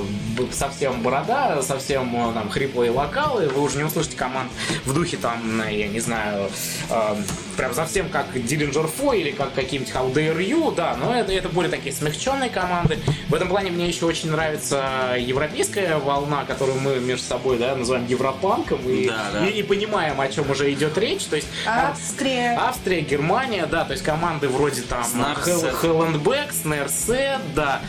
совсем 0.52 1.02
борода, 1.02 1.60
совсем 1.62 2.14
э, 2.30 2.32
там 2.32 2.48
хриплые 2.48 2.92
вокалы. 2.92 3.48
Вы 3.48 3.60
уже 3.62 3.78
не 3.78 3.84
услышите 3.84 4.16
команд 4.16 4.50
в 4.84 4.94
духе 4.94 5.16
там, 5.16 5.62
я 5.68 5.88
не 5.88 6.00
знаю, 6.00 6.48
э, 6.90 7.16
прям 7.56 7.74
совсем 7.74 8.08
как 8.08 8.34
Dillinger 8.36 8.88
Foy 8.98 9.20
или 9.20 9.30
как 9.32 9.52
какие-нибудь 9.54 9.92
How 9.92 10.12
Dare 10.12 10.38
You, 10.38 10.74
да, 10.74 10.96
но 10.96 11.14
это, 11.14 11.32
это 11.32 11.48
более 11.48 11.70
такие 11.70 11.94
смягченные 11.94 12.48
команды. 12.50 12.98
В 13.28 13.34
этом 13.34 13.48
плане 13.48 13.70
мне 13.70 13.88
еще 13.88 14.06
очень 14.06 14.30
нравится 14.30 15.16
европейская 15.18 15.96
волна, 15.98 16.44
которую 16.44 16.80
мы 16.80 17.00
между 17.00 17.26
собой 17.26 17.58
да, 17.58 17.74
называем 17.74 18.06
европанком 18.06 18.78
и, 18.88 19.08
Да, 19.08 19.26
да. 19.32 19.46
и- 19.46 19.60
и 19.60 19.62
понимаем, 19.62 20.20
о 20.20 20.28
чем 20.28 20.48
уже 20.50 20.72
идет 20.72 20.96
речь. 20.96 21.24
То 21.24 21.36
есть 21.36 21.48
Австрия. 21.66 22.56
Австрия, 22.58 23.00
Германия, 23.00 23.66
да, 23.66 23.84
то 23.84 23.92
есть 23.92 24.04
команды 24.04 24.48
вроде 24.48 24.82
там 24.82 24.99
Снарсет. 25.04 25.74
Хеллендбэк, 25.80 26.52
Снерсет, 26.52 27.40
да. 27.54 27.80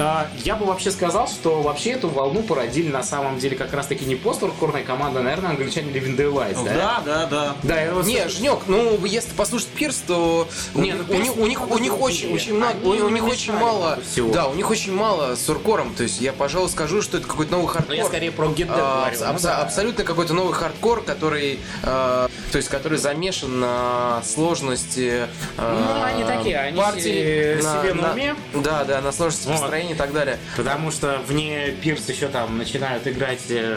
А, 0.00 0.28
Я 0.44 0.54
бы 0.54 0.64
вообще 0.64 0.90
сказал, 0.92 1.26
что 1.26 1.60
вообще 1.60 1.90
эту 1.92 2.08
волну 2.08 2.42
породили 2.42 2.88
на 2.88 3.02
самом 3.02 3.38
деле 3.40 3.56
как 3.56 3.72
раз 3.72 3.86
таки 3.86 4.04
не 4.04 4.14
посторкорная 4.14 4.84
команда, 4.84 5.20
а, 5.20 5.22
наверное, 5.24 5.50
англичане 5.50 5.90
Living 5.90 6.16
Daylights, 6.16 6.64
да? 6.64 6.72
Да, 6.74 7.02
да, 7.04 7.26
да. 7.26 7.56
Да, 7.64 7.80
я 7.80 7.92
вот- 7.92 8.06
Не, 8.06 8.28
Жнек, 8.28 8.60
ну 8.68 9.04
если 9.04 9.30
послушать 9.32 9.68
Пирс, 9.68 9.96
то 10.06 10.48
у, 10.74 10.80
Не, 10.80 10.92
ну, 10.92 11.04
у 11.08 11.14
них, 11.20 11.36
у 11.36 11.46
них, 11.46 11.70
у 11.70 11.78
них 11.78 12.00
очень, 12.00 12.32
очень 12.32 12.54
много, 12.54 12.76
у, 12.84 12.90
у 12.90 13.08
них 13.08 13.24
очень 13.26 13.52
мало, 13.54 13.98
всего. 14.08 14.32
да, 14.32 14.46
у 14.46 14.54
них 14.54 14.70
очень 14.70 14.94
мало 14.94 15.34
с 15.34 15.48
уркором, 15.48 15.92
то 15.94 16.04
есть 16.04 16.20
я, 16.20 16.32
пожалуй, 16.32 16.68
скажу, 16.70 17.02
что 17.02 17.16
это 17.18 17.26
какой-то 17.26 17.50
новый 17.52 17.66
Но 17.66 17.72
хардкор. 17.72 17.96
я 17.96 18.04
скорее 18.04 18.30
про 18.30 18.46
Get 18.46 18.68
А, 18.70 18.76
говорю. 19.10 19.24
абс- 19.24 19.42
ну 19.42 19.48
да. 19.48 19.62
Абсолютно 19.62 20.04
какой-то 20.04 20.32
новый 20.32 20.54
хардкор, 20.54 21.02
который, 21.02 21.58
э, 21.82 22.28
то 22.52 22.56
есть, 22.56 22.68
который 22.68 22.98
замешан 22.98 23.58
на 23.58 24.22
сложности 24.24 25.26
э, 25.56 25.84
Ну, 25.96 26.04
они 26.04 26.22
такие, 26.24 26.57
они 26.62 26.78
партий, 26.80 27.02
се- 27.02 27.60
себе 27.62 27.94
на 27.94 28.12
уме. 28.12 28.34
Да, 28.54 28.84
да, 28.84 29.00
на 29.00 29.12
сложности 29.12 29.46
Вот. 29.48 29.60
построения 29.60 29.92
и 29.92 29.96
так 29.96 30.12
далее. 30.12 30.38
Потому 30.56 30.90
что 30.90 31.20
вне 31.26 31.70
Пирс 31.82 32.08
еще 32.08 32.28
там 32.28 32.58
начинают 32.58 33.06
играть 33.06 33.40
э, 33.50 33.76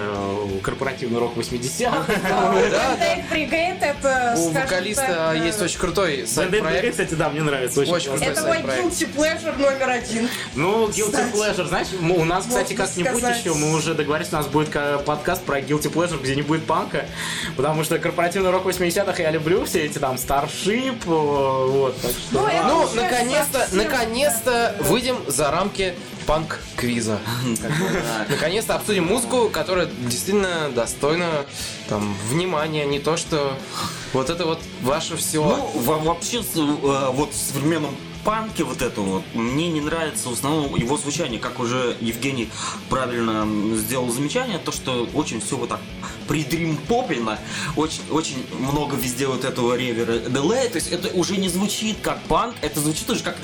корпоративный 0.64 1.20
рок 1.20 1.36
80-х. 1.38 2.06
Да, 2.32 2.52
Бендейт 2.54 3.30
Бригейд 3.30 3.82
это, 3.82 4.36
У 4.38 4.50
вокалиста 4.50 5.34
э, 5.36 5.46
есть 5.46 5.62
очень 5.62 5.80
крутой 5.80 6.26
сайт-проект. 6.28 6.92
Кстати, 6.92 7.14
да, 7.14 7.30
мне 7.30 7.42
нравится 7.42 7.80
очень. 7.82 7.92
Крутой 8.10 8.28
Это 8.28 8.42
мой 8.48 8.58
guilty 8.58 9.16
pleasure 9.16 9.58
номер 9.60 9.90
один. 9.90 10.30
Ну, 10.56 10.88
Guilty. 10.88 11.32
Pleasure, 11.34 11.68
знаешь, 11.68 11.88
у 12.00 12.26
нас, 12.26 12.46
кстати, 12.46 12.74
как-нибудь 12.74 13.22
еще, 13.24 13.54
мы 13.54 13.74
уже 13.76 13.94
договорились, 13.94 14.32
у 14.34 14.36
нас 14.36 14.48
будет 14.48 14.70
ка- 14.70 15.00
подкаст 15.06 15.44
про 15.44 15.60
Guilty 15.60 15.92
Pleasure, 15.92 16.22
где 16.22 16.36
не 16.36 16.42
будет 16.42 16.66
панка, 16.66 17.06
потому 17.56 17.84
что 17.84 17.98
корпоративный 18.00 18.52
рок 18.52 18.66
80-х 18.66 19.22
я 19.22 19.32
люблю, 19.32 19.66
все 19.66 19.86
эти 19.86 19.98
там 19.98 20.16
Starship, 20.16 20.98
э, 21.06 21.68
вот, 21.70 22.00
так 22.02 22.12
что... 22.12 22.42
Ну, 22.42 22.48
это 22.48 22.71
Ну, 22.72 22.90
наконец-то, 22.96 23.68
наконец-то 23.72 24.76
выйдем 24.82 25.18
за 25.28 25.52
рамки 25.52 25.94
панк-квиза. 26.26 27.20
Наконец-то 28.30 28.76
обсудим 28.76 29.06
музыку, 29.08 29.50
которая 29.50 29.88
действительно 29.88 30.70
достойна 30.74 31.46
там, 31.90 32.16
внимания, 32.30 32.86
не 32.86 33.00
то 33.00 33.18
что 33.18 33.58
вот 34.14 34.30
это 34.30 34.46
вот 34.46 34.60
ваше 34.82 35.18
все. 35.18 35.44
Ну, 35.44 35.72
во- 35.82 35.98
вообще, 36.00 36.44
с- 36.44 36.56
э, 36.56 37.10
вот 37.12 37.34
в 37.34 37.36
современном 37.38 37.96
панке 38.24 38.64
вот 38.64 38.82
это 38.82 39.02
вот, 39.02 39.24
мне 39.34 39.70
не 39.70 39.82
нравится 39.82 40.30
в 40.30 40.34
основном 40.34 40.76
его 40.76 40.98
звучание, 40.98 41.40
как 41.40 41.60
уже 41.60 41.96
Евгений 42.00 42.50
правильно 42.90 43.48
сделал 43.76 44.10
замечание, 44.10 44.60
то, 44.60 44.72
что 44.72 45.10
очень 45.14 45.42
все 45.42 45.58
вот 45.58 45.70
так 45.70 45.80
придримпоплено, 46.28 47.38
очень, 47.76 48.02
очень 48.10 48.46
много 48.60 48.96
везде 48.96 49.28
вот 49.28 49.44
этого 49.44 49.76
ревера 49.76 50.20
делея, 50.20 50.70
то 50.70 50.76
есть 50.76 50.92
это 50.92 51.10
уже 51.10 51.38
не 51.38 51.50
звучит 51.50 51.98
как 52.02 52.22
панк, 52.24 52.56
это 52.62 52.80
звучит 52.80 53.10
уже 53.10 53.24
как 53.24 53.36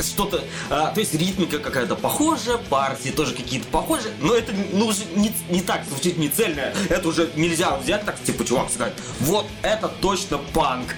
что-то, 0.00 0.42
а, 0.70 0.92
то 0.92 1.00
есть 1.00 1.14
ритмика 1.14 1.58
какая-то 1.58 1.94
похожая, 1.94 2.58
партии 2.58 3.10
тоже 3.10 3.34
какие-то 3.34 3.66
похожие, 3.68 4.12
но 4.20 4.34
это 4.34 4.52
ну, 4.72 4.86
уже 4.86 5.04
не, 5.14 5.32
не 5.50 5.60
так 5.60 5.84
звучит, 5.88 6.18
не 6.18 6.28
цельно, 6.28 6.72
это 6.88 7.08
уже 7.08 7.30
нельзя 7.36 7.76
взять 7.76 8.04
так, 8.04 8.20
типа, 8.22 8.44
чувак, 8.44 8.70
сказать, 8.70 8.94
вот 9.20 9.46
это 9.62 9.88
точно 9.88 10.38
панк. 10.52 10.94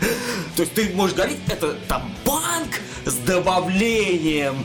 То 0.56 0.62
есть 0.62 0.74
ты 0.74 0.90
можешь 0.94 1.14
говорить, 1.14 1.38
это 1.48 1.74
там 1.88 2.10
панк 2.24 2.80
с 3.06 3.14
добавлением 3.14 4.64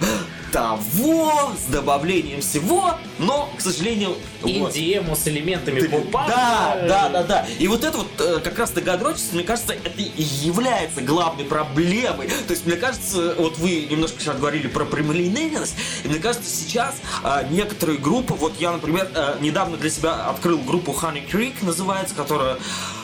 того, 0.52 1.54
с 1.56 1.72
добавлением 1.72 2.42
всего, 2.42 2.96
но, 3.20 3.50
к 3.58 3.62
сожалению, 3.62 4.18
вот. 4.42 4.76
Инди-эмо 4.76 5.16
с 5.16 5.28
элементами 5.28 5.80
Ты-. 5.80 5.88
Да, 6.12 6.78
да, 6.88 7.10
да, 7.10 7.24
да. 7.24 7.46
И 7.58 7.68
вот 7.68 7.86
это 7.86 8.00
вот 8.00 8.08
э, 8.20 8.40
как 8.44 8.60
раз 8.60 8.72
тагадрочество, 8.72 9.36
мне 9.36 9.46
кажется, 9.46 9.74
это 9.74 10.02
и 10.02 10.22
является 10.22 11.02
главной 11.02 11.46
проблемой. 11.46 12.28
То 12.28 12.52
есть, 12.52 12.66
мне 12.66 12.76
кажется, 12.76 13.36
вот 13.38 13.58
вы 13.60 13.88
немножко 13.90 14.20
сейчас 14.20 14.38
говорили 14.38 14.68
про 14.68 14.84
прямолинейность, 14.84 15.76
и 16.04 16.10
мне 16.10 16.20
кажется, 16.20 16.50
сейчас 16.50 16.96
э, 17.24 17.48
некоторые 17.52 17.98
группы, 17.98 18.34
вот 18.34 18.60
я, 18.60 18.72
например, 18.72 19.10
э, 19.16 19.38
недавно 19.40 19.78
для 19.78 19.90
себя 19.90 20.26
открыл 20.26 20.58
группу 20.58 20.92
Honey 20.92 21.24
Creek, 21.32 21.54
называется, 21.62 22.14
которая, 22.14 22.58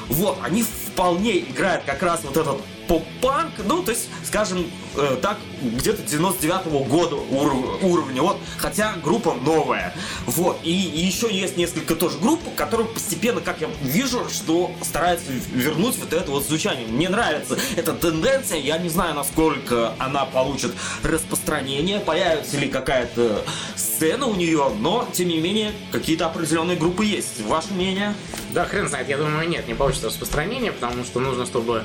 вот, 0.10 0.38
они 0.44 0.66
вполне 0.98 1.42
играют 1.42 1.84
как 1.86 2.02
раз 2.02 2.22
вот 2.24 2.36
этот 2.36 2.60
поп-панк, 2.88 3.52
ну, 3.66 3.84
то 3.84 3.92
есть, 3.92 4.08
скажем 4.24 4.66
э, 4.96 5.18
так, 5.22 5.38
где-то 5.62 6.02
99-го 6.02 6.86
года 6.86 7.16
уров- 7.16 7.84
уровня, 7.84 8.22
вот, 8.22 8.40
хотя 8.58 8.96
группа 9.04 9.34
новая, 9.34 9.94
вот, 10.26 10.58
и, 10.64 10.72
и 10.72 11.06
еще 11.06 11.32
есть 11.32 11.58
несколько 11.58 11.96
тоже 11.96 12.18
групп, 12.18 12.40
которые 12.56 12.88
постепенно, 12.88 13.42
как 13.42 13.62
я 13.62 13.68
вижу, 13.84 14.28
что 14.30 14.72
стараются 14.82 15.32
вернуть 15.54 15.98
вот 15.98 16.14
это 16.14 16.32
вот 16.32 16.46
звучание. 16.46 16.88
Мне 16.88 17.10
нравится 17.10 17.58
эта 17.76 17.94
тенденция, 17.94 18.60
я 18.60 18.78
не 18.78 18.90
знаю, 18.90 19.16
насколько 19.16 19.94
она 20.00 20.26
получит 20.26 20.74
распространение, 21.04 22.00
появится 22.00 22.58
ли 22.58 22.70
какая-то 22.70 23.44
сцена 23.76 24.26
у 24.28 24.36
нее, 24.36 24.72
но, 24.80 25.08
тем 25.12 25.28
не 25.28 25.40
менее, 25.40 25.74
какие-то 25.92 26.26
определенные 26.26 26.78
группы 26.78 27.06
есть. 27.06 27.42
Ваше 27.42 27.74
мнение? 27.74 28.16
Да, 28.58 28.66
хрен 28.66 28.90
знает, 28.90 29.08
я 29.08 29.18
думаю, 29.18 29.48
нет, 29.48 29.68
не 29.68 29.76
получится 29.76 30.08
распространение, 30.08 30.72
потому 30.72 31.04
что 31.04 31.20
нужно, 31.20 31.46
чтобы 31.46 31.84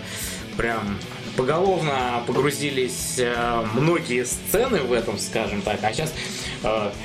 прям 0.56 0.96
поголовно 1.36 2.22
погрузились 2.26 3.16
э, 3.18 3.66
многие 3.74 4.24
сцены 4.24 4.80
в 4.80 4.90
этом, 4.94 5.18
скажем 5.18 5.60
так. 5.60 5.80
А 5.82 5.92
сейчас, 5.92 6.14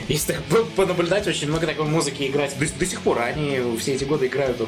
если 0.08 0.34
так 0.34 0.44
по- 0.44 0.64
понаблюдать, 0.64 1.28
очень 1.28 1.48
много 1.48 1.66
такой 1.68 1.86
музыки 1.86 2.24
играть 2.28 2.58
до, 2.58 2.66
до 2.68 2.86
сих 2.86 3.02
пор. 3.02 3.20
Они 3.22 3.60
все 3.80 3.94
эти 3.94 4.04
годы 4.04 4.28
играют 4.28 4.58
там, 4.58 4.68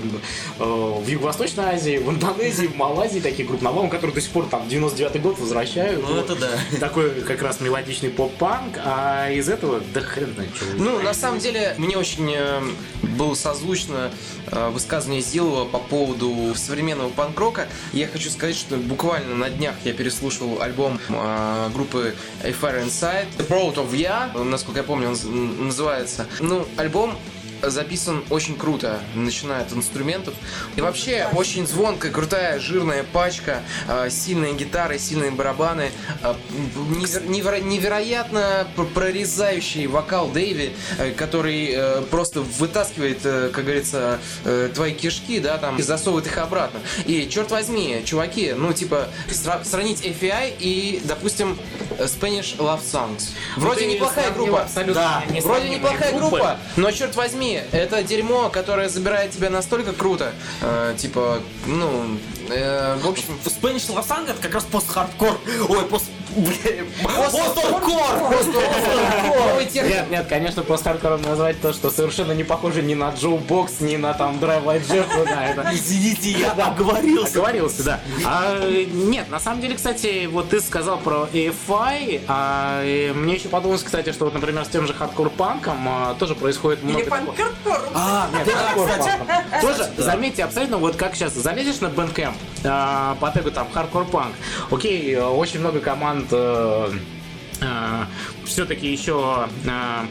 э, 0.59 0.63
в 0.63 1.07
Юго-Восточной 1.07 1.65
Азии, 1.75 1.97
в 1.97 2.09
Индонезии, 2.09 2.67
в 2.67 2.75
Малайзии, 2.75 3.19
такие 3.19 3.47
группы 3.47 3.63
новом, 3.63 3.89
которые 3.89 4.15
до 4.15 4.21
сих 4.21 4.31
пор 4.31 4.45
там 4.47 4.63
99-й 4.67 5.19
год 5.19 5.37
возвращают. 5.39 6.01
Ну, 6.01 6.15
Вот. 6.15 6.29
это 6.29 6.35
да. 6.35 6.49
Такой 6.79 7.21
как 7.21 7.41
раз 7.41 7.59
мелодичный 7.61 8.09
поп-панк, 8.09 8.77
а 8.83 9.29
из 9.31 9.49
этого, 9.49 9.81
да 9.93 10.01
хрен 10.01 10.33
знает, 10.33 10.49
что 10.55 10.65
Ну, 10.77 10.99
на 11.01 11.13
самом 11.13 11.39
деле, 11.39 11.75
мне 11.77 11.97
очень 11.97 12.31
э, 12.35 12.61
было 13.03 13.33
созвучно 13.35 14.11
э, 14.47 14.69
высказывание 14.69 15.21
Зилова 15.21 15.65
по 15.65 15.79
поводу 15.79 16.53
современного 16.55 17.09
панк-рока. 17.09 17.67
Я 17.93 18.07
хочу 18.07 18.29
сказать, 18.29 18.55
что 18.55 18.75
буквально 18.77 19.35
на 19.35 19.49
днях 19.49 19.75
я 19.85 19.93
переслушал 19.93 20.61
альбом 20.61 20.99
группы 21.73 22.15
A 22.43 22.49
Fire 22.51 22.83
Inside, 22.85 23.27
The 23.37 23.47
Proud 23.47 23.75
of 23.75 23.91
Ya, 23.91 24.31
насколько 24.43 24.78
я 24.79 24.83
помню, 24.83 25.09
он 25.09 25.67
называется. 25.67 26.25
Ну, 26.39 26.65
альбом 26.77 27.15
записан 27.61 28.23
очень 28.29 28.57
круто, 28.57 28.99
начиная 29.15 29.61
от 29.61 29.73
инструментов. 29.73 30.33
И 30.75 30.81
вообще 30.81 31.27
очень 31.33 31.65
звонкая, 31.67 32.11
крутая, 32.11 32.59
жирная 32.59 33.03
пачка, 33.03 33.61
э, 33.87 34.09
сильные 34.09 34.53
гитары, 34.53 34.99
сильные 34.99 35.31
барабаны, 35.31 35.91
э, 36.23 36.33
невер- 36.53 37.27
неверо- 37.27 37.61
невероятно 37.61 38.67
прорезающий 38.93 39.87
вокал 39.87 40.27
Дэйви, 40.29 40.73
э, 40.97 41.11
который 41.11 41.69
э, 41.73 42.01
просто 42.09 42.41
вытаскивает, 42.41 43.19
э, 43.23 43.49
как 43.53 43.63
говорится, 43.65 44.19
э, 44.45 44.69
твои 44.73 44.93
кишки, 44.93 45.39
да, 45.39 45.57
там, 45.57 45.77
и 45.77 45.81
засовывает 45.81 46.27
их 46.27 46.37
обратно. 46.37 46.79
И, 47.05 47.27
черт 47.29 47.51
возьми, 47.51 48.01
чуваки, 48.05 48.53
ну, 48.53 48.73
типа, 48.73 49.07
сра- 49.29 49.63
сравнить 49.63 50.01
FEI 50.03 50.53
и, 50.59 51.01
допустим, 51.05 51.57
э, 51.97 52.05
Spanish 52.05 52.57
Love 52.57 52.81
Songs. 52.83 53.29
Вроде 53.55 53.81
ты 53.81 53.85
неплохая 53.87 54.31
группа. 54.31 54.61
абсолютно 54.63 54.93
Да, 54.93 55.23
несравнимые 55.33 55.41
вроде 55.43 55.69
неплохая 55.69 56.11
группы. 56.11 56.29
группа, 56.37 56.57
но 56.75 56.91
черт 56.91 57.15
возьми, 57.15 57.48
это 57.55 58.03
дерьмо, 58.03 58.49
которое 58.49 58.89
забирает 58.89 59.31
тебя 59.31 59.49
настолько 59.49 59.93
круто. 59.93 60.33
Э, 60.61 60.95
типа, 60.97 61.39
ну, 61.65 62.17
э, 62.49 62.97
в 63.01 63.07
общем, 63.07 63.37
Love 63.45 64.07
Song 64.07 64.29
это 64.29 64.41
как 64.41 64.53
раз 64.53 64.63
пост-хардкор. 64.65 65.39
Ой, 65.69 65.85
пост... 65.85 66.05
Пост-хардкор! 67.03 67.89
Нет, 69.73 70.09
нет, 70.09 70.27
конечно, 70.27 70.63
пост-хардкором 70.63 71.21
назвать 71.21 71.59
то, 71.61 71.73
что 71.73 71.89
совершенно 71.89 72.31
не 72.33 72.43
похоже 72.43 72.81
ни 72.81 72.93
на 72.93 73.09
Jawbox, 73.11 73.79
ни 73.79 73.95
на 73.97 74.13
там 74.13 74.39
Drive 74.39 74.63
Jehu, 74.89 75.25
да, 75.25 75.45
это... 75.45 75.69
Извините, 75.73 76.31
я 76.31 76.51
оговорился. 76.51 77.39
Оговорился, 77.39 77.83
да. 77.83 77.99
А, 78.25 78.59
нет, 78.67 79.29
на 79.29 79.39
самом 79.39 79.61
деле, 79.61 79.75
кстати, 79.75 80.27
вот 80.27 80.49
ты 80.49 80.61
сказал 80.61 80.97
про 80.97 81.27
AFI, 81.31 82.21
а, 82.27 82.81
мне 83.13 83.35
еще 83.35 83.49
подумалось, 83.49 83.83
кстати, 83.83 84.11
что 84.11 84.25
вот, 84.25 84.33
например, 84.33 84.65
с 84.65 84.69
тем 84.69 84.87
же 84.87 84.93
хардкор-панком 84.93 85.87
а, 85.87 86.15
тоже 86.15 86.35
происходит 86.35 86.83
много... 86.83 87.01
Или 87.01 87.09
панк-хардкор. 87.09 87.89
А, 87.93 88.29
Нет, 88.33 88.47
хардкор-панком. 88.53 89.61
Тоже, 89.61 89.89
заметьте, 89.97 90.43
абсолютно, 90.43 90.77
вот 90.77 90.95
как 90.95 91.15
сейчас 91.15 91.33
залезешь 91.33 91.79
на 91.81 91.87
Bandcamp 91.87 92.33
а, 92.65 93.15
по 93.19 93.31
тегу 93.31 93.51
там 93.51 93.67
хардкор-панк, 93.71 94.33
окей, 94.71 95.17
очень 95.17 95.59
много 95.59 95.79
команд 95.79 96.18
все-таки 98.45 98.91
еще 98.91 99.47
э, 99.65 100.05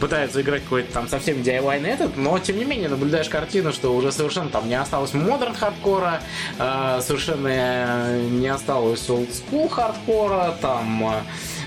пытаются 0.00 0.40
играть 0.40 0.62
какой-то 0.64 0.92
там 0.92 1.08
совсем 1.08 1.38
DIY 1.38 1.80
на 1.80 1.86
этот, 1.86 2.16
но 2.16 2.38
тем 2.38 2.58
не 2.58 2.64
менее 2.64 2.88
наблюдаешь 2.88 3.28
картину, 3.28 3.72
что 3.72 3.94
уже 3.94 4.12
совершенно 4.12 4.50
там 4.50 4.68
не 4.68 4.74
осталось 4.74 5.14
модерн 5.14 5.54
хардкора, 5.54 6.20
э, 6.58 7.00
совершенно 7.02 7.48
э, 7.48 8.28
не 8.30 8.48
осталось 8.48 9.08
old 9.08 9.30
school 9.30 9.68
хардкора, 9.68 10.56
там 10.60 11.04
э, 11.04 11.20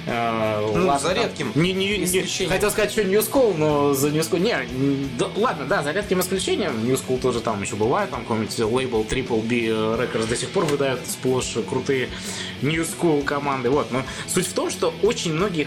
э, 0.05 0.59
Ну, 0.75 0.87
ладно, 0.87 0.99
за 0.99 1.13
редким 1.13 1.51
не, 1.55 1.73
не- 1.73 1.97
не- 1.97 2.47
хотел 2.47 2.71
сказать, 2.71 2.91
что 2.91 3.01
New 3.03 3.19
School, 3.21 3.55
но 3.57 3.93
за 3.93 4.09
New 4.09 4.21
School... 4.21 4.39
Не, 4.39 5.07
да, 5.17 5.27
ладно, 5.35 5.65
да, 5.65 5.83
за 5.83 5.91
редким 5.91 6.19
исключением. 6.21 6.73
New 6.85 6.95
School 6.95 7.19
тоже 7.19 7.39
там 7.41 7.61
еще 7.61 7.75
бывает, 7.75 8.09
там 8.11 8.21
какой-нибудь 8.21 8.59
лейбл 8.59 9.03
Triple 9.03 9.41
B 9.41 9.55
Records 9.67 10.27
до 10.27 10.35
сих 10.35 10.49
пор 10.49 10.65
выдают 10.65 11.01
сплошь 11.07 11.55
крутые 11.69 12.09
New 12.61 12.83
School 12.85 13.23
команды. 13.23 13.69
Вот, 13.69 13.91
но 13.91 14.01
суть 14.27 14.47
в 14.47 14.53
том, 14.53 14.69
что 14.69 14.93
очень 15.03 15.33
многие 15.33 15.65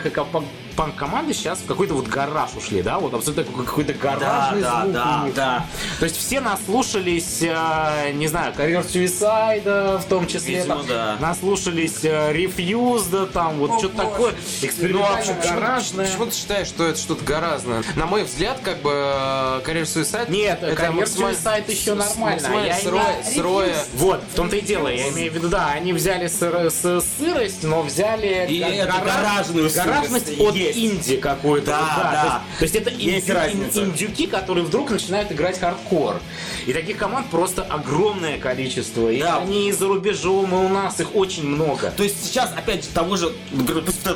панк 0.76 0.94
команды 0.94 1.34
сейчас 1.34 1.58
в 1.58 1.66
какой-то 1.66 1.94
вот 1.94 2.06
гараж 2.06 2.50
ушли, 2.56 2.82
да, 2.82 2.98
вот 3.00 3.12
абсолютно 3.12 3.44
какой- 3.44 3.64
какой-то 3.66 3.94
гаражный 3.94 4.62
да, 4.62 4.82
звук 4.82 4.92
да, 4.92 5.20
у 5.22 5.26
них. 5.26 5.34
да. 5.34 5.66
То 5.98 6.04
есть 6.04 6.16
все 6.16 6.40
наслушались, 6.40 7.42
э, 7.42 8.12
не 8.12 8.28
знаю, 8.28 8.54
Career 8.56 8.86
Suicide 8.86 9.98
в 9.98 10.04
том 10.04 10.26
числе, 10.28 10.58
Видимо, 10.58 10.76
там, 10.76 10.86
да. 10.86 11.16
наслушались 11.20 12.04
э, 12.04 12.32
Refused, 12.32 13.26
там, 13.32 13.58
вот 13.58 13.70
О, 13.72 13.78
что-то 13.80 14.04
боже. 14.04 14.27
Такое, 14.32 14.88
Ну, 14.90 15.04
а 15.04 15.20
экспериментально 15.20 16.04
почему, 16.04 16.26
ты 16.26 16.34
считаешь, 16.36 16.66
что 16.68 16.86
это 16.86 16.98
что-то 16.98 17.24
гораздо? 17.24 17.82
На 17.96 18.06
мой 18.06 18.24
взгляд, 18.24 18.58
как 18.62 18.82
бы 18.82 18.90
э, 18.92 19.60
Career 19.64 19.82
Suicide... 19.82 20.30
Нет, 20.30 20.62
это 20.62 20.80
Career 20.82 20.92
максимально- 20.92 21.36
Suicide 21.36 21.70
еще 21.70 21.94
нормально. 21.94 22.30
максимально 22.48 22.66
Я 22.66 22.76
сырое, 22.78 23.22
сырое. 23.34 23.74
Вот, 23.94 24.22
в 24.32 24.34
том-то 24.34 24.56
и 24.56 24.60
дело. 24.60 24.88
Я 24.88 25.08
имею 25.10 25.32
в 25.32 25.34
виду, 25.34 25.48
да, 25.48 25.68
они 25.68 25.92
взяли 25.92 26.26
сыр- 26.28 26.70
с- 26.70 27.04
сырость, 27.18 27.62
но 27.62 27.82
взяли 27.82 28.46
И 28.48 28.60
га- 28.60 28.68
эту 28.68 28.92
гаражную 29.04 29.70
гаражность 29.72 30.38
от 30.40 30.54
есть. 30.54 30.78
инди 30.78 31.16
какой-то. 31.16 31.66
Да, 31.66 31.80
вот, 31.96 32.02
да. 32.04 32.42
То 32.58 32.62
есть, 32.64 32.74
то 32.74 32.78
есть 32.80 32.88
это 32.88 32.90
Есть 32.90 33.28
инди- 33.28 33.78
индюки, 33.84 34.26
которые 34.26 34.64
вдруг 34.64 34.90
начинают 34.90 35.30
играть 35.32 35.58
хардкор. 35.58 36.20
И 36.66 36.72
таких 36.72 36.96
команд 36.98 37.28
просто 37.30 37.62
огромное 37.62 38.38
количество. 38.38 39.08
И 39.08 39.20
Да. 39.20 39.38
они 39.38 39.68
и 39.68 39.72
за 39.72 39.86
рубежом, 39.86 40.50
и 40.52 40.66
у 40.66 40.68
нас 40.68 41.00
их 41.00 41.14
очень 41.14 41.46
много. 41.46 41.90
То 41.96 42.02
есть 42.02 42.24
сейчас, 42.26 42.52
опять 42.56 42.84
же, 42.84 42.90
того 42.90 43.16
же, 43.16 43.32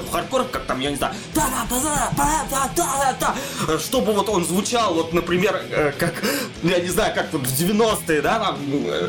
в 0.03 0.11
хардкор, 0.11 0.45
как 0.45 0.65
там, 0.65 0.81
я 0.81 0.91
не 0.91 0.97
знаю, 0.97 1.15
э, 3.69 3.79
чтобы 3.79 4.13
вот 4.13 4.29
он 4.29 4.45
звучал, 4.45 4.95
вот, 4.95 5.13
например, 5.13 5.61
э, 5.71 5.93
как, 5.99 6.15
я 6.63 6.81
не 6.81 6.89
знаю, 6.89 7.15
как 7.15 7.33
вот 7.33 7.43
в 7.47 7.61
90-е, 7.61 8.23
да, 8.23 8.39
там, 8.39 8.59
э, 8.71 9.09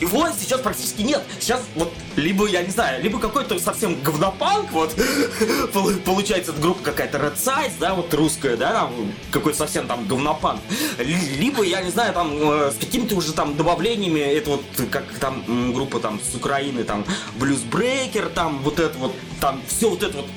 его 0.00 0.28
сейчас 0.38 0.60
практически 0.60 1.02
нет. 1.02 1.22
Сейчас 1.40 1.62
вот 1.74 1.92
либо, 2.16 2.46
я 2.46 2.62
не 2.62 2.70
знаю, 2.70 3.02
либо 3.02 3.18
какой-то 3.18 3.58
совсем 3.58 4.00
говнопанк, 4.02 4.70
вот, 4.72 4.94
получается, 6.04 6.52
группа 6.52 6.82
какая-то 6.82 7.18
Red 7.18 7.36
Size, 7.36 7.72
да, 7.80 7.94
вот 7.94 8.12
русская, 8.14 8.56
да, 8.56 8.72
там, 8.72 9.12
какой-то 9.30 9.58
совсем 9.58 9.86
там 9.86 10.06
говнопанк. 10.06 10.60
Либо, 10.98 11.62
я 11.62 11.82
не 11.82 11.90
знаю, 11.90 12.12
там, 12.12 12.38
с 12.70 12.76
какими-то 12.78 13.16
уже 13.16 13.32
там 13.32 13.56
добавлениями, 13.56 14.20
это 14.20 14.50
вот, 14.50 14.64
как 14.90 15.04
там 15.20 15.72
группа 15.72 16.00
там 16.00 16.20
с 16.20 16.34
Украины, 16.34 16.84
там, 16.84 17.04
Блюзбрейкер, 17.38 18.28
там, 18.28 18.58
вот 18.62 18.78
это 18.78 18.96
вот, 18.98 19.14
там, 19.40 19.55
все 19.66 19.90
вот 19.90 20.02
это 20.02 20.18
вот. 20.18 20.30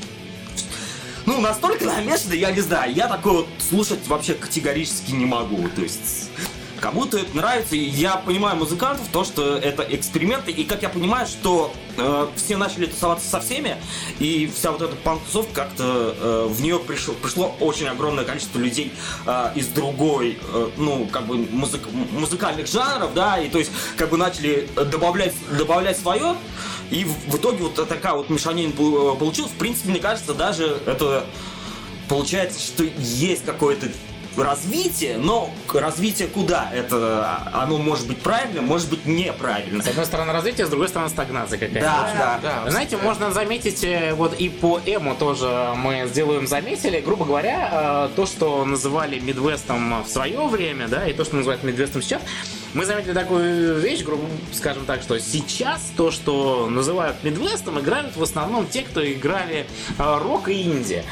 Ну, 1.25 1.41
настолько 1.41 1.85
намешано, 1.85 2.33
я 2.33 2.51
не 2.51 2.61
знаю, 2.61 2.93
я 2.93 3.07
такое 3.07 3.33
вот 3.33 3.47
слушать 3.59 4.07
вообще 4.07 4.33
категорически 4.33 5.11
не 5.11 5.25
могу, 5.25 5.69
то 5.69 5.81
есть... 5.81 6.29
Кому-то 6.79 7.17
это 7.17 7.35
нравится, 7.35 7.75
и 7.75 7.79
я 7.83 8.15
понимаю 8.15 8.55
музыкантов, 8.55 9.07
то, 9.11 9.23
что 9.23 9.57
это 9.57 9.83
эксперименты, 9.83 10.51
и 10.51 10.63
как 10.63 10.81
я 10.81 10.89
понимаю, 10.89 11.27
что 11.27 11.73
э, 11.97 12.27
все 12.35 12.55
начали 12.55 12.85
тусоваться 12.85 13.29
со 13.29 13.41
всеми, 13.41 13.75
и 14.19 14.49
вся 14.55 14.71
вот 14.71 14.81
эта 14.81 14.95
панк-тусовка 14.95 15.53
как-то 15.53 16.15
э, 16.17 16.47
в 16.49 16.61
нее 16.61 16.79
пришло, 16.79 17.13
пришло 17.15 17.55
очень 17.59 17.87
огромное 17.87 18.23
количество 18.23 18.59
людей 18.59 18.93
э, 19.25 19.51
из 19.55 19.67
другой, 19.67 20.39
э, 20.41 20.69
ну, 20.77 21.05
как 21.11 21.27
бы 21.27 21.37
музык- 21.37 21.89
музыкальных 22.11 22.67
жанров, 22.67 23.13
да, 23.13 23.37
и 23.39 23.49
то 23.49 23.59
есть 23.59 23.71
как 23.97 24.09
бы 24.09 24.17
начали 24.17 24.69
добавлять, 24.75 25.33
добавлять 25.57 25.99
свое, 25.99 26.35
и 26.91 27.03
в, 27.03 27.31
в 27.31 27.37
итоге 27.37 27.63
вот 27.63 27.75
такая 27.87 28.13
вот 28.13 28.29
мешанина 28.29 28.71
пол- 28.71 29.15
получилась. 29.15 29.51
В 29.51 29.55
принципе, 29.55 29.89
мне 29.89 29.99
кажется, 29.99 30.33
даже 30.33 30.79
это 30.85 31.25
получается, 32.07 32.59
что 32.59 32.85
есть 32.97 33.43
какое-то 33.45 33.87
развитие, 34.43 35.17
но 35.17 35.51
развитие 35.73 36.27
куда? 36.27 36.69
Это 36.73 37.49
оно 37.53 37.77
может 37.77 38.07
быть 38.07 38.19
правильным, 38.21 38.65
может 38.65 38.89
быть 38.89 39.05
неправильным. 39.05 39.81
С 39.81 39.87
одной 39.87 40.05
стороны 40.05 40.33
развитие, 40.33 40.65
с 40.65 40.69
другой 40.69 40.89
стороны 40.89 41.09
стагнация 41.09 41.59
какая-то. 41.59 41.81
Да, 41.81 42.09
да, 42.17 42.39
Да, 42.41 42.63
Вы 42.65 42.71
Знаете, 42.71 42.97
можно 42.97 43.31
заметить, 43.31 43.83
э, 43.83 44.13
вот 44.13 44.39
и 44.39 44.49
по 44.49 44.79
Эму 44.85 45.15
тоже 45.15 45.73
мы 45.75 46.07
сделаем 46.07 46.47
заметили, 46.47 46.99
грубо 46.99 47.25
говоря, 47.25 48.09
э, 48.11 48.15
то, 48.15 48.25
что 48.25 48.65
называли 48.65 49.19
Мидвестом 49.19 50.03
в 50.03 50.07
свое 50.07 50.45
время, 50.47 50.87
да, 50.87 51.07
и 51.07 51.13
то, 51.13 51.23
что 51.23 51.35
называют 51.35 51.63
Мидвестом 51.63 52.01
сейчас, 52.01 52.21
мы 52.73 52.85
заметили 52.85 53.13
такую 53.13 53.79
вещь, 53.79 54.03
грубо 54.03 54.25
скажем 54.53 54.85
так, 54.85 55.01
что 55.01 55.19
сейчас 55.19 55.81
то, 55.97 56.11
что 56.11 56.67
называют 56.69 57.23
Мидвестом, 57.23 57.79
играют 57.79 58.15
в 58.15 58.23
основном 58.23 58.67
те, 58.67 58.83
кто 58.83 59.05
играли 59.05 59.65
э, 59.97 60.17
рок 60.21 60.49
и 60.49 60.63
инди. 60.63 61.03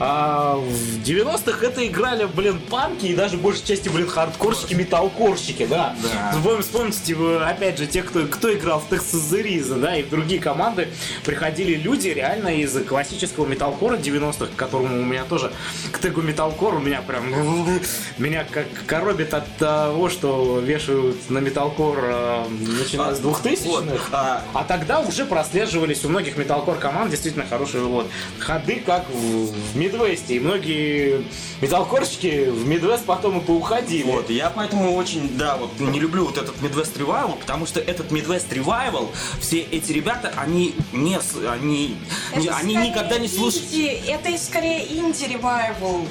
А 0.00 0.56
в 0.56 1.02
90-х 1.04 1.64
это 1.66 1.86
играли, 1.86 2.24
блин, 2.24 2.58
панки 2.68 3.06
и 3.06 3.14
даже 3.14 3.36
большей 3.36 3.64
части, 3.64 3.88
блин, 3.88 4.08
хардкорщики, 4.08 4.74
металкорщики, 4.74 5.66
да. 5.66 5.94
Вспом- 6.32 6.62
Вспомните, 6.62 6.98
типа, 7.04 7.46
опять 7.48 7.78
же, 7.78 7.86
те, 7.86 8.02
кто, 8.02 8.26
кто 8.26 8.52
играл 8.52 8.80
в 8.80 8.92
Texas 8.92 9.30
Reason, 9.30 9.80
да, 9.80 9.96
и 9.96 10.02
в 10.02 10.10
другие 10.10 10.40
команды 10.40 10.88
приходили 11.24 11.74
люди 11.76 12.08
реально 12.08 12.48
из 12.60 12.72
классического 12.84 13.46
металкора 13.46 13.96
90-х, 13.96 14.46
к 14.46 14.56
которому 14.56 15.00
у 15.00 15.04
меня 15.04 15.24
тоже 15.24 15.52
к 15.92 15.98
тегу 15.98 16.22
металкор 16.22 16.74
у 16.74 16.80
меня 16.80 17.00
прям 17.02 17.24
меня 18.18 18.44
как 18.50 18.66
коробит 18.86 19.32
от 19.34 19.56
того, 19.56 20.08
что 20.08 20.58
вешают 20.58 21.30
на 21.30 21.38
металкор 21.38 21.98
э, 22.02 22.44
начиная 22.48 23.14
с 23.14 23.20
2000-х. 23.20 23.68
Вот, 23.68 23.84
а- 24.12 24.42
А 24.54 24.64
тогда 24.64 25.00
уже 25.00 25.24
прослеживались 25.24 26.04
у 26.04 26.08
многих 26.08 26.36
металкор 26.36 26.76
команд 26.76 27.10
действительно 27.10 27.46
хорошие 27.46 27.84
вот 27.84 28.08
ходы, 28.38 28.82
как 28.84 29.04
в, 29.10 29.52
в 29.72 29.76
Мидвесте. 29.84 30.36
И 30.36 30.40
многие 30.40 31.24
металкорщики 31.60 32.48
в 32.50 32.66
Мидвест 32.66 33.04
потом 33.04 33.38
и 33.40 33.44
поуходили. 33.44 34.02
Вот, 34.04 34.30
я 34.30 34.50
поэтому 34.50 34.94
очень, 34.94 35.36
да, 35.36 35.56
вот 35.56 35.78
не 35.80 35.98
люблю 36.00 36.24
вот 36.26 36.36
этот 36.38 36.56
Midwest 36.60 36.96
Revival, 36.98 37.38
потому 37.38 37.66
что 37.66 37.80
этот 37.80 38.10
Midwest 38.12 38.48
Revival, 38.50 39.08
все 39.40 39.60
эти 39.60 39.92
ребята, 39.92 40.32
они 40.36 40.74
не, 40.92 41.18
с- 41.20 41.36
они, 41.50 41.96
не- 42.36 42.48
они 42.48 42.74
никогда 42.76 43.18
не 43.18 43.28
слушают. 43.28 43.64
Это 44.06 44.30
и 44.30 44.38
скорее 44.38 44.86
инди-ревайвал, 44.98 46.06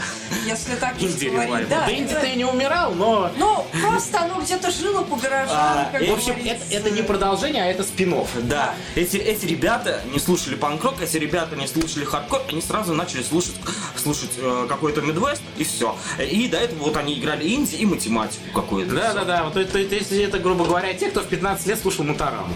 если 0.46 0.76
так 0.76 0.98
говорить. 0.98 1.22
ревайвал. 1.22 1.60
Да, 1.70 1.86
Да, 1.88 1.94
инди-то 1.94 2.26
и 2.26 2.36
не 2.36 2.46
умирал, 2.46 2.94
но... 2.94 3.32
Ну, 3.38 3.66
просто 3.82 4.22
оно 4.22 4.42
где-то 4.42 4.72
жило 4.72 5.04
по 5.04 5.16
гаражам, 5.16 5.56
А, 5.58 5.90
как 5.92 6.02
и, 6.02 6.06
В 6.10 6.14
общем, 6.14 6.36
это, 6.46 6.62
это 6.72 6.90
не 6.92 7.02
продолжение, 7.02 7.64
а 7.64 7.68
это 7.68 7.84
спин 7.84 8.14
Да, 8.44 8.76
эти, 8.96 9.18
эти 9.18 9.46
ребята 9.46 10.02
не 10.12 10.20
слушали 10.20 10.56
панк-рок, 10.56 11.02
эти 11.02 11.18
ребята 11.18 11.56
не 11.56 11.68
слушали 11.68 12.06
хардкор, 12.06 12.42
они 12.50 12.62
сразу 12.62 12.94
начали 12.94 13.24
слушать 13.24 13.56
слушать 13.96 14.32
э, 14.38 14.66
какой-то 14.68 15.02
Midwest, 15.02 15.42
и 15.58 15.64
все. 15.64 15.96
И 16.20 16.48
до 16.48 16.58
этого 16.58 16.84
вот 16.86 16.98
они 16.98 17.18
играли 17.20 17.48
инди 17.48 17.76
и 17.76 17.86
математику 17.86 18.44
какую-то. 18.54 18.94
Да, 18.96 19.14
да, 19.14 19.24
да. 19.24 19.44
Вот 19.44 19.56
это, 19.58 19.80
это, 19.80 19.96
если 19.96 20.24
это, 20.24 20.40
грубо 20.40 20.66
говоря, 20.66 20.94
те, 20.94 21.10
кто 21.10 21.22
в 21.22 21.28
15 21.28 21.68
лет 21.68 21.80
слушал 21.80 22.04
Мутараму. 22.04 22.54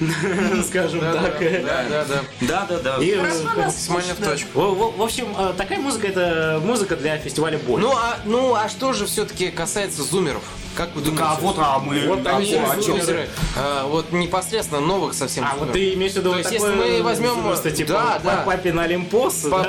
Скажем 0.66 1.00
так. 1.00 1.38
Да, 1.40 1.84
да, 1.88 2.04
да. 2.04 2.20
Да, 2.40 2.66
да, 2.68 2.78
да. 2.78 3.04
И, 3.04 3.10
э, 3.10 3.22
Максимально 3.56 4.14
в 4.14 4.18
точку. 4.18 4.60
в, 4.60 5.02
общем, 5.02 5.28
э, 5.38 5.54
такая 5.56 5.78
музыка 5.78 6.06
это 6.06 6.60
музыка 6.64 6.96
для 6.96 7.18
фестиваля 7.18 7.58
боль. 7.58 7.80
Ну 7.80 7.92
а, 7.92 8.18
ну, 8.24 8.54
а 8.54 8.68
что 8.68 8.92
же 8.92 9.06
все-таки 9.06 9.50
касается 9.50 10.02
зумеров? 10.02 10.42
Как 10.74 10.94
вы 10.94 11.02
думаете? 11.02 11.24
А 11.26 11.34
вот, 11.40 11.56
а 11.58 11.78
мы... 11.80 12.06
Вот 12.06 12.24
они 12.26 12.50
чё? 12.50 12.80
Зумеры, 12.80 13.28
а, 13.56 13.86
вот 13.86 14.12
непосредственно 14.12 14.80
новых 14.80 15.14
совсем 15.14 15.44
а 15.44 15.56
вот 15.56 15.72
ты 15.72 15.94
имеешь 15.94 16.12
в 16.12 16.16
виду 16.16 16.30
То 16.30 16.38
есть, 16.38 16.50
такое, 16.52 16.70
если 16.70 16.98
мы 16.98 17.02
возьмем- 17.02 17.42
просто 17.42 17.70
типа 17.72 17.92
Да, 17.92 18.20
да. 18.22 18.42
папин 18.46 18.78
Олимпос? 18.78 19.46
Па- 19.50 19.64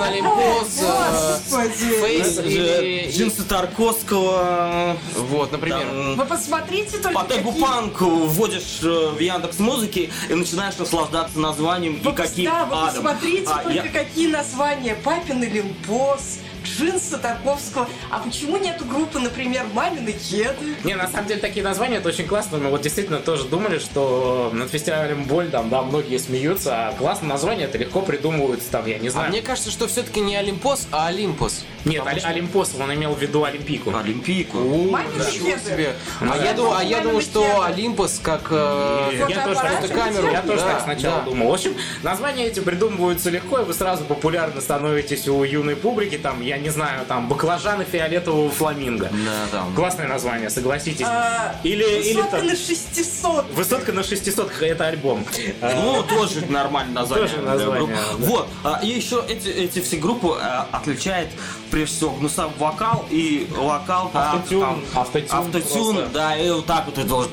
Папин 0.00 0.24
Олимпос, 0.24 0.80
э. 0.82 1.68
Фейс 2.00 2.38
или... 2.38 3.10
Джинсы 3.10 3.42
Тарковского, 3.44 4.96
Вот, 5.14 5.52
например. 5.52 5.86
Вы 6.16 6.24
посмотрите 6.24 6.98
только 6.98 7.20
по 7.20 7.24
тегу 7.26 7.52
панк 7.52 8.00
вводишь 8.00 8.80
э, 8.82 9.10
в 9.10 9.18
Яндекс 9.18 9.58
Музыки 9.58 10.10
и 10.28 10.34
начинаешь 10.34 10.76
наслаждаться 10.78 11.38
названием 11.38 11.96
и 11.96 12.12
каким 12.12 12.46
да, 12.46 12.64
вы 12.64 12.86
посмотрите 12.86 13.50
А, 13.50 13.62
только 13.62 13.88
какие 13.88 14.28
названия. 14.28 14.94
Папин 14.94 15.42
Олимпос, 15.42 16.38
джинсы 16.80 17.18
Тарковского. 17.18 17.88
А 18.10 18.18
почему 18.20 18.56
нету 18.56 18.84
группы, 18.84 19.18
например, 19.18 19.64
Мамины 19.74 20.12
кеды? 20.12 20.76
Не, 20.84 20.94
на 20.94 21.08
самом 21.08 21.26
деле 21.26 21.40
такие 21.40 21.62
названия 21.64 21.96
это 21.96 22.08
очень 22.08 22.26
классно. 22.26 22.58
Мы 22.58 22.70
вот 22.70 22.80
действительно 22.82 23.18
тоже 23.18 23.44
думали, 23.44 23.78
что 23.78 24.50
над 24.52 24.70
фестивалем 24.70 25.24
боль 25.24 25.48
там, 25.50 25.68
да, 25.68 25.82
многие 25.82 26.18
смеются, 26.18 26.88
а 26.88 26.92
классные 26.92 27.28
названия 27.28 27.64
это 27.64 27.78
легко 27.78 28.00
придумываются 28.02 28.70
там, 28.70 28.86
я 28.86 28.98
не 28.98 29.08
А 29.08 29.10
знаю. 29.10 29.30
мне 29.30 29.42
кажется, 29.42 29.70
что 29.70 29.86
все-таки 29.88 30.20
не 30.20 30.36
Олимпос, 30.36 30.88
а 30.90 31.08
Олимпос. 31.08 31.64
Нет, 31.84 32.02
Оли- 32.06 32.20
Олимпос, 32.20 32.74
он 32.78 32.92
имел 32.94 33.14
в 33.14 33.20
виду 33.20 33.44
Олимпику. 33.44 33.94
Олимпийку. 33.96 34.58
Мамины 34.58 35.12
Ничего 35.30 35.46
кеды. 35.50 35.60
себе. 35.64 35.94
А 36.20 36.36
да. 36.36 36.44
я 36.44 36.52
думал, 36.54 36.74
а 36.76 36.84
я 36.84 37.00
думал, 37.00 37.20
что 37.20 37.42
кеды. 37.42 37.64
Олимпос 37.64 38.20
как... 38.22 38.48
э, 38.50 39.24
Я 39.28 39.44
тоже, 39.46 39.60
камеру. 39.88 40.30
я 40.30 40.42
тоже 40.42 40.60
Да, 40.60 40.72
так 40.74 40.82
сначала 40.82 41.18
да. 41.20 41.24
думал. 41.24 41.48
В 41.50 41.54
общем, 41.54 41.74
названия 42.02 42.46
эти 42.46 42.60
придумываются 42.60 43.30
легко, 43.30 43.60
и 43.60 43.64
вы 43.64 43.72
сразу 43.74 44.04
популярны 44.04 44.60
становитесь 44.60 45.26
у 45.28 45.42
юной 45.42 45.74
публики. 45.76 46.18
Там, 46.18 46.42
я 46.42 46.58
не 46.58 46.69
знаю, 46.70 47.04
там, 47.06 47.28
баклажаны 47.28 47.84
фиолетового 47.84 48.50
фламинго. 48.50 49.10
Да, 49.12 49.46
да. 49.52 49.64
Классное 49.74 50.08
название, 50.08 50.50
согласитесь. 50.50 51.06
А, 51.06 51.54
Или, 51.62 51.84
или 51.84 52.14
Высотка 52.16 52.36
там, 52.38 52.46
на 52.46 52.56
600. 52.56 53.50
Высотка 53.52 53.92
на 53.92 54.02
600, 54.02 54.62
это 54.62 54.86
альбом. 54.86 55.24
Ну, 55.60 56.02
тоже 56.02 56.44
нормальное 56.48 56.94
название. 56.94 57.28
Тоже 57.28 57.42
название. 57.42 57.96
Вот. 58.18 58.48
а, 58.64 58.80
И 58.82 58.88
еще 58.88 59.24
эти, 59.28 59.48
эти 59.48 59.80
все 59.80 59.96
группы 59.96 60.36
а, 60.40 60.68
отличает 60.72 61.28
прежде 61.70 61.96
всего 61.96 62.10
гнусав 62.10 62.50
вокал 62.58 63.06
и 63.10 63.48
вокал 63.56 64.10
там, 64.10 64.36
Автотюн, 64.36 64.60
там, 64.60 64.84
автотюн 65.02 66.04
да, 66.12 66.36
и 66.36 66.50
вот 66.50 66.66
так 66.66 66.86
вот 66.86 66.96
ты 66.96 67.04
должен. 67.04 67.30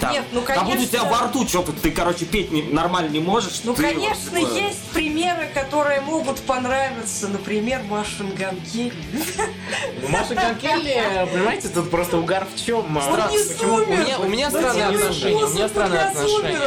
Там. 0.00 0.12
Нет, 0.12 0.24
ну, 0.32 0.42
Как 0.42 0.64
будто 0.64 0.78
у 0.78 0.84
тебя 0.84 1.00
конечно. 1.00 1.18
во 1.20 1.26
рту 1.28 1.46
что-то, 1.46 1.72
ты, 1.72 1.90
короче, 1.90 2.24
петь 2.24 2.50
не- 2.50 2.62
нормально 2.62 3.10
не 3.10 3.20
можешь. 3.20 3.60
Ну, 3.64 3.74
конечно, 3.74 4.38
есть 4.38 4.91
примеры, 5.42 5.48
которые 5.54 6.00
могут 6.00 6.40
понравиться. 6.40 7.28
Например, 7.28 7.82
Машин 7.88 8.34
Ганкель. 8.34 8.94
Ну, 10.00 10.08
Маша 10.08 10.34
Ганкелли, 10.34 11.28
понимаете, 11.32 11.68
тут 11.68 11.90
просто 11.90 12.18
угар 12.18 12.46
в 12.52 12.64
чем? 12.64 12.82
Почему? 12.94 13.74
У 13.74 13.86
меня, 13.86 14.18
у 14.18 14.28
меня 14.28 14.50
странные 14.50 14.88
типа, 14.88 15.00
отношения. 15.00 15.44
У 15.44 15.48
меня 15.48 15.68
странные 15.68 16.00
отношения. 16.00 16.58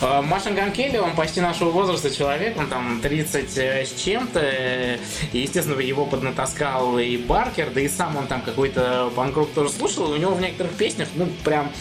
А, 0.00 0.22
Машин 0.22 0.54
Ганкелли, 0.54 0.98
он 0.98 1.16
почти 1.16 1.40
нашего 1.40 1.70
возраста 1.70 2.14
человек, 2.14 2.58
он 2.58 2.68
там 2.68 3.00
30 3.00 3.56
с 3.56 3.94
чем-то, 3.94 4.40
э, 4.40 4.98
и, 5.32 5.38
естественно, 5.38 5.80
его 5.80 6.04
поднатаскал 6.04 6.98
и 6.98 7.16
Баркер, 7.16 7.70
да 7.70 7.80
и 7.80 7.88
сам 7.88 8.16
он 8.16 8.26
там 8.26 8.42
какой-то 8.42 9.10
панкрук 9.16 9.52
тоже 9.54 9.70
слушал, 9.70 10.12
и 10.12 10.18
у 10.18 10.20
него 10.20 10.32
в 10.32 10.40
некоторых 10.40 10.72
песнях, 10.72 11.08
ну, 11.14 11.26
прям 11.44 11.72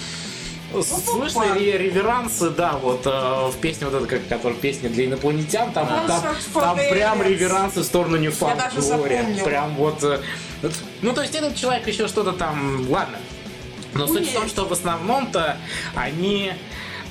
слышно 0.83 1.53
ре- 1.53 1.77
реверансы, 1.77 2.49
да, 2.49 2.77
вот 2.77 3.01
э, 3.05 3.09
в 3.51 3.55
песне 3.61 3.87
вот 3.87 4.07
как- 4.07 4.27
которая 4.27 4.57
песня 4.57 4.89
для 4.89 5.05
инопланетян, 5.05 5.71
там, 5.71 5.87
там, 6.07 6.21
там 6.53 6.77
прям 6.77 7.21
реверансы 7.23 7.81
в 7.81 7.83
сторону 7.83 8.17
Glory. 8.17 8.81
запомнила. 8.81 9.43
Прям 9.45 9.75
вот, 9.75 10.03
э, 10.03 10.21
вот, 10.61 10.73
ну, 11.01 11.13
то 11.13 11.21
есть 11.21 11.35
этот 11.35 11.55
человек 11.55 11.87
еще 11.87 12.07
что-то 12.07 12.31
там, 12.31 12.85
ладно, 12.89 13.17
но 13.93 14.07
суть 14.07 14.29
в 14.29 14.33
том, 14.33 14.47
что 14.47 14.65
в 14.65 14.71
основном-то 14.73 15.57
они 15.95 16.51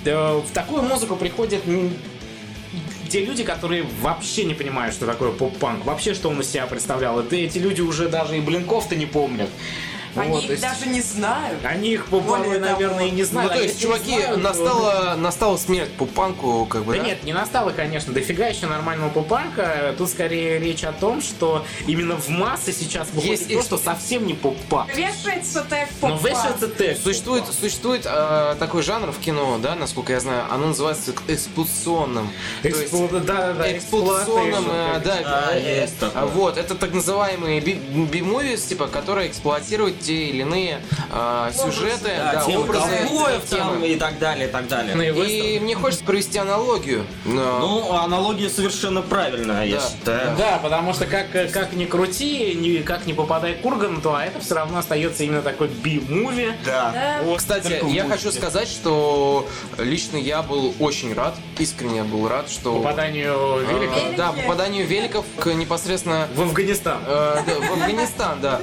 э, 0.05 0.33
в 0.39 0.51
такую 0.53 0.83
музыку 0.83 1.17
приходят 1.17 1.63
те 3.09 3.25
люди, 3.25 3.45
которые 3.45 3.87
вообще 4.01 4.45
не 4.45 4.55
понимают, 4.55 4.95
что 4.95 5.07
такое 5.07 5.31
поп-панк, 5.31 5.85
вообще 5.85 6.15
что 6.15 6.31
он 6.31 6.41
из 6.41 6.51
себя 6.51 6.67
представлял. 6.67 7.21
Это 7.21 7.37
эти 7.37 7.59
люди 7.59 7.81
уже 7.81 8.09
даже 8.09 8.37
и 8.37 8.41
блинков-то 8.41 8.97
не 8.97 9.07
помнят. 9.07 9.49
Они 10.17 10.31
Вот, 10.31 10.41
то 10.41 10.45
их 10.45 10.51
есть 10.51 10.63
даже 10.63 10.87
не 10.87 11.01
знают. 11.01 11.65
Они 11.65 11.91
их, 11.91 12.07
порой, 12.07 12.25
того, 12.59 12.59
наверное, 12.59 13.07
и 13.07 13.11
не 13.11 13.23
Ну, 13.23 13.29
знают. 13.29 13.53
то 13.53 13.59
А 13.59 13.63
есть, 13.63 13.81
чуваки, 13.81 14.11
знают, 14.17 14.31
то- 14.35 14.37
настала, 14.39 15.15
настала 15.17 15.57
смерть 15.57 15.93
по 15.93 16.07
панку, 16.07 16.67
как 16.67 16.85
бы, 16.85 16.93
Да 16.95 17.01
да? 17.01 17.07
нет, 17.07 17.25
не 17.25 17.33
настало, 17.33 17.71
конечно. 17.71 18.13
Дофига 18.13 18.47
еще 18.47 18.67
нормального 18.67 19.11
поп-панка. 19.11 19.95
Тут 19.99 20.09
скорее 20.11 20.59
речь 20.59 20.85
о 20.85 20.93
том, 20.93 21.21
что 21.23 21.65
именно 21.87 22.17
в 22.17 22.29
массы 22.29 22.73
сейчас 22.73 23.09
выходит 23.13 23.41
Есть 23.49 23.55
то, 23.71 23.77
что 23.77 23.79
совсем 23.85 24.27
не 24.27 24.35
поп-панк. 24.35 24.95
Вешается 24.95 25.65
тег 25.69 25.89
Но 26.03 26.11
поп 26.17 26.25
вешается 26.25 26.69
тег. 26.69 26.99
Существует, 26.99 27.45
существует 27.47 28.03
э, 28.07 28.57
такой 28.59 28.83
жанр 28.83 29.11
в 29.13 29.19
кино, 29.19 29.59
да, 29.63 29.75
насколько 29.75 30.13
я 30.13 30.21
знаю, 30.21 30.45
оно 30.51 30.69
называется 30.69 31.13
эксплуационным. 31.29 32.31
То 32.63 32.69
есть, 32.69 32.85
Эксплу- 32.93 33.09
да, 33.11 33.19
да, 33.21 33.53
да, 33.55 33.77
эксплуатационным, 33.77 34.65
э, 34.71 35.01
да, 35.05 35.17
Да, 35.23 35.49
э, 35.53 35.81
есть 35.83 35.99
такое. 35.99 36.23
а, 36.23 36.27
вот, 36.27 36.59
это 36.59 36.75
так 36.75 36.93
называемые 36.93 37.61
би- 37.61 37.75
би-мувис, 37.75 38.63
типа, 38.65 38.87
которые 38.89 39.29
эксплуатируют 39.29 40.01
те 40.05 40.27
или 40.27 40.43
иные 40.43 40.81
э, 41.13 41.51
сюжеты, 41.55 42.13
Да, 42.17 42.33
да, 42.35 42.45
темы 42.45 42.65
образы, 42.65 42.85
ковбоев 43.03 43.43
там 43.49 43.85
и 43.85 43.97
так 43.97 44.19
далее, 44.19 44.49
и 44.49 44.51
так 44.51 44.69
далее. 44.69 44.95
Ну 44.95 45.03
и 45.03 45.55
И 45.57 45.59
мне 45.61 45.75
хочется 45.75 46.05
провести 46.05 46.39
аналогию. 46.39 47.07
но- 47.25 47.59
Ну, 47.59 47.93
аналогия 47.95 48.49
совершенно 48.49 49.03
правильная, 49.03 49.65
я 49.65 49.77
Да. 49.77 49.83
считаю. 49.89 50.37
Да, 50.37 50.59
потому 50.63 50.93
что 50.93 51.07
как, 51.07 51.31
как 51.33 51.73
ни 51.73 51.85
крути, 51.87 52.55
ни, 52.55 52.79
как 52.83 53.07
ни 53.07 53.13
попадай 53.13 53.55
к 53.55 53.65
Урганту, 53.65 54.15
а 54.15 54.25
это 54.25 54.41
все 54.41 54.55
равно 54.55 54.79
остается 54.79 55.25
именно 55.25 55.43
такой 55.43 55.69
би-муви. 55.69 56.53
Да. 56.65 56.91
Да. 56.93 57.19
Вот, 57.23 57.39
Кстати, 57.39 57.81
я 57.91 58.05
хочу 58.05 58.31
сказать, 58.33 58.69
что 58.69 59.49
лично 59.79 60.17
я 60.17 60.43
был 60.43 60.75
очень 60.81 61.15
рад, 61.15 61.35
искренне 61.59 62.03
был 62.03 62.29
рад, 62.29 62.51
что... 62.51 62.75
Попаданию 62.77 63.35
э, 63.61 63.73
великов 63.73 64.17
да, 64.17 64.33
попаданию 64.33 64.87
великов 64.87 65.25
к 65.39 65.47
непосредственно 65.55 66.29
в 66.35 66.43
Афганистан. 66.43 66.99
э, 67.07 67.43
да, 67.47 67.55
в 67.67 67.73
Афганистан, 67.73 68.41
да. 68.41 68.61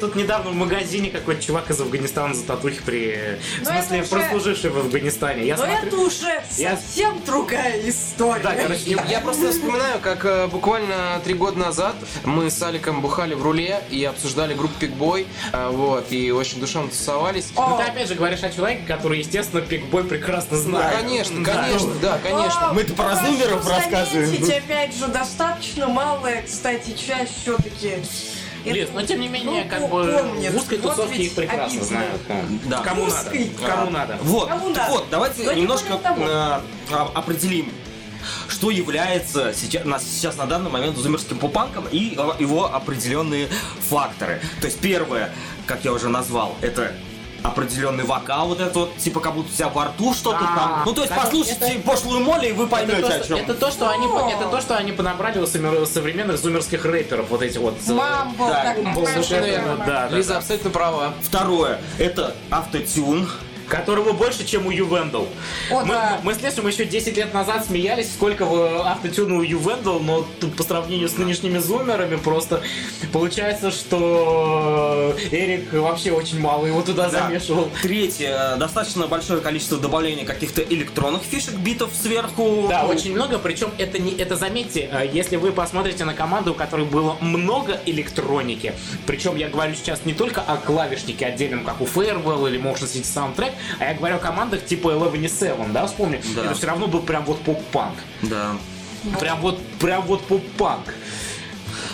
Тут 0.00 0.14
недавно 0.16 0.50
в 0.50 0.54
магазине 0.66 1.10
какой-то 1.10 1.42
чувак 1.42 1.70
из 1.70 1.80
Афганистана 1.80 2.34
за 2.34 2.44
татухи 2.44 2.80
при... 2.84 3.38
В 3.60 3.64
Но 3.64 3.70
смысле, 3.70 4.00
уже- 4.02 4.10
прослуживший 4.10 4.70
в 4.70 4.78
Афганистане. 4.78 5.46
Я 5.46 5.56
Но 5.56 5.64
смотрю... 5.64 5.86
это 5.88 5.96
уже 5.98 6.42
Я- 6.56 6.76
совсем 6.76 7.20
другая 7.24 7.88
история. 7.88 8.42
Да, 8.42 8.54
короче, 8.54 8.80
Я, 8.86 9.04
я 9.08 9.20
просто 9.20 9.50
вспоминаю, 9.50 9.98
как 10.00 10.24
э, 10.24 10.46
буквально 10.48 11.20
три 11.24 11.34
года 11.34 11.58
назад 11.58 11.94
мы 12.24 12.50
с 12.50 12.62
Аликом 12.62 13.00
бухали 13.00 13.34
в 13.34 13.42
руле 13.42 13.80
и 13.90 14.04
обсуждали 14.04 14.54
группу 14.54 14.74
Пикбой, 14.78 15.26
э, 15.52 15.68
вот, 15.70 16.06
и 16.10 16.30
очень 16.32 16.60
душевно 16.60 16.88
тусовались. 16.90 17.46
Ну, 17.56 17.76
ты 17.78 17.84
опять 17.84 18.08
же 18.08 18.14
говоришь 18.14 18.42
о 18.42 18.50
человеке, 18.50 18.82
который, 18.86 19.18
естественно, 19.20 19.62
пикбой 19.62 20.04
прекрасно 20.04 20.56
Ну, 20.56 20.62
знает. 20.62 20.96
конечно, 21.00 21.44
Да. 21.44 21.52
конечно, 21.54 21.92
да, 22.02 22.18
конечно. 22.22 22.72
Мы-то 22.72 22.92
про 22.94 23.14
зумеров 23.16 23.68
рассказываем. 23.68 24.26
заметить, 24.26 24.50
опять 24.50 24.94
же, 24.96 25.06
достаточно 25.08 25.88
малая, 25.88 26.42
кстати, 26.42 26.90
часть 26.96 27.32
все-таки. 27.42 27.96
Лиз, 28.72 28.88
но 28.92 29.02
тем 29.02 29.20
не 29.20 29.28
менее, 29.28 29.64
как 29.64 29.88
бы 29.88 30.22
в 30.50 30.56
узкой 30.56 30.78
тусовке 30.78 31.22
их 31.22 31.34
прекрасно 31.34 31.84
знают. 31.84 32.20
Да. 32.64 32.80
Кому 32.82 33.06
надо. 33.06 33.30
Кому 33.66 33.90
надо. 33.90 34.18
Вот, 34.22 34.48
Кому 34.48 34.68
надо? 34.70 34.90
вот, 34.90 35.06
давайте 35.10 35.44
Но 35.44 35.52
не 35.52 35.62
немножко 35.62 35.94
э, 35.94 36.60
а- 36.92 37.10
определим, 37.14 37.72
что 38.48 38.70
является 38.70 39.52
сейчас, 39.54 39.84
на, 39.84 39.98
сейчас 39.98 40.36
на 40.36 40.46
данный 40.46 40.70
момент 40.70 40.96
зумерским 40.96 41.38
попанком 41.38 41.86
и 41.90 42.14
э, 42.16 42.30
его 42.38 42.72
определенные 42.74 43.48
факторы. 43.88 44.40
То 44.60 44.66
есть 44.66 44.80
первое, 44.80 45.32
как 45.66 45.84
я 45.84 45.92
уже 45.92 46.08
назвал, 46.08 46.56
это 46.60 46.92
определенный 47.46 48.04
вокал, 48.04 48.48
вот 48.48 48.60
это 48.60 48.78
вот, 48.78 48.96
типа 48.98 49.20
как 49.20 49.34
будто 49.34 49.50
у 49.50 49.54
тебя 49.54 49.68
во 49.68 49.86
рту 49.86 50.14
что-то 50.14 50.38
А, 50.40 50.56
там. 50.56 50.82
Ну, 50.86 50.92
то 50.92 51.02
есть 51.02 51.12
это- 51.12 51.22
послушайте 51.22 51.66
это- 51.66 51.82
пошлую 51.82 52.20
моли, 52.22 52.48
и 52.48 52.52
вы 52.52 52.64
Это 52.64 52.72
поймете, 52.72 53.00
то, 53.02 53.14
о 53.14 53.20
чем. 53.20 53.38
это 53.38 53.54
то, 53.54 53.70
что 53.70 53.90
они, 53.90 54.06
это 54.06 54.48
то, 54.50 54.60
что 54.60 54.76
они 54.76 54.92
понабрали 54.92 55.38
у 55.38 55.46
современных 55.46 56.38
зумерских 56.38 56.84
рэперов, 56.84 57.26
вот 57.30 57.42
эти 57.42 57.58
вот. 57.58 57.74
э, 57.86 57.92
Мамбл, 57.92 58.46
Да, 58.46 58.74
так 58.74 59.08
совершенно 59.08 59.44
верно, 59.44 59.76
да, 59.78 60.08
да, 60.08 60.16
Лиза 60.16 60.34
да. 60.34 60.38
абсолютно 60.38 60.70
права. 60.70 61.14
Второе, 61.22 61.80
это 61.98 62.34
автотюн. 62.50 63.28
Которого 63.68 64.12
больше, 64.12 64.46
чем 64.46 64.66
у 64.66 64.70
Ювендл. 64.70 65.24
О, 65.70 65.80
мы, 65.84 65.94
да. 65.94 66.20
мы 66.22 66.34
с 66.34 66.40
Лесом 66.42 66.66
еще 66.66 66.84
10 66.84 67.16
лет 67.16 67.34
назад 67.34 67.64
смеялись, 67.66 68.12
сколько 68.12 68.44
в 68.44 68.86
автотюна 68.86 69.36
у 69.36 69.42
Ювендл, 69.42 69.98
но 70.00 70.26
по 70.56 70.62
сравнению 70.62 71.08
с 71.08 71.16
нынешними 71.16 71.58
зумерами 71.58 72.16
просто 72.16 72.62
получается, 73.12 73.70
что 73.70 75.16
Эрик 75.30 75.72
вообще 75.72 76.12
очень 76.12 76.40
мало 76.40 76.66
его 76.66 76.82
туда 76.82 77.08
Да. 77.08 77.22
замешивал. 77.28 77.68
Третье. 77.82 78.54
э, 78.54 78.56
Достаточно 78.56 79.06
большое 79.06 79.40
количество 79.40 79.78
добавления 79.78 80.24
каких-то 80.24 80.62
электронных 80.62 81.22
фишек, 81.22 81.54
битов 81.54 81.90
сверху. 81.94 82.66
Да, 82.68 82.84
очень 82.86 83.12
много, 83.14 83.38
причем 83.38 83.70
это 83.78 83.98
не 83.98 84.12
это 84.12 84.36
заметьте, 84.36 84.88
э, 84.92 85.08
если 85.12 85.36
вы 85.36 85.52
посмотрите 85.52 86.04
на 86.04 86.14
команду, 86.14 86.52
у 86.52 86.54
которой 86.54 86.86
было 86.86 87.16
много 87.20 87.80
электроники, 87.86 88.74
причем 89.06 89.36
я 89.36 89.48
говорю 89.48 89.74
сейчас 89.74 90.04
не 90.04 90.14
только 90.14 90.40
о 90.40 90.56
клавишнике 90.56 91.26
отдельном, 91.26 91.64
как 91.64 91.80
у 91.80 91.84
Farewell 91.84 92.48
или 92.48 92.60
Motion 92.60 92.84
City 92.84 93.02
Soundtrack, 93.04 93.52
а 93.78 93.84
я 93.84 93.94
говорю 93.94 94.16
о 94.16 94.18
командах 94.18 94.64
типа 94.64 94.88
Eleven 94.88 95.18
и 95.18 95.26
Seven, 95.26 95.72
да, 95.72 95.86
вспомни, 95.86 96.20
Да. 96.34 96.44
это 96.46 96.54
все 96.54 96.66
равно 96.66 96.86
был 96.86 97.00
прям 97.02 97.24
вот 97.24 97.40
поп-панк. 97.42 97.94
Да. 98.22 98.52
Прям 99.20 99.40
вот, 99.40 99.64
прям 99.78 100.02
вот 100.02 100.26
поп-панк. 100.26 100.94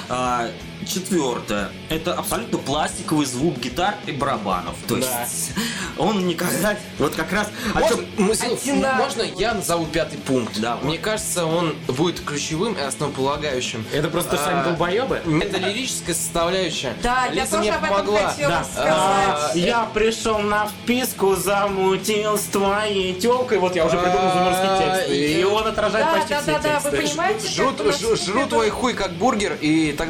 А, 0.08 0.48
четвертое. 0.86 1.70
Это 1.88 2.14
абсолютно 2.14 2.58
пластиковый 2.58 3.26
звук 3.26 3.58
гитар 3.58 3.94
и 4.06 4.12
барабанов. 4.12 4.74
То 4.88 4.96
есть 4.96 5.08
Да. 5.08 5.26
он 6.02 6.26
никогда... 6.26 6.76
Вот 6.98 7.14
как 7.14 7.32
раз... 7.32 7.48
Можно, 8.16 8.46
Одинаково. 8.46 9.02
можно 9.02 9.22
я 9.36 9.54
назову 9.54 9.86
пятый 9.86 10.18
пункт? 10.18 10.58
Да. 10.60 10.78
Мне 10.82 10.98
кажется, 10.98 11.44
он 11.46 11.74
будет 11.88 12.20
ключевым 12.20 12.74
и 12.74 12.80
основополагающим. 12.80 13.84
Это 13.92 14.08
просто 14.08 14.36
сами 14.36 14.60
А, 14.60 14.64
долбоебы. 14.64 15.20
Это 15.42 15.58
лирическая 15.58 16.14
составляющая. 16.14 16.94
Да, 17.02 17.26
я 17.26 17.42
Лиза 17.42 17.50
тоже 17.56 17.60
мне 17.62 17.72
об 17.72 17.84
этом 17.84 17.96
помогла. 17.96 18.28
хотела 18.28 18.50
Да. 18.50 18.64
сказать. 18.64 18.92
А, 18.94 19.50
я 19.54 19.84
пришел 19.92 20.38
на 20.38 20.66
вписку, 20.66 21.34
замутил 21.36 22.38
с 22.38 22.42
твоей 22.44 23.14
телкой. 23.14 23.58
Вот 23.58 23.74
я 23.76 23.86
уже 23.86 23.98
придумал 23.98 24.32
зумерский 24.32 24.78
текст. 24.78 25.10
И 25.10 25.44
он 25.44 25.66
отражает 25.66 26.06
Да, 26.06 26.12
почти 26.14 26.34
да, 26.34 26.40
все 26.42 26.52
да, 26.52 26.58
да, 26.58 26.80
вы 26.80 26.90
тексты. 26.90 27.08
понимаете, 27.08 27.48
жру, 28.26 28.46
твой 28.48 28.70
хуй 28.70 28.94
как 28.94 29.12
бургер 29.12 29.56
и, 29.60 29.92
так, 29.92 30.08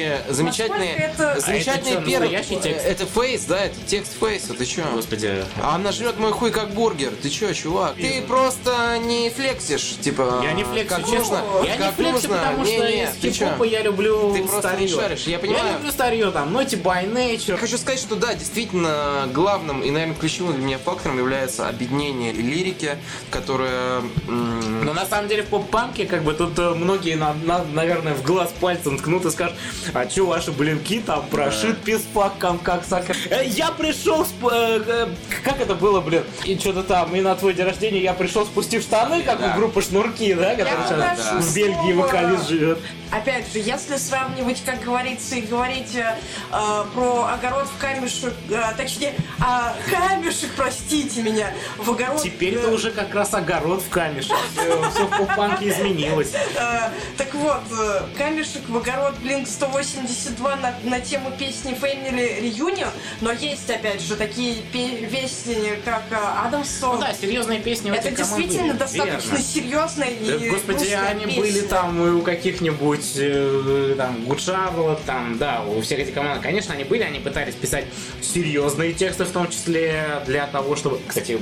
прочие 0.00 0.22
замечательные, 0.28 0.94
это- 0.96 1.40
замечательные 1.40 1.96
А 1.96 2.00
это 2.00 2.10
первые. 2.10 2.40
Это 2.84 3.06
фейс, 3.06 3.44
да, 3.44 3.64
это 3.64 3.76
текст 3.86 4.12
фейса, 4.18 4.54
ты 4.54 4.64
чё? 4.64 4.82
Господи. 4.92 5.44
А 5.62 5.74
она 5.74 5.92
жрет 5.92 6.18
мой 6.18 6.32
хуй 6.32 6.50
как 6.50 6.70
бургер. 6.70 7.12
Ты 7.22 7.28
чё, 7.30 7.52
чувак? 7.52 7.94
Ты 7.96 8.22
просто 8.22 8.98
не 8.98 9.30
флексишь, 9.30 9.96
типа. 10.00 10.40
Я 10.42 10.52
не 10.52 10.64
флексю, 10.64 10.88
как 10.88 10.98
честно. 11.00 11.42
нужно, 11.42 11.42
Я 11.66 11.76
не 11.76 11.82
как 11.82 11.94
флексю, 11.94 12.12
нужно. 12.12 12.28
потому 12.36 12.64
что 12.64 12.74
Не-не, 12.74 13.04
из 13.04 13.10
хип-хопа 13.20 13.64
я 13.64 13.82
люблю 13.82 14.32
Ты 14.34 14.42
просто 14.42 14.68
старье. 14.68 14.86
не 14.86 14.92
шаришь, 14.94 15.22
я 15.24 15.38
понимаю. 15.38 15.74
люблю 15.74 15.90
старье, 15.92 16.30
там, 16.30 16.56
Naughty 16.56 16.80
by 16.82 17.12
Nature. 17.12 17.52
Я 17.52 17.56
хочу 17.56 17.78
сказать, 17.78 18.00
что 18.00 18.16
да, 18.16 18.34
действительно, 18.34 19.28
главным 19.32 19.82
и, 19.82 19.90
наверное, 19.90 20.16
ключевым 20.16 20.54
для 20.56 20.64
меня 20.64 20.78
фактором 20.78 21.18
является 21.18 21.68
объединение 21.68 22.32
лирики, 22.32 22.96
которая... 23.30 24.02
Но 24.26 24.92
на 24.92 25.06
самом 25.06 25.28
деле 25.28 25.42
в 25.42 25.46
поп-панке, 25.46 26.06
как 26.06 26.22
бы, 26.22 26.32
тут 26.34 26.58
э, 26.58 26.70
многие, 26.74 27.14
на- 27.16 27.34
на- 27.34 27.64
наверное, 27.64 28.14
в 28.14 28.22
глаз 28.22 28.52
пальцем 28.60 28.98
ткнут 28.98 29.24
и 29.24 29.30
скажут, 29.30 29.56
а 29.94 30.06
чё 30.06 30.26
ваши 30.26 30.52
блинки 30.52 31.00
там 31.00 31.26
прошит 31.28 31.78
писпаком, 31.82 32.58
как 32.58 32.84
сахар. 32.84 33.16
Э, 33.30 33.44
я 33.46 33.70
пришел, 33.70 34.22
сп- 34.22 34.50
э, 34.52 34.82
э, 34.86 35.08
как 35.44 35.60
это 35.60 35.74
было, 35.74 36.00
блин, 36.00 36.24
и 36.44 36.58
что-то 36.58 36.82
там, 36.82 37.14
и 37.14 37.20
на 37.20 37.34
твой 37.34 37.54
день 37.54 37.66
рождения 37.66 38.00
я 38.02 38.14
пришел 38.14 38.44
спустив 38.44 38.82
штаны, 38.82 39.22
как 39.22 39.40
Да. 39.40 39.52
у 39.54 39.58
группы 39.58 39.82
Шнурки, 39.82 40.34
да, 40.34 40.54
которая 40.54 41.16
сейчас 41.16 41.44
в 41.44 41.54
Бельгии 41.54 41.92
слово. 41.92 42.06
вокалист 42.06 42.48
живет. 42.48 42.78
Опять 43.10 43.52
же, 43.52 43.58
если 43.58 43.96
сравнивать, 43.96 44.62
как 44.64 44.82
говорится, 44.84 45.34
и 45.34 45.40
говорить 45.40 45.96
э, 45.96 46.14
э, 46.52 46.84
про 46.94 47.24
огород 47.34 47.66
в 47.66 47.80
камешек, 47.80 48.32
э, 48.50 48.60
точнее, 48.76 49.14
а, 49.40 49.74
камешек, 49.90 50.50
простите 50.56 51.20
меня, 51.22 51.52
в 51.76 51.90
огород... 51.90 52.22
Теперь 52.22 52.54
э, 52.54 52.58
это 52.60 52.70
уже 52.70 52.92
как 52.92 53.12
раз 53.12 53.34
огород 53.34 53.82
в 53.82 53.88
камешек. 53.88 54.36
Все 54.94 55.06
в 55.06 55.16
поп-панке 55.18 55.70
изменилось. 55.70 56.32
Э, 56.34 56.90
так 57.16 57.34
вот, 57.34 57.62
э, 57.72 58.02
камешек 58.16 58.62
в 58.68 58.76
огород 58.76 59.14
Blink 59.24 59.46
182 59.84 60.56
на, 60.56 60.74
на 60.84 61.00
тему 61.00 61.30
песни 61.38 61.72
Family 61.72 62.42
Reunion, 62.42 62.88
но 63.20 63.32
есть, 63.32 63.68
опять 63.70 64.00
же, 64.02 64.16
такие 64.16 64.56
пе- 64.72 65.06
песни, 65.06 65.78
как 65.84 66.02
э, 66.10 66.16
Адам 66.46 66.62
Ну 66.82 66.98
да, 66.98 67.12
серьезные 67.14 67.60
песни 67.60 67.90
у 67.90 67.94
Это 67.94 68.08
этих 68.08 68.18
команд 68.18 68.36
действительно 68.42 68.74
достаточно 68.74 69.30
верно. 69.30 69.44
серьезная 69.44 70.08
и 70.08 70.26
Да, 70.26 70.38
господи, 70.50 70.78
грустная 70.78 71.08
они 71.08 71.24
песня. 71.26 71.40
были 71.42 71.60
там 71.62 72.06
и 72.06 72.10
у 72.10 72.22
каких-нибудь 72.22 73.12
э, 73.16 73.94
там 73.96 74.16
Charlotte, 74.30 75.00
там, 75.06 75.38
да, 75.38 75.62
у 75.62 75.80
всех 75.82 75.98
этих 76.00 76.14
команд, 76.14 76.42
конечно, 76.42 76.74
они 76.74 76.84
были, 76.84 77.02
они 77.02 77.18
пытались 77.20 77.54
писать 77.54 77.84
серьезные 78.22 78.92
тексты, 78.92 79.24
в 79.24 79.30
том 79.30 79.48
числе 79.48 80.22
для 80.26 80.46
того, 80.46 80.76
чтобы, 80.76 81.00
кстати, 81.06 81.38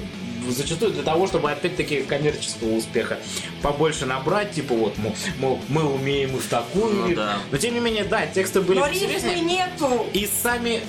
зачастую 0.52 0.92
для 0.92 1.02
того, 1.02 1.26
чтобы 1.26 1.50
опять-таки 1.50 2.02
коммерческого 2.02 2.74
успеха 2.74 3.18
побольше 3.62 4.06
набрать, 4.06 4.52
типа 4.52 4.74
вот, 4.74 4.96
мол, 4.98 5.14
мол, 5.38 5.60
мы 5.68 5.84
умеем 5.84 6.36
и 6.36 6.38
в 6.38 6.46
такую 6.46 6.94
Ну 6.94 7.14
да. 7.14 7.38
Но 7.50 7.58
тем 7.58 7.74
не 7.74 7.80
менее, 7.80 8.04
да, 8.04 8.26
тексты 8.26 8.60
были 8.60 8.78
Но 8.78 8.88
рифмы 8.88 9.40
нету. 9.40 10.06
И 10.12 10.28
сами 10.42 10.80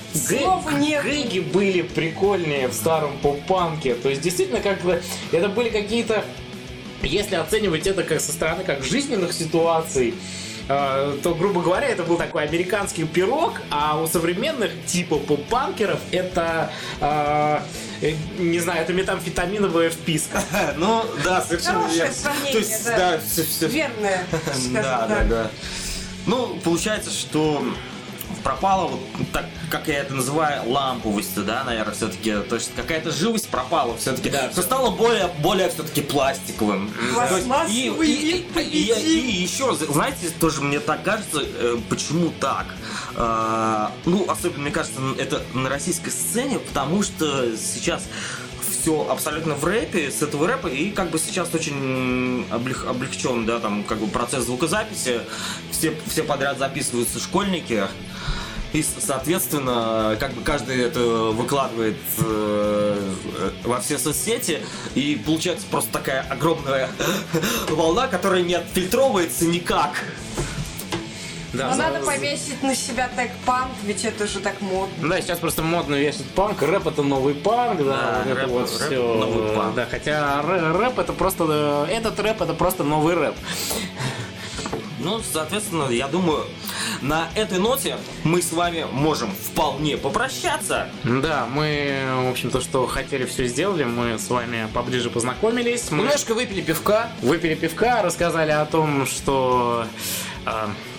гэги 1.02 1.40
были 1.40 1.82
прикольнее 1.82 2.68
в 2.68 2.74
старом 2.74 3.18
поп-панке. 3.18 3.94
То 3.94 4.08
есть, 4.08 4.20
действительно, 4.20 4.60
как 4.60 4.80
бы, 4.82 5.02
это 5.32 5.48
были 5.48 5.68
какие-то, 5.68 6.24
если 7.02 7.36
оценивать 7.36 7.86
это 7.86 8.02
как 8.02 8.20
со 8.20 8.32
стороны 8.32 8.64
как 8.64 8.84
жизненных 8.84 9.32
ситуаций, 9.32 10.14
то, 10.66 11.34
грубо 11.38 11.62
говоря, 11.62 11.88
это 11.88 12.02
был 12.04 12.16
такой 12.16 12.44
американский 12.44 13.04
пирог, 13.04 13.60
а 13.70 14.00
у 14.00 14.06
современных 14.06 14.70
типа 14.86 15.16
поп-панкеров 15.18 16.00
это, 16.12 16.72
э, 17.00 17.58
э, 18.02 18.14
не 18.38 18.58
знаю, 18.58 18.82
это 18.82 18.92
метамфетаминовая 18.92 19.90
вписка. 19.90 20.42
Ну, 20.76 21.04
да, 21.24 21.40
совершенно 21.42 21.86
верно. 21.88 22.14
То 22.52 22.58
есть, 22.58 22.84
да. 22.84 22.96
да, 22.96 23.20
все, 23.20 23.42
все, 23.42 23.66
Верное, 23.66 24.24
Да, 24.72 25.06
да, 25.08 25.24
да. 25.24 25.50
Ну, 26.26 26.58
получается, 26.62 27.10
что 27.10 27.64
пропала, 28.42 28.86
вот 28.88 29.00
так, 29.32 29.46
как 29.70 29.88
я 29.88 29.98
это 30.00 30.14
называю, 30.14 30.68
ламповость, 30.68 31.44
да, 31.44 31.64
наверное, 31.64 31.94
все-таки. 31.94 32.34
То 32.48 32.56
есть 32.56 32.70
какая-то 32.74 33.10
живость 33.10 33.48
пропала 33.48 33.96
все-таки. 33.96 34.30
Да, 34.30 34.48
Все 34.50 34.62
стало 34.62 34.90
более, 34.90 35.28
более 35.40 35.68
все-таки 35.70 36.00
пластиковым. 36.02 36.90
То 36.90 37.02
есть 37.36 37.46
Пластмассовый 37.46 38.08
и, 38.08 38.12
и, 38.12 38.32
вид 38.32 38.56
и- 38.56 38.60
и- 38.60 39.30
и 39.38 39.42
еще 39.42 39.68
раз, 39.68 39.78
знаете, 39.78 40.30
тоже 40.40 40.60
мне 40.62 40.80
так 40.80 41.02
кажется, 41.02 41.42
э, 41.42 41.78
почему 41.88 42.32
так? 42.40 42.66
А, 43.16 43.92
ну, 44.04 44.24
особенно, 44.28 44.60
мне 44.62 44.70
кажется, 44.70 45.00
это 45.18 45.42
на 45.54 45.68
российской 45.68 46.10
сцене, 46.10 46.58
потому 46.58 47.02
что 47.02 47.56
сейчас 47.56 48.04
все 48.80 49.06
абсолютно 49.10 49.54
в 49.54 49.64
рэпе, 49.64 50.10
с 50.10 50.22
этого 50.22 50.46
рэпа, 50.46 50.68
и 50.68 50.90
как 50.90 51.10
бы 51.10 51.18
сейчас 51.18 51.54
очень 51.54 52.46
облег- 52.50 52.88
облегчен, 52.88 53.44
да, 53.46 53.58
там, 53.58 53.84
как 53.84 53.98
бы 53.98 54.06
процесс 54.06 54.44
звукозаписи, 54.44 55.20
все, 55.70 55.94
все 56.06 56.22
подряд 56.22 56.58
записываются 56.58 57.18
школьники, 57.18 57.84
и, 58.72 58.84
соответственно, 58.84 60.16
как 60.20 60.32
бы 60.32 60.42
каждый 60.42 60.80
это 60.80 61.00
выкладывает 61.00 61.96
э, 62.18 63.14
во 63.64 63.80
все 63.80 63.98
соцсети, 63.98 64.60
и 64.94 65.20
получается 65.24 65.66
просто 65.68 65.90
такая 65.92 66.22
огромная 66.30 66.88
волна, 67.68 68.06
которая 68.06 68.42
не 68.42 68.54
отфильтровывается 68.54 69.46
никак. 69.46 70.04
Да, 71.52 71.68
Но 71.70 71.74
за- 71.74 71.82
надо 71.82 72.06
повесить 72.06 72.62
на 72.62 72.74
себя 72.76 73.08
тег 73.16 73.30
панк, 73.44 73.72
ведь 73.84 74.04
это 74.04 74.26
же 74.28 74.38
так 74.38 74.60
модно. 74.60 75.08
Да, 75.08 75.20
сейчас 75.20 75.38
просто 75.38 75.62
модно 75.62 75.96
вешать 75.96 76.26
панк, 76.26 76.62
рэп 76.62 76.86
это 76.86 77.02
новый 77.02 77.34
панк, 77.34 77.78
да, 77.78 77.84
Да, 77.84 78.22
вот 78.24 78.26
это 78.32 78.40
рэп- 78.42 78.48
вот 78.50 78.60
рэп 78.80 78.86
все. 78.88 79.14
новый 79.14 79.56
панк. 79.56 79.74
Да, 79.74 79.86
хотя 79.90 80.40
рэ- 80.46 80.78
рэп 80.78 80.98
это 81.00 81.12
просто, 81.12 81.86
э, 81.88 81.92
этот 81.92 82.20
рэп 82.20 82.40
это 82.42 82.54
просто 82.54 82.84
новый 82.84 83.14
рэп. 83.16 83.34
Ну, 85.00 85.18
соответственно, 85.32 85.88
я 85.90 86.08
думаю, 86.08 86.44
на 87.00 87.28
этой 87.34 87.58
ноте 87.58 87.96
мы 88.22 88.42
с 88.42 88.52
вами 88.52 88.84
можем 88.92 89.32
вполне 89.32 89.96
попрощаться. 89.96 90.88
Да, 91.04 91.46
мы, 91.50 92.02
в 92.26 92.30
общем-то, 92.30 92.60
что 92.60 92.86
хотели, 92.86 93.24
все 93.24 93.46
сделали, 93.46 93.84
мы 93.84 94.18
с 94.18 94.28
вами 94.28 94.68
поближе 94.74 95.08
познакомились, 95.08 95.90
мы 95.90 96.02
Немножко 96.04 96.34
выпили 96.34 96.60
пивка. 96.60 97.08
выпили 97.22 97.54
пивка, 97.54 98.02
рассказали 98.02 98.50
о 98.50 98.66
том, 98.66 99.06
что 99.06 99.86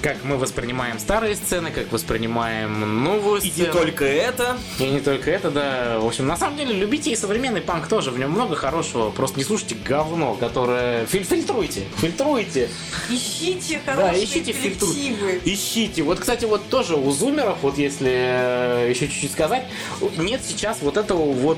как 0.01 0.23
мы 0.23 0.37
воспринимаем 0.37 0.99
старые 0.99 1.35
сцены, 1.35 1.71
как 1.71 1.91
воспринимаем 1.91 3.03
новую 3.03 3.41
И 3.41 3.49
сцену. 3.49 3.67
не 3.67 3.73
только 3.73 4.05
это. 4.05 4.57
И 4.79 4.83
не 4.83 4.99
только 4.99 5.31
это, 5.31 5.51
да. 5.51 5.99
В 5.99 6.05
общем, 6.07 6.27
на 6.27 6.37
самом 6.37 6.57
деле, 6.57 6.73
любите 6.73 7.11
и 7.11 7.15
современный 7.15 7.61
панк 7.61 7.87
тоже. 7.87 8.11
В 8.11 8.19
нем 8.19 8.31
много 8.31 8.55
хорошего. 8.55 9.09
Просто 9.11 9.37
не 9.37 9.43
слушайте 9.43 9.75
говно, 9.75 10.35
которое... 10.35 11.05
Филь- 11.05 11.23
фильтруйте, 11.25 11.83
фильтруйте. 11.97 12.69
Ищите 13.09 13.81
Да, 13.85 13.95
хорошие 13.95 14.25
ищите 14.25 14.51
фильтру. 14.53 14.87
Ищите. 15.45 16.03
Вот, 16.03 16.19
кстати, 16.19 16.45
вот 16.45 16.67
тоже 16.69 16.95
у 16.95 17.11
зумеров, 17.11 17.57
вот 17.61 17.77
если 17.77 18.11
э, 18.11 18.87
еще 18.89 19.07
чуть-чуть 19.07 19.31
сказать, 19.31 19.63
нет 20.17 20.41
сейчас 20.47 20.79
вот 20.81 20.97
этого 20.97 21.31
вот 21.33 21.57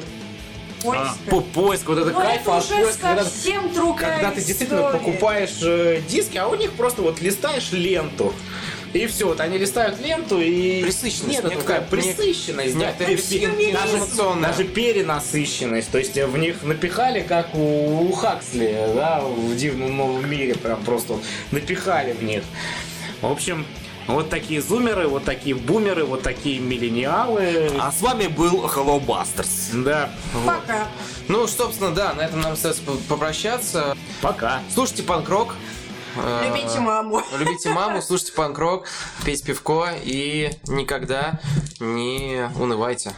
По 1.29 1.41
поиск, 1.41 1.87
вот 1.87 1.97
это 1.97 2.11
Но 2.11 2.19
кайфа 2.19 2.41
это 2.41 2.57
от 2.57 2.63
уже 2.65 2.75
поиска, 2.83 3.01
когда, 3.01 3.23
когда 3.95 4.31
ты 4.31 4.41
действительно 4.41 4.79
история. 4.81 4.99
покупаешь 4.99 5.59
э, 5.61 6.01
диски, 6.07 6.37
а 6.37 6.47
у 6.47 6.55
них 6.55 6.71
просто 6.73 7.01
вот 7.01 7.21
листаешь 7.21 7.71
ленту. 7.71 8.33
И 8.93 9.07
все, 9.07 9.25
вот 9.25 9.39
они 9.39 9.57
листают 9.57 9.99
ленту 9.99 10.39
и... 10.39 10.83
Пресыщенность 10.83 11.43
Нет, 11.43 11.57
такая 11.59 11.81
пресыщенность, 11.81 12.77
да, 12.77 12.91
пере- 12.91 13.15
информационная. 13.15 14.49
даже, 14.49 14.63
даже 14.63 14.63
перенасыщенность. 14.65 15.89
То 15.89 15.97
есть 15.97 16.15
в 16.15 16.37
них 16.37 16.61
напихали, 16.61 17.21
как 17.21 17.55
у, 17.55 18.07
у 18.07 18.11
Хаксли, 18.11 18.75
да, 18.93 19.21
в 19.21 19.55
Дивном 19.55 19.97
Новом 19.97 20.29
Мире, 20.29 20.53
прям 20.53 20.83
просто 20.83 21.13
вот 21.13 21.23
напихали 21.49 22.13
в 22.13 22.21
них. 22.23 22.43
В 23.21 23.31
общем, 23.31 23.65
вот 24.07 24.29
такие 24.29 24.61
зумеры, 24.61 25.07
вот 25.07 25.23
такие 25.23 25.55
бумеры, 25.55 26.03
вот 26.05 26.21
такие 26.23 26.59
миллениалы. 26.59 27.71
А 27.79 27.91
с 27.91 28.01
вами 28.01 28.27
был 28.27 28.65
Hello 28.65 29.03
Busters. 29.03 29.83
Да, 29.83 30.09
Пока. 30.45 30.87
Ну, 31.27 31.47
собственно, 31.47 31.91
да, 31.91 32.13
на 32.13 32.21
этом 32.21 32.41
нам 32.41 32.53
остается 32.53 32.83
по- 32.83 32.93
попрощаться. 33.09 33.95
пока. 34.21 34.61
Слушайте 34.73 35.03
панк-рок. 35.03 35.55
Э, 36.15 36.47
Любите 36.47 36.79
маму. 36.79 37.21
Любите 37.37 37.69
маму, 37.69 38.01
слушайте 38.01 38.33
панк-рок, 38.33 38.85
пейте 39.25 39.43
пивко 39.45 39.87
и 40.03 40.51
никогда 40.67 41.39
не 41.79 42.49
унывайте. 42.59 43.13